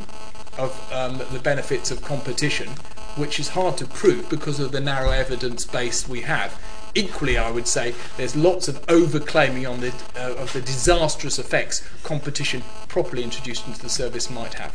of 0.56 0.92
um, 0.92 1.18
the 1.32 1.40
benefits 1.40 1.90
of 1.90 2.02
competition, 2.02 2.68
which 3.16 3.40
is 3.40 3.48
hard 3.48 3.76
to 3.78 3.86
prove 3.86 4.30
because 4.30 4.60
of 4.60 4.70
the 4.70 4.80
narrow 4.80 5.10
evidence 5.10 5.64
base 5.64 6.08
we 6.08 6.20
have. 6.20 6.56
Equally, 6.94 7.36
I 7.36 7.50
would 7.50 7.66
say 7.66 7.94
there's 8.16 8.36
lots 8.36 8.68
of 8.68 8.80
overclaiming 8.86 9.68
on 9.70 9.80
the 9.80 9.92
uh, 10.16 10.34
of 10.34 10.52
the 10.52 10.60
disastrous 10.60 11.38
effects 11.38 11.82
competition 12.02 12.62
properly 12.88 13.24
introduced 13.24 13.66
into 13.66 13.80
the 13.80 13.88
service 13.88 14.30
might 14.30 14.54
have. 14.54 14.72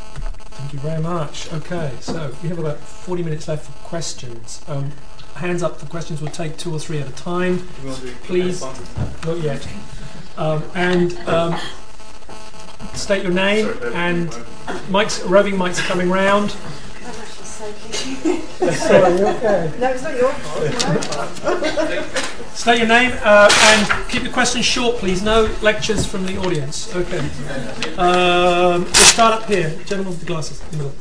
Thank 0.59 0.73
you 0.73 0.79
very 0.79 1.01
much. 1.01 1.51
Okay, 1.53 1.93
so 2.01 2.35
we 2.43 2.49
have 2.49 2.59
about 2.59 2.77
40 2.79 3.23
minutes 3.23 3.47
left 3.47 3.65
for 3.65 3.71
questions. 3.87 4.61
Um, 4.67 4.91
hands 5.35 5.63
up 5.63 5.79
for 5.79 5.85
questions. 5.85 6.21
We'll 6.21 6.31
take 6.31 6.57
two 6.57 6.73
or 6.73 6.79
three 6.79 6.99
at 6.99 7.07
a 7.07 7.13
time. 7.13 7.59
Please. 8.23 8.61
Not 9.25 9.39
yet. 9.39 9.65
Um, 10.37 10.63
and 10.75 11.17
um, 11.19 11.57
state 12.93 13.23
your 13.23 13.31
name 13.31 13.67
and 13.93 14.29
mics, 14.89 15.27
roving 15.29 15.55
mics 15.55 15.79
coming 15.87 16.09
round. 16.09 16.55
I'm 17.61 17.73
actually 17.73 17.93
soaking. 17.93 18.41
Sorry, 18.73 19.21
okay? 19.21 19.73
no, 19.79 19.89
it's 19.89 20.03
not 20.03 20.15
your 20.15 20.31
fault. 20.31 20.63
State 22.55 22.77
your 22.79 22.87
name 22.87 23.11
uh, 23.21 23.49
and 23.51 24.09
keep 24.09 24.23
the 24.23 24.29
questions 24.29 24.65
short, 24.65 24.95
please. 24.97 25.21
No 25.21 25.53
lectures 25.61 26.05
from 26.05 26.25
the 26.25 26.37
audience. 26.37 26.95
Okay. 26.95 27.19
Um, 27.97 28.83
we'll 28.83 28.93
start 28.93 29.41
up 29.41 29.49
here. 29.49 29.69
Gentleman 29.85 30.07
with 30.07 30.19
the 30.21 30.25
glasses 30.25 30.61
in 30.61 30.69
the 30.71 30.77
middle. 30.77 30.93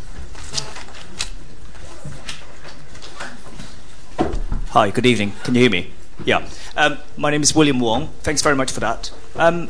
Hi, 4.70 4.90
good 4.90 5.06
evening. 5.06 5.32
Can 5.44 5.54
you 5.54 5.60
hear 5.62 5.70
me? 5.70 5.92
Yeah. 6.24 6.48
Um, 6.76 6.98
my 7.16 7.30
name 7.30 7.42
is 7.42 7.54
William 7.54 7.78
Wong. 7.78 8.08
Thanks 8.22 8.42
very 8.42 8.56
much 8.56 8.72
for 8.72 8.80
that. 8.80 9.12
Um, 9.36 9.68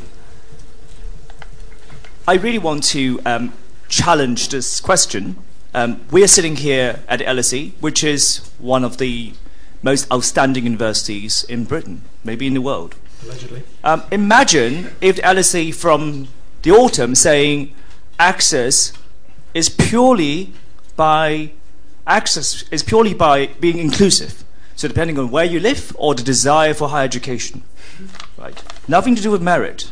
I 2.26 2.34
really 2.34 2.58
want 2.58 2.82
to 2.84 3.20
um, 3.26 3.52
challenge 3.88 4.48
this 4.48 4.80
question. 4.80 5.36
Um, 5.74 6.00
we 6.10 6.22
are 6.24 6.28
sitting 6.28 6.56
here 6.56 7.00
at 7.08 7.20
LSE, 7.20 7.72
which 7.80 8.02
is 8.02 8.50
one 8.58 8.84
of 8.84 8.98
the 8.98 9.34
most 9.82 10.10
outstanding 10.12 10.64
universities 10.64 11.44
in 11.44 11.64
Britain, 11.64 12.02
maybe 12.24 12.46
in 12.46 12.54
the 12.54 12.60
world. 12.60 12.94
Allegedly. 13.22 13.62
Um, 13.84 14.02
imagine 14.10 14.90
if 15.00 15.16
the 15.16 15.22
LSE 15.22 15.74
from 15.74 16.28
the 16.62 16.70
autumn 16.70 17.14
saying 17.14 17.74
access 18.18 18.92
is 19.54 19.68
purely 19.68 20.52
by 20.96 21.52
access 22.06 22.64
is 22.70 22.82
purely 22.82 23.14
by 23.14 23.46
being 23.60 23.78
inclusive. 23.78 24.44
So 24.74 24.88
depending 24.88 25.18
on 25.18 25.30
where 25.30 25.44
you 25.44 25.60
live 25.60 25.94
or 25.98 26.14
the 26.14 26.22
desire 26.22 26.72
for 26.72 26.88
higher 26.88 27.04
education, 27.04 27.62
right? 28.38 28.62
Nothing 28.88 29.14
to 29.16 29.22
do 29.22 29.30
with 29.30 29.42
merit. 29.42 29.90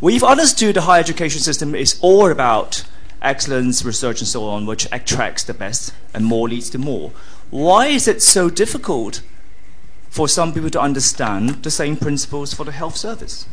We've 0.00 0.24
understood 0.24 0.76
the 0.76 0.82
higher 0.82 1.00
education 1.00 1.40
system 1.40 1.74
is 1.74 1.98
all 2.00 2.30
about 2.30 2.84
excellence, 3.24 3.84
research, 3.84 4.20
and 4.20 4.28
so 4.28 4.44
on, 4.44 4.66
which 4.66 4.86
attracts 4.92 5.42
the 5.42 5.54
best 5.54 5.92
and 6.12 6.24
more 6.24 6.48
leads 6.48 6.70
to 6.70 6.78
more. 6.78 7.12
Why 7.50 7.86
is 7.86 8.06
it 8.06 8.22
so 8.22 8.50
difficult 8.50 9.22
for 10.10 10.28
some 10.28 10.52
people 10.52 10.70
to 10.70 10.80
understand 10.80 11.64
the 11.64 11.70
same 11.70 11.96
principles 11.96 12.54
for 12.54 12.64
the 12.64 12.72
health 12.72 12.96
service? 12.96 13.46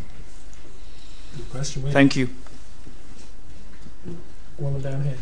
Good 1.36 1.50
question. 1.50 1.82
William. 1.82 1.94
Thank 1.94 2.16
you. 2.16 2.30
Woman 4.58 4.82
down 4.82 5.04
here. 5.04 5.18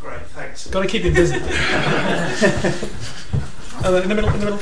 Great, 0.00 0.20
thanks. 0.26 0.66
Got 0.68 0.82
to 0.82 0.88
keep 0.88 1.02
him 1.02 1.14
busy. 1.14 1.40
Uh, 3.84 3.92
in 3.96 4.08
the 4.08 4.14
middle. 4.14 4.30
In 4.32 4.40
the 4.40 4.46
middle. 4.52 4.60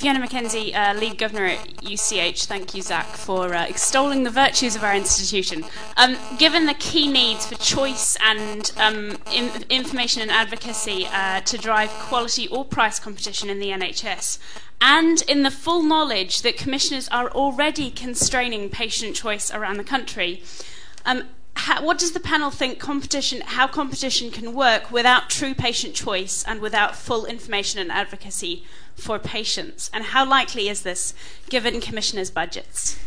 Fiona 0.00 0.26
McKenzie, 0.26 0.74
uh, 0.74 0.98
lead 0.98 1.18
governor 1.18 1.44
at 1.44 1.84
UCH. 1.84 2.46
Thank 2.46 2.74
you, 2.74 2.80
Zack, 2.80 3.04
for 3.08 3.52
uh, 3.52 3.66
extolling 3.66 4.22
the 4.22 4.30
virtues 4.30 4.74
of 4.74 4.82
our 4.82 4.94
institution. 4.96 5.62
Um, 5.98 6.16
given 6.38 6.64
the 6.64 6.72
key 6.72 7.06
needs 7.12 7.44
for 7.44 7.56
choice 7.56 8.16
and 8.24 8.72
um, 8.78 9.18
in, 9.30 9.50
information 9.68 10.22
and 10.22 10.30
advocacy 10.30 11.06
uh, 11.12 11.42
to 11.42 11.58
drive 11.58 11.90
quality 11.90 12.48
or 12.48 12.64
price 12.64 12.98
competition 12.98 13.50
in 13.50 13.58
the 13.58 13.68
NHS, 13.68 14.38
and 14.80 15.20
in 15.28 15.42
the 15.42 15.50
full 15.50 15.82
knowledge 15.82 16.40
that 16.40 16.56
commissioners 16.56 17.06
are 17.08 17.30
already 17.32 17.90
constraining 17.90 18.70
patient 18.70 19.14
choice 19.14 19.50
around 19.50 19.76
the 19.76 19.84
country, 19.84 20.42
um, 21.04 21.24
how, 21.56 21.84
what 21.84 21.98
does 21.98 22.12
the 22.12 22.20
panel 22.20 22.50
think 22.50 22.78
competition, 22.78 23.42
how 23.44 23.66
competition 23.66 24.30
can 24.30 24.54
work 24.54 24.90
without 24.90 25.28
true 25.28 25.52
patient 25.52 25.94
choice 25.94 26.42
and 26.44 26.62
without 26.62 26.96
full 26.96 27.26
information 27.26 27.78
and 27.78 27.92
advocacy 27.92 28.64
for 28.96 29.18
patients? 29.18 29.90
And 29.92 30.04
how 30.04 30.28
likely 30.28 30.68
is 30.68 30.82
this 30.82 31.14
given 31.48 31.80
commissioners' 31.80 32.30
budgets? 32.30 32.98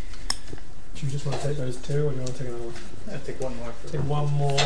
Do 0.95 1.05
you 1.05 1.11
just 1.11 1.25
want 1.25 1.41
to 1.41 1.47
take 1.47 1.57
those 1.57 1.77
two, 1.77 2.07
or 2.07 2.11
do 2.11 2.15
you 2.17 2.21
want 2.21 2.27
to 2.35 2.39
take 2.39 2.47
another 2.47 2.63
one? 2.63 2.73
I'll 3.11 3.19
take 3.19 3.41
one 3.41 3.55
more. 3.57 3.71
For 3.71 3.87
Take 3.89 4.01
one 4.01 4.31
more. 4.33 4.59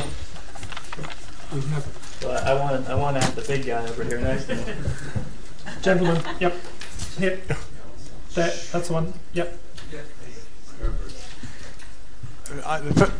We 1.53 1.61
have 1.61 2.19
Well, 2.23 2.43
I 2.45 2.53
want 2.53 2.89
I 2.89 2.95
want 2.95 3.15
to 3.17 3.23
have 3.23 3.35
the 3.35 3.41
big 3.41 3.65
guy 3.65 3.83
over 3.87 4.03
here 4.03 4.19
next 4.19 4.45
to 4.45 4.55
me. 4.55 4.63
gentlemen. 5.81 6.21
Yep. 6.39 6.55
Here. 7.17 7.41
There. 8.33 8.53
That's 8.71 8.87
the 8.87 8.93
one. 8.93 9.13
Yep. 9.33 9.57
I, 12.65 12.79
the 12.79 12.93
fir- 12.93 13.11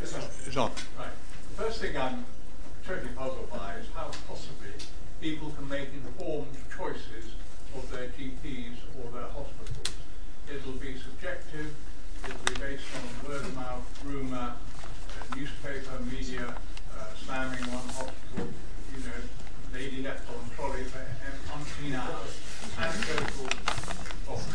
it's 0.00 0.56
on. 0.56 0.70
Right. 0.98 1.08
The 1.56 1.62
first 1.62 1.80
thing 1.80 1.96
I'm 1.96 2.24
totally 2.86 3.08
puzzled 3.16 3.50
by 3.50 3.74
is 3.74 3.86
how 3.94 4.10
possibly 4.28 4.55
people 5.26 5.50
can 5.58 5.68
make 5.68 5.88
informed 5.92 6.54
choices 6.70 7.34
of 7.74 7.90
their 7.90 8.06
GPs 8.14 8.78
or 8.94 9.10
their 9.10 9.26
hospitals. 9.34 9.90
It'll 10.46 10.78
be 10.78 10.94
subjective, 11.02 11.74
it'll 12.22 12.46
be 12.46 12.54
based 12.62 12.86
on 12.94 13.28
word 13.28 13.42
of 13.42 13.56
mouth, 13.56 13.82
rumour, 14.04 14.54
uh, 14.54 15.34
newspaper, 15.34 15.98
media, 16.08 16.46
uh, 16.46 17.10
slamming 17.18 17.58
one 17.74 17.90
hospital, 17.90 18.54
you 18.94 19.02
know, 19.02 19.18
lady 19.74 20.00
left 20.04 20.30
on 20.30 20.46
trolley 20.54 20.84
for 20.84 21.02
um, 21.02 21.58
umpteen 21.58 21.98
hours, 21.98 22.38
anecdotal 22.78 23.50
bosh, 24.30 24.46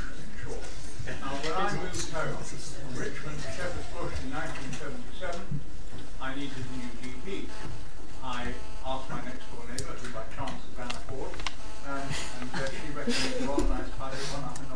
in. 1.03 1.19
Now, 1.19 1.36
when 1.36 1.51
I 1.51 1.67
moved 1.84 2.11
home 2.15 2.39
from 2.39 2.95
Richmond 2.95 3.43
to 3.43 3.51
Shepherd's 3.51 3.91
Bush 3.91 4.15
in 4.24 4.32
1977, 5.19 5.36
I 6.22 6.36
needed 6.36 6.63
a 6.63 6.72
new 6.80 6.91
GP. 7.03 7.51
I 8.24 8.47
asked 8.86 9.09
my 9.09 9.19
next 9.26 9.51
Ich 13.08 13.47
habe 13.47 13.64
gerade 13.64 14.18
von 14.18 14.70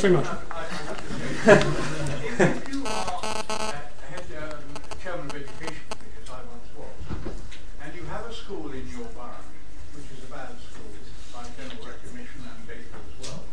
Thanks 0.00 0.14
very 0.14 0.24
much. 0.24 0.32
I, 0.50 0.56
I, 0.56 0.60
I 0.60 0.88
have 0.88 0.96
to 0.96 1.12
say, 2.38 2.56
if 2.56 2.68
you 2.72 2.86
are 2.86 3.20
uh, 3.50 3.72
head 4.08 4.24
um, 4.40 4.64
chairman 5.02 5.26
of 5.26 5.34
education 5.36 5.84
committee, 5.90 6.16
as 6.24 6.30
I 6.30 6.40
once 6.48 6.72
was, 6.72 7.36
and 7.84 7.94
you 7.94 8.04
have 8.08 8.24
a 8.24 8.32
school 8.32 8.72
in 8.72 8.88
your 8.88 9.04
borough, 9.12 9.44
which 9.92 10.08
is 10.16 10.24
a 10.24 10.32
bad 10.32 10.56
school 10.56 10.88
by 11.36 11.44
general 11.52 11.84
recognition 11.84 12.40
and 12.48 12.66
data 12.66 12.96
as 12.96 13.28
well, 13.28 13.44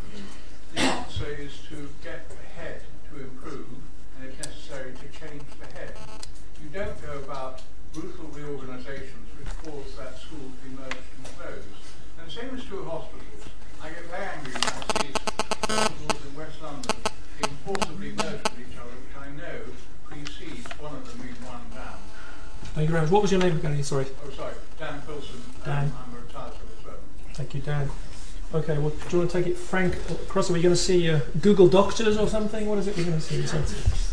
the 0.72 0.80
answer 0.80 1.36
is 1.36 1.52
to 1.68 1.90
get 2.02 2.26
the 2.30 2.40
head 2.56 2.80
to 3.12 3.20
improve, 3.20 3.68
and 4.16 4.30
if 4.30 4.38
necessary, 4.38 4.92
to 4.94 5.20
change 5.20 5.44
the 5.60 5.66
head. 5.78 5.92
Thank 22.78 22.90
you 22.90 22.92
very 22.92 23.02
much. 23.02 23.10
What 23.10 23.22
was 23.22 23.32
your 23.32 23.40
name 23.40 23.56
again? 23.56 23.82
Sorry. 23.82 24.06
Oh, 24.24 24.30
sorry, 24.30 24.54
Dan 24.78 25.02
Pilson. 25.02 25.40
Dan. 25.64 25.86
Um, 25.86 25.92
I'm 26.06 26.14
a 26.14 26.20
retired 26.20 26.52
civil 26.52 26.76
servant. 26.80 27.02
Thank 27.34 27.54
you, 27.54 27.60
Dan. 27.60 27.90
Okay, 28.54 28.78
well, 28.78 28.90
do 29.08 29.16
you 29.16 29.20
want 29.20 29.30
to 29.30 29.42
take 29.42 29.46
it, 29.46 29.56
Frank? 29.56 29.94
Across, 30.10 30.50
are 30.50 30.52
we 30.52 30.62
going 30.62 30.74
to 30.74 30.80
see 30.80 31.10
uh, 31.10 31.20
Google 31.40 31.68
Doctors 31.68 32.18
or 32.18 32.28
something? 32.28 32.66
What 32.66 32.78
is 32.78 32.86
it 32.86 32.96
we're 32.96 33.04
going 33.04 33.18
to 33.18 33.20
see? 33.20 34.04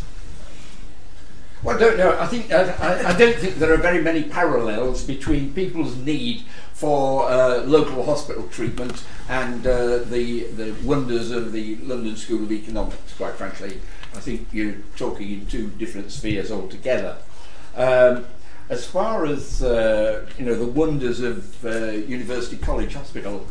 Well, 1.62 1.76
I 1.76 1.80
don't 1.80 1.96
know. 1.96 2.16
I 2.18 2.26
think 2.26 2.52
I, 2.52 3.10
I 3.10 3.16
don't 3.16 3.36
think 3.36 3.56
there 3.56 3.72
are 3.72 3.78
very 3.78 4.02
many 4.02 4.22
parallels 4.22 5.02
between 5.04 5.52
people's 5.52 5.96
need 5.96 6.44
for 6.72 7.28
uh, 7.28 7.62
local 7.62 8.04
hospital 8.04 8.46
treatment 8.48 9.02
and 9.28 9.66
uh, 9.66 9.98
the 9.98 10.44
the 10.44 10.74
wonders 10.84 11.30
of 11.30 11.52
the 11.52 11.76
London 11.76 12.16
School 12.16 12.42
of 12.44 12.52
Economics. 12.52 13.14
Quite 13.14 13.34
frankly, 13.34 13.80
I 14.14 14.20
think 14.20 14.48
you're 14.52 14.76
talking 14.96 15.30
in 15.30 15.46
two 15.46 15.68
different 15.70 16.12
spheres 16.12 16.52
altogether. 16.52 17.16
Um, 17.74 18.26
as 18.68 18.86
far 18.86 19.26
as 19.26 19.62
uh, 19.62 20.26
you 20.38 20.44
know, 20.44 20.54
the 20.54 20.66
wonders 20.66 21.20
of 21.20 21.64
uh, 21.64 21.90
University 21.90 22.56
College 22.56 22.94
Hospital, 22.94 23.46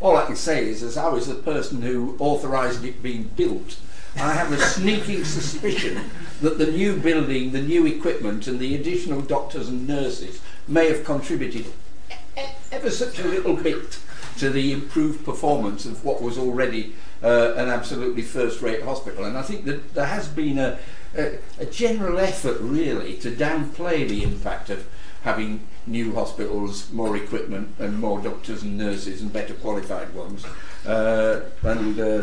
all 0.00 0.16
I 0.16 0.26
can 0.26 0.36
say 0.36 0.68
is, 0.68 0.82
as 0.82 0.96
I 0.96 1.08
was 1.08 1.26
the 1.26 1.34
person 1.34 1.82
who 1.82 2.16
authorised 2.18 2.84
it 2.84 3.02
being 3.02 3.24
built, 3.36 3.78
I 4.16 4.32
have 4.32 4.52
a 4.52 4.58
sneaking 4.58 5.24
suspicion 5.24 6.10
that 6.40 6.58
the 6.58 6.66
new 6.66 6.96
building, 6.96 7.52
the 7.52 7.62
new 7.62 7.86
equipment, 7.86 8.46
and 8.46 8.58
the 8.58 8.74
additional 8.74 9.20
doctors 9.20 9.68
and 9.68 9.86
nurses 9.86 10.40
may 10.66 10.88
have 10.88 11.04
contributed 11.04 11.66
ever 12.72 12.90
such 12.90 13.18
a 13.18 13.26
little 13.26 13.54
bit 13.54 13.98
to 14.38 14.50
the 14.50 14.72
improved 14.72 15.24
performance 15.24 15.86
of 15.86 16.04
what 16.04 16.20
was 16.20 16.36
already 16.36 16.94
uh, 17.22 17.54
an 17.56 17.68
absolutely 17.68 18.22
first-rate 18.22 18.82
hospital. 18.82 19.24
And 19.24 19.36
I 19.36 19.42
think 19.42 19.64
that 19.64 19.94
there 19.94 20.06
has 20.06 20.28
been 20.28 20.58
a, 20.58 20.78
a, 21.16 21.38
a 21.58 21.66
general 21.66 22.18
effort, 22.18 22.58
really, 22.60 23.16
to 23.18 23.30
downplay 23.30 24.06
the 24.06 24.22
impact 24.22 24.68
of 24.68 24.86
having 25.22 25.66
new 25.86 26.14
hospitals, 26.14 26.90
more 26.92 27.16
equipment, 27.16 27.74
and 27.78 27.98
more 27.98 28.20
doctors 28.20 28.62
and 28.62 28.76
nurses, 28.76 29.22
and 29.22 29.32
better 29.32 29.54
qualified 29.54 30.12
ones. 30.14 30.44
Uh, 30.84 31.42
and 31.62 31.98
uh, 31.98 32.22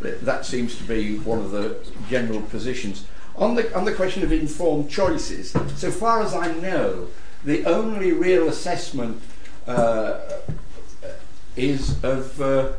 that 0.00 0.44
seems 0.44 0.76
to 0.76 0.84
be 0.84 1.18
one 1.18 1.38
of 1.38 1.50
the 1.50 1.76
general 2.08 2.42
positions. 2.42 3.06
On 3.36 3.54
the, 3.54 3.74
on 3.76 3.84
the 3.84 3.94
question 3.94 4.22
of 4.22 4.32
informed 4.32 4.90
choices, 4.90 5.54
so 5.76 5.90
far 5.90 6.22
as 6.22 6.34
I 6.34 6.52
know, 6.54 7.08
the 7.44 7.64
only 7.64 8.12
real 8.12 8.48
assessment 8.48 9.22
uh, 9.66 10.20
is 11.56 12.02
of 12.04 12.40
uh, 12.40 12.72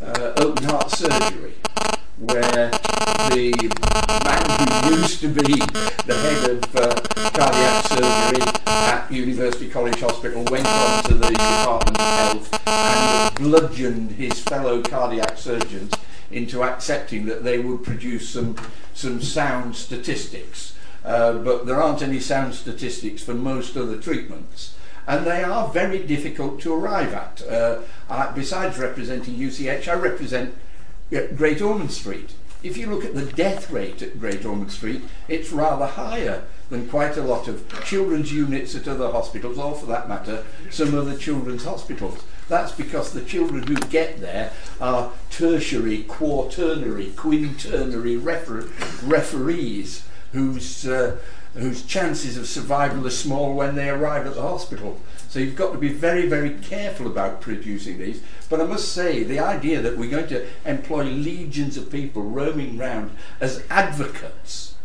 uh, 0.00 0.32
open 0.36 0.64
heart 0.64 0.90
surgery, 0.90 1.54
where 2.18 2.70
the 3.30 3.52
man 4.24 4.84
who 4.84 5.00
used 5.00 5.20
to 5.20 5.28
be 5.28 5.56
the 6.06 6.14
head 6.14 6.50
of 6.50 6.76
uh, 6.76 6.95
cardiac 7.36 7.84
surgery 7.84 8.42
at 8.66 9.12
University 9.12 9.68
College 9.68 10.00
Hospital 10.00 10.42
went 10.50 10.66
on 10.66 11.04
to 11.04 11.14
the 11.14 11.28
Department 11.28 12.00
of 12.00 12.50
Health 12.50 12.66
and 12.66 13.34
bludgeoned 13.34 14.12
his 14.12 14.40
fellow 14.40 14.80
cardiac 14.80 15.36
surgeons 15.36 15.92
into 16.30 16.62
accepting 16.62 17.26
that 17.26 17.44
they 17.44 17.58
would 17.58 17.84
produce 17.84 18.30
some 18.30 18.56
some 18.94 19.20
sound 19.20 19.76
statistics. 19.76 20.74
Uh, 21.04 21.34
but 21.34 21.66
there 21.66 21.80
aren't 21.80 22.02
any 22.02 22.18
sound 22.18 22.54
statistics 22.54 23.22
for 23.22 23.34
most 23.34 23.76
other 23.76 23.98
treatments. 23.98 24.74
And 25.06 25.26
they 25.26 25.44
are 25.44 25.68
very 25.68 26.04
difficult 26.04 26.60
to 26.62 26.74
arrive 26.74 27.12
at. 27.12 27.42
Uh, 27.48 27.80
I, 28.08 28.30
besides 28.32 28.78
representing 28.78 29.34
UCH, 29.34 29.86
I 29.86 29.94
represent 29.94 30.54
uh, 31.14 31.26
Great 31.36 31.60
Ormond 31.60 31.92
Street. 31.92 32.32
If 32.62 32.76
you 32.78 32.86
look 32.86 33.04
at 33.04 33.14
the 33.14 33.26
death 33.26 33.70
rate 33.70 34.02
at 34.02 34.18
Great 34.18 34.44
Ormond 34.44 34.72
Street, 34.72 35.02
it's 35.28 35.52
rather 35.52 35.86
higher 35.86 36.42
than 36.70 36.88
quite 36.88 37.16
a 37.16 37.22
lot 37.22 37.48
of 37.48 37.64
children's 37.84 38.32
units 38.32 38.74
at 38.74 38.88
other 38.88 39.10
hospitals, 39.10 39.58
or 39.58 39.74
for 39.74 39.86
that 39.86 40.08
matter, 40.08 40.44
some 40.70 40.94
other 40.98 41.16
children's 41.16 41.64
hospitals. 41.64 42.22
That's 42.48 42.72
because 42.72 43.12
the 43.12 43.24
children 43.24 43.66
who 43.66 43.76
get 43.76 44.20
there 44.20 44.52
are 44.80 45.12
tertiary, 45.30 46.04
quaternary, 46.04 47.12
quinternary 47.16 48.16
refer- 48.16 48.68
referees 49.02 50.04
whose, 50.32 50.86
uh, 50.86 51.18
whose 51.54 51.82
chances 51.82 52.36
of 52.36 52.46
survival 52.46 53.06
are 53.06 53.10
small 53.10 53.54
when 53.54 53.74
they 53.74 53.88
arrive 53.88 54.26
at 54.26 54.34
the 54.34 54.42
hospital. 54.42 55.00
So 55.28 55.40
you've 55.40 55.56
got 55.56 55.72
to 55.72 55.78
be 55.78 55.88
very, 55.88 56.28
very 56.28 56.50
careful 56.50 57.06
about 57.06 57.40
producing 57.40 57.98
these. 57.98 58.22
But 58.48 58.60
I 58.60 58.64
must 58.64 58.92
say, 58.92 59.22
the 59.22 59.40
idea 59.40 59.80
that 59.82 59.98
we're 59.98 60.10
going 60.10 60.28
to 60.28 60.46
employ 60.64 61.04
legions 61.04 61.76
of 61.76 61.90
people 61.90 62.22
roaming 62.22 62.78
round 62.78 63.10
as 63.40 63.64
advocates. 63.68 64.75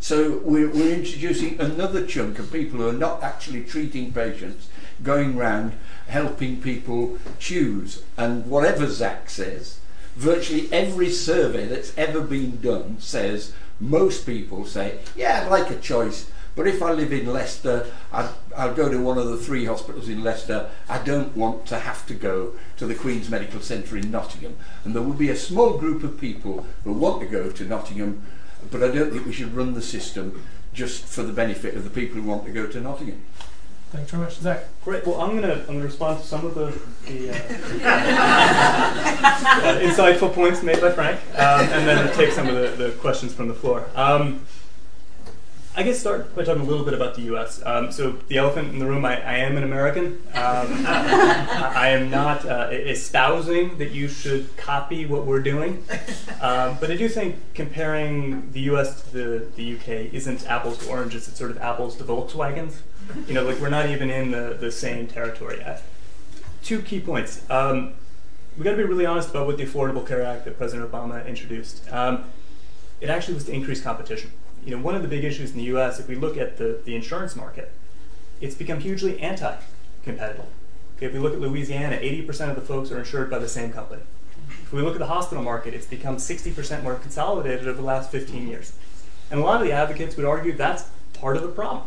So 0.00 0.38
we're, 0.44 0.70
we're 0.70 0.94
introducing 0.94 1.60
another 1.60 2.06
chunk 2.06 2.38
of 2.38 2.52
people 2.52 2.78
who 2.78 2.88
are 2.88 2.92
not 2.92 3.22
actually 3.22 3.64
treating 3.64 4.12
patients, 4.12 4.68
going 5.02 5.36
round 5.36 5.72
helping 6.06 6.60
people 6.60 7.18
choose. 7.38 8.02
And 8.16 8.46
whatever 8.46 8.86
Zack 8.86 9.28
says, 9.28 9.78
virtually 10.16 10.68
every 10.72 11.10
survey 11.10 11.66
that's 11.66 11.96
ever 11.98 12.20
been 12.20 12.60
done 12.60 13.00
says 13.00 13.52
most 13.80 14.24
people 14.24 14.64
say, 14.64 14.98
yeah, 15.16 15.42
I'd 15.42 15.50
like 15.50 15.70
a 15.70 15.78
choice, 15.78 16.30
but 16.54 16.66
if 16.66 16.82
I 16.82 16.92
live 16.92 17.12
in 17.12 17.32
Leicester, 17.32 17.86
I'd, 18.12 18.30
I'll 18.56 18.74
go 18.74 18.88
to 18.88 18.98
one 19.00 19.18
of 19.18 19.28
the 19.28 19.36
three 19.36 19.64
hospitals 19.64 20.08
in 20.08 20.24
Leicester. 20.24 20.68
I 20.88 20.98
don't 20.98 21.36
want 21.36 21.66
to 21.66 21.78
have 21.78 22.04
to 22.06 22.14
go 22.14 22.54
to 22.78 22.86
the 22.86 22.96
Queen's 22.96 23.30
Medical 23.30 23.60
Centre 23.60 23.96
in 23.96 24.10
Nottingham. 24.10 24.56
And 24.84 24.94
there 24.94 25.02
will 25.02 25.12
be 25.12 25.28
a 25.30 25.36
small 25.36 25.78
group 25.78 26.02
of 26.02 26.20
people 26.20 26.66
who 26.82 26.92
want 26.92 27.20
to 27.20 27.26
go 27.26 27.50
to 27.50 27.64
Nottingham, 27.64 28.26
but 28.70 28.82
I 28.82 28.88
don't 28.88 29.10
think 29.12 29.26
we 29.26 29.32
should 29.32 29.54
run 29.54 29.74
the 29.74 29.82
system 29.82 30.44
just 30.72 31.04
for 31.04 31.22
the 31.22 31.32
benefit 31.32 31.74
of 31.74 31.84
the 31.84 31.90
people 31.90 32.20
who 32.20 32.28
want 32.28 32.44
to 32.46 32.52
go 32.52 32.66
to 32.66 32.80
Nottingham. 32.80 33.22
Thanks 33.90 34.10
very 34.10 34.22
much, 34.22 34.36
Zack. 34.36 34.64
Great. 34.84 35.06
Well, 35.06 35.18
I'm 35.18 35.34
gonna 35.34 35.54
I'm 35.54 35.66
gonna 35.66 35.84
respond 35.84 36.20
to 36.20 36.26
some 36.26 36.44
of 36.44 36.54
the, 36.54 36.78
the 37.06 37.30
uh, 37.30 37.34
uh, 39.64 39.80
insightful 39.80 40.30
points 40.34 40.62
made 40.62 40.78
by 40.80 40.92
Frank, 40.92 41.18
um, 41.34 41.60
and 41.70 41.88
then 41.88 42.14
take 42.14 42.32
some 42.32 42.48
of 42.48 42.54
the, 42.54 42.84
the 42.84 42.90
questions 42.98 43.32
from 43.32 43.48
the 43.48 43.54
floor. 43.54 43.86
Um, 43.94 44.44
I 45.78 45.84
guess 45.84 46.00
start 46.00 46.34
by 46.34 46.42
talking 46.42 46.62
a 46.62 46.64
little 46.64 46.84
bit 46.84 46.92
about 46.92 47.14
the 47.14 47.22
U.S. 47.22 47.62
Um, 47.64 47.92
so 47.92 48.10
the 48.26 48.36
elephant 48.36 48.72
in 48.72 48.80
the 48.80 48.86
room. 48.86 49.04
I, 49.04 49.22
I 49.22 49.34
am 49.34 49.56
an 49.56 49.62
American. 49.62 50.20
Um, 50.34 50.34
I, 50.84 51.90
am 51.90 52.10
not 52.10 52.44
uh, 52.44 52.70
espousing 52.72 53.78
that 53.78 53.92
you 53.92 54.08
should 54.08 54.56
copy 54.56 55.06
what 55.06 55.24
we're 55.24 55.38
doing, 55.38 55.84
um, 56.40 56.78
but 56.80 56.90
I 56.90 56.96
do 56.96 57.08
think 57.08 57.36
comparing 57.54 58.50
the 58.50 58.62
U.S. 58.62 59.02
to 59.02 59.12
the, 59.12 59.46
the 59.54 59.62
U.K. 59.62 60.10
isn't 60.12 60.44
apples 60.48 60.78
to 60.78 60.88
oranges. 60.90 61.28
It's 61.28 61.38
sort 61.38 61.52
of 61.52 61.58
apples 61.58 61.94
to 61.98 62.02
Volkswagens. 62.02 62.78
You 63.28 63.34
know, 63.34 63.44
like 63.44 63.60
we're 63.60 63.70
not 63.70 63.88
even 63.88 64.10
in 64.10 64.32
the, 64.32 64.56
the 64.58 64.72
same 64.72 65.06
territory 65.06 65.58
yet. 65.58 65.84
Two 66.64 66.82
key 66.82 66.98
points. 66.98 67.48
Um, 67.48 67.94
we 68.56 68.64
got 68.64 68.72
to 68.72 68.76
be 68.78 68.82
really 68.82 69.06
honest 69.06 69.30
about 69.30 69.46
what 69.46 69.58
the 69.58 69.64
Affordable 69.64 70.04
Care 70.04 70.24
Act 70.24 70.44
that 70.44 70.58
President 70.58 70.90
Obama 70.90 71.24
introduced. 71.24 71.88
Um, 71.92 72.24
it 73.00 73.10
actually 73.10 73.34
was 73.34 73.44
to 73.44 73.52
increase 73.52 73.80
competition. 73.80 74.32
You 74.64 74.76
know, 74.76 74.82
one 74.82 74.94
of 74.94 75.02
the 75.02 75.08
big 75.08 75.24
issues 75.24 75.52
in 75.52 75.58
the 75.58 75.64
U.S. 75.64 75.98
If 75.98 76.08
we 76.08 76.14
look 76.14 76.36
at 76.36 76.58
the, 76.58 76.80
the 76.84 76.94
insurance 76.94 77.36
market, 77.36 77.72
it's 78.40 78.54
become 78.54 78.80
hugely 78.80 79.18
anti-competitive. 79.20 80.44
Okay, 80.96 81.06
if 81.06 81.12
we 81.12 81.18
look 81.18 81.32
at 81.32 81.40
Louisiana, 81.40 81.96
80% 81.96 82.50
of 82.50 82.56
the 82.56 82.62
folks 82.62 82.90
are 82.90 82.98
insured 82.98 83.30
by 83.30 83.38
the 83.38 83.48
same 83.48 83.72
company. 83.72 84.02
If 84.62 84.72
we 84.72 84.82
look 84.82 84.94
at 84.94 84.98
the 84.98 85.06
hospital 85.06 85.42
market, 85.42 85.74
it's 85.74 85.86
become 85.86 86.16
60% 86.16 86.82
more 86.82 86.96
consolidated 86.96 87.68
over 87.68 87.76
the 87.76 87.86
last 87.86 88.10
15 88.10 88.48
years. 88.48 88.72
And 89.30 89.40
a 89.40 89.42
lot 89.42 89.60
of 89.60 89.66
the 89.66 89.72
advocates 89.72 90.16
would 90.16 90.26
argue 90.26 90.52
that's 90.52 90.84
part 91.14 91.36
of 91.36 91.42
the 91.42 91.48
problem. 91.48 91.86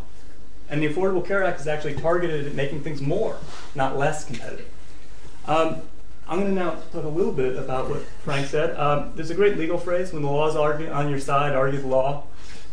And 0.69 0.81
the 0.81 0.87
Affordable 0.87 1.25
Care 1.25 1.43
Act 1.43 1.59
is 1.59 1.67
actually 1.67 1.95
targeted 1.95 2.47
at 2.47 2.55
making 2.55 2.83
things 2.83 3.01
more, 3.01 3.37
not 3.75 3.97
less 3.97 4.23
competitive. 4.23 4.67
Um, 5.45 5.81
I'm 6.27 6.39
going 6.39 6.55
to 6.55 6.59
now 6.59 6.77
talk 6.93 7.03
a 7.03 7.09
little 7.09 7.33
bit 7.33 7.57
about 7.57 7.89
what 7.89 8.03
Frank 8.23 8.47
said. 8.47 8.77
Um, 8.77 9.11
there's 9.15 9.31
a 9.31 9.35
great 9.35 9.57
legal 9.57 9.77
phrase 9.77 10.13
when 10.13 10.21
the 10.21 10.29
law 10.29 10.47
is 10.47 10.55
on 10.55 11.09
your 11.09 11.19
side, 11.19 11.53
argue 11.53 11.81
the 11.81 11.87
law. 11.87 12.23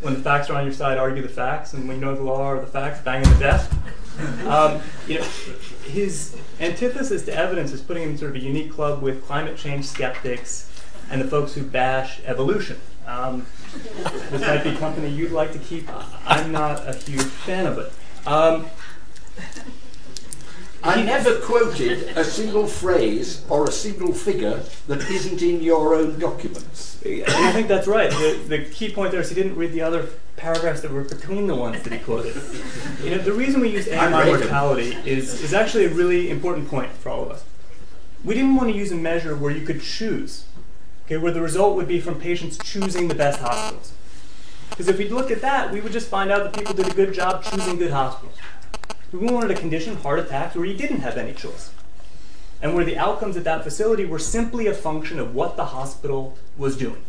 When 0.01 0.15
the 0.15 0.21
facts 0.21 0.49
are 0.49 0.55
on 0.55 0.65
your 0.65 0.73
side, 0.73 0.97
argue 0.99 1.23
the 1.23 1.29
facts. 1.29 1.73
And 1.73 1.89
when 1.89 1.99
you 1.99 2.05
know 2.05 2.15
the 2.15 2.23
law 2.23 2.51
or 2.51 2.61
the 2.61 2.67
facts, 2.67 3.01
bang 3.01 3.27
on 3.27 3.33
the 3.33 3.39
desk. 3.39 3.71
Um, 4.47 4.81
you 5.07 5.19
know, 5.19 5.25
his 5.85 6.37
antithesis 6.61 7.25
to 7.27 7.35
evidence 7.35 7.73
is 7.73 7.81
putting 7.81 8.03
him 8.03 8.11
in 8.11 8.19
sort 8.19 8.31
of 8.31 8.37
a 8.37 8.45
unique 8.45 8.73
club 8.73 9.03
with 9.03 9.25
climate 9.27 9.57
change 9.57 9.85
skeptics 9.85 10.71
and 11.11 11.21
the 11.21 11.27
folks 11.27 11.55
who 11.55 11.63
bash 11.63 12.21
evolution. 12.25 12.81
Um, 13.07 13.47
this 14.31 14.41
might 14.43 14.65
be 14.65 14.75
company 14.77 15.09
you'd 15.09 15.33
like 15.33 15.53
to 15.53 15.59
keep. 15.59 15.89
I'm 16.27 16.53
not 16.53 16.87
a 16.87 16.95
huge 16.95 17.23
fan 17.23 17.67
of 17.67 17.79
it. 17.79 17.93
Um, 18.27 18.67
I 20.83 21.03
never 21.03 21.41
quoted 21.41 22.17
a 22.17 22.25
single 22.25 22.67
phrase 22.67 23.45
or 23.49 23.65
a 23.65 23.73
single 23.73 24.13
figure 24.13 24.63
that 24.87 25.01
isn't 25.11 25.43
in 25.43 25.61
your 25.63 25.95
own 25.95 26.19
documents. 26.19 27.03
and 27.05 27.25
I 27.27 27.53
think 27.53 27.69
that's 27.69 27.89
right. 27.89 28.11
The, 28.11 28.45
the 28.47 28.65
key 28.65 28.93
point 28.93 29.11
there 29.11 29.21
is 29.21 29.29
he 29.29 29.35
didn't 29.35 29.57
read 29.57 29.73
the 29.73 29.83
other 29.83 30.09
paragraphs 30.37 30.81
that 30.83 30.93
were 30.93 31.03
between 31.03 31.49
the 31.49 31.55
ones 31.55 31.83
that 31.83 31.93
he 31.93 31.99
quoted. 31.99 32.37
You 33.03 33.11
know, 33.11 33.19
the 33.19 33.33
reason 33.33 33.61
we 33.61 33.71
use 33.71 33.89
I 33.89 34.07
animal 34.07 34.25
mortality 34.27 34.97
is, 35.05 35.43
is 35.43 35.53
actually 35.53 35.87
a 35.87 35.91
really 35.91 36.31
important 36.31 36.69
point 36.69 36.93
for 36.93 37.09
all 37.11 37.23
of 37.25 37.31
us. 37.31 37.45
We 38.25 38.35
didn't 38.35 38.55
want 38.55 38.71
to 38.71 38.77
use 38.77 38.93
a 38.93 38.97
measure 38.97 39.37
where 39.37 39.51
you 39.51 39.67
could 39.67 39.83
choose, 39.83 40.45
okay, 41.07 41.17
where 41.17 41.33
the 41.33 41.41
result 41.41 41.77
would 41.77 41.89
be 41.89 42.01
from 42.01 42.21
patients 42.21 42.59
choosing 42.59 43.09
the 43.09 43.15
best 43.15 43.41
hospitals. 43.41 43.93
Because 44.71 44.89
if 44.89 44.99
we 44.99 45.09
look 45.09 45.31
at 45.31 45.41
that, 45.41 45.73
we 45.73 45.81
would 45.81 45.93
just 45.93 46.09
find 46.09 46.31
out 46.31 46.45
that 46.45 46.55
people 46.55 46.75
did 46.75 46.87
a 46.87 46.95
good 46.95 47.13
job 47.13 47.43
choosing 47.43 47.79
good 47.79 47.91
hospitals. 47.91 48.37
We 49.13 49.19
wanted 49.19 49.51
a 49.51 49.59
condition, 49.59 49.97
heart 49.97 50.19
attacks, 50.19 50.55
where 50.55 50.67
you 50.67 50.77
didn't 50.77 51.01
have 51.01 51.17
any 51.17 51.33
choice. 51.33 51.71
And 52.61 52.75
where 52.75 52.85
the 52.85 52.99
outcomes 52.99 53.37
at 53.37 53.45
that 53.45 53.65
facility 53.65 54.05
were 54.05 54.19
simply 54.19 54.67
a 54.67 54.75
function 54.75 55.19
of 55.19 55.35
what 55.35 55.57
the 55.57 55.67
hospital 55.67 56.37
was 56.57 56.77
doing. 56.77 57.03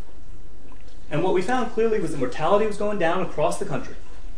And 1.10 1.22
what 1.22 1.34
we 1.34 1.42
found 1.42 1.72
clearly 1.72 2.00
was 2.00 2.12
that 2.12 2.18
mortality 2.18 2.66
was 2.66 2.76
going 2.76 2.98
down 2.98 3.20
across 3.22 3.58
the 3.58 3.64
country 3.64 3.96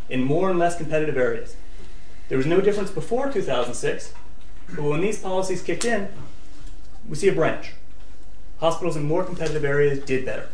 in 0.09 0.25
more 0.25 0.51
and 0.51 0.59
less 0.59 0.77
competitive 0.77 1.17
areas. 1.17 1.55
There 2.29 2.39
was 2.39 2.47
no 2.47 2.61
difference 2.61 2.91
before 2.91 3.31
2006, 3.31 4.15
but 4.71 4.83
when 4.83 5.03
these 5.03 5.19
policies 5.19 5.63
kicked 5.63 5.85
in, 5.85 6.09
we 7.07 7.17
see 7.17 7.29
a 7.29 7.33
branch. 7.33 7.75
Hospitals 8.59 8.97
in 8.97 9.05
more 9.05 9.25
competitive 9.25 9.65
areas 9.65 9.99
did 10.01 10.25
better. 10.25 10.49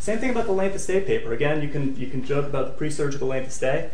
Same 0.00 0.18
thing 0.18 0.30
about 0.30 0.46
the 0.46 0.52
length 0.52 0.74
of 0.74 0.80
stay 0.80 1.00
paper. 1.00 1.32
Again, 1.32 1.62
you 1.62 1.68
can 1.68 1.94
you 1.96 2.08
can 2.08 2.24
joke 2.24 2.46
about 2.46 2.66
the 2.66 2.72
pre-surgical 2.72 3.28
length 3.28 3.48
of 3.48 3.52
stay. 3.52 3.90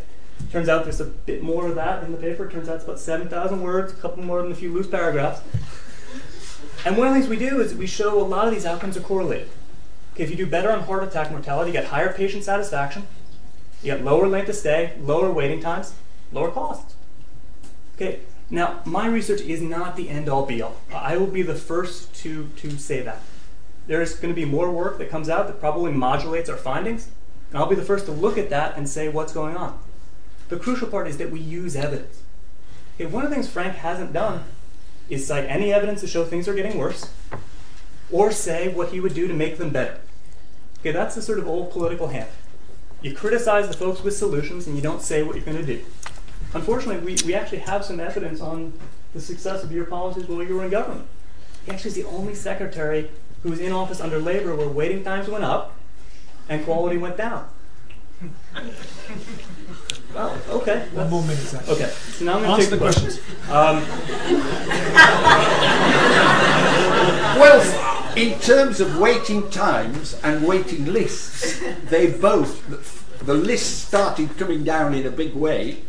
Turns 0.51 0.69
out 0.69 0.85
there's 0.85 1.01
a 1.01 1.05
bit 1.05 1.43
more 1.43 1.67
of 1.67 1.75
that 1.75 2.05
in 2.05 2.13
the 2.13 2.19
paper. 2.19 2.49
Turns 2.49 2.69
out 2.69 2.77
it's 2.77 2.85
about 2.85 3.01
7,000 3.01 3.63
words, 3.63 3.93
a 3.93 3.97
couple 3.97 4.23
more 4.23 4.43
than 4.43 4.53
a 4.53 4.55
few 4.55 4.73
loose 4.73 4.87
paragraphs. 4.87 5.41
And 6.85 6.97
one 6.97 7.09
of 7.09 7.15
the 7.15 7.21
things 7.21 7.29
we 7.29 7.39
do 7.39 7.61
is 7.61 7.75
we 7.75 7.87
show 7.87 8.21
a 8.21 8.23
lot 8.23 8.47
of 8.47 8.55
these 8.55 8.65
outcomes 8.65 8.97
are 8.97 9.01
correlated. 9.01 9.49
Okay, 10.15 10.25
if 10.25 10.31
you 10.31 10.37
do 10.37 10.47
better 10.47 10.71
on 10.71 10.85
heart 10.85 11.03
attack 11.03 11.31
mortality, 11.31 11.71
you 11.71 11.73
get 11.73 11.87
higher 11.87 12.13
patient 12.13 12.45
satisfaction, 12.45 13.07
you 13.83 13.93
get 13.93 14.05
lower 14.05 14.27
length 14.29 14.49
of 14.49 14.55
stay, 14.55 14.93
lower 15.01 15.31
waiting 15.31 15.61
times, 15.61 15.95
lower 16.33 16.51
costs. 16.51 16.95
Okay, 17.97 18.21
now 18.51 18.81
my 18.85 19.07
research 19.07 19.41
is 19.41 19.61
not 19.61 19.97
the 19.97 20.09
end 20.09 20.29
all 20.29 20.47
be 20.47 20.63
all. 20.63 20.77
I 20.95 21.17
will 21.17 21.27
be 21.27 21.43
the 21.43 21.55
first 21.55 22.15
to, 22.23 22.49
to 22.57 22.79
say 22.79 23.03
that. 23.03 23.21
There's 23.87 24.15
going 24.15 24.35
to 24.35 24.41
be 24.41 24.47
more 24.47 24.71
work 24.71 24.99
that 24.99 25.11
comes 25.11 25.29
out 25.29 25.47
that 25.49 25.61
probably 25.61 25.93
modulates 25.93 26.49
our 26.49 26.57
findings, 26.57 27.09
and 27.51 27.59
I'll 27.59 27.67
be 27.67 27.77
the 27.77 27.83
first 27.83 28.07
to 28.07 28.13
look 28.13 28.39
at 28.39 28.51
that 28.51 28.77
and 28.77 28.89
say 28.89 29.09
what's 29.09 29.33
going 29.33 29.57
on. 29.57 29.79
The 30.49 30.59
crucial 30.59 30.89
part 30.89 31.09
is 31.09 31.19
that 31.19 31.31
we 31.31 31.41
use 31.41 31.75
evidence. 31.75 32.23
Okay, 32.95 33.07
one 33.07 33.25
of 33.25 33.31
the 33.31 33.37
things 33.37 33.49
Frank 33.49 33.75
hasn't 33.77 34.13
done 34.13 34.45
is 35.09 35.27
cite 35.27 35.45
any 35.45 35.73
evidence 35.73 36.01
to 36.01 36.07
show 36.07 36.25
things 36.25 36.49
are 36.49 36.55
getting 36.55 36.79
worse, 36.79 37.11
or 38.11 38.31
say 38.31 38.69
what 38.69 38.91
he 38.91 39.01
would 39.01 39.15
do 39.15 39.27
to 39.29 39.35
make 39.35 39.59
them 39.59 39.71
better. 39.71 39.99
Okay, 40.81 40.93
that's 40.93 41.15
the 41.15 41.23
sort 41.23 41.39
of 41.39 41.49
old 41.49 41.71
political 41.71 42.09
hand. 42.09 42.29
You 43.03 43.15
criticize 43.15 43.69
the 43.69 43.75
folks 43.75 44.03
with 44.03 44.17
solutions 44.17 44.67
and 44.67 44.77
you 44.77 44.83
don't 44.83 45.03
say 45.03 45.23
what 45.23 45.37
you're 45.37 45.45
going 45.45 45.59
to 45.59 45.67
do. 45.67 45.85
Unfortunately, 46.55 47.05
we, 47.05 47.17
we 47.27 47.35
actually 47.35 47.59
have 47.59 47.85
some 47.85 48.01
evidence 48.01 48.41
on 48.41 48.73
the 49.13 49.21
success 49.21 49.63
of 49.63 49.73
your 49.73 49.85
policies 49.85 50.27
while 50.27 50.43
you 50.43 50.57
were 50.57 50.65
in 50.65 50.71
government. 50.71 51.07
He 51.65 51.73
actually 51.73 51.91
is 51.91 51.95
the 51.97 52.05
only 52.05 52.35
secretary 52.35 53.11
who 53.43 53.51
was 53.51 53.61
in 53.61 53.73
office 53.73 54.01
under 54.01 54.19
Labour 54.19 54.55
where 54.55 54.69
waiting 54.69 55.05
times 55.05 55.29
went 55.29 55.45
up 55.45 55.77
and 56.49 56.65
quality 56.65 56.97
went 56.97 57.17
down. 57.17 57.49
Well, 60.17 60.39
okay. 60.49 60.89
One 60.95 61.11
more 61.11 61.21
minute, 61.23 61.45
Zack. 61.45 61.69
Okay, 61.69 61.91
so 61.91 62.25
now 62.25 62.39
I'm 62.39 62.43
going 62.43 62.57
to 62.59 62.63
take 62.63 62.71
the 62.71 62.79
questions. 62.79 63.21
Um, 63.51 63.85
Well, 67.37 68.15
in 68.17 68.39
terms 68.41 68.81
of 68.81 68.99
waiting 68.99 69.51
times 69.51 70.19
and 70.23 70.47
waiting 70.47 70.87
lists, 70.87 71.61
they 71.91 72.11
both, 72.11 72.67
the 73.27 73.35
list 73.35 73.89
started 73.89 74.39
coming 74.39 74.65
down 74.65 74.95
in 74.95 75.07
a 75.07 75.11
big 75.11 75.35
way, 75.35 75.83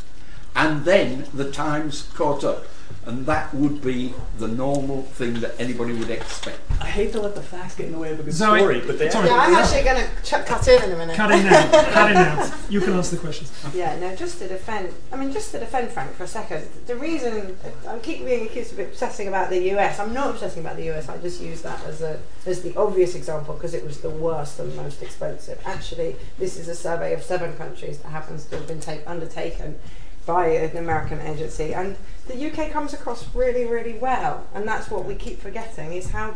and 0.53 0.83
then 0.83 1.27
the 1.33 1.49
times 1.49 2.09
caught 2.15 2.43
up. 2.43 2.65
And 3.07 3.25
that 3.25 3.53
would 3.53 3.81
be 3.81 4.13
the 4.37 4.49
normal 4.49 5.03
thing 5.03 5.35
that 5.35 5.55
anybody 5.57 5.93
would 5.93 6.09
expect. 6.09 6.59
I 6.81 6.87
hate 6.87 7.13
to 7.13 7.21
let 7.21 7.35
the 7.35 7.41
facts 7.41 7.75
get 7.75 7.85
in 7.85 7.93
the 7.93 7.99
way 7.99 8.11
of 8.11 8.19
a 8.19 8.23
good 8.23 8.33
Zoe, 8.33 8.59
story, 8.59 8.81
but 8.81 8.99
they 8.99 9.09
sorry. 9.09 9.29
Yeah, 9.29 9.37
I'm 9.37 9.55
actually 9.55 9.83
going 9.83 10.05
to 10.05 10.23
ch- 10.23 10.45
cut 10.45 10.67
in 10.67 10.83
in 10.83 10.91
a 10.91 10.97
minute. 10.97 11.15
Cut 11.15 11.31
in 11.31 11.45
now. 11.45 11.71
Cut 11.93 12.09
in 12.09 12.15
now. 12.15 12.53
You 12.69 12.81
can 12.81 12.91
answer 12.91 13.15
the 13.15 13.21
questions. 13.21 13.49
Yeah, 13.73 13.97
no, 13.99 14.13
just 14.15 14.39
to 14.39 14.47
defend, 14.47 14.93
I 15.13 15.15
mean, 15.15 15.31
just 15.31 15.51
to 15.51 15.59
defend 15.59 15.89
Frank 15.91 16.11
for 16.15 16.23
a 16.23 16.27
second, 16.27 16.67
the 16.85 16.95
reason 16.95 17.57
I 17.87 17.97
keep 17.99 18.25
being 18.25 18.45
accused 18.45 18.73
of 18.73 18.79
obsessing 18.79 19.29
about 19.29 19.49
the 19.49 19.71
US, 19.75 19.99
I'm 19.99 20.13
not 20.13 20.31
obsessing 20.31 20.63
about 20.63 20.75
the 20.75 20.89
US, 20.91 21.07
I 21.07 21.17
just 21.19 21.41
use 21.41 21.61
that 21.61 21.81
as, 21.85 22.01
a, 22.01 22.19
as 22.45 22.61
the 22.61 22.75
obvious 22.75 23.15
example 23.15 23.53
because 23.53 23.73
it 23.73 23.85
was 23.85 24.01
the 24.01 24.09
worst 24.09 24.59
and 24.59 24.75
most 24.75 25.01
expensive. 25.01 25.61
Actually, 25.65 26.17
this 26.39 26.57
is 26.57 26.67
a 26.67 26.75
survey 26.75 27.13
of 27.13 27.23
seven 27.23 27.55
countries 27.55 27.99
that 27.99 28.09
happens 28.09 28.45
to 28.47 28.57
have 28.57 28.67
been 28.67 28.81
take, 28.81 29.07
undertaken 29.07 29.79
by 30.27 30.47
an 30.49 30.77
American 30.77 31.19
agency, 31.21 31.73
and 31.73 31.95
the 32.27 32.51
UK 32.51 32.69
comes 32.69 32.93
across 32.93 33.33
really, 33.33 33.65
really 33.65 33.97
well, 33.97 34.45
and 34.53 34.67
that's 34.67 34.91
what 34.91 35.05
we 35.05 35.15
keep 35.15 35.39
forgetting 35.39 35.93
is 35.93 36.11
how 36.11 36.35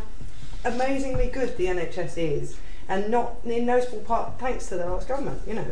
amazingly 0.64 1.28
good 1.28 1.56
the 1.56 1.66
NHS 1.66 2.16
is, 2.16 2.56
and 2.88 3.10
not 3.10 3.36
in 3.44 3.66
no 3.66 3.80
small 3.80 4.00
part 4.00 4.40
thanks 4.40 4.66
to 4.68 4.76
the 4.76 4.86
last 4.86 5.06
government. 5.06 5.42
You 5.46 5.54
know, 5.54 5.66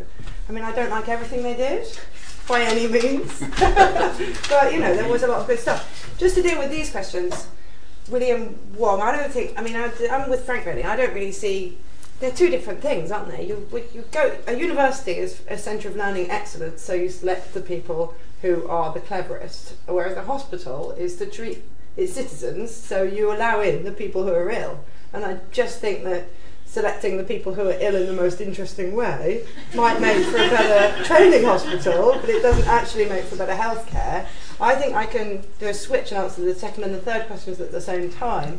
I 0.48 0.52
mean, 0.52 0.62
I 0.62 0.72
don't 0.72 0.90
like 0.90 1.08
everything 1.08 1.42
they 1.42 1.56
did 1.56 1.98
by 2.46 2.60
any 2.60 2.86
means, 2.86 3.40
but 3.58 4.72
you 4.72 4.78
know, 4.78 4.94
there 4.94 5.08
was 5.08 5.22
a 5.22 5.26
lot 5.26 5.40
of 5.40 5.46
good 5.46 5.58
stuff. 5.58 6.14
Just 6.18 6.34
to 6.36 6.42
deal 6.42 6.58
with 6.58 6.70
these 6.70 6.90
questions, 6.90 7.48
William 8.08 8.58
Wong, 8.76 9.00
I 9.00 9.16
don't 9.16 9.32
think. 9.32 9.58
I 9.58 9.62
mean, 9.62 9.76
I, 9.76 9.90
I'm 10.10 10.28
with 10.28 10.44
Frank 10.44 10.66
really. 10.66 10.84
I 10.84 10.94
don't 10.94 11.14
really 11.14 11.32
see. 11.32 11.78
They're 12.20 12.30
two 12.30 12.50
different 12.50 12.80
things, 12.82 13.10
aren't 13.10 13.28
they? 13.28 13.46
You, 13.46 13.66
you 13.94 14.04
go 14.12 14.36
a 14.46 14.54
university 14.54 15.12
is 15.12 15.40
a 15.48 15.56
centre 15.56 15.88
of 15.88 15.96
learning 15.96 16.30
excellence, 16.30 16.82
so 16.82 16.92
you 16.92 17.08
select 17.08 17.54
the 17.54 17.60
people 17.60 18.14
who 18.42 18.68
are 18.68 18.92
the 18.92 19.00
cleverest, 19.00 19.74
whereas 19.86 20.16
a 20.16 20.24
hospital 20.24 20.92
is 20.92 21.16
to 21.16 21.26
treat 21.26 21.64
its 21.96 22.12
citizens, 22.12 22.74
so 22.74 23.02
you 23.02 23.32
allow 23.32 23.60
in 23.60 23.84
the 23.84 23.92
people 23.92 24.24
who 24.24 24.32
are 24.32 24.50
ill. 24.50 24.84
And 25.12 25.24
I 25.24 25.38
just 25.50 25.80
think 25.80 26.04
that 26.04 26.28
selecting 26.64 27.16
the 27.16 27.24
people 27.24 27.54
who 27.54 27.68
are 27.68 27.76
ill 27.80 27.96
in 27.96 28.06
the 28.06 28.12
most 28.12 28.40
interesting 28.40 28.94
way 28.94 29.44
might 29.74 30.00
make 30.00 30.24
for 30.26 30.36
a 30.36 30.48
better 30.48 31.04
training 31.04 31.44
hospital, 31.44 32.16
but 32.20 32.30
it 32.30 32.42
doesn't 32.42 32.68
actually 32.68 33.06
make 33.06 33.24
for 33.24 33.36
better 33.36 33.54
healthcare. 33.54 34.26
I 34.60 34.74
think 34.74 34.94
I 34.94 35.06
can 35.06 35.42
do 35.58 35.68
a 35.68 35.74
switch 35.74 36.12
and 36.12 36.22
answer 36.22 36.42
the 36.42 36.54
second 36.54 36.84
and 36.84 36.94
the 36.94 36.98
third 36.98 37.26
questions 37.26 37.60
at 37.60 37.72
the 37.72 37.80
same 37.80 38.10
time. 38.10 38.58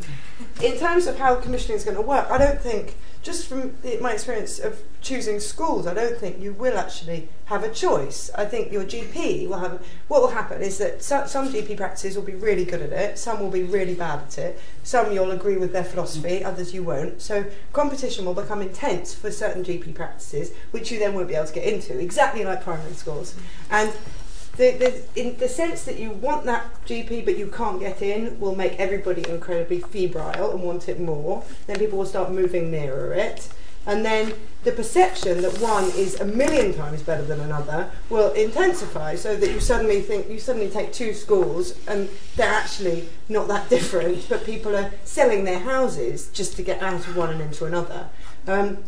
In 0.60 0.76
terms 0.76 1.06
of 1.06 1.18
how 1.18 1.36
commissioning 1.36 1.76
is 1.76 1.84
going 1.84 1.96
to 1.96 2.02
work, 2.02 2.28
I 2.28 2.38
don't 2.38 2.60
think, 2.60 2.96
just 3.22 3.46
from 3.46 3.76
the, 3.82 3.98
my 3.98 4.14
experience 4.14 4.58
of 4.58 4.82
choosing 5.00 5.38
schools, 5.38 5.86
I 5.86 5.94
don't 5.94 6.16
think 6.16 6.40
you 6.40 6.54
will 6.54 6.76
actually 6.76 7.28
have 7.44 7.62
a 7.62 7.70
choice. 7.70 8.32
I 8.36 8.46
think 8.46 8.72
your 8.72 8.82
GP 8.82 9.48
will 9.48 9.60
have. 9.60 9.80
What 10.08 10.22
will 10.22 10.30
happen 10.30 10.60
is 10.60 10.78
that 10.78 11.04
so, 11.04 11.26
some 11.26 11.52
GP 11.52 11.76
practices 11.76 12.16
will 12.16 12.24
be 12.24 12.34
really 12.34 12.64
good 12.64 12.82
at 12.82 12.92
it, 12.92 13.18
some 13.18 13.38
will 13.38 13.50
be 13.50 13.62
really 13.62 13.94
bad 13.94 14.24
at 14.24 14.38
it, 14.38 14.60
some 14.82 15.12
you'll 15.12 15.30
agree 15.30 15.56
with 15.56 15.72
their 15.72 15.84
philosophy, 15.84 16.42
others 16.42 16.74
you 16.74 16.82
won't. 16.82 17.22
So 17.22 17.44
competition 17.72 18.24
will 18.24 18.34
become 18.34 18.60
intense 18.60 19.14
for 19.14 19.30
certain 19.30 19.62
GP 19.62 19.94
practices, 19.94 20.50
which 20.72 20.90
you 20.90 20.98
then 20.98 21.14
won't 21.14 21.28
be 21.28 21.34
able 21.36 21.46
to 21.46 21.54
get 21.54 21.64
into, 21.64 21.96
exactly 22.00 22.44
like 22.44 22.64
primary 22.64 22.94
schools. 22.94 23.36
And 23.70 23.92
the, 24.56 25.02
the, 25.14 25.30
the 25.30 25.48
sense 25.48 25.84
that 25.84 25.98
you 25.98 26.10
want 26.10 26.44
that 26.44 26.66
GP 26.86 27.24
but 27.24 27.38
you 27.38 27.46
can't 27.46 27.80
get 27.80 28.02
in 28.02 28.38
will 28.38 28.54
make 28.54 28.78
everybody 28.78 29.28
incredibly 29.28 29.80
febrile 29.80 30.50
and 30.50 30.62
want 30.62 30.88
it 30.88 31.00
more. 31.00 31.44
Then 31.66 31.78
people 31.78 31.98
will 31.98 32.06
start 32.06 32.30
moving 32.30 32.70
nearer 32.70 33.14
it. 33.14 33.48
And 33.84 34.04
then 34.04 34.34
the 34.62 34.70
perception 34.70 35.42
that 35.42 35.58
one 35.58 35.84
is 35.84 36.20
a 36.20 36.24
million 36.24 36.72
times 36.72 37.02
better 37.02 37.24
than 37.24 37.40
another 37.40 37.90
will 38.10 38.32
intensify 38.32 39.16
so 39.16 39.34
that 39.34 39.50
you 39.50 39.58
suddenly 39.58 40.00
think 40.00 40.28
you 40.28 40.38
suddenly 40.38 40.70
take 40.70 40.92
two 40.92 41.14
schools 41.14 41.74
and 41.88 42.08
they're 42.36 42.52
actually 42.52 43.08
not 43.28 43.48
that 43.48 43.68
different, 43.70 44.28
but 44.28 44.44
people 44.44 44.76
are 44.76 44.92
selling 45.04 45.44
their 45.44 45.58
houses 45.60 46.28
just 46.28 46.56
to 46.56 46.62
get 46.62 46.80
out 46.82 47.06
of 47.08 47.16
one 47.16 47.30
and 47.30 47.40
into 47.40 47.64
another. 47.64 48.08
Um, 48.46 48.78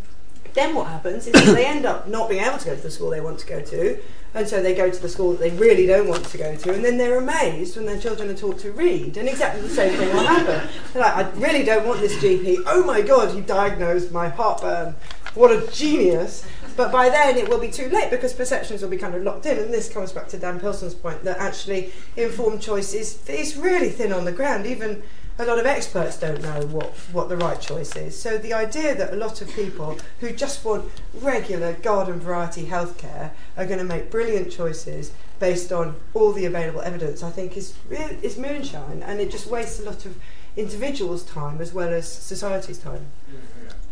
then 0.52 0.74
what 0.76 0.86
happens 0.86 1.26
is 1.26 1.32
they 1.54 1.66
end 1.66 1.84
up 1.84 2.06
not 2.06 2.28
being 2.28 2.44
able 2.44 2.58
to 2.58 2.66
go 2.66 2.76
to 2.76 2.80
the 2.80 2.90
school 2.90 3.10
they 3.10 3.20
want 3.20 3.40
to 3.40 3.46
go 3.46 3.60
to, 3.60 3.98
and 4.34 4.48
so 4.48 4.62
they 4.62 4.74
go 4.74 4.90
to 4.90 5.00
the 5.00 5.08
school 5.08 5.32
that 5.32 5.40
they 5.40 5.50
really 5.50 5.86
don't 5.86 6.08
want 6.08 6.24
to 6.24 6.38
go 6.38 6.56
to, 6.56 6.74
and 6.74 6.84
then 6.84 6.96
they're 6.98 7.18
amazed 7.18 7.76
when 7.76 7.86
their 7.86 7.98
children 7.98 8.28
are 8.28 8.34
taught 8.34 8.58
to 8.58 8.72
read, 8.72 9.16
and 9.16 9.28
exactly 9.28 9.62
the 9.62 9.68
same 9.68 9.96
thing 9.96 10.08
will 10.14 10.26
happen. 10.26 10.68
They're 10.92 11.02
like, 11.02 11.14
I 11.14 11.30
really 11.38 11.64
don't 11.64 11.86
want 11.86 12.00
this 12.00 12.16
GP. 12.16 12.64
Oh 12.66 12.84
my 12.84 13.00
God, 13.00 13.34
he 13.34 13.40
diagnosed 13.40 14.10
my 14.10 14.28
heartburn. 14.28 14.96
What 15.34 15.50
a 15.50 15.66
genius! 15.72 16.46
But 16.76 16.90
by 16.90 17.08
then 17.08 17.36
it 17.36 17.48
will 17.48 17.60
be 17.60 17.70
too 17.70 17.88
late 17.88 18.10
because 18.10 18.32
perceptions 18.32 18.82
will 18.82 18.88
be 18.88 18.96
kind 18.96 19.14
of 19.14 19.22
locked 19.22 19.46
in, 19.46 19.58
and 19.58 19.72
this 19.72 19.88
comes 19.88 20.12
back 20.12 20.28
to 20.28 20.38
Dan 20.38 20.58
Pilson's 20.58 20.94
point 20.94 21.22
that 21.22 21.38
actually 21.38 21.92
informed 22.16 22.60
choice 22.60 22.92
is, 22.92 23.28
is 23.28 23.56
really 23.56 23.90
thin 23.90 24.12
on 24.12 24.24
the 24.24 24.32
ground. 24.32 24.66
Even 24.66 25.02
a 25.38 25.44
lot 25.44 25.58
of 25.58 25.66
experts 25.66 26.18
don't 26.18 26.40
know 26.42 26.64
what, 26.66 26.90
what 27.12 27.28
the 27.28 27.36
right 27.36 27.60
choice 27.60 27.96
is. 27.96 28.18
So 28.20 28.38
the 28.38 28.52
idea 28.52 28.94
that 28.94 29.12
a 29.12 29.16
lot 29.16 29.42
of 29.42 29.52
people 29.54 29.98
who 30.20 30.32
just 30.32 30.64
want 30.64 30.90
regular 31.12 31.72
garden 31.72 32.20
variety 32.20 32.66
healthcare 32.66 33.30
are 33.56 33.66
going 33.66 33.80
to 33.80 33.84
make 33.84 34.10
brilliant 34.10 34.52
choices 34.52 35.12
based 35.40 35.72
on 35.72 35.96
all 36.14 36.32
the 36.32 36.44
available 36.44 36.80
evidence, 36.82 37.22
I 37.22 37.30
think 37.30 37.56
is 37.56 37.74
is 37.90 38.38
moonshine, 38.38 39.02
and 39.02 39.20
it 39.20 39.30
just 39.30 39.46
wastes 39.46 39.80
a 39.80 39.84
lot 39.84 40.06
of 40.06 40.16
individuals' 40.56 41.24
time 41.24 41.60
as 41.60 41.72
well 41.72 41.92
as 41.92 42.10
society's 42.10 42.78
time. 42.78 43.06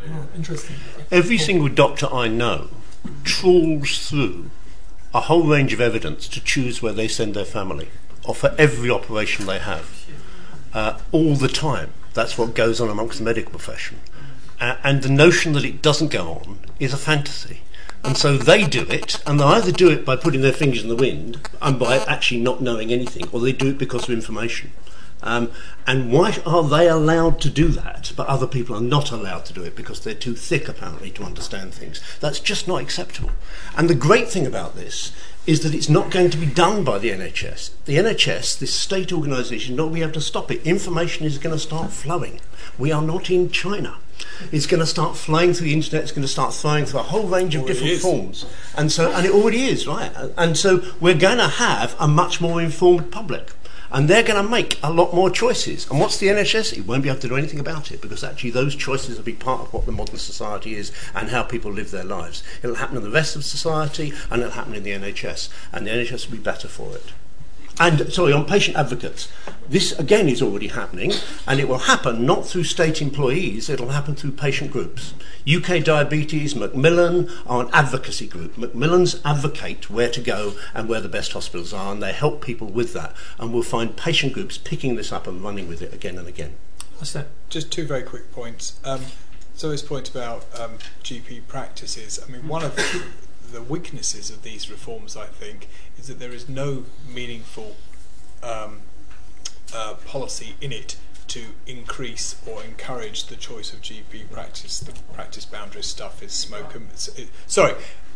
Oh, 0.07 0.26
interesting. 0.36 0.76
Every 1.11 1.38
single 1.38 1.68
doctor 1.68 2.07
I 2.07 2.28
know 2.28 2.68
trawls 3.24 4.09
through 4.09 4.51
a 5.12 5.22
whole 5.22 5.45
range 5.45 5.72
of 5.72 5.80
evidence 5.80 6.28
to 6.28 6.43
choose 6.43 6.80
where 6.80 6.93
they 6.93 7.09
send 7.09 7.34
their 7.34 7.45
family, 7.45 7.88
or 8.24 8.34
for 8.34 8.55
every 8.57 8.90
operation 8.90 9.47
they 9.47 9.59
have, 9.59 10.01
uh, 10.75 10.99
all 11.12 11.35
the 11.35 11.49
time. 11.49 11.93
That's 12.14 12.37
what 12.37 12.55
goes 12.55 12.81
on 12.81 12.89
amongst 12.89 13.18
the 13.18 13.25
medical 13.25 13.51
profession. 13.51 13.99
Uh, 14.61 14.77
and 14.85 15.03
the 15.03 15.09
notion 15.09 15.53
that 15.55 15.64
it 15.64 15.83
doesn't 15.83 16.11
go 16.11 16.33
on 16.33 16.59
is 16.79 16.93
a 16.93 16.99
fantasy. 16.99 17.61
And 18.05 18.16
so 18.16 18.37
they 18.37 18.64
do 18.64 18.83
it, 18.83 19.23
and 19.27 19.39
they 19.39 19.45
either 19.45 19.73
do 19.73 19.91
it 19.91 20.05
by 20.05 20.16
putting 20.16 20.41
their 20.41 20.53
fingers 20.53 20.83
in 20.83 20.89
the 20.89 20.97
wind 20.97 21.41
and 21.61 21.79
by 21.79 21.99
actually 21.99 22.41
not 22.41 22.61
knowing 22.61 22.93
anything, 22.93 23.29
or 23.33 23.41
they 23.41 23.53
do 23.53 23.68
it 23.68 23.79
because 23.79 24.05
of 24.05 24.11
information. 24.11 24.73
Um, 25.23 25.53
and 25.87 26.12
why 26.12 26.37
are 26.45 26.64
they 26.64 26.89
allowed 26.89 27.41
to 27.43 27.51
do 27.51 27.68
that, 27.68 28.12
but 28.16 28.27
other 28.27 28.49
people 28.49 28.75
are 28.77 28.81
not 28.81 29.12
allowed 29.12 29.45
to 29.47 29.53
do 29.53 29.62
it 29.62 29.77
because 29.77 30.01
they're 30.01 30.14
too 30.14 30.35
thick, 30.35 30.68
apparently, 30.68 31.11
to 31.12 31.23
understand 31.23 31.73
things? 31.75 32.01
That's 32.18 32.41
just 32.41 32.66
not 32.66 32.83
acceptable. 32.83 33.31
And 33.77 33.89
the 33.89 33.95
great 33.95 34.29
thing 34.29 34.47
about 34.47 34.75
this 34.75 35.12
is 35.47 35.61
that 35.61 35.74
it's 35.74 35.88
not 35.88 36.11
going 36.11 36.30
to 36.30 36.38
be 36.38 36.47
done 36.47 36.84
by 36.84 36.99
the 36.99 37.11
NHS. 37.11 37.70
The 37.84 37.97
NHS, 37.97 38.59
this 38.59 38.74
state 38.74 39.12
organisation, 39.12 39.74
not 39.74 39.93
be 39.93 40.03
able 40.03 40.12
to 40.12 40.20
stop 40.20 40.51
it. 40.51 40.62
Information 40.66 41.26
is 41.26 41.38
going 41.38 41.55
to 41.55 41.61
start 41.61 41.90
flowing. 41.90 42.40
We 42.78 42.93
are 42.93 43.03
not 43.03 43.28
in 43.30 43.51
China. 43.51 43.97
It's 44.53 44.66
going 44.66 44.80
to 44.80 44.86
start 44.86 45.16
flying 45.16 45.53
through 45.53 45.66
the 45.66 45.72
internet. 45.72 46.03
It's 46.03 46.12
going 46.12 46.22
to 46.22 46.28
start 46.28 46.55
flying 46.55 46.84
through 46.84 47.01
a 47.01 47.05
whole 47.05 47.26
range 47.26 47.57
of 47.57 47.66
different 47.66 47.93
is. 47.93 48.03
forms, 48.03 48.47
and 48.76 48.93
so 48.93 49.11
and 49.12 49.26
it 49.26 49.32
already 49.32 49.64
is 49.64 49.86
right. 49.86 50.12
And 50.36 50.57
so 50.57 50.82
we're 51.01 51.18
going 51.18 51.38
to 51.38 51.49
have 51.49 51.97
a 51.99 52.07
much 52.07 52.40
more 52.40 52.62
informed 52.62 53.11
public, 53.11 53.51
and 53.93 54.09
they're 54.09 54.22
going 54.22 54.43
to 54.43 54.51
make 54.51 54.78
a 54.82 54.90
lot 54.90 55.14
more 55.14 55.30
choices. 55.30 55.88
And 55.90 56.01
what's 56.01 56.16
the 56.16 56.28
NHS? 56.28 56.76
It 56.76 56.86
won't 56.86 57.03
be 57.03 57.11
able 57.11 57.20
to 57.20 57.28
do 57.28 57.36
anything 57.36 57.61
about 57.61 57.93
it 57.93 58.01
because 58.01 58.24
actually 58.24 58.51
those 58.51 58.74
choices 58.74 59.16
will 59.16 59.24
be 59.24 59.34
part 59.34 59.61
of 59.61 59.72
what 59.72 59.84
the 59.86 59.93
modern 59.93 60.16
society 60.16 60.74
is 60.74 60.93
and 61.14 61.28
how 61.28 61.43
people 61.43 61.70
live 61.70 61.90
their 61.90 62.05
lives. 62.05 62.43
It'll 62.62 62.76
happen 62.76 62.97
in 62.97 63.03
the 63.03 63.11
rest 63.11 63.36
of 63.36 63.45
society, 63.45 64.12
and 64.30 64.40
it'll 64.40 64.55
happen 64.55 64.74
in 64.74 64.82
the 64.82 64.93
NHS, 64.93 65.51
and 65.72 65.86
the 65.86 65.90
NHS 65.90 66.26
will 66.26 66.38
be 66.38 66.43
better 66.43 66.68
for 66.68 66.97
it. 66.97 67.12
And 67.81 68.12
sorry, 68.12 68.33
on 68.33 68.45
patient 68.45 68.77
advocates, 68.77 69.29
this 69.68 69.99
again 69.99 70.29
is 70.29 70.43
already 70.43 70.68
happening, 70.68 71.12
and 71.47 71.59
it 71.59 71.68
will 71.68 71.79
happen 71.79 72.27
not 72.27 72.47
through 72.47 72.64
state 72.64 73.01
employees, 73.01 73.68
it'll 73.70 73.89
happen 73.89 74.14
through 74.14 74.33
patient 74.33 74.70
groups. 74.70 75.14
UK 75.51 75.83
Diabetes, 75.83 76.55
Macmillan 76.55 77.29
are 77.47 77.64
an 77.64 77.70
advocacy 77.73 78.27
group. 78.27 78.57
Macmillan's 78.59 79.20
advocate 79.25 79.91
where 79.91 80.11
to 80.11 80.20
go 80.20 80.55
and 80.75 80.89
where 80.89 81.01
the 81.01 81.09
best 81.09 81.33
hospitals 81.33 81.73
are, 81.73 81.93
and 81.93 82.03
they 82.03 82.12
help 82.12 82.45
people 82.45 82.68
with 82.68 82.93
that. 82.93 83.14
And 83.39 83.53
we'll 83.53 83.62
find 83.62 83.97
patient 83.97 84.35
groups 84.35 84.59
picking 84.59 84.97
this 84.97 85.11
up 85.11 85.27
and 85.27 85.43
running 85.43 85.66
with 85.66 85.83
it 85.83 85.95
again 85.95 86.18
and 86.18 86.29
again. 86.29 86.55
That's 86.99 87.12
that. 87.14 87.29
Just 87.49 87.73
two 87.73 87.87
very 87.87 88.03
quick 88.03 88.31
points. 88.33 88.79
Um, 88.85 89.01
Zoe's 89.57 89.83
point 89.83 90.11
about 90.11 90.45
um, 90.59 90.79
GP 91.03 91.47
practices. 91.49 92.20
I 92.25 92.31
mean, 92.31 92.47
one 92.47 92.62
of 92.62 92.77
the 92.77 93.03
weaknesses 93.61 94.30
of 94.30 94.42
these 94.42 94.70
reforms, 94.70 95.16
I 95.16 95.26
think, 95.26 95.68
is 95.98 96.07
that 96.07 96.20
there 96.20 96.32
is 96.32 96.48
no 96.48 96.84
meaningful 97.12 97.74
um, 98.42 98.82
uh, 99.74 99.94
policy 100.07 100.55
in 100.61 100.70
it 100.70 100.96
to 101.28 101.46
increase 101.66 102.36
or 102.46 102.62
encourage 102.62 103.26
the 103.26 103.36
choice 103.36 103.72
of 103.72 103.80
GP 103.80 104.30
practice. 104.30 104.78
The 104.78 104.92
practice 105.12 105.44
boundary 105.44 105.82
stuff 105.82 106.22
is 106.22 106.32
smoke 106.32 106.74
and 106.74 106.88
it, 106.92 107.30
sorry. 107.46 107.74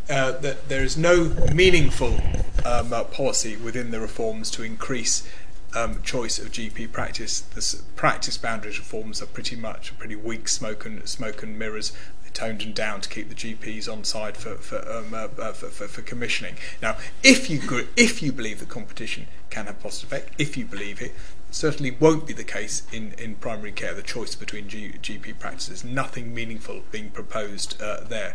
Uh, 0.09 0.31
that 0.39 0.69
there 0.69 0.85
is 0.85 0.97
no 0.97 1.35
meaningful 1.53 2.21
um, 2.65 2.93
uh, 2.93 3.03
policy 3.03 3.57
within 3.57 3.91
the 3.91 3.99
reforms 3.99 4.53
to 4.53 4.63
increase 4.63 5.29
um, 5.75 6.01
choice 6.03 6.39
of 6.39 6.53
GP 6.53 6.93
practice. 6.93 7.41
The 7.41 7.83
practice 7.97 8.39
boundaries 8.39 8.79
reforms 8.79 9.21
are 9.21 9.27
pretty 9.27 9.57
much 9.57 9.97
pretty 9.99 10.17
weak 10.17 10.49
smoke 10.49 10.87
and 10.87 11.07
smoke 11.09 11.43
and 11.43 11.59
mirrors. 11.59 11.93
Toned 12.37 12.61
and 12.61 12.75
down 12.75 13.01
to 13.01 13.09
keep 13.09 13.31
the 13.31 13.35
GPs 13.35 13.91
on 13.91 14.05
side 14.05 14.37
for 14.37 14.57
for, 14.57 14.77
um, 14.93 15.15
uh, 15.15 15.29
uh, 15.41 15.53
for, 15.53 15.69
for, 15.69 15.89
for 15.89 16.03
commissioning. 16.03 16.57
Now, 16.83 16.99
if 17.23 17.49
you 17.49 17.59
gr- 17.59 17.89
if 17.97 18.23
you 18.23 18.31
believe 18.31 18.61
the 18.61 18.67
competition 18.67 19.27
can 19.49 19.65
have 19.65 19.81
positive 19.81 20.13
effect, 20.13 20.35
if 20.39 20.55
you 20.55 20.67
believe 20.67 21.01
it, 21.01 21.13
certainly 21.51 21.93
won't 21.93 22.27
be 22.27 22.35
the 22.35 22.45
case 22.45 22.83
in, 22.93 23.15
in 23.17 23.37
primary 23.37 23.73
care. 23.73 23.95
The 23.95 24.03
choice 24.03 24.35
between 24.35 24.69
G, 24.69 24.93
GP 25.01 25.39
practices, 25.39 25.83
nothing 25.83 26.35
meaningful 26.35 26.83
being 26.91 27.09
proposed 27.09 27.81
uh, 27.81 28.01
there. 28.01 28.35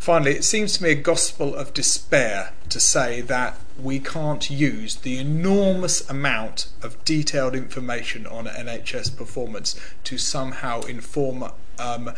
Finally, 0.00 0.32
it 0.32 0.44
seems 0.44 0.78
to 0.78 0.82
me 0.82 0.90
a 0.90 0.94
gospel 0.96 1.54
of 1.54 1.72
despair 1.72 2.52
to 2.70 2.80
say 2.80 3.20
that 3.20 3.60
we 3.78 4.00
can't 4.00 4.50
use 4.50 4.96
the 4.96 5.18
enormous 5.18 6.08
amount 6.10 6.66
of 6.82 7.04
detailed 7.04 7.54
information 7.54 8.26
on 8.26 8.46
NHS 8.46 9.16
performance 9.16 9.78
to 10.02 10.18
somehow 10.18 10.80
inform 10.80 11.44
um, 11.78 12.12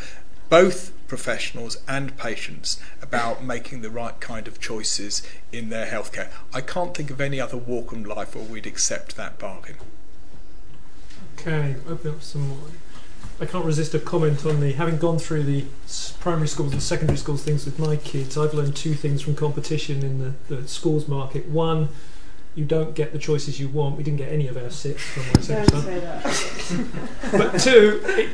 both 0.53 0.93
professionals 1.09 1.79
and 1.89 2.15
patients 2.19 2.79
about 3.01 3.43
making 3.43 3.81
the 3.81 3.89
right 3.89 4.21
kind 4.21 4.47
of 4.47 4.61
choices 4.61 5.27
in 5.51 5.71
their 5.71 5.87
healthcare. 5.87 6.29
I 6.53 6.61
can't 6.61 6.95
think 6.95 7.11
of 7.11 7.23
any 7.23 7.41
other 7.41 7.57
walk 7.57 7.91
of 7.91 8.07
life 8.07 8.37
where 8.37 8.45
we'd 8.45 8.67
accept 8.67 9.17
that 9.17 9.39
bargain. 9.39 9.77
Okay, 11.39 11.77
open 11.89 12.11
up 12.11 12.23
some 12.23 12.49
more. 12.49 12.59
I 13.41 13.47
can't 13.47 13.65
resist 13.65 13.95
a 13.95 13.99
comment 13.99 14.45
on 14.45 14.61
the 14.61 14.73
having 14.75 14.99
gone 14.99 15.19
through 15.19 15.45
the 15.45 15.65
primary 16.21 16.49
schools 16.49 16.73
and 16.75 16.83
secondary 16.83 17.17
schools 17.17 17.43
things 17.43 17.65
with 17.65 17.79
my 17.79 17.97
kids. 17.97 18.37
I've 18.37 18.53
learned 18.53 18.77
two 18.77 18.93
things 18.93 19.23
from 19.23 19.35
competition 19.35 20.03
in 20.03 20.19
the, 20.19 20.55
the 20.55 20.69
schools 20.69 21.09
market. 21.09 21.49
One, 21.49 21.89
you 22.55 22.67
don't 22.67 22.95
get 22.95 23.15
the 23.15 23.19
choices 23.19 23.59
you 23.59 23.69
want. 23.69 23.97
We 23.97 24.03
didn't 24.03 24.19
get 24.19 24.31
any 24.31 24.49
of 24.49 24.59
our 24.59 24.69
six 24.69 25.03
from 25.03 25.23
my 25.29 25.41
second 25.41 25.71
Don't 25.71 25.83
son. 25.83 25.85
say 25.87 26.01
that. 26.01 27.33
But 27.53 27.59
two, 27.59 28.03
it, 28.05 28.29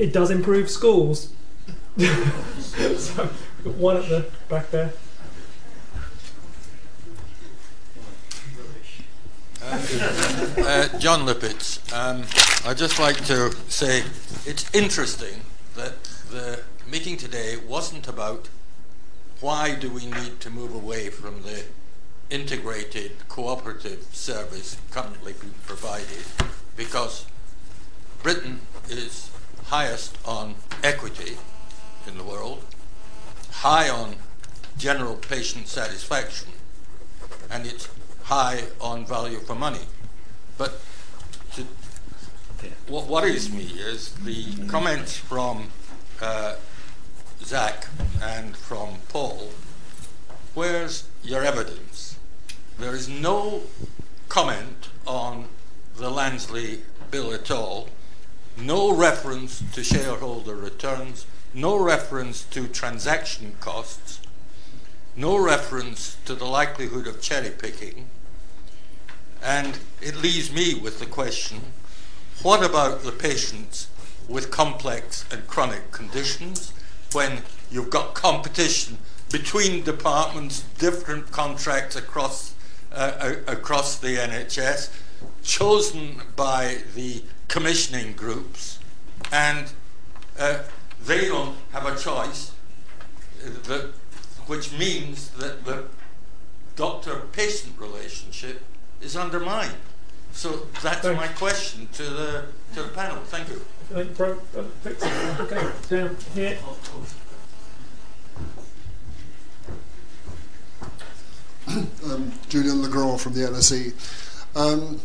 it 0.00 0.12
does 0.14 0.30
improve 0.30 0.70
schools. 0.70 1.34
so, 2.96 3.28
got 3.64 3.74
one 3.74 3.96
at 3.96 4.08
the 4.08 4.24
back 4.48 4.70
there. 4.70 4.92
Uh, 9.60 10.96
John 11.00 11.26
Lippitz. 11.26 11.80
Um, 11.92 12.22
I'd 12.64 12.78
just 12.78 13.00
like 13.00 13.24
to 13.24 13.50
say 13.68 14.04
it's 14.46 14.72
interesting 14.72 15.40
that 15.74 16.04
the 16.30 16.60
meeting 16.88 17.16
today 17.16 17.56
wasn't 17.56 18.06
about 18.06 18.48
why 19.40 19.74
do 19.74 19.90
we 19.90 20.06
need 20.06 20.38
to 20.38 20.50
move 20.50 20.72
away 20.72 21.10
from 21.10 21.42
the 21.42 21.64
integrated 22.30 23.28
cooperative 23.28 24.06
service 24.12 24.76
currently 24.92 25.32
being 25.40 25.54
provided, 25.66 26.24
because 26.76 27.26
Britain 28.22 28.60
is 28.88 29.32
highest 29.64 30.16
on 30.24 30.54
equity 30.84 31.38
in 32.08 32.16
the 32.16 32.24
world, 32.24 32.64
high 33.50 33.88
on 33.88 34.16
general 34.76 35.14
patient 35.14 35.68
satisfaction, 35.68 36.48
and 37.50 37.66
it's 37.66 37.88
high 38.24 38.64
on 38.80 39.04
value 39.06 39.38
for 39.38 39.54
money. 39.54 39.86
But 40.56 40.80
to, 41.54 41.64
what 42.88 43.06
worries 43.06 43.52
me 43.52 43.64
is 43.64 44.14
the 44.14 44.66
comments 44.66 45.16
from 45.16 45.68
uh, 46.20 46.56
Zack 47.42 47.86
and 48.20 48.56
from 48.56 48.96
Paul. 49.08 49.50
Where's 50.54 51.08
your 51.22 51.44
evidence? 51.44 52.18
There 52.78 52.94
is 52.94 53.08
no 53.08 53.62
comment 54.28 54.88
on 55.06 55.46
the 55.96 56.10
Lansley 56.10 56.80
bill 57.10 57.32
at 57.32 57.50
all, 57.50 57.88
no 58.56 58.92
reference 58.92 59.62
to 59.72 59.82
shareholder 59.82 60.54
returns, 60.54 61.26
no 61.54 61.76
reference 61.76 62.44
to 62.44 62.68
transaction 62.68 63.54
costs, 63.60 64.20
no 65.16 65.36
reference 65.36 66.16
to 66.24 66.34
the 66.34 66.44
likelihood 66.44 67.06
of 67.06 67.20
cherry 67.20 67.50
picking. 67.50 68.06
And 69.42 69.78
it 70.00 70.16
leaves 70.16 70.52
me 70.52 70.74
with 70.74 71.00
the 71.00 71.06
question 71.06 71.60
what 72.42 72.64
about 72.64 73.02
the 73.02 73.10
patients 73.10 73.88
with 74.28 74.50
complex 74.50 75.24
and 75.32 75.46
chronic 75.48 75.90
conditions 75.90 76.72
when 77.12 77.42
you've 77.70 77.90
got 77.90 78.14
competition 78.14 78.98
between 79.30 79.82
departments, 79.82 80.60
different 80.78 81.32
contracts 81.32 81.96
across, 81.96 82.54
uh, 82.92 83.34
across 83.46 83.98
the 83.98 84.16
NHS, 84.16 84.90
chosen 85.42 86.22
by 86.36 86.78
the 86.94 87.22
commissioning 87.48 88.12
groups, 88.12 88.78
and 89.32 89.72
uh, 90.38 90.58
they 91.04 91.28
don't 91.28 91.56
have 91.72 91.86
a 91.86 91.96
choice, 91.96 92.52
uh, 93.44 93.50
that, 93.68 93.92
which 94.46 94.72
means 94.72 95.30
that 95.30 95.64
the 95.64 95.84
doctor 96.76 97.22
patient 97.32 97.78
relationship 97.78 98.62
is 99.00 99.16
undermined. 99.16 99.74
So 100.32 100.66
that's 100.82 101.00
Thanks. 101.00 101.20
my 101.20 101.28
question 101.28 101.88
to 101.94 102.02
the, 102.02 102.44
to 102.74 102.82
the 102.82 102.88
panel. 102.90 103.16
Thank 103.24 103.48
you. 103.48 103.64
I 103.90 104.04
think 104.04 104.16
bro, 104.16 104.32
uh, 104.56 104.62
fix 104.82 105.02
it. 105.02 105.40
Okay, 105.40 105.68
down 105.88 106.16
here. 106.34 106.58
um, 112.12 112.32
Julian 112.48 112.82
Le 112.82 112.88
Grand 112.88 113.20
from 113.20 113.32
the 113.32 113.40
LSE. 113.40 113.92
Um, 114.54 115.00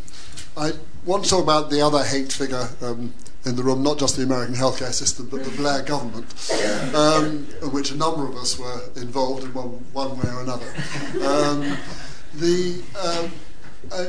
I 0.56 0.72
want 1.06 1.24
to 1.24 1.30
talk 1.30 1.44
about 1.44 1.70
the 1.70 1.82
other 1.82 2.04
hate 2.04 2.32
figure 2.32 2.70
um, 2.82 3.14
in 3.46 3.56
the 3.56 3.64
room, 3.64 3.84
not 3.84 4.00
just 4.00 4.16
the 4.16 4.24
American 4.24 4.56
healthcare 4.56 4.94
system, 4.94 5.28
but 5.30 5.44
the 5.44 5.52
Blair 5.52 5.82
government, 5.84 6.34
um, 6.96 7.46
which 7.72 7.91
a 7.91 7.98
number 7.98 8.26
of 8.28 8.36
us 8.36 8.58
were 8.58 8.82
involved 8.96 9.44
in 9.44 9.54
one, 9.54 9.68
one 9.94 10.18
way 10.18 10.30
or 10.30 10.41
another. 10.41 10.74
Um, 11.26 11.78
the 12.36 12.82
um, 13.04 13.32
uh, 13.91 14.06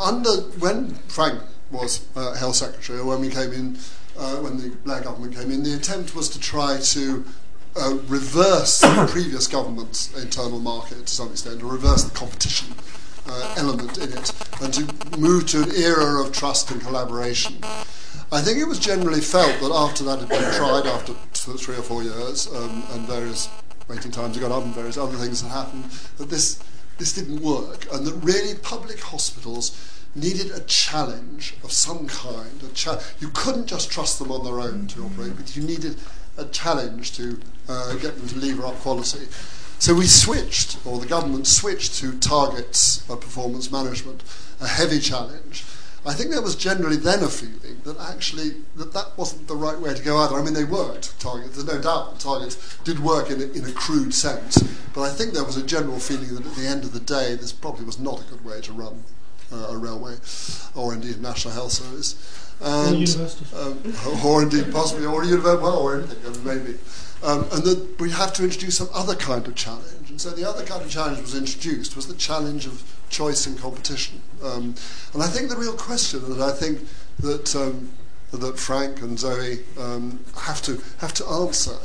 under 0.00 0.30
when 0.58 0.94
Frank 1.08 1.40
was 1.70 2.06
uh, 2.16 2.34
health 2.34 2.56
secretary, 2.56 3.00
or 3.00 3.06
when 3.06 3.20
we 3.20 3.28
came 3.28 3.52
in, 3.52 3.78
uh, 4.16 4.36
when 4.36 4.58
the 4.58 4.70
Blair 4.84 5.02
government 5.02 5.34
came 5.34 5.50
in, 5.50 5.62
the 5.62 5.74
attempt 5.74 6.14
was 6.14 6.28
to 6.30 6.40
try 6.40 6.78
to 6.78 7.24
uh, 7.76 7.98
reverse 8.06 8.80
the 8.80 9.08
previous 9.10 9.46
government's 9.48 10.16
internal 10.22 10.60
market 10.60 11.06
to 11.06 11.14
some 11.14 11.30
extent, 11.30 11.62
or 11.62 11.72
reverse 11.72 12.04
the 12.04 12.14
competition 12.14 12.72
uh, 13.26 13.54
element 13.56 13.98
in 13.98 14.12
it, 14.12 14.32
and 14.62 14.72
to 14.72 15.18
move 15.18 15.46
to 15.48 15.62
an 15.62 15.72
era 15.72 16.22
of 16.22 16.32
trust 16.32 16.70
and 16.70 16.80
collaboration. 16.80 17.56
I 18.34 18.40
think 18.40 18.58
it 18.58 18.66
was 18.66 18.80
generally 18.80 19.20
felt 19.20 19.60
that 19.60 19.70
after 19.72 20.02
that 20.02 20.18
had 20.18 20.28
been 20.28 20.52
tried, 20.54 20.86
after 20.86 21.12
three 21.34 21.76
or 21.76 21.82
four 21.82 22.02
years, 22.02 22.48
um, 22.48 22.82
and 22.90 23.06
various 23.06 23.48
waiting 23.86 24.10
times 24.10 24.34
had 24.34 24.42
gone 24.42 24.50
up 24.50 24.64
and 24.64 24.74
various 24.74 24.96
other 24.96 25.16
things 25.16 25.40
had 25.40 25.52
happened, 25.52 25.84
that 26.18 26.30
this, 26.30 26.60
this 26.98 27.12
didn't 27.12 27.42
work, 27.42 27.86
and 27.92 28.04
that 28.04 28.14
really 28.24 28.58
public 28.58 28.98
hospitals 28.98 30.02
needed 30.16 30.50
a 30.50 30.58
challenge 30.62 31.54
of 31.62 31.70
some 31.70 32.08
kind. 32.08 32.60
A 32.64 32.74
cha- 32.74 33.00
you 33.20 33.28
couldn't 33.28 33.68
just 33.68 33.88
trust 33.92 34.18
them 34.18 34.32
on 34.32 34.44
their 34.44 34.58
own 34.58 34.88
to 34.88 35.04
operate, 35.04 35.36
but 35.36 35.54
you 35.54 35.62
needed 35.62 35.96
a 36.36 36.44
challenge 36.46 37.12
to 37.16 37.38
uh, 37.68 37.94
get 37.98 38.16
them 38.16 38.26
to 38.26 38.36
lever 38.36 38.66
up 38.66 38.74
quality. 38.80 39.28
So 39.78 39.94
we 39.94 40.06
switched, 40.06 40.84
or 40.84 40.98
the 40.98 41.06
government 41.06 41.46
switched 41.46 41.94
to 42.00 42.18
targets 42.18 43.08
of 43.08 43.20
performance 43.20 43.70
management, 43.70 44.24
a 44.60 44.66
heavy 44.66 44.98
challenge. 44.98 45.64
I 46.06 46.12
think 46.12 46.30
there 46.30 46.42
was 46.42 46.54
generally 46.54 46.96
then 46.96 47.22
a 47.22 47.28
feeling 47.28 47.80
that 47.84 47.98
actually 47.98 48.56
that 48.76 48.92
that 48.92 49.16
wasn't 49.16 49.48
the 49.48 49.56
right 49.56 49.78
way 49.78 49.94
to 49.94 50.02
go 50.02 50.18
either. 50.18 50.36
I 50.36 50.42
mean, 50.42 50.52
they 50.52 50.64
worked 50.64 51.18
targets. 51.18 51.56
There's 51.56 51.66
no 51.66 51.80
doubt 51.80 52.12
that 52.12 52.20
targets 52.20 52.78
did 52.84 52.98
work 52.98 53.30
in 53.30 53.40
a, 53.40 53.44
in 53.46 53.64
a 53.64 53.72
crude 53.72 54.12
sense, 54.12 54.58
but 54.92 55.02
I 55.02 55.10
think 55.10 55.32
there 55.32 55.44
was 55.44 55.56
a 55.56 55.62
general 55.62 55.98
feeling 55.98 56.34
that 56.34 56.44
at 56.44 56.54
the 56.54 56.66
end 56.66 56.84
of 56.84 56.92
the 56.92 57.00
day, 57.00 57.36
this 57.36 57.52
probably 57.52 57.86
was 57.86 57.98
not 57.98 58.20
a 58.20 58.24
good 58.24 58.44
way 58.44 58.60
to 58.60 58.72
run 58.72 59.02
uh, 59.52 59.68
a 59.70 59.76
railway, 59.76 60.16
or 60.74 60.92
indeed 60.92 61.16
a 61.16 61.20
national 61.20 61.54
health 61.54 61.72
service, 61.72 62.52
and, 62.60 63.08
um, 63.56 63.94
or 64.24 64.42
indeed 64.42 64.70
possibly 64.72 65.06
or 65.06 65.22
a 65.22 65.26
university, 65.26 65.62
well, 65.62 65.78
or 65.78 65.96
anything 65.96 66.44
maybe. 66.44 66.78
Um, 67.22 67.46
and 67.52 67.62
that 67.62 67.98
we 67.98 68.10
have 68.10 68.34
to 68.34 68.44
introduce 68.44 68.76
some 68.76 68.88
other 68.92 69.14
kind 69.14 69.46
of 69.46 69.54
challenge. 69.54 70.10
And 70.10 70.20
so 70.20 70.30
the 70.30 70.46
other 70.46 70.62
kind 70.64 70.82
of 70.82 70.90
challenge 70.90 71.22
was 71.22 71.34
introduced 71.34 71.96
was 71.96 72.06
the 72.06 72.14
challenge 72.14 72.66
of 72.66 72.93
choice 73.08 73.46
and 73.46 73.58
competition. 73.58 74.20
Um, 74.42 74.74
and 75.12 75.22
I 75.22 75.26
think 75.26 75.50
the 75.50 75.56
real 75.56 75.74
question 75.74 76.28
that 76.30 76.40
I 76.40 76.52
think 76.52 76.80
that 77.20 77.54
um, 77.56 77.90
that 78.32 78.58
Frank 78.58 79.00
and 79.02 79.18
Zoe 79.18 79.60
um, 79.78 80.20
have 80.36 80.60
to 80.62 80.82
have 80.98 81.14
to 81.14 81.26
answer, 81.26 81.76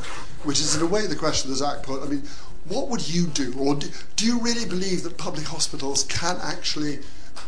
which 0.44 0.60
is 0.60 0.76
in 0.76 0.82
a 0.82 0.86
way 0.86 1.06
the 1.06 1.16
question 1.16 1.50
that 1.50 1.58
Zack 1.58 1.84
put. 1.84 2.02
I 2.02 2.08
mean, 2.08 2.24
what 2.68 2.90
would 2.90 3.08
you 3.08 3.28
do, 3.28 3.54
or 3.58 3.76
do, 3.76 3.88
do 4.16 4.26
you 4.26 4.40
really 4.40 4.66
believe 4.66 5.04
that 5.04 5.18
public 5.18 5.46
hospitals 5.46 6.04
can 6.06 6.38
actually 6.42 7.00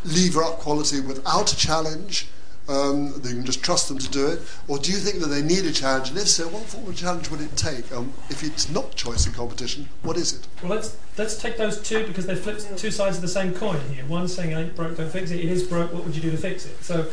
lever 0.04 0.44
up 0.44 0.60
quality 0.60 1.00
without 1.00 1.52
a 1.52 1.58
challenge? 1.58 2.28
Um, 2.72 3.12
that 3.22 3.28
you 3.28 3.36
can 3.36 3.46
just 3.46 3.62
trust 3.62 3.90
them 3.90 3.98
to 3.98 4.10
do 4.10 4.28
it, 4.28 4.40
or 4.70 4.78
do 4.78 4.94
you 4.94 4.98
think 4.98 5.22
that 5.22 5.28
they 5.28 5.42
need 5.42 5.66
a 5.66 5.74
challenge? 5.74 6.08
And 6.08 6.18
if 6.18 6.30
so, 6.30 6.48
what 6.48 6.64
form 6.64 6.88
of 6.88 6.96
challenge 6.96 7.30
would 7.30 7.42
it 7.42 7.58
take? 7.58 7.92
Um, 7.92 8.14
if 8.30 8.44
it's 8.44 8.70
not 8.70 8.96
choice 8.96 9.26
and 9.26 9.36
competition, 9.36 9.90
what 10.04 10.16
is 10.16 10.32
it? 10.32 10.48
Well, 10.64 10.72
let's 10.72 10.96
let's 11.18 11.36
take 11.36 11.58
those 11.58 11.82
two 11.82 12.08
because 12.08 12.28
they 12.28 12.36
flip 12.36 12.60
two 12.78 12.92
sides 12.92 13.18
of 13.18 13.24
the 13.24 13.28
same 13.28 13.54
coin 13.54 13.82
here. 13.94 14.06
One 14.06 14.26
saying 14.30 14.52
it 14.52 14.56
ain't 14.56 14.76
broke, 14.76 14.96
don't 14.96 15.12
fix 15.12 15.32
it. 15.32 15.42
It 15.42 15.50
is 15.50 15.64
broke. 15.64 15.92
What 15.92 16.06
would 16.06 16.16
you 16.16 16.22
do 16.22 16.32
to 16.32 16.38
fix 16.38 16.66
it? 16.66 16.82
So 16.82 17.10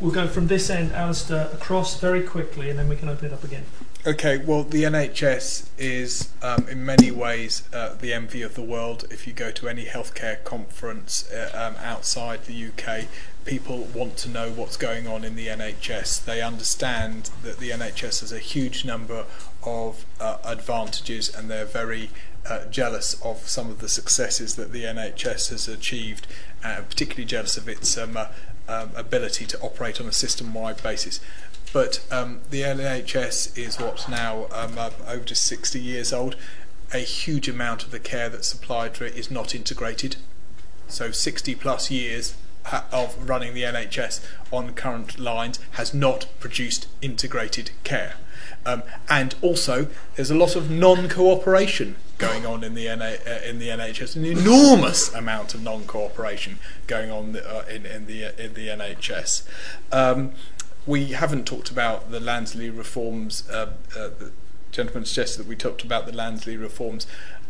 we'll 0.00 0.10
go 0.10 0.26
from 0.26 0.48
this 0.48 0.68
end, 0.68 0.92
Alastair, 0.92 1.48
across 1.52 2.00
very 2.00 2.24
quickly, 2.24 2.68
and 2.68 2.76
then 2.76 2.88
we 2.88 2.96
can 2.96 3.08
open 3.08 3.26
it 3.26 3.32
up 3.32 3.44
again. 3.44 3.66
Okay, 4.06 4.38
well, 4.38 4.62
the 4.62 4.84
NHS 4.84 5.68
is 5.76 6.30
um, 6.40 6.66
in 6.68 6.86
many 6.86 7.10
ways 7.10 7.68
uh, 7.70 7.96
the 8.00 8.14
envy 8.14 8.40
of 8.40 8.54
the 8.54 8.62
world. 8.62 9.04
If 9.10 9.26
you 9.26 9.34
go 9.34 9.50
to 9.50 9.68
any 9.68 9.84
healthcare 9.84 10.42
conference 10.42 11.30
uh, 11.30 11.50
um, 11.52 11.84
outside 11.84 12.46
the 12.46 12.68
UK, 12.68 13.08
people 13.44 13.80
want 13.94 14.16
to 14.16 14.30
know 14.30 14.48
what's 14.52 14.78
going 14.78 15.06
on 15.06 15.22
in 15.22 15.36
the 15.36 15.48
NHS. 15.48 16.24
They 16.24 16.40
understand 16.40 17.28
that 17.42 17.58
the 17.58 17.68
NHS 17.68 18.20
has 18.20 18.32
a 18.32 18.38
huge 18.38 18.86
number 18.86 19.26
of 19.64 20.06
uh, 20.18 20.38
advantages 20.46 21.28
and 21.34 21.50
they're 21.50 21.66
very 21.66 22.08
uh, 22.48 22.64
jealous 22.70 23.20
of 23.22 23.46
some 23.50 23.68
of 23.68 23.80
the 23.80 23.88
successes 23.90 24.56
that 24.56 24.72
the 24.72 24.84
NHS 24.84 25.50
has 25.50 25.68
achieved, 25.68 26.26
uh, 26.64 26.80
particularly 26.88 27.26
jealous 27.26 27.58
of 27.58 27.68
its 27.68 27.98
um, 27.98 28.16
uh, 28.16 28.28
um, 28.66 28.92
ability 28.94 29.44
to 29.46 29.60
operate 29.60 30.00
on 30.00 30.06
a 30.06 30.12
system 30.12 30.54
wide 30.54 30.82
basis. 30.82 31.20
But 31.72 32.04
um, 32.10 32.40
the 32.50 32.62
NHS 32.62 33.56
is 33.56 33.78
what 33.78 34.08
now 34.08 34.46
um, 34.52 34.76
uh, 34.76 34.90
over 35.06 35.34
60 35.34 35.80
years 35.80 36.12
old. 36.12 36.36
A 36.92 36.98
huge 36.98 37.48
amount 37.48 37.84
of 37.84 37.92
the 37.92 38.00
care 38.00 38.28
that's 38.28 38.48
supplied 38.48 38.96
for 38.96 39.04
it 39.04 39.16
is 39.16 39.30
not 39.30 39.54
integrated. 39.54 40.16
So 40.88 41.12
60 41.12 41.54
plus 41.54 41.90
years 41.90 42.34
of 42.92 43.28
running 43.28 43.54
the 43.54 43.62
NHS 43.62 44.24
on 44.50 44.72
current 44.74 45.18
lines 45.18 45.58
has 45.72 45.94
not 45.94 46.26
produced 46.40 46.88
integrated 47.00 47.70
care. 47.84 48.14
Um, 48.66 48.82
and 49.08 49.34
also, 49.40 49.88
there's 50.16 50.30
a 50.30 50.34
lot 50.34 50.56
of 50.56 50.70
non-cooperation 50.70 51.96
going 52.18 52.44
on 52.44 52.62
in 52.62 52.74
the 52.74 52.84
NA, 52.84 53.16
uh, 53.26 53.40
in 53.46 53.58
the 53.58 53.68
NHS, 53.68 54.16
an 54.16 54.26
enormous 54.26 55.12
amount 55.14 55.54
of 55.54 55.62
non-cooperation 55.62 56.58
going 56.86 57.10
on 57.10 57.36
uh, 57.36 57.64
in, 57.70 57.86
in 57.86 58.06
the 58.06 58.24
in 58.42 58.54
the 58.54 58.68
NHS. 58.68 59.44
Um, 59.90 60.32
we 60.90 61.06
haven't 61.12 61.46
talked 61.46 61.70
about 61.70 62.10
the 62.10 62.18
Lansley 62.18 62.76
reforms. 62.76 63.48
Uh, 63.48 63.72
uh, 63.96 64.08
the 64.18 64.32
gentleman 64.72 65.04
suggested 65.04 65.38
that 65.38 65.46
we 65.46 65.54
talked 65.54 65.84
about 65.84 66.04
the 66.04 66.12
Lansley 66.12 66.60
reforms. 66.60 67.06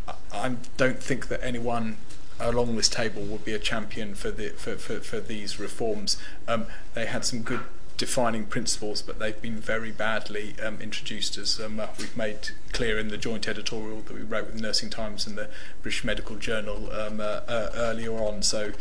I, 0.07 0.13
I 0.31 0.55
don't 0.77 1.01
think 1.01 1.27
that 1.29 1.43
anyone 1.43 1.97
along 2.39 2.75
this 2.75 2.87
table 2.87 3.23
would 3.23 3.43
be 3.43 3.53
a 3.53 3.59
champion 3.59 4.13
for 4.13 4.29
the 4.29 4.49
for, 4.49 4.75
for, 4.75 4.99
for 4.99 5.19
these 5.19 5.59
reforms. 5.59 6.17
Um, 6.47 6.67
they 6.93 7.07
had 7.07 7.25
some 7.25 7.41
good 7.41 7.61
defining 7.97 8.45
principles, 8.45 9.01
but 9.01 9.17
they've 9.17 9.41
been 9.41 9.57
very 9.57 9.91
badly 9.91 10.55
um, 10.63 10.79
introduced, 10.79 11.37
as 11.37 11.59
um, 11.59 11.79
uh, 11.79 11.87
we've 11.97 12.17
made 12.17 12.49
clear 12.73 12.99
in 12.99 13.09
the 13.09 13.17
joint 13.17 13.47
editorial 13.47 14.01
that 14.01 14.13
we 14.13 14.21
wrote 14.21 14.47
with 14.47 14.61
Nursing 14.61 14.89
Times 14.89 15.25
and 15.27 15.35
the 15.35 15.49
British 15.81 16.03
Medical 16.03 16.35
Journal 16.35 16.91
um, 16.91 17.19
uh, 17.19 17.41
uh, 17.47 17.71
earlier 17.75 18.13
on. 18.13 18.43
So, 18.43 18.71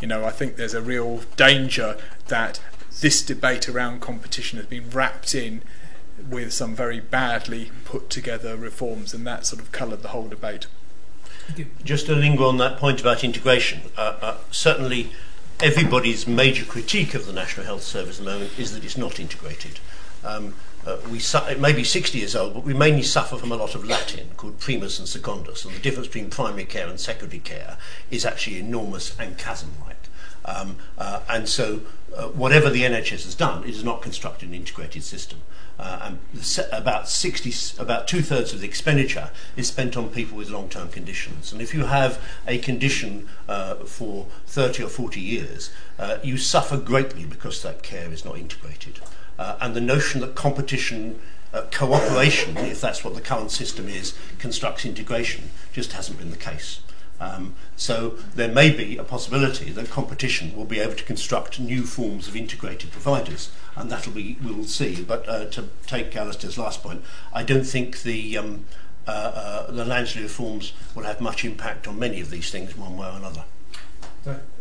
you 0.00 0.08
know, 0.08 0.24
I 0.24 0.30
think 0.30 0.56
there's 0.56 0.74
a 0.74 0.80
real 0.82 1.22
danger 1.36 1.98
that 2.28 2.60
this 3.00 3.22
debate 3.22 3.68
around 3.68 4.00
competition 4.00 4.58
has 4.58 4.66
been 4.66 4.90
wrapped 4.90 5.34
in 5.34 5.62
with 6.28 6.52
some 6.52 6.74
very 6.74 7.00
badly 7.00 7.70
put 7.84 8.10
together 8.10 8.56
reforms, 8.56 9.14
and 9.14 9.26
that 9.26 9.46
sort 9.46 9.62
of 9.62 9.72
coloured 9.72 10.02
the 10.02 10.08
whole 10.08 10.28
debate. 10.28 10.66
Just 11.82 12.06
to 12.06 12.14
linger 12.14 12.44
on 12.44 12.58
that 12.58 12.76
point 12.76 13.00
about 13.00 13.24
integration, 13.24 13.80
uh, 13.96 14.16
uh, 14.20 14.36
certainly 14.50 15.10
everybody's 15.60 16.26
major 16.26 16.64
critique 16.64 17.14
of 17.14 17.26
the 17.26 17.32
National 17.32 17.66
Health 17.66 17.82
Service 17.82 18.18
at 18.18 18.24
the 18.24 18.30
moment 18.30 18.58
is 18.58 18.72
that 18.72 18.84
it's 18.84 18.96
not 18.96 19.18
integrated. 19.18 19.80
Um, 20.24 20.54
uh, 20.86 20.96
we 21.10 21.18
su- 21.18 21.46
it 21.48 21.60
may 21.60 21.72
be 21.72 21.84
60 21.84 22.18
years 22.18 22.34
old, 22.34 22.54
but 22.54 22.64
we 22.64 22.72
mainly 22.72 23.02
suffer 23.02 23.36
from 23.36 23.52
a 23.52 23.56
lot 23.56 23.74
of 23.74 23.84
Latin 23.84 24.28
called 24.36 24.58
primus 24.58 24.98
and 24.98 25.08
secundus, 25.08 25.64
and 25.64 25.74
the 25.74 25.78
difference 25.78 26.06
between 26.06 26.30
primary 26.30 26.64
care 26.64 26.88
and 26.88 26.98
secondary 26.98 27.40
care 27.40 27.76
is 28.10 28.24
actually 28.24 28.58
enormous 28.58 29.18
and 29.18 29.36
chasm-like. 29.36 29.99
Um, 30.44 30.76
uh, 30.98 31.20
and 31.28 31.48
so, 31.48 31.80
uh, 32.16 32.28
whatever 32.28 32.70
the 32.70 32.82
NHS 32.82 33.24
has 33.24 33.34
done, 33.34 33.62
it 33.64 33.74
has 33.74 33.84
not 33.84 34.02
constructed 34.02 34.48
an 34.48 34.54
integrated 34.54 35.02
system. 35.02 35.40
Uh, 35.78 35.98
and 36.02 36.58
about 36.72 37.08
60, 37.08 37.80
about 37.80 38.06
two 38.06 38.20
thirds 38.20 38.52
of 38.52 38.60
the 38.60 38.66
expenditure 38.66 39.30
is 39.56 39.68
spent 39.68 39.96
on 39.96 40.10
people 40.10 40.36
with 40.36 40.50
long 40.50 40.68
term 40.68 40.88
conditions. 40.88 41.52
And 41.52 41.62
if 41.62 41.72
you 41.72 41.84
have 41.84 42.22
a 42.46 42.58
condition 42.58 43.28
uh, 43.48 43.76
for 43.76 44.26
30 44.46 44.82
or 44.82 44.88
40 44.88 45.20
years, 45.20 45.70
uh, 45.98 46.18
you 46.22 46.36
suffer 46.36 46.76
greatly 46.76 47.24
because 47.24 47.62
that 47.62 47.82
care 47.82 48.12
is 48.12 48.26
not 48.26 48.36
integrated. 48.36 49.00
Uh, 49.38 49.56
and 49.58 49.74
the 49.74 49.80
notion 49.80 50.20
that 50.20 50.34
competition, 50.34 51.18
uh, 51.54 51.62
cooperation, 51.72 52.58
if 52.58 52.82
that's 52.82 53.02
what 53.02 53.14
the 53.14 53.22
current 53.22 53.50
system 53.50 53.88
is, 53.88 54.12
constructs 54.38 54.84
integration 54.84 55.48
just 55.72 55.92
hasn't 55.92 56.18
been 56.18 56.30
the 56.30 56.36
case. 56.36 56.80
Um, 57.20 57.54
so 57.76 58.10
there 58.34 58.50
may 58.50 58.70
be 58.70 58.96
a 58.96 59.04
possibility 59.04 59.70
that 59.70 59.90
competition 59.90 60.56
will 60.56 60.64
be 60.64 60.80
able 60.80 60.94
to 60.94 61.04
construct 61.04 61.60
new 61.60 61.84
forms 61.84 62.26
of 62.26 62.34
integrated 62.34 62.90
providers, 62.90 63.50
and 63.76 63.90
that'll 63.90 64.12
be 64.12 64.38
we'll 64.42 64.64
see. 64.64 65.02
But 65.02 65.28
uh, 65.28 65.44
to 65.46 65.68
take 65.86 66.16
Alastair's 66.16 66.56
last 66.56 66.82
point, 66.82 67.04
I 67.32 67.42
don't 67.42 67.64
think 67.64 68.02
the 68.02 68.38
um, 68.38 68.64
uh, 69.06 69.10
uh, 69.10 69.70
the 69.70 69.84
Lansley 69.84 70.22
reforms 70.22 70.72
will 70.94 71.04
have 71.04 71.20
much 71.20 71.44
impact 71.44 71.86
on 71.86 71.98
many 71.98 72.20
of 72.20 72.30
these 72.30 72.50
things, 72.50 72.76
one 72.76 72.96
way 72.96 73.06
or 73.06 73.16
another. 73.16 73.44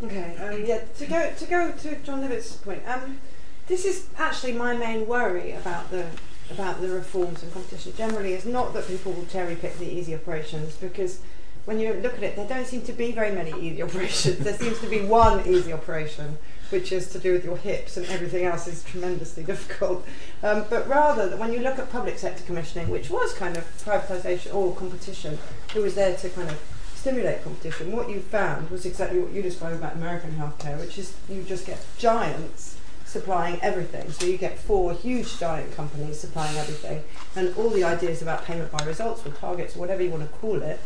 Okay, 0.04 0.36
um, 0.38 0.66
yeah. 0.66 0.82
To 0.98 1.06
go 1.06 1.32
to 1.32 1.46
go 1.46 1.72
to 1.72 1.96
John 1.98 2.22
Levitt's 2.22 2.56
point, 2.58 2.82
um, 2.88 3.20
this 3.68 3.86
is 3.86 4.08
actually 4.18 4.54
my 4.54 4.76
main 4.76 5.08
worry 5.08 5.54
about 5.54 5.92
the 5.92 6.08
about 6.52 6.82
the 6.82 6.90
reforms 6.90 7.44
and 7.44 7.54
competition 7.54 7.94
generally 7.96 8.34
is 8.34 8.46
not 8.46 8.74
that 8.74 8.88
people 8.88 9.12
will 9.12 9.26
cherry 9.28 9.56
pick 9.56 9.78
the 9.78 9.86
easy 9.86 10.16
operations 10.16 10.76
because 10.76 11.20
when 11.66 11.80
you 11.80 11.94
look 11.94 12.16
at 12.16 12.24
it, 12.24 12.36
there 12.36 12.48
don't 12.48 12.66
seem 12.66 12.82
to 12.84 12.94
be 12.94 13.12
very 13.12 13.32
many 13.32 13.52
easy 13.60 13.82
operations. 13.82 14.40
there 14.40 14.54
seems 14.54 14.80
to 14.80 14.88
be 14.88 15.02
one 15.02 15.48
easy 15.48 15.72
operation, 15.74 16.38
which 16.70 16.92
is 16.92 17.10
to 17.12 17.20
do 17.20 17.34
with 17.34 17.46
your 17.46 17.58
hips, 17.58 17.98
and 17.98 18.06
everything 18.08 18.46
else 18.46 18.68
is 18.68 18.84
tremendously 18.84 19.44
difficult. 19.52 20.06
Um, 20.44 20.66
but 20.70 20.88
rather, 20.88 21.36
when 21.38 21.54
you 21.54 21.60
look 21.60 21.80
at 21.80 21.92
public 21.92 22.18
sector 22.18 22.44
commissioning, 22.44 22.90
which 22.90 23.10
was 23.10 23.34
kind 23.34 23.58
of 23.58 23.64
privatisation 23.84 24.54
or 24.54 24.76
competition, 24.76 25.38
it 25.76 25.80
was 25.80 25.96
there 25.96 26.16
to 26.16 26.30
kind 26.30 26.50
of 26.50 26.60
stimulate 26.96 27.44
competition. 27.44 27.92
What 27.92 28.10
you 28.10 28.20
found 28.20 28.70
was 28.70 28.86
exactly 28.86 29.20
what 29.20 29.32
you 29.32 29.42
described 29.42 29.78
about 29.78 29.96
American 29.96 30.32
healthcare, 30.32 30.78
which 30.80 30.98
is 30.98 31.16
you 31.30 31.44
just 31.44 31.66
get 31.66 31.86
giants 31.98 32.78
supplying 33.06 33.60
everything. 33.62 34.12
So 34.12 34.26
you 34.26 34.38
get 34.38 34.60
four 34.60 34.94
huge 34.94 35.40
giant 35.40 35.76
companies 35.76 36.20
supplying 36.20 36.58
everything, 36.58 37.04
and 37.36 37.56
all 37.56 37.70
the 37.70 37.84
ideas 37.84 38.22
about 38.22 38.46
payment 38.46 38.72
by 38.72 38.84
results 38.86 39.26
or 39.26 39.32
targets, 39.32 39.76
or 39.76 39.80
whatever 39.80 40.04
you 40.04 40.10
want 40.10 40.24
to 40.24 40.38
call 40.38 40.62
it, 40.62 40.80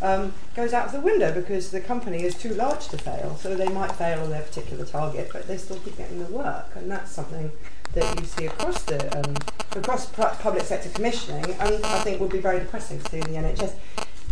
um, 0.00 0.32
goes 0.54 0.72
out 0.72 0.86
of 0.86 0.92
the 0.92 1.00
window 1.00 1.32
because 1.32 1.70
the 1.70 1.80
company 1.80 2.22
is 2.22 2.36
too 2.36 2.54
large 2.54 2.88
to 2.88 2.98
fail. 2.98 3.36
So 3.36 3.54
they 3.54 3.68
might 3.68 3.92
fail 3.92 4.22
on 4.22 4.30
their 4.30 4.42
particular 4.42 4.84
target, 4.84 5.30
but 5.32 5.46
they 5.46 5.56
still 5.56 5.78
keep 5.78 5.96
getting 5.96 6.18
the 6.18 6.32
work, 6.32 6.70
and 6.76 6.90
that's 6.90 7.10
something 7.10 7.50
that 7.94 8.20
you 8.20 8.26
see 8.26 8.46
across 8.46 8.82
the 8.84 9.18
um, 9.18 9.34
across 9.74 10.06
pu- 10.06 10.22
public 10.42 10.64
sector 10.64 10.90
commissioning, 10.90 11.44
and 11.44 11.84
I 11.84 12.00
think 12.00 12.20
would 12.20 12.30
be 12.30 12.40
very 12.40 12.58
depressing 12.60 13.00
to 13.00 13.10
see 13.10 13.18
in 13.18 13.32
the 13.32 13.38
NHS. 13.38 13.74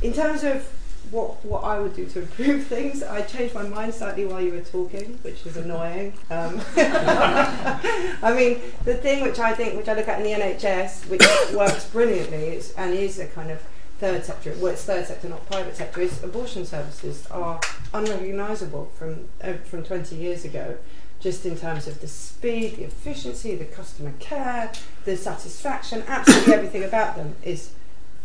In 0.03 0.13
terms 0.13 0.45
of 0.45 0.69
what 1.11 1.45
what 1.45 1.65
I 1.65 1.79
would 1.79 1.95
do 1.97 2.07
to 2.07 2.21
improve 2.21 2.67
things, 2.69 3.03
I 3.03 3.23
changed 3.23 3.55
my 3.55 3.63
mind 3.63 3.95
slightly 3.95 4.27
while 4.27 4.41
you 4.41 4.53
were 4.53 4.61
talking, 4.61 5.19
which 5.23 5.47
is 5.47 5.57
annoying. 5.57 6.13
Um, 6.31 6.61
I 6.77 8.33
mean, 8.37 8.61
the 8.85 8.95
thing 8.95 9.23
which 9.23 9.39
I 9.39 9.55
think, 9.55 9.77
which 9.77 9.89
I 9.89 9.95
look 9.95 10.09
at 10.09 10.21
in 10.21 10.25
the 10.25 10.45
NHS, 10.45 11.09
which 11.09 11.23
works 11.55 11.87
brilliantly, 11.87 12.49
is, 12.49 12.73
and 12.77 12.95
is 12.95 13.19
a 13.19 13.27
kind 13.27 13.51
of 13.51 13.61
third 13.99 14.25
sector, 14.25 14.55
well, 14.59 14.73
it's 14.73 14.85
third 14.85 15.07
sector, 15.07 15.29
not 15.29 15.47
private 15.47 15.77
sector, 15.77 16.01
is 16.01 16.23
abortion 16.23 16.65
services 16.65 17.27
are 17.31 17.61
unrecognisable 17.95 18.91
from 18.99 19.29
uh, 19.43 19.55
from 19.65 19.83
20 19.83 20.17
years 20.17 20.45
ago, 20.45 20.77
just 21.21 21.47
in 21.47 21.57
terms 21.57 21.87
of 21.87 22.01
the 22.01 22.09
speed, 22.09 22.77
the 22.77 22.85
efficiency, 22.85 23.55
the 23.55 23.65
customer 23.65 24.13
care, 24.19 24.71
the 25.05 25.17
satisfaction, 25.17 26.05
absolutely 26.07 26.55
everything 26.55 26.85
about 26.85 27.17
them 27.17 27.35
is 27.43 27.73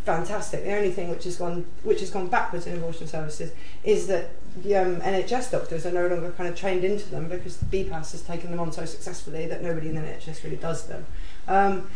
fantastic. 0.04 0.64
The 0.64 0.74
only 0.74 0.90
thing 0.90 1.08
which 1.08 1.24
has 1.24 1.36
gone 1.36 1.64
which 1.82 2.00
has 2.00 2.10
gone 2.10 2.28
backwards 2.28 2.66
in 2.66 2.76
abortion 2.76 3.06
services 3.06 3.52
is 3.84 4.06
that 4.08 4.30
the 4.62 4.76
um, 4.76 4.96
NHS 4.96 5.50
doctors 5.50 5.86
are 5.86 5.92
no 5.92 6.06
longer 6.06 6.32
kind 6.32 6.48
of 6.48 6.56
trained 6.56 6.84
into 6.84 7.08
them 7.08 7.28
because 7.28 7.56
BPAS 7.56 8.12
has 8.12 8.22
taken 8.22 8.50
them 8.50 8.60
on 8.60 8.72
so 8.72 8.84
successfully 8.84 9.46
that 9.46 9.62
nobody 9.62 9.88
in 9.88 9.94
the 9.94 10.02
NHS 10.02 10.44
really 10.44 10.56
does 10.56 10.86
them. 10.86 11.06
Um, 11.48 11.88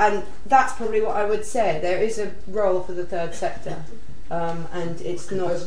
and 0.00 0.24
that's 0.46 0.72
probably 0.74 1.00
what 1.02 1.16
I 1.16 1.24
would 1.24 1.44
say. 1.44 1.78
There 1.80 1.98
is 2.02 2.18
a 2.18 2.32
role 2.48 2.80
for 2.80 2.92
the 2.92 3.04
third 3.04 3.34
sector, 3.34 3.84
um, 4.30 4.66
and 4.72 5.00
it's 5.02 5.30
not. 5.30 5.60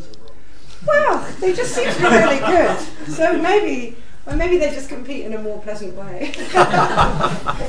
Well, 0.86 1.34
they 1.39 1.53
just 1.53 1.73
seem 1.73 1.89
to 1.93 1.97
be 1.99 2.03
really 2.05 2.39
good. 2.39 2.77
So 3.07 3.38
maybe, 3.41 3.95
well, 4.25 4.36
maybe 4.36 4.57
they 4.57 4.71
just 4.71 4.89
compete 4.89 5.23
in 5.25 5.34
a 5.34 5.38
more 5.41 5.61
pleasant 5.61 5.95
way. 5.95 6.34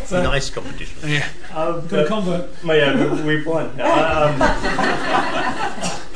So- 0.07 0.23
Nice 0.23 0.51
competition. 0.51 1.09
Yeah. 1.09 1.29
Um, 1.55 1.87
Got 1.87 1.93
a 1.93 2.03
but- 2.03 2.09
convert. 2.09 2.65
Well, 2.65 2.77
yeah, 2.77 3.15
we- 3.15 3.23
we've 3.37 3.47
won. 3.47 3.77
No, 3.77 3.85
um, 3.93 4.43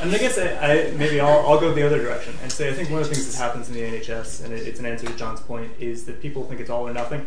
and 0.00 0.14
I 0.14 0.18
guess 0.18 0.38
I, 0.38 0.48
I, 0.88 0.90
maybe 0.96 1.20
I'll, 1.20 1.46
I'll 1.46 1.60
go 1.60 1.72
the 1.74 1.84
other 1.86 1.98
direction 1.98 2.34
and 2.42 2.50
say 2.50 2.68
I 2.68 2.72
think 2.72 2.90
one 2.90 3.02
of 3.02 3.08
the 3.08 3.14
things 3.14 3.30
that 3.36 3.42
happens 3.42 3.68
in 3.68 3.74
the 3.74 3.82
NHS, 3.82 4.44
and 4.44 4.52
it, 4.52 4.66
it's 4.66 4.80
an 4.80 4.86
answer 4.86 5.06
to 5.06 5.14
John's 5.16 5.40
point, 5.40 5.70
is 5.78 6.04
that 6.06 6.20
people 6.22 6.44
think 6.44 6.60
it's 6.60 6.70
all 6.70 6.88
or 6.88 6.92
nothing. 6.92 7.26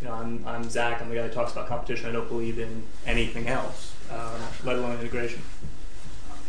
You 0.00 0.08
know, 0.08 0.14
I'm, 0.14 0.44
I'm 0.46 0.68
Zack. 0.68 1.00
I'm 1.00 1.08
the 1.08 1.14
guy 1.14 1.28
who 1.28 1.32
talks 1.32 1.52
about 1.52 1.68
competition. 1.68 2.08
I 2.08 2.12
don't 2.12 2.28
believe 2.28 2.58
in 2.58 2.82
anything 3.06 3.48
else, 3.48 3.94
um, 4.10 4.40
let 4.64 4.76
alone 4.76 4.98
integration. 4.98 5.42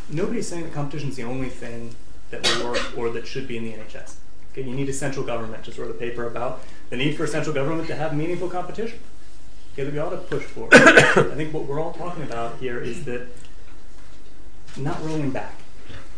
Nobody's 0.09 0.47
saying 0.47 0.63
that 0.63 0.73
competition 0.73 1.09
is 1.09 1.15
the 1.15 1.23
only 1.23 1.49
thing 1.49 1.95
that 2.31 2.43
will 2.43 2.71
work 2.71 2.97
or 2.97 3.09
that 3.11 3.27
should 3.27 3.47
be 3.47 3.57
in 3.57 3.63
the 3.63 3.73
NHS. 3.73 4.15
Okay, 4.51 4.63
you 4.63 4.75
need 4.75 4.89
a 4.89 4.93
central 4.93 5.25
government. 5.25 5.63
Just 5.63 5.77
wrote 5.77 5.91
a 5.91 5.95
paper 5.95 6.25
about 6.27 6.63
the 6.89 6.97
need 6.97 7.17
for 7.17 7.25
a 7.25 7.27
central 7.27 7.53
government 7.53 7.87
to 7.87 7.95
have 7.95 8.15
meaningful 8.15 8.49
competition. 8.49 8.99
Okay, 9.73 9.83
that 9.83 9.93
we 9.93 9.99
ought 9.99 10.11
to 10.11 10.17
push 10.17 10.43
for. 10.43 10.69
I 10.73 11.35
think 11.35 11.53
what 11.53 11.65
we're 11.65 11.79
all 11.79 11.91
talking 11.91 12.23
about 12.23 12.57
here 12.59 12.79
is 12.79 13.03
that 13.05 13.27
not 14.77 15.03
rolling 15.03 15.31
back, 15.31 15.59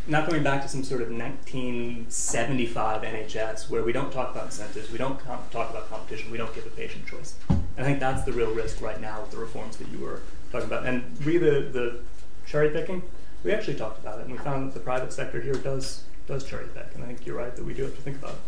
not 0.08 0.30
going 0.30 0.42
back 0.44 0.62
to 0.62 0.70
some 0.70 0.84
sort 0.84 1.02
of 1.02 1.10
1975 1.10 3.02
NHS 3.02 3.70
where 3.70 3.84
we 3.84 3.92
don't 3.92 4.12
talk 4.12 4.32
about 4.32 4.46
incentives, 4.46 4.90
we 4.90 4.98
don't 4.98 5.20
com- 5.20 5.44
talk 5.52 5.70
about 5.70 5.90
competition, 5.90 6.32
we 6.32 6.38
don't 6.38 6.56
give 6.56 6.66
a 6.66 6.70
patient 6.70 7.06
choice. 7.06 7.36
And 7.50 7.60
I 7.78 7.84
think 7.84 8.00
that's 8.00 8.24
the 8.24 8.32
real 8.32 8.54
risk 8.54 8.82
right 8.82 9.02
now 9.02 9.22
with 9.22 9.32
the 9.32 9.38
reforms 9.38 9.78
that 9.78 9.90
you 9.90 10.00
were 10.00 10.22
talking 10.52 10.68
about. 10.68 10.86
And 10.86 11.04
re 11.26 11.38
the, 11.38 11.70
the 11.72 12.00
cherry 12.46 12.70
picking, 12.70 13.04
we 13.44 13.52
actually 13.52 13.76
talked 13.76 14.00
about 14.00 14.20
it, 14.20 14.26
and 14.26 14.32
we 14.32 14.38
found 14.40 14.68
that 14.68 14.74
the 14.74 14.80
private 14.80 15.12
sector 15.12 15.42
here 15.42 15.54
does 15.54 16.04
does 16.26 16.44
cherry 16.44 16.68
pick, 16.74 16.88
and 16.94 17.04
I 17.04 17.08
think 17.08 17.26
you're 17.26 17.38
right 17.38 17.56
that 17.56 17.64
we 17.64 17.74
do 17.74 17.84
have 17.84 17.96
to 17.96 18.02
think 18.02 18.18
about 18.18 18.32
it. 18.32 18.40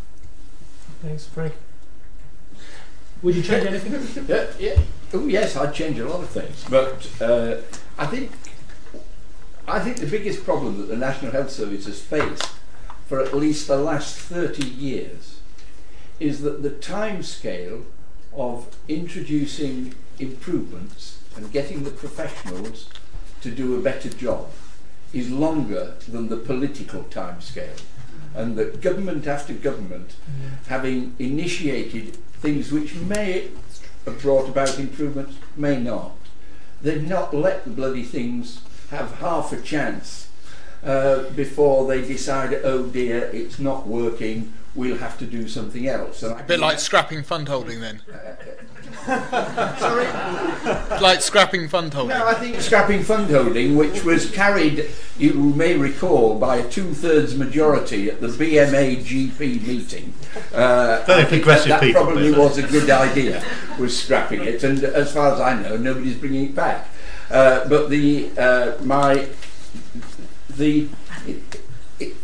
Thanks, 1.01 1.25
Frank. 1.25 1.53
Would 3.21 3.35
you 3.35 3.43
change 3.43 3.67
anything? 3.67 4.25
Yeah, 4.27 4.47
yeah. 4.59 4.81
Oh 5.13 5.27
yes, 5.27 5.55
I'd 5.55 5.73
change 5.73 5.99
a 5.99 6.07
lot 6.07 6.21
of 6.21 6.29
things, 6.29 6.65
but 6.69 7.09
uh, 7.21 7.57
I 7.97 8.05
think 8.05 8.31
I 9.69 9.79
think 9.79 9.97
the 9.97 10.07
biggest 10.07 10.43
problem 10.43 10.77
that 10.77 10.87
the 10.87 10.97
National 10.97 11.31
Health 11.31 11.51
Service 11.51 11.85
has 11.85 12.01
faced 12.01 12.49
for 13.05 13.19
at 13.19 13.35
least 13.35 13.67
the 13.67 13.77
last 13.77 14.17
30 14.17 14.65
years 14.65 15.41
is 16.19 16.41
that 16.41 16.63
the 16.63 16.71
time 16.71 17.21
scale 17.21 17.85
of 18.33 18.75
introducing 18.87 19.93
improvements 20.17 21.21
and 21.35 21.51
getting 21.51 21.83
the 21.83 21.91
professionals 21.91 22.89
to 23.41 23.51
do 23.51 23.75
a 23.75 23.81
better 23.81 24.09
job 24.09 24.49
is 25.13 25.29
longer 25.29 25.93
than 26.07 26.29
the 26.29 26.37
political 26.37 27.03
time 27.03 27.39
scale. 27.39 27.77
And 28.33 28.55
that 28.55 28.81
government 28.81 29.27
after 29.27 29.53
government, 29.53 30.15
having 30.67 31.15
initiated 31.19 32.15
things 32.41 32.71
which 32.71 32.95
may 32.95 33.49
have 34.05 34.19
brought 34.19 34.49
about 34.49 34.79
improvements, 34.79 35.37
may 35.55 35.79
not, 35.79 36.15
they've 36.81 37.07
not 37.07 37.35
let 37.35 37.65
the 37.65 37.69
bloody 37.69 38.03
things 38.03 38.61
have 38.89 39.15
half 39.15 39.51
a 39.53 39.61
chance 39.61 40.29
uh, 40.83 41.23
before 41.31 41.87
they 41.87 42.01
decide, 42.01 42.53
oh 42.63 42.87
dear, 42.87 43.29
it's 43.33 43.59
not 43.59 43.87
working, 43.87 44.53
we'll 44.75 44.97
have 44.97 45.17
to 45.17 45.25
do 45.25 45.47
something 45.47 45.87
else. 45.87 46.23
And 46.23 46.33
I 46.35 46.39
A 46.41 46.43
bit 46.43 46.59
like 46.59 46.79
scrapping 46.79 47.23
fund 47.23 47.47
holding 47.47 47.81
then. 47.81 48.01
Sorry? 49.05 50.05
Like 51.01 51.21
scrapping 51.21 51.67
fund 51.67 51.93
holding. 51.93 52.17
No, 52.17 52.25
I 52.27 52.33
think 52.33 52.59
scrapping 52.61 53.03
fund 53.03 53.29
holding, 53.29 53.75
which 53.75 54.03
was 54.03 54.29
carried, 54.31 54.89
you 55.17 55.33
may 55.33 55.75
recall, 55.75 56.37
by 56.39 56.57
a 56.57 56.69
two-thirds 56.69 57.35
majority 57.35 58.09
at 58.09 58.21
the 58.21 58.27
BMA 58.27 59.03
GP 59.03 59.65
meeting. 59.67 60.13
Uh, 60.53 61.03
Very 61.05 61.25
progressive 61.25 61.69
that, 61.69 61.81
that 61.81 61.87
people, 61.87 62.03
probably 62.03 62.31
was 62.31 62.57
a 62.57 62.63
good 62.63 62.89
idea, 62.89 63.43
was 63.79 63.97
scrapping 63.97 64.43
it, 64.43 64.63
and 64.63 64.83
as 64.83 65.13
far 65.13 65.33
as 65.33 65.39
I 65.39 65.61
know, 65.61 65.77
nobody's 65.77 66.15
bringing 66.17 66.45
it 66.45 66.55
back. 66.55 66.88
Uh, 67.29 67.67
but 67.67 67.89
the 67.89 68.31
uh, 68.37 68.73
my 68.83 69.27
the 70.49 70.87
it, 71.27 71.61
it, 71.99 72.15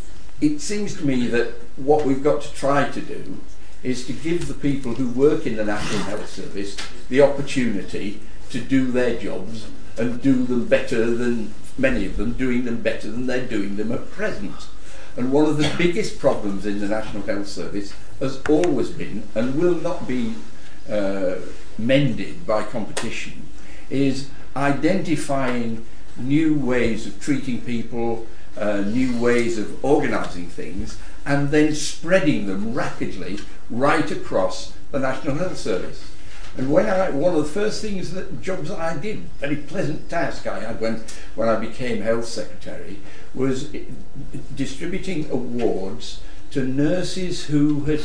it 0.41 0.62
seems 0.62 0.97
to 0.97 1.06
me 1.06 1.28
that 1.28 1.53
what 1.76 2.06
we've 2.06 2.24
got 2.24 2.41
to 2.41 2.53
try 2.53 2.89
to 2.89 3.01
do 3.01 3.39
is 3.84 4.07
to 4.07 4.14
give 4.14 4.48
the 4.48 4.53
people 4.53 4.95
who 4.95 5.10
work 5.10 5.45
in 5.45 5.57
the 5.57 5.64
National 5.64 5.99
Health 6.03 6.27
Service 6.27 6.76
the 7.10 7.22
opportunity 7.22 8.19
to 8.49 8.60
do 8.60 8.91
their 8.91 9.15
jobs 9.18 9.68
and 9.98 10.22
do 10.22 10.44
them 10.44 10.68
better 10.68 11.06
than 11.15 11.53
many 11.77 12.06
of 12.06 12.18
them 12.18 12.34
doing 12.34 12.65
them 12.65 12.82
better 12.82 13.11
than 13.11 13.27
they're 13.27 13.48
doing 13.48 13.76
them 13.76 13.91
at 13.91 14.10
present. 14.11 14.68
And 15.15 15.32
one 15.32 15.45
of 15.45 15.57
the 15.57 15.72
biggest 15.77 16.19
problems 16.19 16.65
in 16.65 16.80
the 16.80 16.88
National 16.88 17.23
Health 17.23 17.48
Service 17.48 17.94
has 18.19 18.41
always 18.49 18.90
been 18.90 19.23
and 19.36 19.56
will 19.56 19.76
not 19.76 20.07
be 20.07 20.34
uh, 20.90 21.36
mended 21.77 22.45
by 22.45 22.64
competition 22.64 23.48
is 23.90 24.30
identifying 24.56 25.86
new 26.18 26.57
ways 26.57 27.06
of 27.06 27.19
treating 27.19 27.61
people, 27.61 28.26
uh, 28.57 28.82
new 28.82 29.19
ways 29.19 29.57
of 29.57 29.84
organising 29.84 30.48
things, 30.48 30.98
and 31.26 31.49
then 31.49 31.73
spreading 31.76 32.48
them 32.48 32.73
rapidly 32.73 33.40
right 33.69 34.10
across 34.11 34.73
the 34.91 34.99
National 34.99 35.36
Health 35.36 35.57
Service. 35.57 36.11
And 36.57 36.72
when 36.72 36.86
I, 36.86 37.10
one 37.10 37.36
of 37.36 37.44
the 37.44 37.49
first 37.49 37.82
things 37.82 38.14
that 38.14 38.41
jobs 38.41 38.69
that 38.69 38.80
I 38.80 38.95
did, 38.95 39.23
very 39.40 39.57
pleasant 39.57 40.10
task 40.10 40.48
I 40.48 40.61
had 40.61 40.80
when, 40.80 41.03
when 41.36 41.49
I 41.49 41.60
became 41.60 42.02
health 42.02 42.26
secretary, 42.26 42.99
was 43.34 43.76
distributing 44.56 45.30
awards 45.30 46.22
to 46.52 46.64
nurses 46.64 47.45
who 47.45 47.82
had 47.82 48.02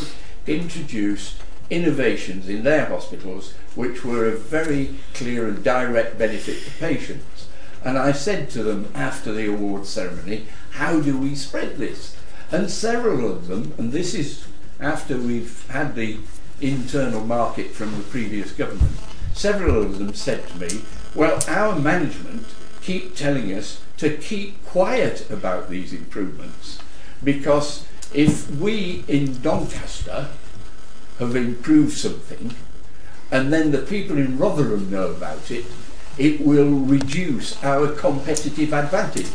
introduced 0.49 1.41
innovations 1.71 2.49
in 2.49 2.65
their 2.65 2.87
hospitals 2.87 3.55
which 3.75 4.05
were 4.05 4.27
of 4.27 4.43
very 4.43 4.97
clear 5.15 5.49
and 5.49 5.63
direct 5.63 6.19
benefit 6.19 6.65
to 6.65 6.71
patients. 6.79 7.49
And 7.85 7.99
I 7.99 8.13
said 8.13 8.51
to 8.51 8.63
them 8.63 8.91
after 8.95 9.33
the 9.33 9.49
award 9.49 9.87
ceremony, 9.87 10.47
how 10.73 11.01
do 11.01 11.17
we 11.17 11.35
spread 11.35 11.77
this? 11.77 12.17
And 12.53 12.71
several 12.71 13.31
of 13.31 13.47
them, 13.47 13.75
and 13.79 13.93
this 13.93 14.15
is 14.15 14.47
after 14.81 15.17
we've 15.17 15.67
had 15.69 15.95
the 15.95 16.19
internal 16.61 17.25
market 17.25 17.71
from 17.71 17.97
the 17.97 18.05
previous 18.05 18.53
government, 18.53 18.93
several 19.33 19.83
of 19.83 19.99
them 19.99 20.15
said 20.15 20.47
to 20.49 20.59
me, 20.59 20.83
well, 21.15 21.41
our 21.49 21.79
management 21.79 22.47
keep 22.83 23.15
telling 23.15 23.53
us 23.53 23.83
to 23.99 24.17
keep 24.17 24.65
quiet 24.65 25.31
about 25.31 25.69
these 25.69 25.93
improvements 25.93 26.79
because 27.23 27.87
if 28.15 28.51
we 28.51 29.05
in 29.07 29.41
Doncaster 29.43 30.29
have 31.19 31.37
improved 31.37 31.97
something 31.97 32.55
and 33.31 33.53
then 33.53 33.71
the 33.71 33.79
people 33.79 34.19
in 34.19 34.39
Rotherham 34.39 34.91
know 34.91 35.11
about 35.11 35.51
it, 35.51 35.65
it 36.19 36.41
will 36.41 36.71
reduce 36.71 37.63
our 37.63 37.89
competitive 37.89 38.73
advantage. 38.73 39.31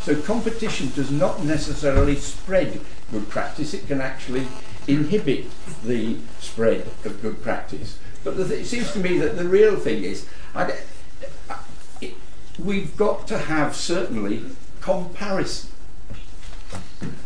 So 0.00 0.20
competition 0.20 0.90
does 0.94 1.10
not 1.10 1.44
necessarily 1.44 2.16
spread 2.16 2.80
good 3.10 3.28
practice, 3.28 3.74
it 3.74 3.86
can 3.86 4.00
actually 4.00 4.46
inhibit 4.88 5.46
the 5.84 6.16
spread 6.40 6.88
of 7.04 7.20
good 7.20 7.42
practice. 7.42 7.98
But 8.24 8.36
th- 8.36 8.50
it 8.50 8.66
seems 8.66 8.92
to 8.92 8.98
me 8.98 9.18
that 9.18 9.36
the 9.36 9.44
real 9.44 9.76
thing 9.76 10.02
is, 10.02 10.28
I, 10.54 10.78
it, 12.00 12.14
we've 12.58 12.96
got 12.96 13.28
to 13.28 13.38
have 13.38 13.76
certainly 13.76 14.42
comparison 14.80 15.70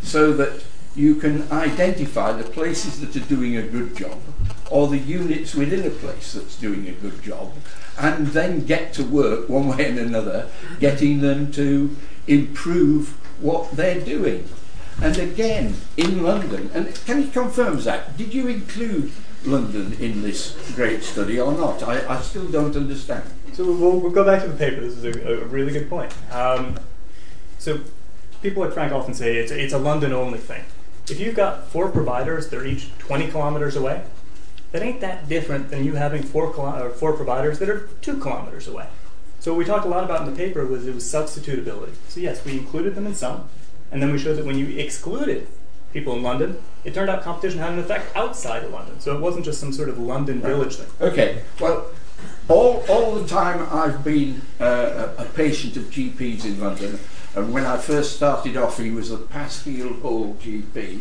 so 0.02 0.32
that 0.32 0.64
you 0.94 1.14
can 1.14 1.50
identify 1.52 2.32
the 2.32 2.44
places 2.44 3.00
that 3.00 3.16
are 3.16 3.26
doing 3.26 3.56
a 3.56 3.62
good 3.62 3.96
job 3.96 4.18
or 4.70 4.88
the 4.88 4.98
units 4.98 5.54
within 5.54 5.86
a 5.86 5.90
place 5.90 6.32
that's 6.32 6.56
doing 6.56 6.88
a 6.88 6.92
good 6.92 7.22
job 7.22 7.52
and 7.98 8.28
then 8.28 8.64
get 8.64 8.94
to 8.94 9.04
work 9.04 9.48
one 9.48 9.68
way 9.76 9.88
and 9.88 9.98
another 9.98 10.48
getting 10.78 11.20
them 11.20 11.52
to 11.52 11.96
improve 12.26 13.08
what 13.40 13.70
they're 13.72 14.00
doing. 14.00 14.48
And 15.02 15.16
again, 15.18 15.76
in 15.96 16.22
London, 16.22 16.70
and 16.74 16.94
can 17.06 17.22
you 17.22 17.28
confirm, 17.28 17.80
Zack, 17.80 18.16
did 18.16 18.34
you 18.34 18.48
include 18.48 19.10
London 19.44 19.94
in 19.94 20.22
this 20.22 20.72
great 20.74 21.02
study 21.02 21.40
or 21.40 21.52
not? 21.52 21.82
I, 21.82 22.06
I 22.06 22.20
still 22.20 22.46
don't 22.48 22.76
understand. 22.76 23.24
So 23.54 23.64
we'll, 23.64 23.98
we'll 23.98 24.10
go 24.10 24.24
back 24.24 24.42
to 24.42 24.48
the 24.48 24.56
paper. 24.56 24.80
This 24.80 24.98
is 24.98 25.04
a, 25.04 25.42
a 25.42 25.44
really 25.46 25.72
good 25.72 25.88
point. 25.88 26.12
Um, 26.30 26.78
so 27.58 27.80
people 28.42 28.62
like 28.62 28.72
Frank 28.72 28.92
often 28.92 29.14
say 29.14 29.36
it's, 29.36 29.50
it's 29.50 29.72
a 29.72 29.78
London 29.78 30.12
only 30.12 30.38
thing. 30.38 30.64
If 31.08 31.18
you've 31.18 31.34
got 31.34 31.68
four 31.68 31.88
providers, 31.88 32.48
they're 32.48 32.66
each 32.66 32.96
20 32.98 33.28
kilometers 33.28 33.76
away, 33.76 34.02
that 34.72 34.82
ain't 34.82 35.00
that 35.00 35.28
different 35.28 35.70
than 35.70 35.84
you 35.84 35.94
having 35.94 36.22
four, 36.22 36.52
kilo- 36.52 36.90
four 36.90 37.12
providers 37.14 37.58
that 37.58 37.68
are 37.68 37.88
two 38.02 38.18
kilometers 38.18 38.68
away. 38.68 38.86
So 39.40 39.52
what 39.52 39.58
we 39.58 39.64
talked 39.64 39.86
a 39.86 39.88
lot 39.88 40.04
about 40.04 40.26
in 40.26 40.32
the 40.32 40.36
paper 40.36 40.66
was 40.66 40.86
it 40.86 40.94
was 40.94 41.04
substitutability. 41.04 41.94
So 42.08 42.20
yes, 42.20 42.44
we 42.44 42.52
included 42.52 42.94
them 42.94 43.06
in 43.06 43.14
some, 43.14 43.48
and 43.90 44.02
then 44.02 44.12
we 44.12 44.18
showed 44.18 44.36
that 44.36 44.44
when 44.44 44.58
you 44.58 44.78
excluded 44.78 45.48
people 45.92 46.14
in 46.14 46.22
London, 46.22 46.58
it 46.84 46.94
turned 46.94 47.10
out 47.10 47.22
competition 47.22 47.58
had 47.58 47.72
an 47.72 47.78
effect 47.78 48.14
outside 48.16 48.62
of 48.64 48.70
London. 48.70 49.00
So 49.00 49.16
it 49.16 49.20
wasn't 49.20 49.44
just 49.44 49.58
some 49.58 49.72
sort 49.72 49.88
of 49.88 49.98
London 49.98 50.40
village 50.40 50.76
thing. 50.76 50.86
Okay, 51.00 51.42
well, 51.58 51.86
all, 52.48 52.84
all 52.88 53.14
the 53.14 53.26
time 53.26 53.66
I've 53.72 54.04
been 54.04 54.42
uh, 54.60 55.14
a, 55.18 55.22
a 55.22 55.24
patient 55.24 55.76
of 55.76 55.84
GPs 55.84 56.44
in 56.44 56.60
London, 56.60 56.98
and 57.34 57.52
when 57.52 57.64
I 57.64 57.78
first 57.78 58.16
started 58.16 58.56
off, 58.56 58.78
he 58.78 58.90
was 58.90 59.10
a 59.10 59.16
Passfield 59.16 60.00
Hall 60.02 60.34
GP. 60.40 61.00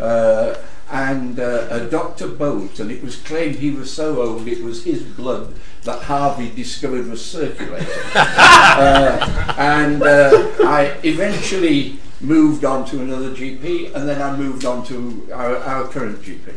Uh, 0.00 0.56
and 0.90 1.38
uh, 1.38 1.66
a 1.70 1.80
Dr. 1.88 2.28
Bolt, 2.28 2.80
and 2.80 2.90
it 2.90 3.02
was 3.02 3.16
claimed 3.16 3.56
he 3.56 3.70
was 3.70 3.92
so 3.92 4.22
old 4.22 4.48
it 4.48 4.62
was 4.62 4.84
his 4.84 5.02
blood 5.02 5.54
that 5.84 6.02
Harvey 6.02 6.50
discovered 6.50 7.08
was 7.08 7.24
circulating. 7.24 7.88
uh, 8.14 9.54
and 9.58 10.02
uh, 10.02 10.30
I 10.64 10.96
eventually 11.02 11.98
moved 12.20 12.64
on 12.64 12.84
to 12.86 13.00
another 13.00 13.30
GP, 13.30 13.94
and 13.94 14.08
then 14.08 14.20
I 14.20 14.36
moved 14.36 14.64
on 14.64 14.84
to 14.86 15.28
our, 15.32 15.56
our 15.58 15.88
current 15.88 16.22
GP. 16.22 16.54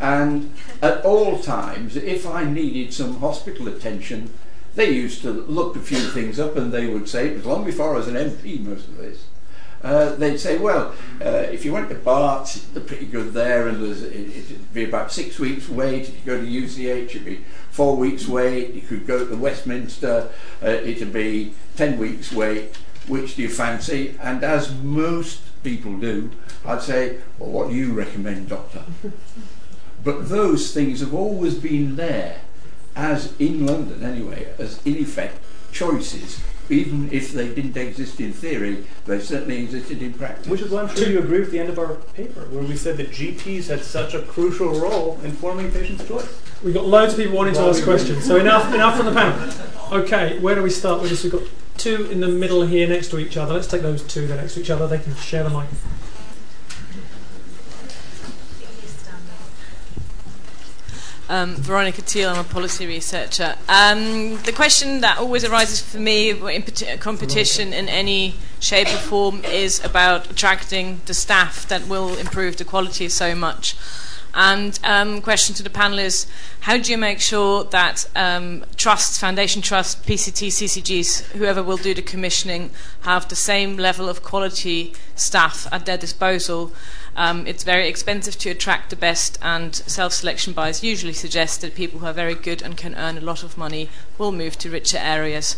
And 0.00 0.54
at 0.82 1.04
all 1.04 1.38
times, 1.40 1.96
if 1.96 2.26
I 2.26 2.44
needed 2.44 2.92
some 2.92 3.20
hospital 3.20 3.68
attention, 3.68 4.32
they 4.74 4.90
used 4.90 5.22
to 5.22 5.30
look 5.30 5.76
a 5.76 5.80
few 5.80 5.98
things 5.98 6.40
up 6.40 6.56
and 6.56 6.72
they 6.72 6.88
would 6.88 7.08
say, 7.08 7.28
it 7.28 7.36
was 7.36 7.46
long 7.46 7.64
before 7.64 7.92
I 7.92 7.98
was 7.98 8.08
an 8.08 8.14
MP, 8.14 8.60
most 8.60 8.88
of 8.88 8.96
this. 8.96 9.24
Uh, 9.84 10.14
they'd 10.14 10.38
say, 10.38 10.56
well, 10.56 10.94
uh, 11.22 11.44
if 11.52 11.62
you 11.62 11.70
went 11.70 11.90
to 11.90 11.94
Barts, 11.94 12.64
they're 12.72 12.82
pretty 12.82 13.04
good 13.04 13.34
there, 13.34 13.68
and 13.68 13.84
it, 13.84 14.02
it'd 14.02 14.72
be 14.72 14.84
about 14.84 15.12
six 15.12 15.38
weeks' 15.38 15.68
wait. 15.68 16.08
If 16.08 16.14
you 16.14 16.24
go 16.24 16.40
to 16.40 16.46
UCH, 16.46 17.10
it'd 17.10 17.24
be 17.26 17.44
four 17.70 17.94
weeks' 17.94 18.26
wait. 18.26 18.72
You 18.72 18.80
could 18.80 19.06
go 19.06 19.26
to 19.26 19.36
Westminster, 19.36 20.30
uh, 20.62 20.66
it'd 20.66 21.12
be 21.12 21.52
ten 21.76 21.98
weeks' 21.98 22.32
wait. 22.32 22.74
Which 23.08 23.36
do 23.36 23.42
you 23.42 23.50
fancy? 23.50 24.16
And 24.22 24.42
as 24.42 24.74
most 24.74 25.42
people 25.62 25.98
do, 25.98 26.30
I'd 26.64 26.80
say, 26.80 27.18
well, 27.38 27.50
what 27.50 27.68
do 27.68 27.76
you 27.76 27.92
recommend, 27.92 28.48
doctor? 28.48 28.84
but 30.02 30.30
those 30.30 30.72
things 30.72 31.00
have 31.00 31.12
always 31.12 31.56
been 31.56 31.96
there, 31.96 32.40
as 32.96 33.38
in 33.38 33.66
London 33.66 34.02
anyway, 34.02 34.48
as 34.58 34.80
in 34.86 34.96
effect 34.96 35.38
choices 35.72 36.40
even 36.70 37.10
if 37.12 37.32
they 37.32 37.52
didn't 37.54 37.76
exist 37.76 38.20
in 38.20 38.32
theory, 38.32 38.86
they 39.06 39.20
certainly 39.20 39.62
existed 39.62 40.02
in 40.02 40.12
practice. 40.12 40.46
Which 40.46 40.60
is 40.60 40.70
why 40.70 40.82
I'm 40.82 40.94
sure 40.94 41.08
you 41.08 41.18
agree 41.18 41.40
with 41.40 41.50
the 41.50 41.58
end 41.58 41.68
of 41.68 41.78
our 41.78 41.94
paper, 42.14 42.40
where 42.50 42.62
we 42.62 42.76
said 42.76 42.96
that 42.96 43.10
GPs 43.10 43.68
had 43.68 43.82
such 43.82 44.14
a 44.14 44.22
crucial 44.22 44.68
role 44.80 45.20
in 45.22 45.32
forming 45.32 45.70
patients' 45.70 46.06
choice. 46.06 46.42
We've 46.62 46.74
got 46.74 46.86
loads 46.86 47.12
of 47.12 47.18
people 47.18 47.36
wanting 47.36 47.54
to 47.54 47.60
ask 47.60 47.84
questions, 47.84 48.24
so 48.24 48.36
enough, 48.36 48.72
enough 48.74 48.96
from 48.96 49.06
the 49.06 49.12
panel. 49.12 50.00
Okay, 50.02 50.38
where 50.38 50.54
do 50.54 50.62
we 50.62 50.70
start 50.70 51.02
with 51.02 51.10
this? 51.10 51.22
We've 51.22 51.32
got 51.32 51.42
two 51.76 52.06
in 52.10 52.20
the 52.20 52.28
middle 52.28 52.64
here 52.64 52.88
next 52.88 53.08
to 53.10 53.18
each 53.18 53.36
other. 53.36 53.54
Let's 53.54 53.66
take 53.66 53.82
those 53.82 54.02
two 54.02 54.26
there 54.26 54.36
next 54.36 54.54
to 54.54 54.60
each 54.60 54.70
other. 54.70 54.86
They 54.86 54.98
can 54.98 55.14
share 55.16 55.44
the 55.44 55.50
mic. 55.50 55.68
Um, 61.28 61.54
Veronica 61.56 62.02
Teal, 62.02 62.28
I'm 62.28 62.38
a 62.38 62.44
policy 62.44 62.86
researcher. 62.86 63.56
Um, 63.66 64.36
the 64.42 64.52
question 64.52 65.00
that 65.00 65.16
always 65.18 65.42
arises 65.42 65.80
for 65.80 65.98
me 65.98 66.30
in 66.30 66.98
competition 66.98 67.72
in 67.72 67.88
any 67.88 68.34
shape 68.60 68.88
or 68.88 68.98
form 68.98 69.42
is 69.44 69.82
about 69.82 70.30
attracting 70.30 71.00
the 71.06 71.14
staff 71.14 71.66
that 71.68 71.86
will 71.86 72.16
improve 72.18 72.58
the 72.58 72.64
quality 72.64 73.08
so 73.08 73.34
much. 73.34 73.74
And 74.34 74.78
um, 74.82 75.22
question 75.22 75.54
to 75.56 75.62
the 75.62 75.70
panel 75.70 75.98
is, 75.98 76.26
how 76.60 76.76
do 76.76 76.90
you 76.90 76.98
make 76.98 77.20
sure 77.20 77.64
that 77.64 78.08
um, 78.16 78.64
trusts, 78.76 79.16
foundation 79.18 79.62
trusts, 79.62 79.94
PCT, 80.04 80.48
CCGs, 80.48 81.32
whoever 81.32 81.62
will 81.62 81.76
do 81.76 81.94
the 81.94 82.02
commissioning, 82.02 82.70
have 83.02 83.28
the 83.28 83.36
same 83.36 83.76
level 83.76 84.08
of 84.08 84.22
quality 84.22 84.92
staff 85.14 85.68
at 85.72 85.86
their 85.86 85.98
disposal 85.98 86.72
um, 87.16 87.46
it's 87.46 87.62
very 87.62 87.88
expensive 87.88 88.36
to 88.38 88.50
attract 88.50 88.90
the 88.90 88.96
best, 88.96 89.38
and 89.40 89.74
self 89.74 90.12
selection 90.12 90.52
bias 90.52 90.82
usually 90.82 91.12
suggests 91.12 91.56
that 91.58 91.74
people 91.74 92.00
who 92.00 92.06
are 92.06 92.12
very 92.12 92.34
good 92.34 92.60
and 92.60 92.76
can 92.76 92.94
earn 92.96 93.16
a 93.16 93.20
lot 93.20 93.42
of 93.42 93.56
money 93.56 93.88
will 94.18 94.32
move 94.32 94.58
to 94.58 94.70
richer 94.70 94.98
areas. 94.98 95.56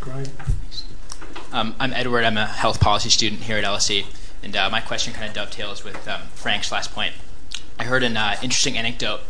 Great. 0.00 0.30
Um, 1.52 1.74
I'm 1.78 1.92
Edward. 1.92 2.24
I'm 2.24 2.38
a 2.38 2.46
health 2.46 2.80
policy 2.80 3.10
student 3.10 3.42
here 3.42 3.58
at 3.58 3.64
LSE, 3.64 4.06
and 4.42 4.56
uh, 4.56 4.70
my 4.70 4.80
question 4.80 5.12
kind 5.12 5.28
of 5.28 5.34
dovetails 5.34 5.84
with 5.84 6.08
um, 6.08 6.22
Frank's 6.34 6.72
last 6.72 6.92
point. 6.92 7.12
I 7.78 7.84
heard 7.84 8.02
an 8.02 8.16
uh, 8.16 8.36
interesting 8.42 8.76
anecdote 8.76 9.20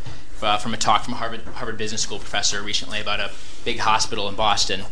uh, 0.43 0.59
from 0.59 0.74
a 0.74 0.77
talk 0.77 1.05
from 1.05 1.14
a 1.14 1.16
Harvard, 1.16 1.43
Harvard 1.43 1.78
Business 1.78 2.02
School 2.02 2.19
professor 2.19 2.62
recently 2.62 3.01
about 3.01 3.20
a 3.20 3.31
big 3.64 3.78
hospital 3.78 4.28
in 4.28 4.35
Boston 4.35 4.82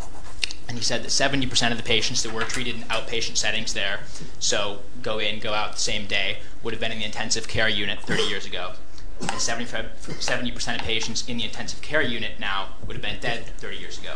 and 0.70 0.78
he 0.78 0.84
said 0.84 1.02
that 1.02 1.08
70% 1.08 1.72
of 1.72 1.76
the 1.76 1.82
patients 1.82 2.22
that 2.22 2.32
were 2.32 2.44
treated 2.44 2.76
in 2.76 2.82
outpatient 2.82 3.36
settings 3.36 3.74
there, 3.74 4.02
so 4.38 4.78
go 5.02 5.18
in, 5.18 5.40
go 5.40 5.52
out 5.52 5.72
the 5.72 5.80
same 5.80 6.06
day, 6.06 6.38
would 6.62 6.72
have 6.72 6.80
been 6.80 6.92
in 6.92 7.00
the 7.00 7.04
intensive 7.04 7.48
care 7.48 7.68
unit 7.68 8.00
30 8.02 8.22
years 8.22 8.46
ago. 8.46 8.74
And 9.20 9.30
70% 9.30 10.76
of 10.76 10.82
patients 10.82 11.28
in 11.28 11.38
the 11.38 11.44
intensive 11.44 11.82
care 11.82 12.02
unit 12.02 12.38
now 12.38 12.68
would 12.86 12.94
have 12.94 13.02
been 13.02 13.18
dead 13.18 13.46
30 13.58 13.78
years 13.78 13.98
ago. 13.98 14.14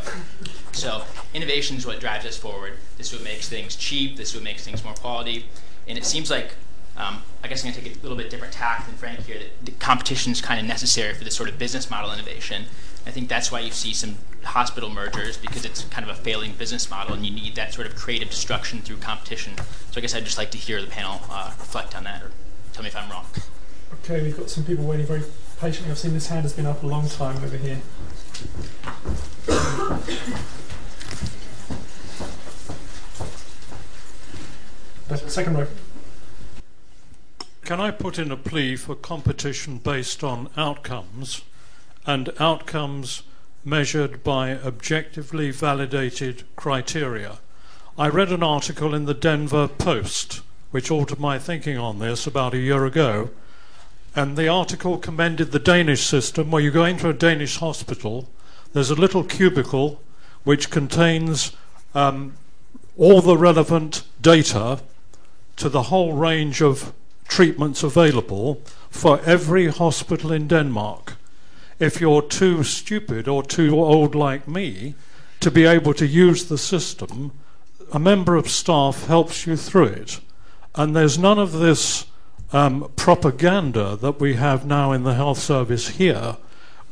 So 0.70 1.02
innovation 1.34 1.76
is 1.76 1.86
what 1.86 1.98
drives 1.98 2.24
us 2.24 2.36
forward. 2.36 2.74
This 2.98 3.08
is 3.08 3.14
what 3.14 3.24
makes 3.24 3.48
things 3.48 3.74
cheap. 3.74 4.16
This 4.16 4.28
is 4.28 4.36
what 4.36 4.44
makes 4.44 4.64
things 4.64 4.84
more 4.84 4.94
quality. 4.94 5.46
And 5.88 5.98
it 5.98 6.04
seems 6.04 6.30
like, 6.30 6.54
I 6.96 7.48
guess 7.48 7.64
I'm 7.64 7.72
going 7.72 7.82
to 7.82 7.90
take 7.90 7.98
a 7.98 8.02
little 8.02 8.16
bit 8.16 8.30
different 8.30 8.54
tack 8.54 8.86
than 8.86 8.94
Frank 8.96 9.20
here, 9.20 9.38
that 9.64 9.78
competition 9.80 10.32
is 10.32 10.40
kind 10.40 10.58
of 10.58 10.66
necessary 10.66 11.14
for 11.14 11.24
this 11.24 11.34
sort 11.34 11.48
of 11.48 11.58
business 11.58 11.90
model 11.90 12.12
innovation. 12.12 12.64
I 13.06 13.10
think 13.10 13.28
that's 13.28 13.52
why 13.52 13.60
you 13.60 13.70
see 13.70 13.92
some 13.92 14.16
hospital 14.44 14.88
mergers 14.88 15.36
because 15.36 15.64
it's 15.64 15.84
kind 15.84 16.08
of 16.08 16.16
a 16.16 16.20
failing 16.20 16.52
business 16.52 16.90
model 16.90 17.14
and 17.14 17.26
you 17.26 17.32
need 17.32 17.54
that 17.56 17.74
sort 17.74 17.86
of 17.86 17.96
creative 17.96 18.30
destruction 18.30 18.80
through 18.80 18.96
competition. 18.96 19.56
So 19.90 19.98
I 19.98 20.00
guess 20.00 20.14
I'd 20.14 20.24
just 20.24 20.38
like 20.38 20.50
to 20.52 20.58
hear 20.58 20.80
the 20.80 20.86
panel 20.86 21.20
uh, 21.30 21.52
reflect 21.58 21.94
on 21.96 22.04
that 22.04 22.22
or 22.22 22.30
tell 22.72 22.82
me 22.82 22.88
if 22.88 22.96
I'm 22.96 23.10
wrong. 23.10 23.26
Okay, 24.04 24.22
we've 24.22 24.36
got 24.36 24.48
some 24.50 24.64
people 24.64 24.84
waiting 24.84 25.06
very 25.06 25.22
patiently. 25.60 25.90
I've 25.90 25.98
seen 25.98 26.14
this 26.14 26.28
hand 26.28 26.42
has 26.42 26.52
been 26.52 26.66
up 26.66 26.82
a 26.82 26.86
long 26.86 27.08
time 27.08 27.36
over 27.44 27.56
here. 27.56 27.80
Second 35.28 35.58
row. 35.58 35.66
Can 37.64 37.80
I 37.80 37.90
put 37.92 38.18
in 38.18 38.30
a 38.30 38.36
plea 38.36 38.76
for 38.76 38.94
competition 38.94 39.78
based 39.78 40.22
on 40.22 40.50
outcomes 40.54 41.42
and 42.06 42.30
outcomes 42.38 43.22
measured 43.64 44.22
by 44.22 44.50
objectively 44.50 45.50
validated 45.50 46.44
criteria. 46.56 47.38
I 47.96 48.08
read 48.08 48.30
an 48.30 48.42
article 48.42 48.94
in 48.94 49.06
the 49.06 49.14
Denver 49.14 49.66
Post 49.66 50.42
which 50.72 50.90
altered 50.90 51.20
my 51.20 51.38
thinking 51.38 51.78
on 51.78 52.00
this 52.00 52.26
about 52.26 52.52
a 52.52 52.58
year 52.58 52.84
ago, 52.84 53.30
and 54.14 54.36
the 54.36 54.48
article 54.48 54.98
commended 54.98 55.52
the 55.52 55.58
Danish 55.58 56.04
system 56.04 56.50
where 56.50 56.62
you 56.62 56.70
go 56.70 56.84
into 56.84 57.08
a 57.08 57.14
Danish 57.14 57.58
hospital, 57.58 58.28
there's 58.72 58.90
a 58.90 58.94
little 58.94 59.22
cubicle 59.22 60.02
which 60.42 60.70
contains 60.70 61.52
um, 61.94 62.34
all 62.98 63.22
the 63.22 63.36
relevant 63.36 64.02
data 64.20 64.80
to 65.56 65.68
the 65.68 65.84
whole 65.84 66.12
range 66.12 66.60
of 66.60 66.92
treatments 67.28 67.82
available 67.82 68.62
for 68.90 69.20
every 69.22 69.68
hospital 69.68 70.32
in 70.32 70.48
Denmark 70.48 71.14
if 71.78 72.00
you're 72.00 72.22
too 72.22 72.62
stupid 72.62 73.28
or 73.28 73.42
too 73.42 73.78
old 73.78 74.14
like 74.14 74.46
me 74.46 74.94
to 75.40 75.50
be 75.50 75.64
able 75.64 75.94
to 75.94 76.06
use 76.06 76.46
the 76.46 76.58
system, 76.58 77.32
a 77.92 77.98
member 77.98 78.36
of 78.36 78.48
staff 78.48 79.06
helps 79.06 79.46
you 79.46 79.56
through 79.56 79.86
it. 79.86 80.20
And 80.74 80.94
there's 80.94 81.18
none 81.18 81.38
of 81.38 81.52
this 81.52 82.06
um, 82.52 82.90
propaganda 82.96 83.96
that 83.96 84.20
we 84.20 84.34
have 84.34 84.64
now 84.64 84.92
in 84.92 85.02
the 85.02 85.14
health 85.14 85.38
service 85.38 85.88
here, 85.88 86.36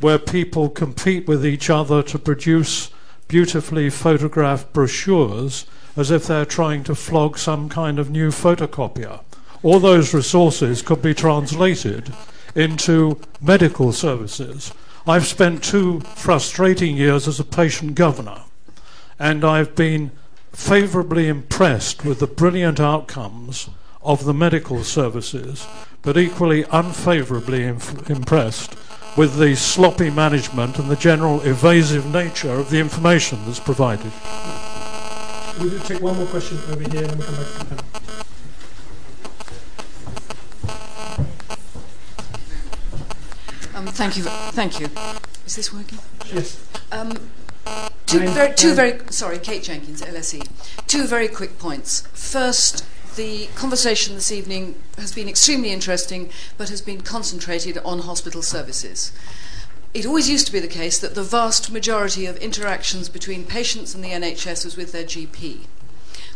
where 0.01 0.19
people 0.19 0.69
compete 0.69 1.27
with 1.29 1.47
each 1.47 1.71
other 1.71 2.03
to 2.03 2.19
produce 2.19 2.91
beautifully 3.29 3.89
photographed 3.89 4.73
brochures 4.73 5.65
as 5.97 6.11
if 6.11 6.27
they're 6.27 6.45
trying 6.45 6.83
to 6.85 6.95
flog 6.95 7.39
some 7.39 7.69
kind 7.69 7.99
of 7.99 8.11
new 8.11 8.31
photocopier. 8.31 9.21
All 9.63 9.79
those 9.79 10.13
resources 10.13 10.83
could 10.83 11.03
be 11.03 11.15
translated 11.15 12.13
into 12.55 13.21
medical 13.41 13.93
services. 13.93 14.73
I've 15.07 15.27
spent 15.27 15.63
two 15.63 16.01
frustrating 16.01 16.97
years 16.97 17.29
as 17.29 17.39
a 17.39 17.45
patient 17.45 17.95
governor, 17.95 18.43
and 19.19 19.45
I've 19.45 19.75
been 19.75 20.11
favourably 20.53 21.29
impressed 21.29 22.05
with 22.05 22.19
the 22.19 22.27
brilliant 22.27 22.81
outcomes 22.81 23.71
of 24.03 24.25
the 24.25 24.35
medical 24.35 24.83
services, 24.85 25.67
but 26.03 26.17
equally 26.17 26.65
unfavourably 26.71 27.65
inf- 27.65 28.11
impressed 28.11 28.77
with 29.17 29.39
the 29.39 29.55
sloppy 29.55 30.11
management 30.11 30.79
and 30.79 30.91
the 30.91 30.97
general 30.97 31.41
evasive 31.43 32.07
nature 32.07 32.53
of 32.53 32.71
the 32.71 32.81
information 32.81 33.39
that's 33.45 33.61
provided. 33.61 34.11
We'll 35.61 35.79
take 35.81 36.01
one 36.01 36.17
more 36.17 36.27
question 36.27 36.59
over 36.71 36.81
here 36.81 37.05
and 37.05 37.11
then 37.11 37.19
we'll 37.19 37.27
come 37.27 37.37
back 37.37 37.47
to 37.47 37.59
the 37.59 37.65
panel. 37.65 38.12
Um, 43.83 43.93
thank 43.93 44.17
you. 44.17 44.23
Thank 44.23 44.81
you. 44.81 44.89
Is 45.45 45.57
this 45.57 45.73
working? 45.73 45.99
Yes. 46.33 46.65
Um, 46.93 47.31
two 48.07 48.21
Name 48.21 48.31
very, 48.31 48.55
two 48.55 48.69
and- 48.69 48.77
very. 48.77 49.01
Sorry, 49.11 49.39
Kate 49.39 49.63
Jenkins, 49.63 50.03
LSE. 50.03 50.47
Two 50.87 51.07
very 51.07 51.27
quick 51.29 51.59
points. 51.59 52.03
First, 52.13 52.85
the 53.17 53.49
conversation 53.57 54.15
this 54.15 54.31
evening 54.31 54.77
has 54.99 55.13
been 55.13 55.29
extremely 55.29 55.71
interesting, 55.71 56.31
but 56.57 56.69
has 56.69 56.81
been 56.81 57.01
concentrated 57.01 57.79
on 57.79 58.01
hospital 58.01 58.41
services. 58.43 59.11
It 59.93 60.07
always 60.07 60.31
used 60.31 60.47
to 60.47 60.53
be 60.53 60.61
the 60.61 60.69
case 60.69 60.99
that 61.01 61.15
the 61.15 61.23
vast 61.25 61.71
majority 61.71 62.25
of 62.27 62.37
interactions 62.39 63.09
between 63.09 63.45
patients 63.45 63.95
and 63.95 64.03
the 64.03 64.09
NHS 64.11 64.65
was 64.65 64.77
with 64.77 64.93
their 64.93 65.05
GP. 65.05 65.67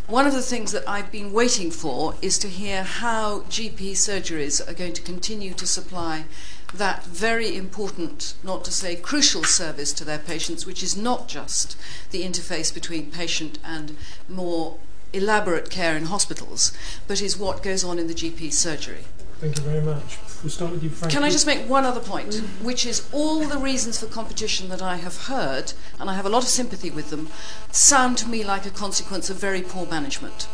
One 0.09 0.25
of 0.25 0.35
the 0.35 0.43
things 0.43 0.71
that 0.71 0.89
I've 0.89 1.11
been 1.11 1.33
waiting 1.33 1.73
for 1.73 2.15
is 2.23 2.39
to 2.39 2.49
hear 2.49 2.85
how 2.85 3.41
GP 3.49 3.91
surgeries 3.95 4.61
are 4.61 4.73
going 4.73 4.93
to 4.93 5.03
continue 5.03 5.53
to 5.55 5.67
supply 5.67 6.27
that 6.73 7.05
very 7.05 7.57
important, 7.57 8.35
not 8.45 8.65
to 8.67 8.71
say 8.71 8.95
crucial 8.95 9.43
service 9.43 9.93
to 9.95 10.05
their 10.05 10.21
patients, 10.21 10.65
which 10.65 10.85
is 10.85 10.97
not 10.97 11.27
just 11.27 11.77
the 12.13 12.23
interface 12.23 12.73
between 12.73 13.11
patient 13.11 13.59
and 13.65 13.97
more 14.29 14.79
elaborate 15.13 15.71
care 15.71 15.97
in 15.97 16.05
hospitals, 16.05 16.71
but 17.09 17.21
is 17.21 17.37
what 17.37 17.61
goes 17.61 17.83
on 17.83 17.99
in 17.99 18.07
the 18.07 18.15
GP 18.15 18.53
surgery. 18.53 19.07
Thank 19.39 19.59
you 19.59 19.65
very 19.65 19.83
much. 19.83 20.19
We'll 20.43 20.51
start 20.51 20.73
with 20.73 20.83
you, 20.83 20.89
Frank. 20.89 21.13
Can 21.13 21.23
I 21.23 21.29
just 21.29 21.47
make 21.47 21.69
one 21.69 21.85
other 21.85 22.01
point, 22.01 22.37
which 22.63 22.87
is 22.87 23.07
all 23.13 23.41
the 23.41 23.59
reasons 23.59 23.99
for 23.99 24.07
competition 24.07 24.71
that 24.71 24.81
I 24.81 24.97
have 24.97 25.27
heard, 25.27 25.75
and 26.01 26.09
I 26.09 26.15
have 26.15 26.25
a 26.25 26.31
lot 26.31 26.43
of 26.43 26.49
sympathy 26.49 26.91
with 26.91 27.11
them, 27.11 27.29
sound 27.71 28.17
to 28.19 28.29
me 28.29 28.45
like 28.45 28.65
a 28.65 28.71
consequence 28.71 29.29
of 29.29 29.37
very 29.37 29.61
poor 29.61 29.87
management. 29.87 30.49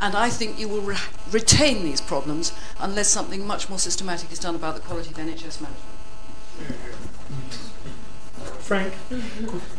And 0.00 0.14
I 0.14 0.30
think 0.30 0.58
you 0.58 0.68
will 0.68 0.82
re- 0.82 0.96
retain 1.32 1.82
these 1.82 2.00
problems 2.00 2.52
unless 2.78 3.08
something 3.08 3.44
much 3.44 3.68
more 3.68 3.80
systematic 3.80 4.30
is 4.30 4.38
done 4.38 4.54
about 4.54 4.76
the 4.76 4.80
quality 4.82 5.10
of 5.10 5.16
NHS 5.16 5.60
management. 5.60 5.74
Frank, 8.60 8.92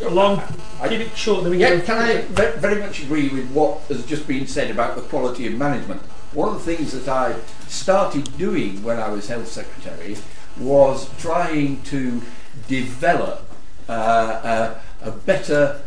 long. 0.01 0.41
Keep 0.89 1.01
it 1.01 1.15
short. 1.15 1.43
Then 1.43 1.51
we 1.51 1.59
Yeah, 1.59 1.79
can 1.79 1.97
I 1.97 2.21
very 2.23 2.81
much 2.81 3.03
agree 3.03 3.29
with 3.29 3.49
what 3.51 3.81
has 3.81 4.05
just 4.05 4.27
been 4.27 4.47
said 4.47 4.71
about 4.71 4.95
the 4.95 5.01
quality 5.03 5.47
of 5.47 5.53
management? 5.53 6.01
One 6.33 6.49
of 6.49 6.63
the 6.63 6.75
things 6.75 6.91
that 6.93 7.07
I 7.07 7.35
started 7.67 8.37
doing 8.37 8.83
when 8.83 8.99
I 8.99 9.09
was 9.09 9.27
health 9.27 9.47
secretary 9.47 10.15
was 10.59 11.09
trying 11.17 11.81
to 11.83 12.21
develop 12.67 13.49
uh, 13.87 14.77
a, 15.01 15.07
a 15.07 15.11
better 15.11 15.81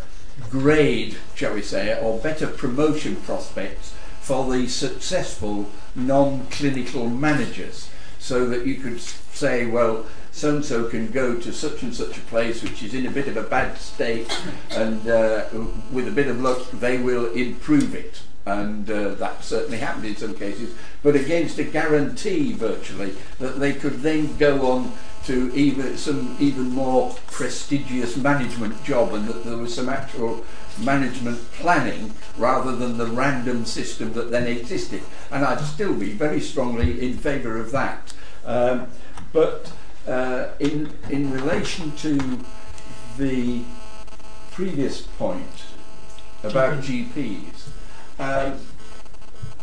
grade, 0.50 1.16
shall 1.36 1.54
we 1.54 1.62
say, 1.62 1.96
or 2.00 2.18
better 2.18 2.48
promotion 2.48 3.16
prospects 3.16 3.94
for 4.20 4.52
the 4.52 4.66
successful 4.66 5.68
non-clinical 5.94 7.08
managers, 7.08 7.88
so 8.18 8.46
that 8.46 8.66
you 8.66 8.76
could 8.76 9.00
say, 9.00 9.66
well, 9.66 10.06
so 10.32 10.56
and 10.56 10.64
so 10.64 10.88
can 10.88 11.10
go 11.10 11.36
to 11.38 11.52
such 11.52 11.82
and 11.82 11.94
such 11.94 12.16
a 12.16 12.22
place 12.22 12.62
which 12.62 12.82
is 12.82 12.94
in 12.94 13.06
a 13.06 13.10
bit 13.10 13.28
of 13.28 13.36
a 13.36 13.42
bad 13.42 13.76
state, 13.78 14.36
and 14.70 15.08
uh, 15.08 15.44
with 15.92 16.08
a 16.08 16.12
bit 16.12 16.26
of 16.26 16.40
luck, 16.40 16.70
they 16.72 16.98
will 16.98 17.26
improve 17.32 17.94
it. 17.94 18.22
And 18.44 18.90
uh, 18.90 19.14
that 19.14 19.44
certainly 19.44 19.78
happened 19.78 20.06
in 20.06 20.16
some 20.16 20.34
cases, 20.34 20.74
but 21.02 21.14
against 21.14 21.58
a 21.58 21.64
guarantee 21.64 22.52
virtually 22.52 23.14
that 23.38 23.60
they 23.60 23.72
could 23.72 24.02
then 24.02 24.36
go 24.36 24.72
on 24.72 24.92
to 25.26 25.54
even 25.54 25.96
some 25.96 26.36
even 26.40 26.70
more 26.70 27.14
prestigious 27.28 28.16
management 28.16 28.82
job, 28.82 29.12
and 29.14 29.28
that 29.28 29.44
there 29.44 29.56
was 29.56 29.72
some 29.72 29.88
actual 29.88 30.44
management 30.80 31.38
planning 31.52 32.12
rather 32.36 32.74
than 32.74 32.98
the 32.98 33.06
random 33.06 33.64
system 33.64 34.12
that 34.14 34.32
then 34.32 34.48
existed. 34.48 35.02
And 35.30 35.44
I'd 35.44 35.60
still 35.60 35.94
be 35.94 36.12
very 36.12 36.40
strongly 36.40 37.00
in 37.06 37.18
favour 37.18 37.58
of 37.58 37.70
that. 37.70 38.12
Um, 38.44 38.88
but 39.32 39.72
uh, 40.08 40.48
in 40.58 40.92
in 41.10 41.30
relation 41.30 41.92
to 41.96 42.40
the 43.16 43.62
previous 44.50 45.02
point 45.02 45.64
about 46.42 46.82
GPs, 46.82 47.61
um, 48.22 48.58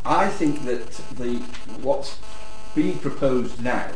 I 0.06 0.27
think 0.27 0.65
that 0.65 0.91
the 1.18 1.36
what's 1.81 2.19
being 2.76 2.98
proposed 2.99 3.64
now 3.64 3.91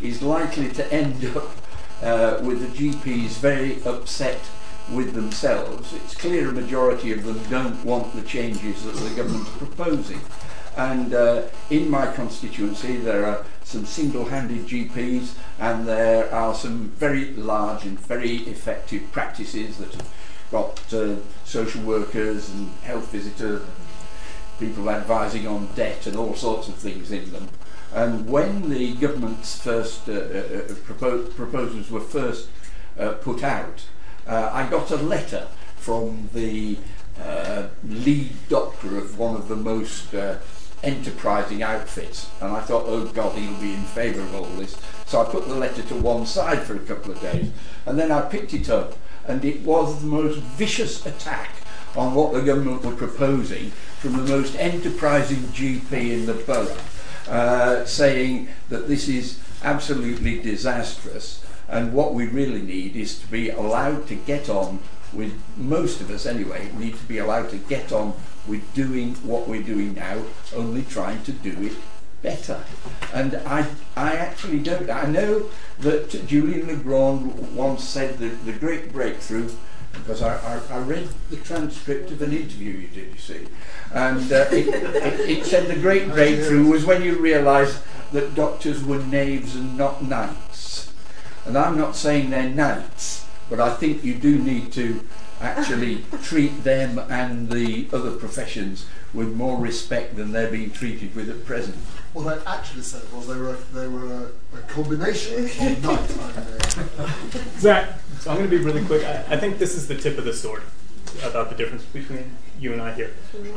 is 0.00 0.22
likely 0.22 0.70
to 0.70 0.92
end 0.92 1.24
up 1.36 1.48
uh, 2.02 2.38
with 2.42 2.60
the 2.60 2.90
GPs 2.90 3.38
very 3.38 3.82
upset 3.84 4.40
with 4.90 5.14
themselves. 5.14 5.92
It's 5.92 6.14
clear 6.14 6.48
a 6.48 6.52
majority 6.52 7.12
of 7.12 7.24
them 7.24 7.40
don't 7.50 7.84
want 7.84 8.14
the 8.14 8.22
changes 8.22 8.84
that 8.84 8.94
the 8.94 9.14
government 9.14 9.44
government's 9.44 9.50
proposing. 9.58 10.20
And 10.76 11.12
uh, 11.12 11.42
in 11.70 11.90
my 11.90 12.06
constituency, 12.12 12.96
there 12.96 13.26
are 13.26 13.44
some 13.64 13.84
single-handed 13.84 14.66
GPs, 14.66 15.34
and 15.58 15.86
there 15.86 16.32
are 16.32 16.54
some 16.54 16.90
very 16.90 17.32
large 17.32 17.84
and 17.84 17.98
very 17.98 18.36
effective 18.46 19.10
practices 19.10 19.78
that 19.78 19.92
have 19.92 20.08
got 20.50 20.80
uh, 20.94 21.16
social 21.44 21.82
workers 21.82 22.48
and 22.50 22.70
health 22.84 23.10
visitors, 23.10 23.62
people 24.58 24.90
advising 24.90 25.46
on 25.46 25.68
debt 25.74 26.06
and 26.06 26.16
all 26.16 26.34
sorts 26.34 26.68
of 26.68 26.74
things 26.74 27.10
in 27.10 27.32
them. 27.32 27.48
And 27.94 28.28
when 28.28 28.68
the 28.68 28.94
government's 28.94 29.60
first 29.60 30.08
uh, 30.08 30.12
uh, 30.12 30.16
uh, 30.16 30.74
propo- 30.86 31.34
proposals 31.34 31.90
were 31.90 32.00
first 32.00 32.48
uh, 32.98 33.12
put 33.12 33.42
out, 33.42 33.84
uh, 34.26 34.50
I 34.52 34.68
got 34.68 34.90
a 34.90 34.96
letter 34.96 35.48
from 35.76 36.28
the 36.34 36.76
uh, 37.22 37.68
lead 37.84 38.30
doctor 38.48 38.98
of 38.98 39.18
one 39.18 39.34
of 39.34 39.48
the 39.48 39.56
most 39.56 40.14
enterprising 40.82 41.62
outfits, 41.62 42.30
and 42.40 42.52
I 42.52 42.60
thought, 42.60 42.84
oh 42.86 43.06
God, 43.06 43.36
he'll 43.36 43.60
be 43.60 43.74
in 43.74 43.82
favour 43.82 44.20
of 44.20 44.34
all 44.34 44.44
this. 44.44 44.76
So 45.06 45.20
I 45.20 45.24
put 45.24 45.48
the 45.48 45.54
letter 45.54 45.82
to 45.82 45.94
one 45.94 46.26
side 46.26 46.62
for 46.62 46.76
a 46.76 46.80
couple 46.80 47.12
of 47.12 47.20
days, 47.20 47.50
and 47.86 47.98
then 47.98 48.12
I 48.12 48.20
picked 48.20 48.52
it 48.54 48.68
up, 48.68 48.96
and 49.26 49.44
it 49.44 49.62
was 49.62 50.00
the 50.00 50.06
most 50.06 50.38
vicious 50.38 51.04
attack 51.06 51.57
on 51.96 52.14
what 52.14 52.32
the 52.32 52.42
government 52.42 52.84
were 52.84 52.94
proposing 52.94 53.70
from 54.00 54.12
the 54.12 54.32
most 54.32 54.54
enterprising 54.56 55.38
GP 55.38 55.92
in 55.92 56.26
the 56.26 56.34
borough, 56.34 56.76
uh, 57.28 57.84
saying 57.84 58.48
that 58.68 58.88
this 58.88 59.08
is 59.08 59.40
absolutely 59.62 60.40
disastrous, 60.40 61.44
and 61.68 61.92
what 61.92 62.14
we 62.14 62.26
really 62.26 62.62
need 62.62 62.96
is 62.96 63.18
to 63.18 63.26
be 63.26 63.50
allowed 63.50 64.06
to 64.08 64.14
get 64.14 64.48
on 64.48 64.78
with 65.12 65.32
most 65.56 66.00
of 66.00 66.10
us 66.10 66.26
anyway 66.26 66.70
need 66.76 66.94
to 66.94 67.04
be 67.04 67.18
allowed 67.18 67.48
to 67.50 67.56
get 67.56 67.92
on 67.92 68.12
with 68.46 68.74
doing 68.74 69.14
what 69.16 69.48
we're 69.48 69.62
doing 69.62 69.94
now, 69.94 70.22
only 70.54 70.82
trying 70.82 71.22
to 71.22 71.32
do 71.32 71.54
it 71.62 71.72
better. 72.22 72.62
And 73.12 73.36
I, 73.46 73.66
I 73.96 74.14
actually 74.14 74.58
don't. 74.58 74.90
I 74.90 75.06
know 75.06 75.44
that 75.80 76.26
Julian 76.26 76.66
Le 76.66 76.76
Grand 76.76 77.54
once 77.54 77.84
said 77.84 78.18
that 78.18 78.44
the 78.44 78.52
great 78.52 78.92
breakthrough, 78.92 79.50
because 79.92 80.22
I, 80.22 80.36
I, 80.36 80.76
I 80.76 80.78
read 80.80 81.08
the 81.30 81.36
transcript 81.36 82.10
of 82.10 82.22
an 82.22 82.32
interview 82.32 82.72
you 82.72 82.88
did, 82.88 83.12
you 83.12 83.18
see, 83.18 83.46
and 83.92 84.32
uh, 84.32 84.46
it, 84.50 84.68
it, 84.68 85.20
it 85.38 85.44
said 85.44 85.66
the 85.66 85.80
great 85.80 86.08
breakthrough 86.12 86.68
was 86.68 86.84
when 86.84 87.02
you 87.02 87.18
realised 87.18 87.82
that 88.12 88.34
doctors 88.34 88.84
were 88.84 88.98
knaves 88.98 89.54
and 89.54 89.76
not 89.76 90.02
knights. 90.02 90.92
And 91.44 91.56
I'm 91.56 91.78
not 91.78 91.96
saying 91.96 92.30
they're 92.30 92.50
knights, 92.50 93.26
but 93.48 93.60
I 93.60 93.74
think 93.74 94.04
you 94.04 94.14
do 94.14 94.38
need 94.38 94.72
to 94.72 95.06
actually 95.40 96.04
treat 96.22 96.64
them 96.64 96.98
and 97.10 97.50
the 97.50 97.88
other 97.92 98.10
professions 98.12 98.86
with 99.14 99.32
more 99.34 99.58
respect 99.58 100.16
than 100.16 100.32
they're 100.32 100.50
being 100.50 100.70
treated 100.70 101.14
with 101.14 101.30
at 101.30 101.44
present. 101.44 101.76
What 102.12 102.46
I 102.46 102.56
actually 102.56 102.82
said 102.82 103.02
was 103.12 103.26
they 103.26 103.36
were 103.36 103.56
they 103.72 103.88
were 103.88 104.12
a, 104.12 104.58
a 104.58 104.60
combination 104.68 105.44
of 105.44 105.82
knight 105.82 106.10
and 106.10 106.98
uh, 106.98 107.08
Zack. 107.58 107.98
So 108.28 108.32
I'm 108.32 108.40
going 108.40 108.50
to 108.50 108.58
be 108.58 108.62
really 108.62 108.84
quick. 108.84 109.06
I, 109.06 109.24
I 109.30 109.36
think 109.38 109.58
this 109.58 109.74
is 109.74 109.88
the 109.88 109.94
tip 109.94 110.18
of 110.18 110.26
the 110.26 110.34
sword 110.34 110.60
about 111.24 111.48
the 111.48 111.56
difference 111.56 111.82
between 111.84 112.36
you 112.60 112.74
and 112.74 112.82
I 112.82 112.92
here. 112.92 113.14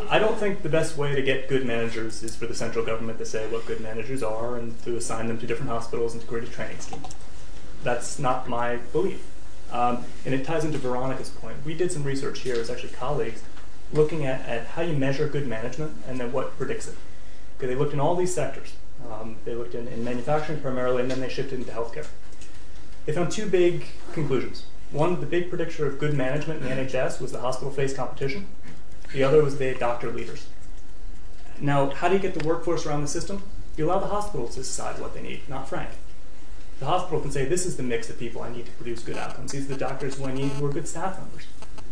I 0.09 0.17
don't 0.17 0.37
think 0.37 0.63
the 0.63 0.69
best 0.69 0.95
way 0.95 1.13
to 1.13 1.21
get 1.21 1.49
good 1.49 1.65
managers 1.65 2.23
is 2.23 2.37
for 2.37 2.45
the 2.45 2.55
central 2.55 2.85
government 2.85 3.17
to 3.17 3.25
say 3.25 3.51
what 3.51 3.65
good 3.65 3.81
managers 3.81 4.23
are 4.23 4.55
and 4.55 4.81
to 4.83 4.95
assign 4.95 5.27
them 5.27 5.37
to 5.39 5.45
different 5.45 5.69
hospitals 5.69 6.13
and 6.13 6.21
to 6.21 6.27
create 6.29 6.47
a 6.47 6.49
training 6.49 6.79
scheme. 6.79 7.03
That's 7.83 8.17
not 8.17 8.47
my 8.47 8.77
belief. 8.93 9.29
Um, 9.73 10.05
and 10.23 10.33
it 10.33 10.45
ties 10.45 10.63
into 10.63 10.77
Veronica's 10.77 11.31
point. 11.31 11.57
We 11.65 11.73
did 11.73 11.91
some 11.91 12.05
research 12.05 12.39
here 12.39 12.55
as 12.55 12.69
actually 12.69 12.93
colleagues 12.93 13.43
looking 13.91 14.25
at, 14.25 14.47
at 14.47 14.67
how 14.67 14.83
you 14.83 14.95
measure 14.95 15.27
good 15.27 15.47
management 15.47 15.97
and 16.07 16.17
then 16.17 16.31
what 16.31 16.57
predicts 16.57 16.87
it. 16.87 16.95
Okay, 17.57 17.67
they 17.67 17.75
looked 17.75 17.91
in 17.91 17.99
all 17.99 18.15
these 18.15 18.33
sectors. 18.33 18.75
Um, 19.11 19.35
they 19.43 19.53
looked 19.53 19.75
in, 19.75 19.89
in 19.89 20.05
manufacturing 20.05 20.61
primarily, 20.61 21.01
and 21.01 21.11
then 21.11 21.19
they 21.19 21.27
shifted 21.27 21.59
into 21.59 21.73
healthcare. 21.73 22.07
They 23.05 23.13
found 23.13 23.31
two 23.31 23.47
big 23.47 23.85
conclusions. 24.13 24.65
One, 24.91 25.19
the 25.19 25.25
big 25.25 25.49
predictor 25.49 25.85
of 25.87 25.99
good 25.99 26.13
management 26.13 26.61
in 26.61 26.69
the 26.69 26.75
NHS 26.75 27.21
was 27.21 27.31
the 27.31 27.39
hospital 27.39 27.71
face 27.71 27.93
competition. 27.93 28.47
The 29.13 29.23
other 29.23 29.43
was 29.43 29.57
the 29.57 29.73
doctor 29.73 30.11
leaders. 30.11 30.47
Now, 31.59 31.89
how 31.91 32.07
do 32.07 32.15
you 32.15 32.19
get 32.19 32.33
the 32.33 32.45
workforce 32.47 32.85
around 32.85 33.01
the 33.01 33.07
system? 33.07 33.43
You 33.77 33.85
allow 33.87 33.99
the 33.99 34.07
hospitals 34.07 34.55
to 34.55 34.61
decide 34.61 34.99
what 34.99 35.13
they 35.13 35.21
need, 35.21 35.47
not 35.47 35.69
Frank. 35.69 35.89
The 36.79 36.85
hospital 36.85 37.21
can 37.21 37.31
say, 37.31 37.45
this 37.45 37.65
is 37.65 37.77
the 37.77 37.83
mix 37.83 38.09
of 38.09 38.17
people 38.19 38.41
I 38.41 38.51
need 38.51 38.65
to 38.65 38.71
produce 38.71 39.03
good 39.03 39.17
outcomes. 39.17 39.51
These 39.51 39.65
are 39.65 39.73
the 39.73 39.79
doctors 39.79 40.17
who 40.17 40.25
I 40.25 40.33
need 40.33 40.49
who 40.53 40.65
are 40.65 40.71
good 40.71 40.87
staff 40.87 41.17
members. 41.19 41.45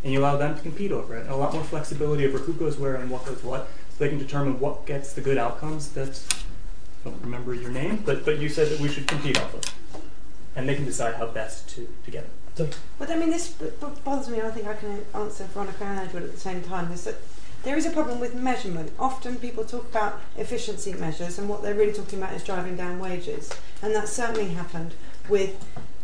And 0.03 0.11
you 0.11 0.19
allow 0.19 0.37
them 0.37 0.55
to 0.55 0.61
compete 0.61 0.91
over 0.91 1.15
it, 1.15 1.21
and 1.21 1.29
a 1.29 1.35
lot 1.35 1.53
more 1.53 1.63
flexibility 1.63 2.25
over 2.25 2.39
who 2.39 2.53
goes 2.53 2.77
where 2.77 2.95
and 2.95 3.09
what 3.09 3.25
goes 3.25 3.43
what, 3.43 3.67
so 3.91 3.97
they 3.99 4.09
can 4.09 4.17
determine 4.17 4.59
what 4.59 4.85
gets 4.85 5.13
the 5.13 5.21
good 5.21 5.37
outcomes 5.37 5.89
that, 5.91 6.21
I 7.05 7.09
don't 7.09 7.21
remember 7.21 7.53
your 7.53 7.69
name, 7.69 8.01
but, 8.05 8.25
but 8.25 8.39
you 8.39 8.49
said 8.49 8.69
that 8.69 8.79
we 8.79 8.89
should 8.89 9.07
compete 9.07 9.39
off 9.39 9.53
of. 9.53 9.61
And 10.59 10.67
they 10.67 10.75
can 10.75 10.83
decide 10.85 11.15
how 11.15 11.27
best 11.27 11.69
to, 11.75 11.87
to 12.05 12.11
get 12.11 12.25
it. 12.25 12.29
But 12.97 13.09
I 13.09 13.15
mean, 13.15 13.29
this 13.29 13.47
b- 13.47 13.67
b- 13.79 13.87
bothers 14.03 14.27
me. 14.27 14.39
and 14.39 14.47
I 14.47 14.51
think 14.51 14.67
I 14.67 14.73
can 14.73 15.05
answer 15.15 15.45
Veronica 15.45 15.85
and 15.85 15.99
Edward 15.99 16.23
at 16.23 16.33
the 16.33 16.39
same 16.39 16.61
time. 16.61 16.91
Is 16.91 17.05
that 17.05 17.15
there 17.63 17.77
is 17.77 17.85
a 17.85 17.91
problem 17.91 18.19
with 18.19 18.35
measurement. 18.35 18.91
Often 18.99 19.37
people 19.37 19.63
talk 19.63 19.85
about 19.89 20.19
efficiency 20.37 20.91
measures, 20.91 21.39
and 21.39 21.47
what 21.47 21.61
they're 21.61 21.73
really 21.75 21.93
talking 21.93 22.19
about 22.21 22.33
is 22.33 22.43
driving 22.43 22.75
down 22.75 22.99
wages, 22.99 23.49
and 23.81 23.95
that 23.95 24.09
certainly 24.09 24.49
happened 24.49 24.93
with. 25.29 25.55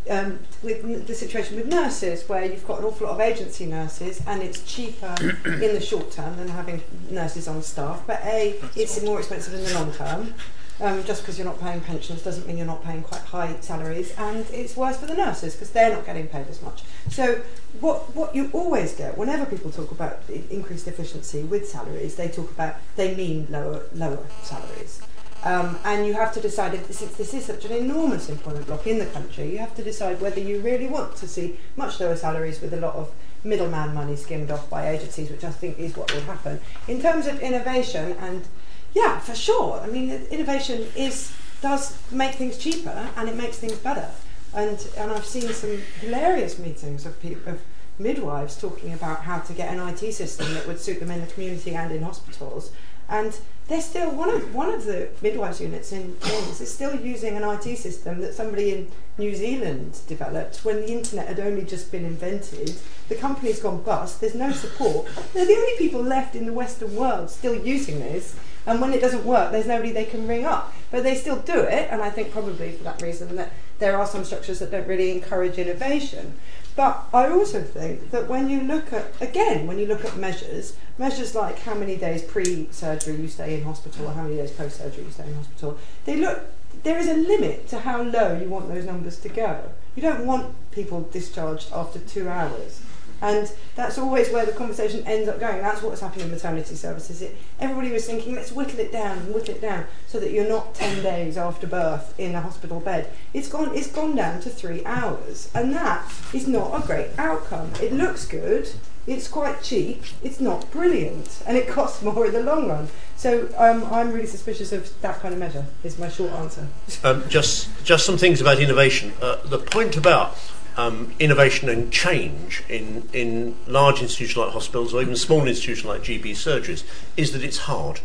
Um, 0.07 0.38
with 0.61 1.07
the 1.07 1.15
situation 1.15 1.56
with 1.57 1.65
nurses, 1.65 2.30
where 2.30 2.45
you've 2.45 2.68
got 2.68 2.77
an 2.77 2.86
awful 2.86 3.07
lot 3.07 3.14
of 3.15 3.22
agency 3.22 3.65
nurses, 3.65 4.22
and 4.27 4.44
it's 4.44 4.61
cheaper 4.61 5.15
in 5.45 5.73
the 5.73 5.82
short 5.82 6.11
term 6.11 6.38
than 6.38 6.48
having 6.48 6.84
nurses 7.10 7.48
on 7.48 7.64
staff. 7.64 8.03
But 8.06 8.22
a, 8.23 8.53
it's 8.76 9.02
more 9.02 9.18
expensive 9.18 9.56
in 9.56 9.64
the 9.64 9.73
long 9.73 9.91
term. 9.94 10.36
Um, 10.81 11.06
just 11.06 11.22
because 11.22 11.38
you're 11.38 11.47
not 11.47 11.60
paying 11.61 11.80
pensions 11.80 12.22
doesn't 12.22 12.45
mean 12.47 12.57
you're 12.57 12.65
not 12.65 12.84
paying 12.84 13.02
quite 13.02 13.22
high 13.22 13.56
salaries, 13.61 14.14
and 14.18 14.45
it's 14.52 14.76
worse 14.76 14.97
for 14.97 15.06
the 15.06 15.15
nurses 15.15 15.53
because 15.53 15.72
they're 15.72 15.91
not 15.91 16.06
getting 16.06 16.27
paid 16.27 16.47
as 16.49 16.61
much. 16.61 16.84
So, 17.10 17.41
what 17.80 18.14
what 18.14 18.35
you 18.35 18.49
always 18.52 18.93
get 18.93 19.18
whenever 19.18 19.45
people 19.45 19.72
talk 19.72 19.91
about 19.91 20.19
increased 20.49 20.88
efficiency 20.88 21.43
with 21.43 21.68
salaries, 21.69 22.15
they 22.15 22.27
talk 22.27 22.52
about 22.52 22.76
they 22.97 23.15
mean 23.15 23.47
lower 23.49 23.84
lower 23.93 24.26
salaries. 24.43 25.02
Um, 25.45 25.77
and 25.85 26.07
you 26.07 26.14
have 26.14 26.34
to 26.34 26.41
decide 26.41 26.73
if 26.73 26.88
this 26.88 27.03
is, 27.03 27.15
this 27.18 27.34
is 27.35 27.45
such 27.45 27.65
an 27.65 27.72
enormous 27.72 28.30
employment 28.30 28.65
block 28.65 28.88
in 28.88 28.97
the 28.97 29.06
country. 29.06 29.52
You 29.52 29.60
have 29.60 29.76
to 29.76 29.84
decide 29.84 30.19
whether 30.19 30.39
you 30.39 30.60
really 30.60 30.88
want 30.88 31.15
to 31.18 31.27
see 31.27 31.60
much 31.76 31.99
lower 31.99 32.15
salaries 32.15 32.61
with 32.61 32.73
a 32.73 32.77
lot 32.77 32.95
of 32.95 33.11
middleman 33.43 33.93
money 33.93 34.15
skimmed 34.15 34.49
off 34.49 34.68
by 34.72 34.89
agencies, 34.89 35.30
which 35.30 35.43
I 35.43 35.52
think 35.52 35.77
is 35.77 35.95
what 35.95 36.11
will 36.11 36.22
happen. 36.22 36.60
In 36.88 36.99
terms 36.99 37.27
of 37.27 37.39
innovation 37.41 38.15
and 38.19 38.47
yeah, 38.95 39.19
for 39.19 39.35
sure. 39.35 39.81
I 39.81 39.88
mean, 39.88 40.09
innovation 40.31 40.88
is 40.95 41.35
does 41.61 41.97
make 42.11 42.35
things 42.35 42.57
cheaper 42.57 43.09
and 43.15 43.30
it 43.30 43.35
makes 43.35 43.57
things 43.57 43.77
better. 43.77 44.09
And 44.53 44.88
and 44.97 45.11
I've 45.11 45.26
seen 45.26 45.51
some 45.53 45.81
hilarious 45.99 46.57
meetings 46.57 47.05
of 47.05 47.22
people 47.22 47.53
of 47.53 47.61
midwives 47.99 48.57
talking 48.57 48.93
about 48.93 49.22
how 49.23 49.39
to 49.39 49.53
get 49.53 49.73
an 49.73 49.85
IT 49.88 50.13
system 50.13 50.53
that 50.53 50.65
would 50.67 50.80
suit 50.80 50.99
them 50.99 51.11
in 51.11 51.22
the 51.22 51.27
community 51.27 51.76
and 51.76 51.91
in 51.91 52.03
hospitals. 52.03 52.72
And 53.07 53.38
they're 53.67 53.81
still 53.81 54.11
one 54.11 54.30
of 54.30 54.55
one 54.55 54.73
of 54.73 54.85
the 54.85 55.09
midwives 55.22 55.59
units 55.59 55.91
in 55.91 56.15
Wales 56.23 56.61
is 56.61 56.73
still 56.73 56.95
using 56.95 57.35
an 57.35 57.43
IT 57.43 57.77
system 57.77 58.22
that 58.22 58.34
somebody 58.34 58.72
in 58.72 58.91
New 59.17 59.35
Zealand 59.35 59.99
developed 60.07 60.63
when 60.63 60.77
the 60.77 60.91
internet 60.91 61.27
had 61.27 61.39
only 61.39 61.63
just 61.63 61.91
been 61.91 62.05
invented. 62.05 62.76
The 63.09 63.15
company's 63.15 63.61
gone 63.61 63.81
bust. 63.81 64.22
There's 64.22 64.35
no 64.35 64.51
support. 64.51 65.07
They're 65.34 65.45
the 65.45 65.55
only 65.55 65.77
people 65.77 66.01
left 66.01 66.35
in 66.35 66.45
the 66.45 66.53
Western 66.53 66.95
world 66.95 67.30
still 67.30 67.55
using 67.55 67.99
this. 67.99 68.35
And 68.65 68.81
when 68.81 68.93
it 68.93 69.01
doesn't 69.01 69.25
work, 69.25 69.51
there's 69.51 69.67
nobody 69.67 69.91
they 69.91 70.05
can 70.05 70.27
ring 70.27 70.45
up. 70.45 70.73
But 70.91 71.03
they 71.03 71.15
still 71.15 71.37
do 71.37 71.59
it, 71.59 71.89
and 71.91 72.01
I 72.01 72.09
think 72.09 72.31
probably 72.31 72.71
for 72.71 72.83
that 72.83 73.01
reason 73.01 73.35
that 73.35 73.51
there 73.79 73.97
are 73.97 74.07
some 74.07 74.23
structures 74.23 74.59
that 74.59 74.71
don't 74.71 74.87
really 74.87 75.11
encourage 75.11 75.57
innovation. 75.57 76.35
But 76.75 77.05
I 77.13 77.29
also 77.29 77.61
think 77.61 78.11
that 78.11 78.27
when 78.27 78.49
you 78.49 78.61
look 78.61 78.91
at, 78.91 79.05
again, 79.21 79.65
when 79.65 79.79
you 79.79 79.85
look 79.85 80.03
at 80.03 80.17
measures, 80.17 80.75
measures 80.97 81.33
like 81.33 81.59
how 81.59 81.73
many 81.73 81.95
days 81.95 82.21
pre 82.21 82.67
surgery 82.71 83.15
you 83.15 83.27
stay 83.29 83.57
in 83.57 83.63
hospital 83.63 84.07
or 84.07 84.11
how 84.11 84.23
many 84.23 84.35
days 84.35 84.51
post 84.51 84.77
surgery 84.77 85.05
you 85.05 85.11
stay 85.11 85.25
in 85.25 85.35
hospital, 85.35 85.77
they 86.03 86.17
look, 86.17 86.41
there 86.83 86.97
is 86.97 87.07
a 87.07 87.13
limit 87.13 87.67
to 87.69 87.79
how 87.79 88.01
low 88.01 88.37
you 88.37 88.49
want 88.49 88.67
those 88.67 88.85
numbers 88.85 89.17
to 89.19 89.29
go. 89.29 89.61
You 89.95 90.01
don't 90.01 90.25
want 90.25 90.53
people 90.71 91.07
discharged 91.11 91.71
after 91.71 91.99
two 91.99 92.27
hours. 92.27 92.81
And 93.26 93.52
that's 93.73 93.97
always 93.97 94.30
where 94.30 94.45
the 94.45 94.52
conversation 94.52 95.03
ends 95.07 95.27
up 95.27 95.39
going. 95.39 95.60
That's 95.60 95.81
what's 95.81 95.99
happening 95.99 96.26
in 96.26 96.31
maternity 96.31 96.76
services. 96.76 97.23
It, 97.23 97.35
everybody 97.60 97.91
was 97.91 98.06
thinking, 98.06 98.35
let's 98.35 98.52
whittle 98.52 98.80
it 98.80 98.91
down 98.91 99.18
and 99.18 99.34
whittle 99.34 99.56
it 99.56 99.61
down 99.61 99.85
so 100.07 100.19
that 100.19 100.30
you're 100.30 100.47
not 100.47 100.76
10 100.76 101.02
days 101.02 101.35
after 101.35 101.65
birth 101.65 102.14
in 102.19 102.35
a 102.35 102.41
hospital 102.41 102.80
bed. 102.80 103.10
It's 103.34 103.47
gone, 103.47 103.76
it's 103.76 103.91
gone 103.91 104.15
down 104.15 104.41
to 104.41 104.52
three 104.52 104.85
hours. 104.85 105.49
And 105.56 105.73
that 105.73 106.07
is 106.34 106.47
not 106.47 106.84
a 106.84 106.85
great 106.85 107.18
outcome. 107.18 107.72
It 107.81 107.93
looks 107.93 108.27
good, 108.27 108.69
it's 109.07 109.27
quite 109.27 109.64
cheap, 109.64 110.03
it's 110.22 110.39
not 110.39 110.69
brilliant, 110.69 111.41
and 111.47 111.57
it 111.57 111.68
costs 111.68 112.03
more 112.03 112.27
in 112.27 112.34
the 112.34 112.43
long 112.43 112.69
run. 112.69 112.89
So 113.15 113.49
um, 113.57 113.85
I'm 113.85 114.11
really 114.11 114.27
suspicious 114.27 114.72
of 114.72 115.02
that 115.02 115.19
kind 115.19 115.34
of 115.34 115.39
measure, 115.39 115.65
is 115.84 115.97
my 115.97 116.10
short 116.10 116.31
answer. 116.34 116.68
Um, 117.03 117.23
just, 117.27 117.69
just 117.84 118.06
some 118.06 118.19
things 118.19 118.39
about 118.39 118.60
innovation. 118.60 119.14
Uh, 119.19 119.38
the 119.45 119.57
point 119.57 119.97
about 119.97 120.38
um, 120.77 121.14
innovation 121.19 121.69
and 121.69 121.91
change 121.91 122.64
in, 122.68 123.07
in 123.14 123.56
large 123.68 124.02
institutions 124.02 124.38
like 124.38 124.53
hospitals 124.53 124.93
or 124.93 125.02
even 125.02 125.15
small 125.15 125.47
institutions 125.47 125.85
like 125.85 126.02
GP 126.02 126.31
surgeries 126.31 126.84
is 127.15 127.31
that 127.31 127.43
it's 127.43 127.60
hard. 127.60 128.02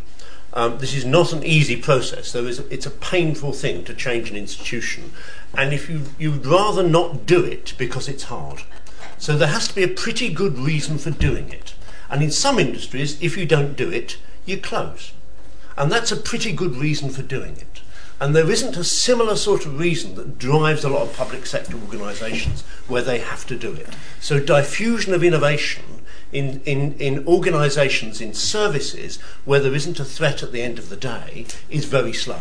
Um, 0.53 0.79
this 0.79 0.95
is 0.95 1.05
not 1.05 1.33
an 1.33 1.45
easy 1.45 1.77
process. 1.77 2.33
There 2.33 2.47
is 2.47 2.59
it's 2.59 2.87
a 2.87 2.91
painful 2.91 3.53
thing 3.53 3.85
to 3.85 3.95
change 3.95 4.31
an 4.31 4.37
institution, 4.37 5.13
and 5.55 5.73
if 5.73 5.89
you 5.89 6.03
you'd 6.19 6.45
rather 6.45 6.83
not 6.83 7.25
do 7.25 7.45
it 7.45 7.75
because 7.79 8.09
it's 8.09 8.25
hard. 8.25 8.63
So 9.17 9.37
there 9.37 9.49
has 9.49 9.69
to 9.69 9.75
be 9.75 9.85
a 9.85 9.89
pretty 9.89 10.33
good 10.33 10.59
reason 10.59 10.99
for 10.99 11.11
doing 11.11 11.51
it. 11.51 11.75
And 12.09 12.23
in 12.23 12.33
some 12.33 12.59
industries, 12.59 13.23
if 13.23 13.37
you 13.37 13.47
don't 13.47 13.77
do 13.77 13.91
it, 13.91 14.17
you 14.45 14.59
close. 14.59 15.13
And 15.77 15.93
that's 15.93 16.11
a 16.11 16.17
pretty 16.17 16.53
good 16.53 16.75
reason 16.75 17.11
for 17.11 17.23
doing 17.23 17.53
it. 17.53 17.70
And 18.21 18.37
there 18.37 18.51
isn't 18.51 18.77
a 18.77 18.85
similar 18.85 19.35
sort 19.35 19.65
of 19.65 19.79
reason 19.79 20.15
that 20.17 20.39
drives 20.39 20.85
a 20.85 20.91
lot 20.91 21.03
of 21.03 21.17
public 21.17 21.47
sector 21.47 21.77
organisations 21.77 22.61
where 22.87 23.01
they 23.01 23.19
have 23.19 23.47
to 23.47 23.57
do 23.57 23.73
it. 23.73 23.89
So 24.21 24.39
diffusion 24.39 25.15
of 25.15 25.25
innovation 25.25 26.03
in, 26.31 26.61
in, 26.67 26.93
in 26.95 27.27
organisations, 27.27 28.21
in 28.21 28.35
services, 28.35 29.17
where 29.47 29.61
there 29.61 29.75
isn't 29.75 29.99
a 29.99 30.05
threat 30.05 30.43
at 30.43 30.53
the 30.53 30.61
end 30.61 30.79
of 30.79 30.91
the 30.91 30.97
day, 30.97 31.47
is 31.71 31.87
very 31.87 32.13
slow. 32.13 32.41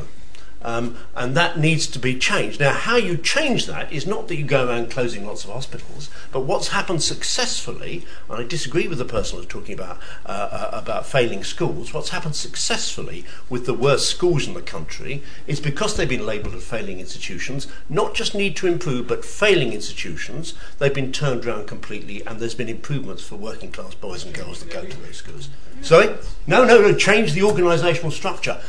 Um, 0.61 0.97
and 1.15 1.35
that 1.37 1.57
needs 1.57 1.87
to 1.87 1.99
be 1.99 2.17
changed. 2.19 2.59
Now, 2.59 2.73
how 2.73 2.97
you 2.97 3.15
change 3.15 3.65
that 3.67 3.91
is 3.93 4.05
not 4.05 4.27
that 4.27 4.35
you 4.35 4.43
go 4.43 4.67
around 4.67 4.91
closing 4.91 5.25
lots 5.25 5.45
of 5.45 5.51
hospitals, 5.51 6.09
but 6.31 6.41
what's 6.41 6.69
happened 6.69 7.01
successfully, 7.01 8.05
and 8.29 8.39
I 8.39 8.43
disagree 8.43 8.87
with 8.87 8.97
the 8.97 9.05
person 9.05 9.37
who's 9.37 9.47
talking 9.47 9.73
about, 9.73 9.99
uh, 10.25 10.29
uh, 10.29 10.69
about 10.73 11.05
failing 11.05 11.43
schools, 11.43 11.93
what's 11.93 12.09
happened 12.09 12.35
successfully 12.35 13.25
with 13.49 13.65
the 13.65 13.73
worst 13.73 14.09
schools 14.09 14.47
in 14.47 14.53
the 14.53 14.61
country 14.61 15.23
is 15.47 15.61
because 15.61 15.95
they've 15.95 16.09
been 16.09 16.25
labelled 16.25 16.55
as 16.55 16.65
failing 16.65 16.99
institutions, 16.99 17.67
not 17.87 18.13
just 18.13 18.35
need 18.35 18.55
to 18.57 18.67
improve, 18.67 19.07
but 19.07 19.23
failing 19.23 19.71
institutions, 19.71 20.53
they've 20.77 20.93
been 20.93 21.13
turned 21.13 21.45
around 21.45 21.67
completely, 21.67 22.25
and 22.25 22.39
there's 22.39 22.55
been 22.55 22.69
improvements 22.69 23.23
for 23.23 23.37
working 23.37 23.71
class 23.71 23.95
boys 23.95 24.25
and 24.25 24.33
girls 24.33 24.59
that 24.59 24.69
go 24.69 24.83
to 24.83 24.97
those 24.97 25.17
schools. 25.17 25.49
Sorry? 25.81 26.13
No, 26.45 26.65
no, 26.65 26.81
no, 26.81 26.93
change 26.93 27.31
the 27.31 27.41
organisational 27.41 28.11
structure 28.11 28.59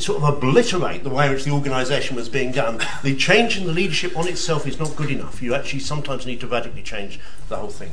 sort 0.00 0.22
of 0.22 0.36
obliterate 0.36 1.04
the 1.04 1.10
way 1.10 1.26
in 1.26 1.32
which 1.32 1.44
the 1.44 1.50
organisation 1.50 2.16
was 2.16 2.28
being 2.28 2.52
done. 2.52 2.80
The 3.02 3.16
change 3.16 3.56
in 3.58 3.66
the 3.66 3.72
leadership 3.72 4.16
on 4.16 4.28
itself 4.28 4.66
is 4.66 4.78
not 4.78 4.96
good 4.96 5.10
enough. 5.10 5.42
You 5.42 5.54
actually 5.54 5.80
sometimes 5.80 6.26
need 6.26 6.40
to 6.40 6.46
radically 6.46 6.82
change 6.82 7.20
the 7.48 7.56
whole 7.56 7.68
thing. 7.70 7.90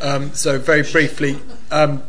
Um, 0.00 0.32
so 0.34 0.58
very 0.58 0.82
briefly, 0.82 1.38
um, 1.70 2.02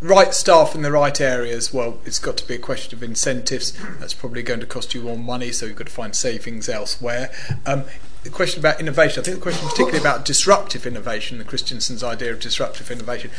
right 0.00 0.34
staff 0.34 0.74
in 0.74 0.82
the 0.82 0.90
right 0.90 1.20
areas. 1.20 1.72
Well, 1.72 1.98
it's 2.04 2.18
got 2.18 2.36
to 2.38 2.46
be 2.46 2.54
a 2.54 2.58
question 2.58 2.98
of 2.98 3.02
incentives. 3.02 3.72
That's 4.00 4.14
probably 4.14 4.42
going 4.42 4.60
to 4.60 4.66
cost 4.66 4.94
you 4.94 5.02
more 5.02 5.16
money, 5.16 5.52
so 5.52 5.66
you've 5.66 5.76
got 5.76 5.86
to 5.86 5.92
find 5.92 6.14
savings 6.14 6.68
elsewhere. 6.68 7.30
Um, 7.64 7.84
the 8.22 8.30
question 8.30 8.60
about 8.60 8.78
innovation. 8.78 9.20
I 9.20 9.24
think 9.24 9.38
the 9.38 9.42
question 9.42 9.68
particularly 9.68 9.98
about 9.98 10.24
disruptive 10.24 10.86
innovation, 10.86 11.38
the 11.38 11.44
Christensen's 11.44 12.04
idea 12.04 12.30
of 12.30 12.38
disruptive 12.38 12.90
innovation. 12.90 13.30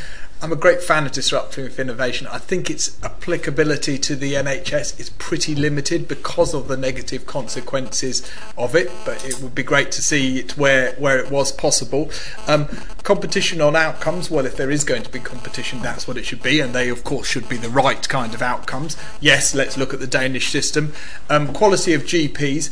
I'm 0.42 0.52
a 0.52 0.56
great 0.56 0.82
fan 0.82 1.06
of 1.06 1.12
disruptive 1.12 1.80
innovation. 1.80 2.26
I 2.26 2.36
think 2.36 2.68
its 2.68 3.02
applicability 3.02 3.96
to 3.98 4.14
the 4.14 4.34
NHS 4.34 5.00
is 5.00 5.08
pretty 5.10 5.54
limited 5.54 6.06
because 6.06 6.52
of 6.52 6.68
the 6.68 6.76
negative 6.76 7.24
consequences 7.24 8.30
of 8.58 8.74
it. 8.76 8.90
But 9.06 9.24
it 9.24 9.40
would 9.40 9.54
be 9.54 9.62
great 9.62 9.90
to 9.92 10.02
see 10.02 10.40
it 10.40 10.58
where 10.58 10.92
where 10.96 11.18
it 11.18 11.30
was 11.30 11.50
possible. 11.50 12.10
Um, 12.46 12.66
competition 13.04 13.62
on 13.62 13.74
outcomes. 13.74 14.30
Well, 14.30 14.44
if 14.44 14.56
there 14.56 14.70
is 14.70 14.84
going 14.84 15.04
to 15.04 15.10
be 15.10 15.18
competition, 15.18 15.80
that's 15.80 16.06
what 16.06 16.18
it 16.18 16.26
should 16.26 16.42
be, 16.42 16.60
and 16.60 16.74
they 16.74 16.90
of 16.90 17.04
course 17.04 17.26
should 17.26 17.48
be 17.48 17.56
the 17.56 17.70
right 17.70 18.06
kind 18.06 18.34
of 18.34 18.42
outcomes. 18.42 18.98
Yes, 19.20 19.54
let's 19.54 19.78
look 19.78 19.94
at 19.94 20.00
the 20.00 20.06
Danish 20.06 20.50
system. 20.50 20.92
Um, 21.30 21.54
quality 21.54 21.94
of 21.94 22.02
GPs 22.02 22.70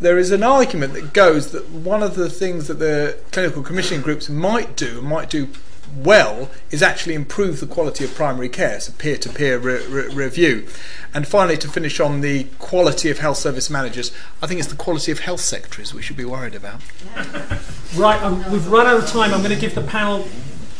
there 0.00 0.18
is 0.18 0.30
an 0.30 0.42
argument 0.42 0.92
that 0.94 1.12
goes 1.12 1.52
that 1.52 1.70
one 1.70 2.02
of 2.02 2.14
the 2.14 2.28
things 2.28 2.68
that 2.68 2.78
the 2.78 3.18
clinical 3.32 3.62
commissioning 3.62 4.02
groups 4.02 4.28
might 4.28 4.76
do, 4.76 5.00
might 5.00 5.30
do 5.30 5.48
well, 5.96 6.50
is 6.70 6.82
actually 6.82 7.14
improve 7.14 7.60
the 7.60 7.66
quality 7.66 8.04
of 8.04 8.14
primary 8.14 8.48
care, 8.48 8.80
so 8.80 8.92
peer 8.92 9.16
to 9.16 9.28
peer 9.28 9.58
review. 9.58 10.66
And 11.12 11.26
finally, 11.28 11.56
to 11.58 11.68
finish 11.68 12.00
on 12.00 12.20
the 12.20 12.44
quality 12.58 13.10
of 13.10 13.18
health 13.18 13.38
service 13.38 13.70
managers, 13.70 14.10
I 14.42 14.46
think 14.46 14.60
it's 14.60 14.68
the 14.68 14.76
quality 14.76 15.12
of 15.12 15.20
health 15.20 15.40
secretaries 15.40 15.94
we 15.94 16.02
should 16.02 16.16
be 16.16 16.24
worried 16.24 16.54
about. 16.54 16.80
Right, 17.94 18.20
um, 18.24 18.50
we've 18.50 18.66
run 18.66 18.88
out 18.88 18.96
of 18.96 19.06
time. 19.06 19.32
I'm 19.32 19.38
going 19.38 19.54
to 19.54 19.60
give 19.60 19.76
the 19.76 19.80
panel 19.80 20.26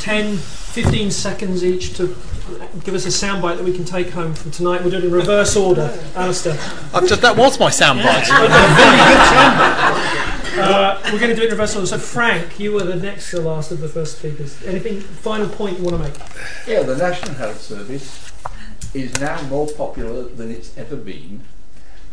10, 0.01 0.36
15 0.36 1.12
seconds 1.12 1.65
each 1.65 1.97
to 1.97 2.09
give 2.85 2.95
us 2.95 3.07
a 3.07 3.09
soundbite 3.09 3.57
that 3.57 3.65
we 3.65 3.73
can 3.73 3.85
take 3.85 4.11
home 4.11 4.35
from 4.35 4.51
tonight. 4.51 4.83
We'll 4.83 4.91
do 4.91 4.99
it 4.99 5.05
in 5.05 5.12
reverse 5.12 5.57
order. 5.57 5.99
Alastair. 6.15 6.53
I've 6.93 7.09
just, 7.09 7.23
that 7.23 7.37
was 7.37 7.59
my 7.59 7.71
soundbite. 7.71 8.29
uh, 10.59 11.01
we're 11.12 11.19
going 11.19 11.31
to 11.31 11.37
do 11.37 11.43
it 11.43 11.47
in 11.47 11.53
reverse 11.53 11.75
order. 11.75 11.87
So, 11.87 11.99
Frank, 11.99 12.61
you 12.61 12.73
were 12.73 12.85
the 12.85 12.97
next 12.97 13.31
to 13.31 13.41
last 13.41 13.71
of 13.71 13.81
the 13.81 13.89
first 13.89 14.19
speakers. 14.19 14.62
Anything, 14.65 15.01
final 15.01 15.49
point 15.49 15.79
you 15.79 15.85
want 15.85 15.97
to 15.97 16.03
make? 16.03 16.15
Yeah, 16.66 16.83
the 16.83 16.97
National 16.97 17.35
Health 17.35 17.61
Service 17.61 18.31
is 18.93 19.19
now 19.21 19.41
more 19.49 19.69
popular 19.69 20.25
than 20.25 20.51
it's 20.51 20.77
ever 20.77 20.97
been, 20.97 21.41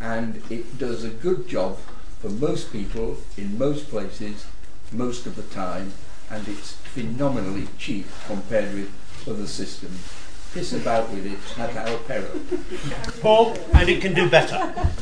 and 0.00 0.42
it 0.50 0.78
does 0.78 1.04
a 1.04 1.10
good 1.10 1.46
job 1.46 1.78
for 2.20 2.30
most 2.30 2.72
people 2.72 3.18
in 3.36 3.58
most 3.58 3.90
places 3.90 4.46
most 4.90 5.26
of 5.26 5.36
the 5.36 5.42
time, 5.42 5.92
and 6.30 6.48
it's 6.48 6.72
phenomenally 6.72 7.68
cheap 7.78 8.06
compared 8.26 8.74
with 8.74 8.90
other 9.26 9.46
systems 9.46 10.21
piss 10.52 10.72
about 10.74 11.10
with 11.10 11.26
it 11.26 11.58
at 11.58 11.76
our 11.76 11.98
peril. 11.98 12.40
Paul, 13.20 13.56
and 13.74 13.88
it 13.88 14.00
can 14.00 14.14
do 14.14 14.28
better. 14.28 14.56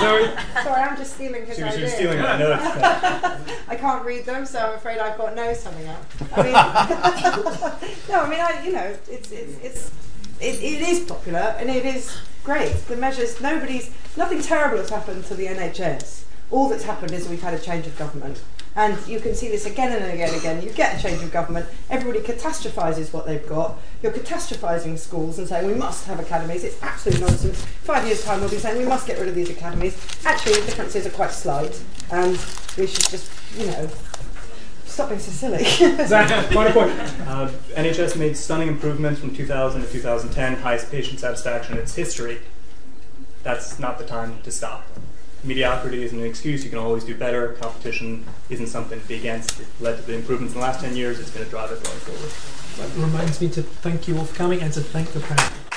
Sorry. 0.00 0.24
Sorry, 0.62 0.82
I'm 0.82 0.96
just 0.96 1.14
stealing 1.14 1.46
his 1.46 1.56
she, 1.56 1.62
idea. 1.62 1.78
She 1.78 1.82
was 1.84 1.92
stealing 1.94 2.18
it, 2.18 2.24
I 2.24 2.38
know 2.38 2.52
I 3.68 3.76
can't 3.76 4.04
read 4.04 4.26
them, 4.26 4.44
so 4.44 4.58
I'm 4.58 4.74
afraid 4.74 4.98
I've 4.98 5.16
got 5.16 5.34
no 5.34 5.52
summing 5.54 5.88
up. 5.88 6.04
I 6.36 6.42
mean, 6.42 6.52
no, 8.08 8.20
I 8.20 8.28
mean, 8.28 8.40
I, 8.40 8.62
you 8.64 8.72
know, 8.72 8.96
it's, 9.08 9.30
it's, 9.32 9.32
it's, 9.32 9.90
it, 10.40 10.62
it 10.62 10.88
is 10.88 11.00
popular 11.00 11.56
and 11.58 11.70
it 11.70 11.84
is 11.84 12.16
great. 12.44 12.74
The 12.88 12.96
measures, 12.96 13.40
nobody's, 13.40 13.90
nothing 14.16 14.42
terrible 14.42 14.78
has 14.78 14.90
happened 14.90 15.24
to 15.26 15.34
the 15.34 15.46
NHS. 15.46 16.24
All 16.50 16.68
that's 16.68 16.84
happened 16.84 17.12
is 17.12 17.28
we've 17.28 17.42
had 17.42 17.54
a 17.54 17.58
change 17.58 17.86
of 17.86 17.96
government. 17.98 18.42
And 18.76 18.96
you 19.06 19.18
can 19.18 19.34
see 19.34 19.48
this 19.48 19.66
again 19.66 19.90
and 19.92 20.12
again 20.12 20.28
and 20.28 20.38
again. 20.38 20.62
You 20.62 20.70
get 20.70 20.98
a 20.98 21.02
change 21.02 21.22
of 21.22 21.32
government, 21.32 21.66
everybody 21.88 22.24
catastrophises 22.24 23.12
what 23.12 23.26
they've 23.26 23.46
got. 23.48 23.78
You're 24.02 24.12
catastrophising 24.12 24.98
schools 24.98 25.38
and 25.38 25.48
saying 25.48 25.66
we 25.66 25.74
must 25.74 26.06
have 26.06 26.20
academies. 26.20 26.62
It's 26.62 26.80
absolute 26.82 27.20
nonsense. 27.20 27.64
Five 27.82 28.06
years' 28.06 28.24
time, 28.24 28.40
we'll 28.40 28.50
be 28.50 28.58
saying 28.58 28.78
we 28.78 28.86
must 28.86 29.06
get 29.06 29.18
rid 29.18 29.28
of 29.28 29.34
these 29.34 29.50
academies. 29.50 29.98
Actually, 30.24 30.60
the 30.60 30.66
differences 30.66 31.04
are 31.06 31.10
quite 31.10 31.32
slight, 31.32 31.82
and 32.12 32.38
we 32.78 32.86
should 32.86 33.08
just, 33.08 33.32
you 33.58 33.66
know, 33.66 33.88
stop 34.86 35.08
being 35.08 35.20
so 35.20 35.32
silly. 35.32 35.64
Final 36.44 36.72
point. 36.72 36.92
Uh, 37.26 37.50
NHS 37.74 38.16
made 38.16 38.36
stunning 38.36 38.68
improvements 38.68 39.20
from 39.20 39.34
2000 39.34 39.82
to 39.82 39.90
2010, 39.90 40.62
highest 40.62 40.90
patient 40.92 41.18
satisfaction 41.18 41.74
in 41.74 41.82
its 41.82 41.96
history. 41.96 42.38
That's 43.42 43.80
not 43.80 43.98
the 43.98 44.04
time 44.04 44.40
to 44.42 44.50
stop 44.52 44.84
mediocrity 45.44 46.02
isn't 46.02 46.18
an 46.18 46.24
excuse. 46.24 46.64
You 46.64 46.70
can 46.70 46.78
always 46.78 47.04
do 47.04 47.14
better. 47.14 47.54
Competition 47.54 48.24
isn't 48.48 48.66
something 48.66 49.00
to 49.00 49.06
be 49.06 49.16
against. 49.16 49.60
It 49.60 49.66
led 49.80 49.96
to 49.96 50.02
the 50.02 50.14
improvements 50.14 50.54
in 50.54 50.60
the 50.60 50.66
last 50.66 50.80
10 50.80 50.96
years. 50.96 51.18
It's 51.18 51.30
going 51.30 51.44
to 51.44 51.50
drive 51.50 51.70
it 51.70 51.82
going 51.82 51.98
forward. 51.98 52.90
That 52.94 53.02
reminds 53.02 53.40
me 53.40 53.48
to 53.50 53.62
thank 53.62 54.08
you 54.08 54.18
all 54.18 54.24
for 54.24 54.34
coming 54.36 54.60
and 54.60 54.72
to 54.74 54.80
thank 54.80 55.12
the 55.12 55.20
panel. 55.20 55.69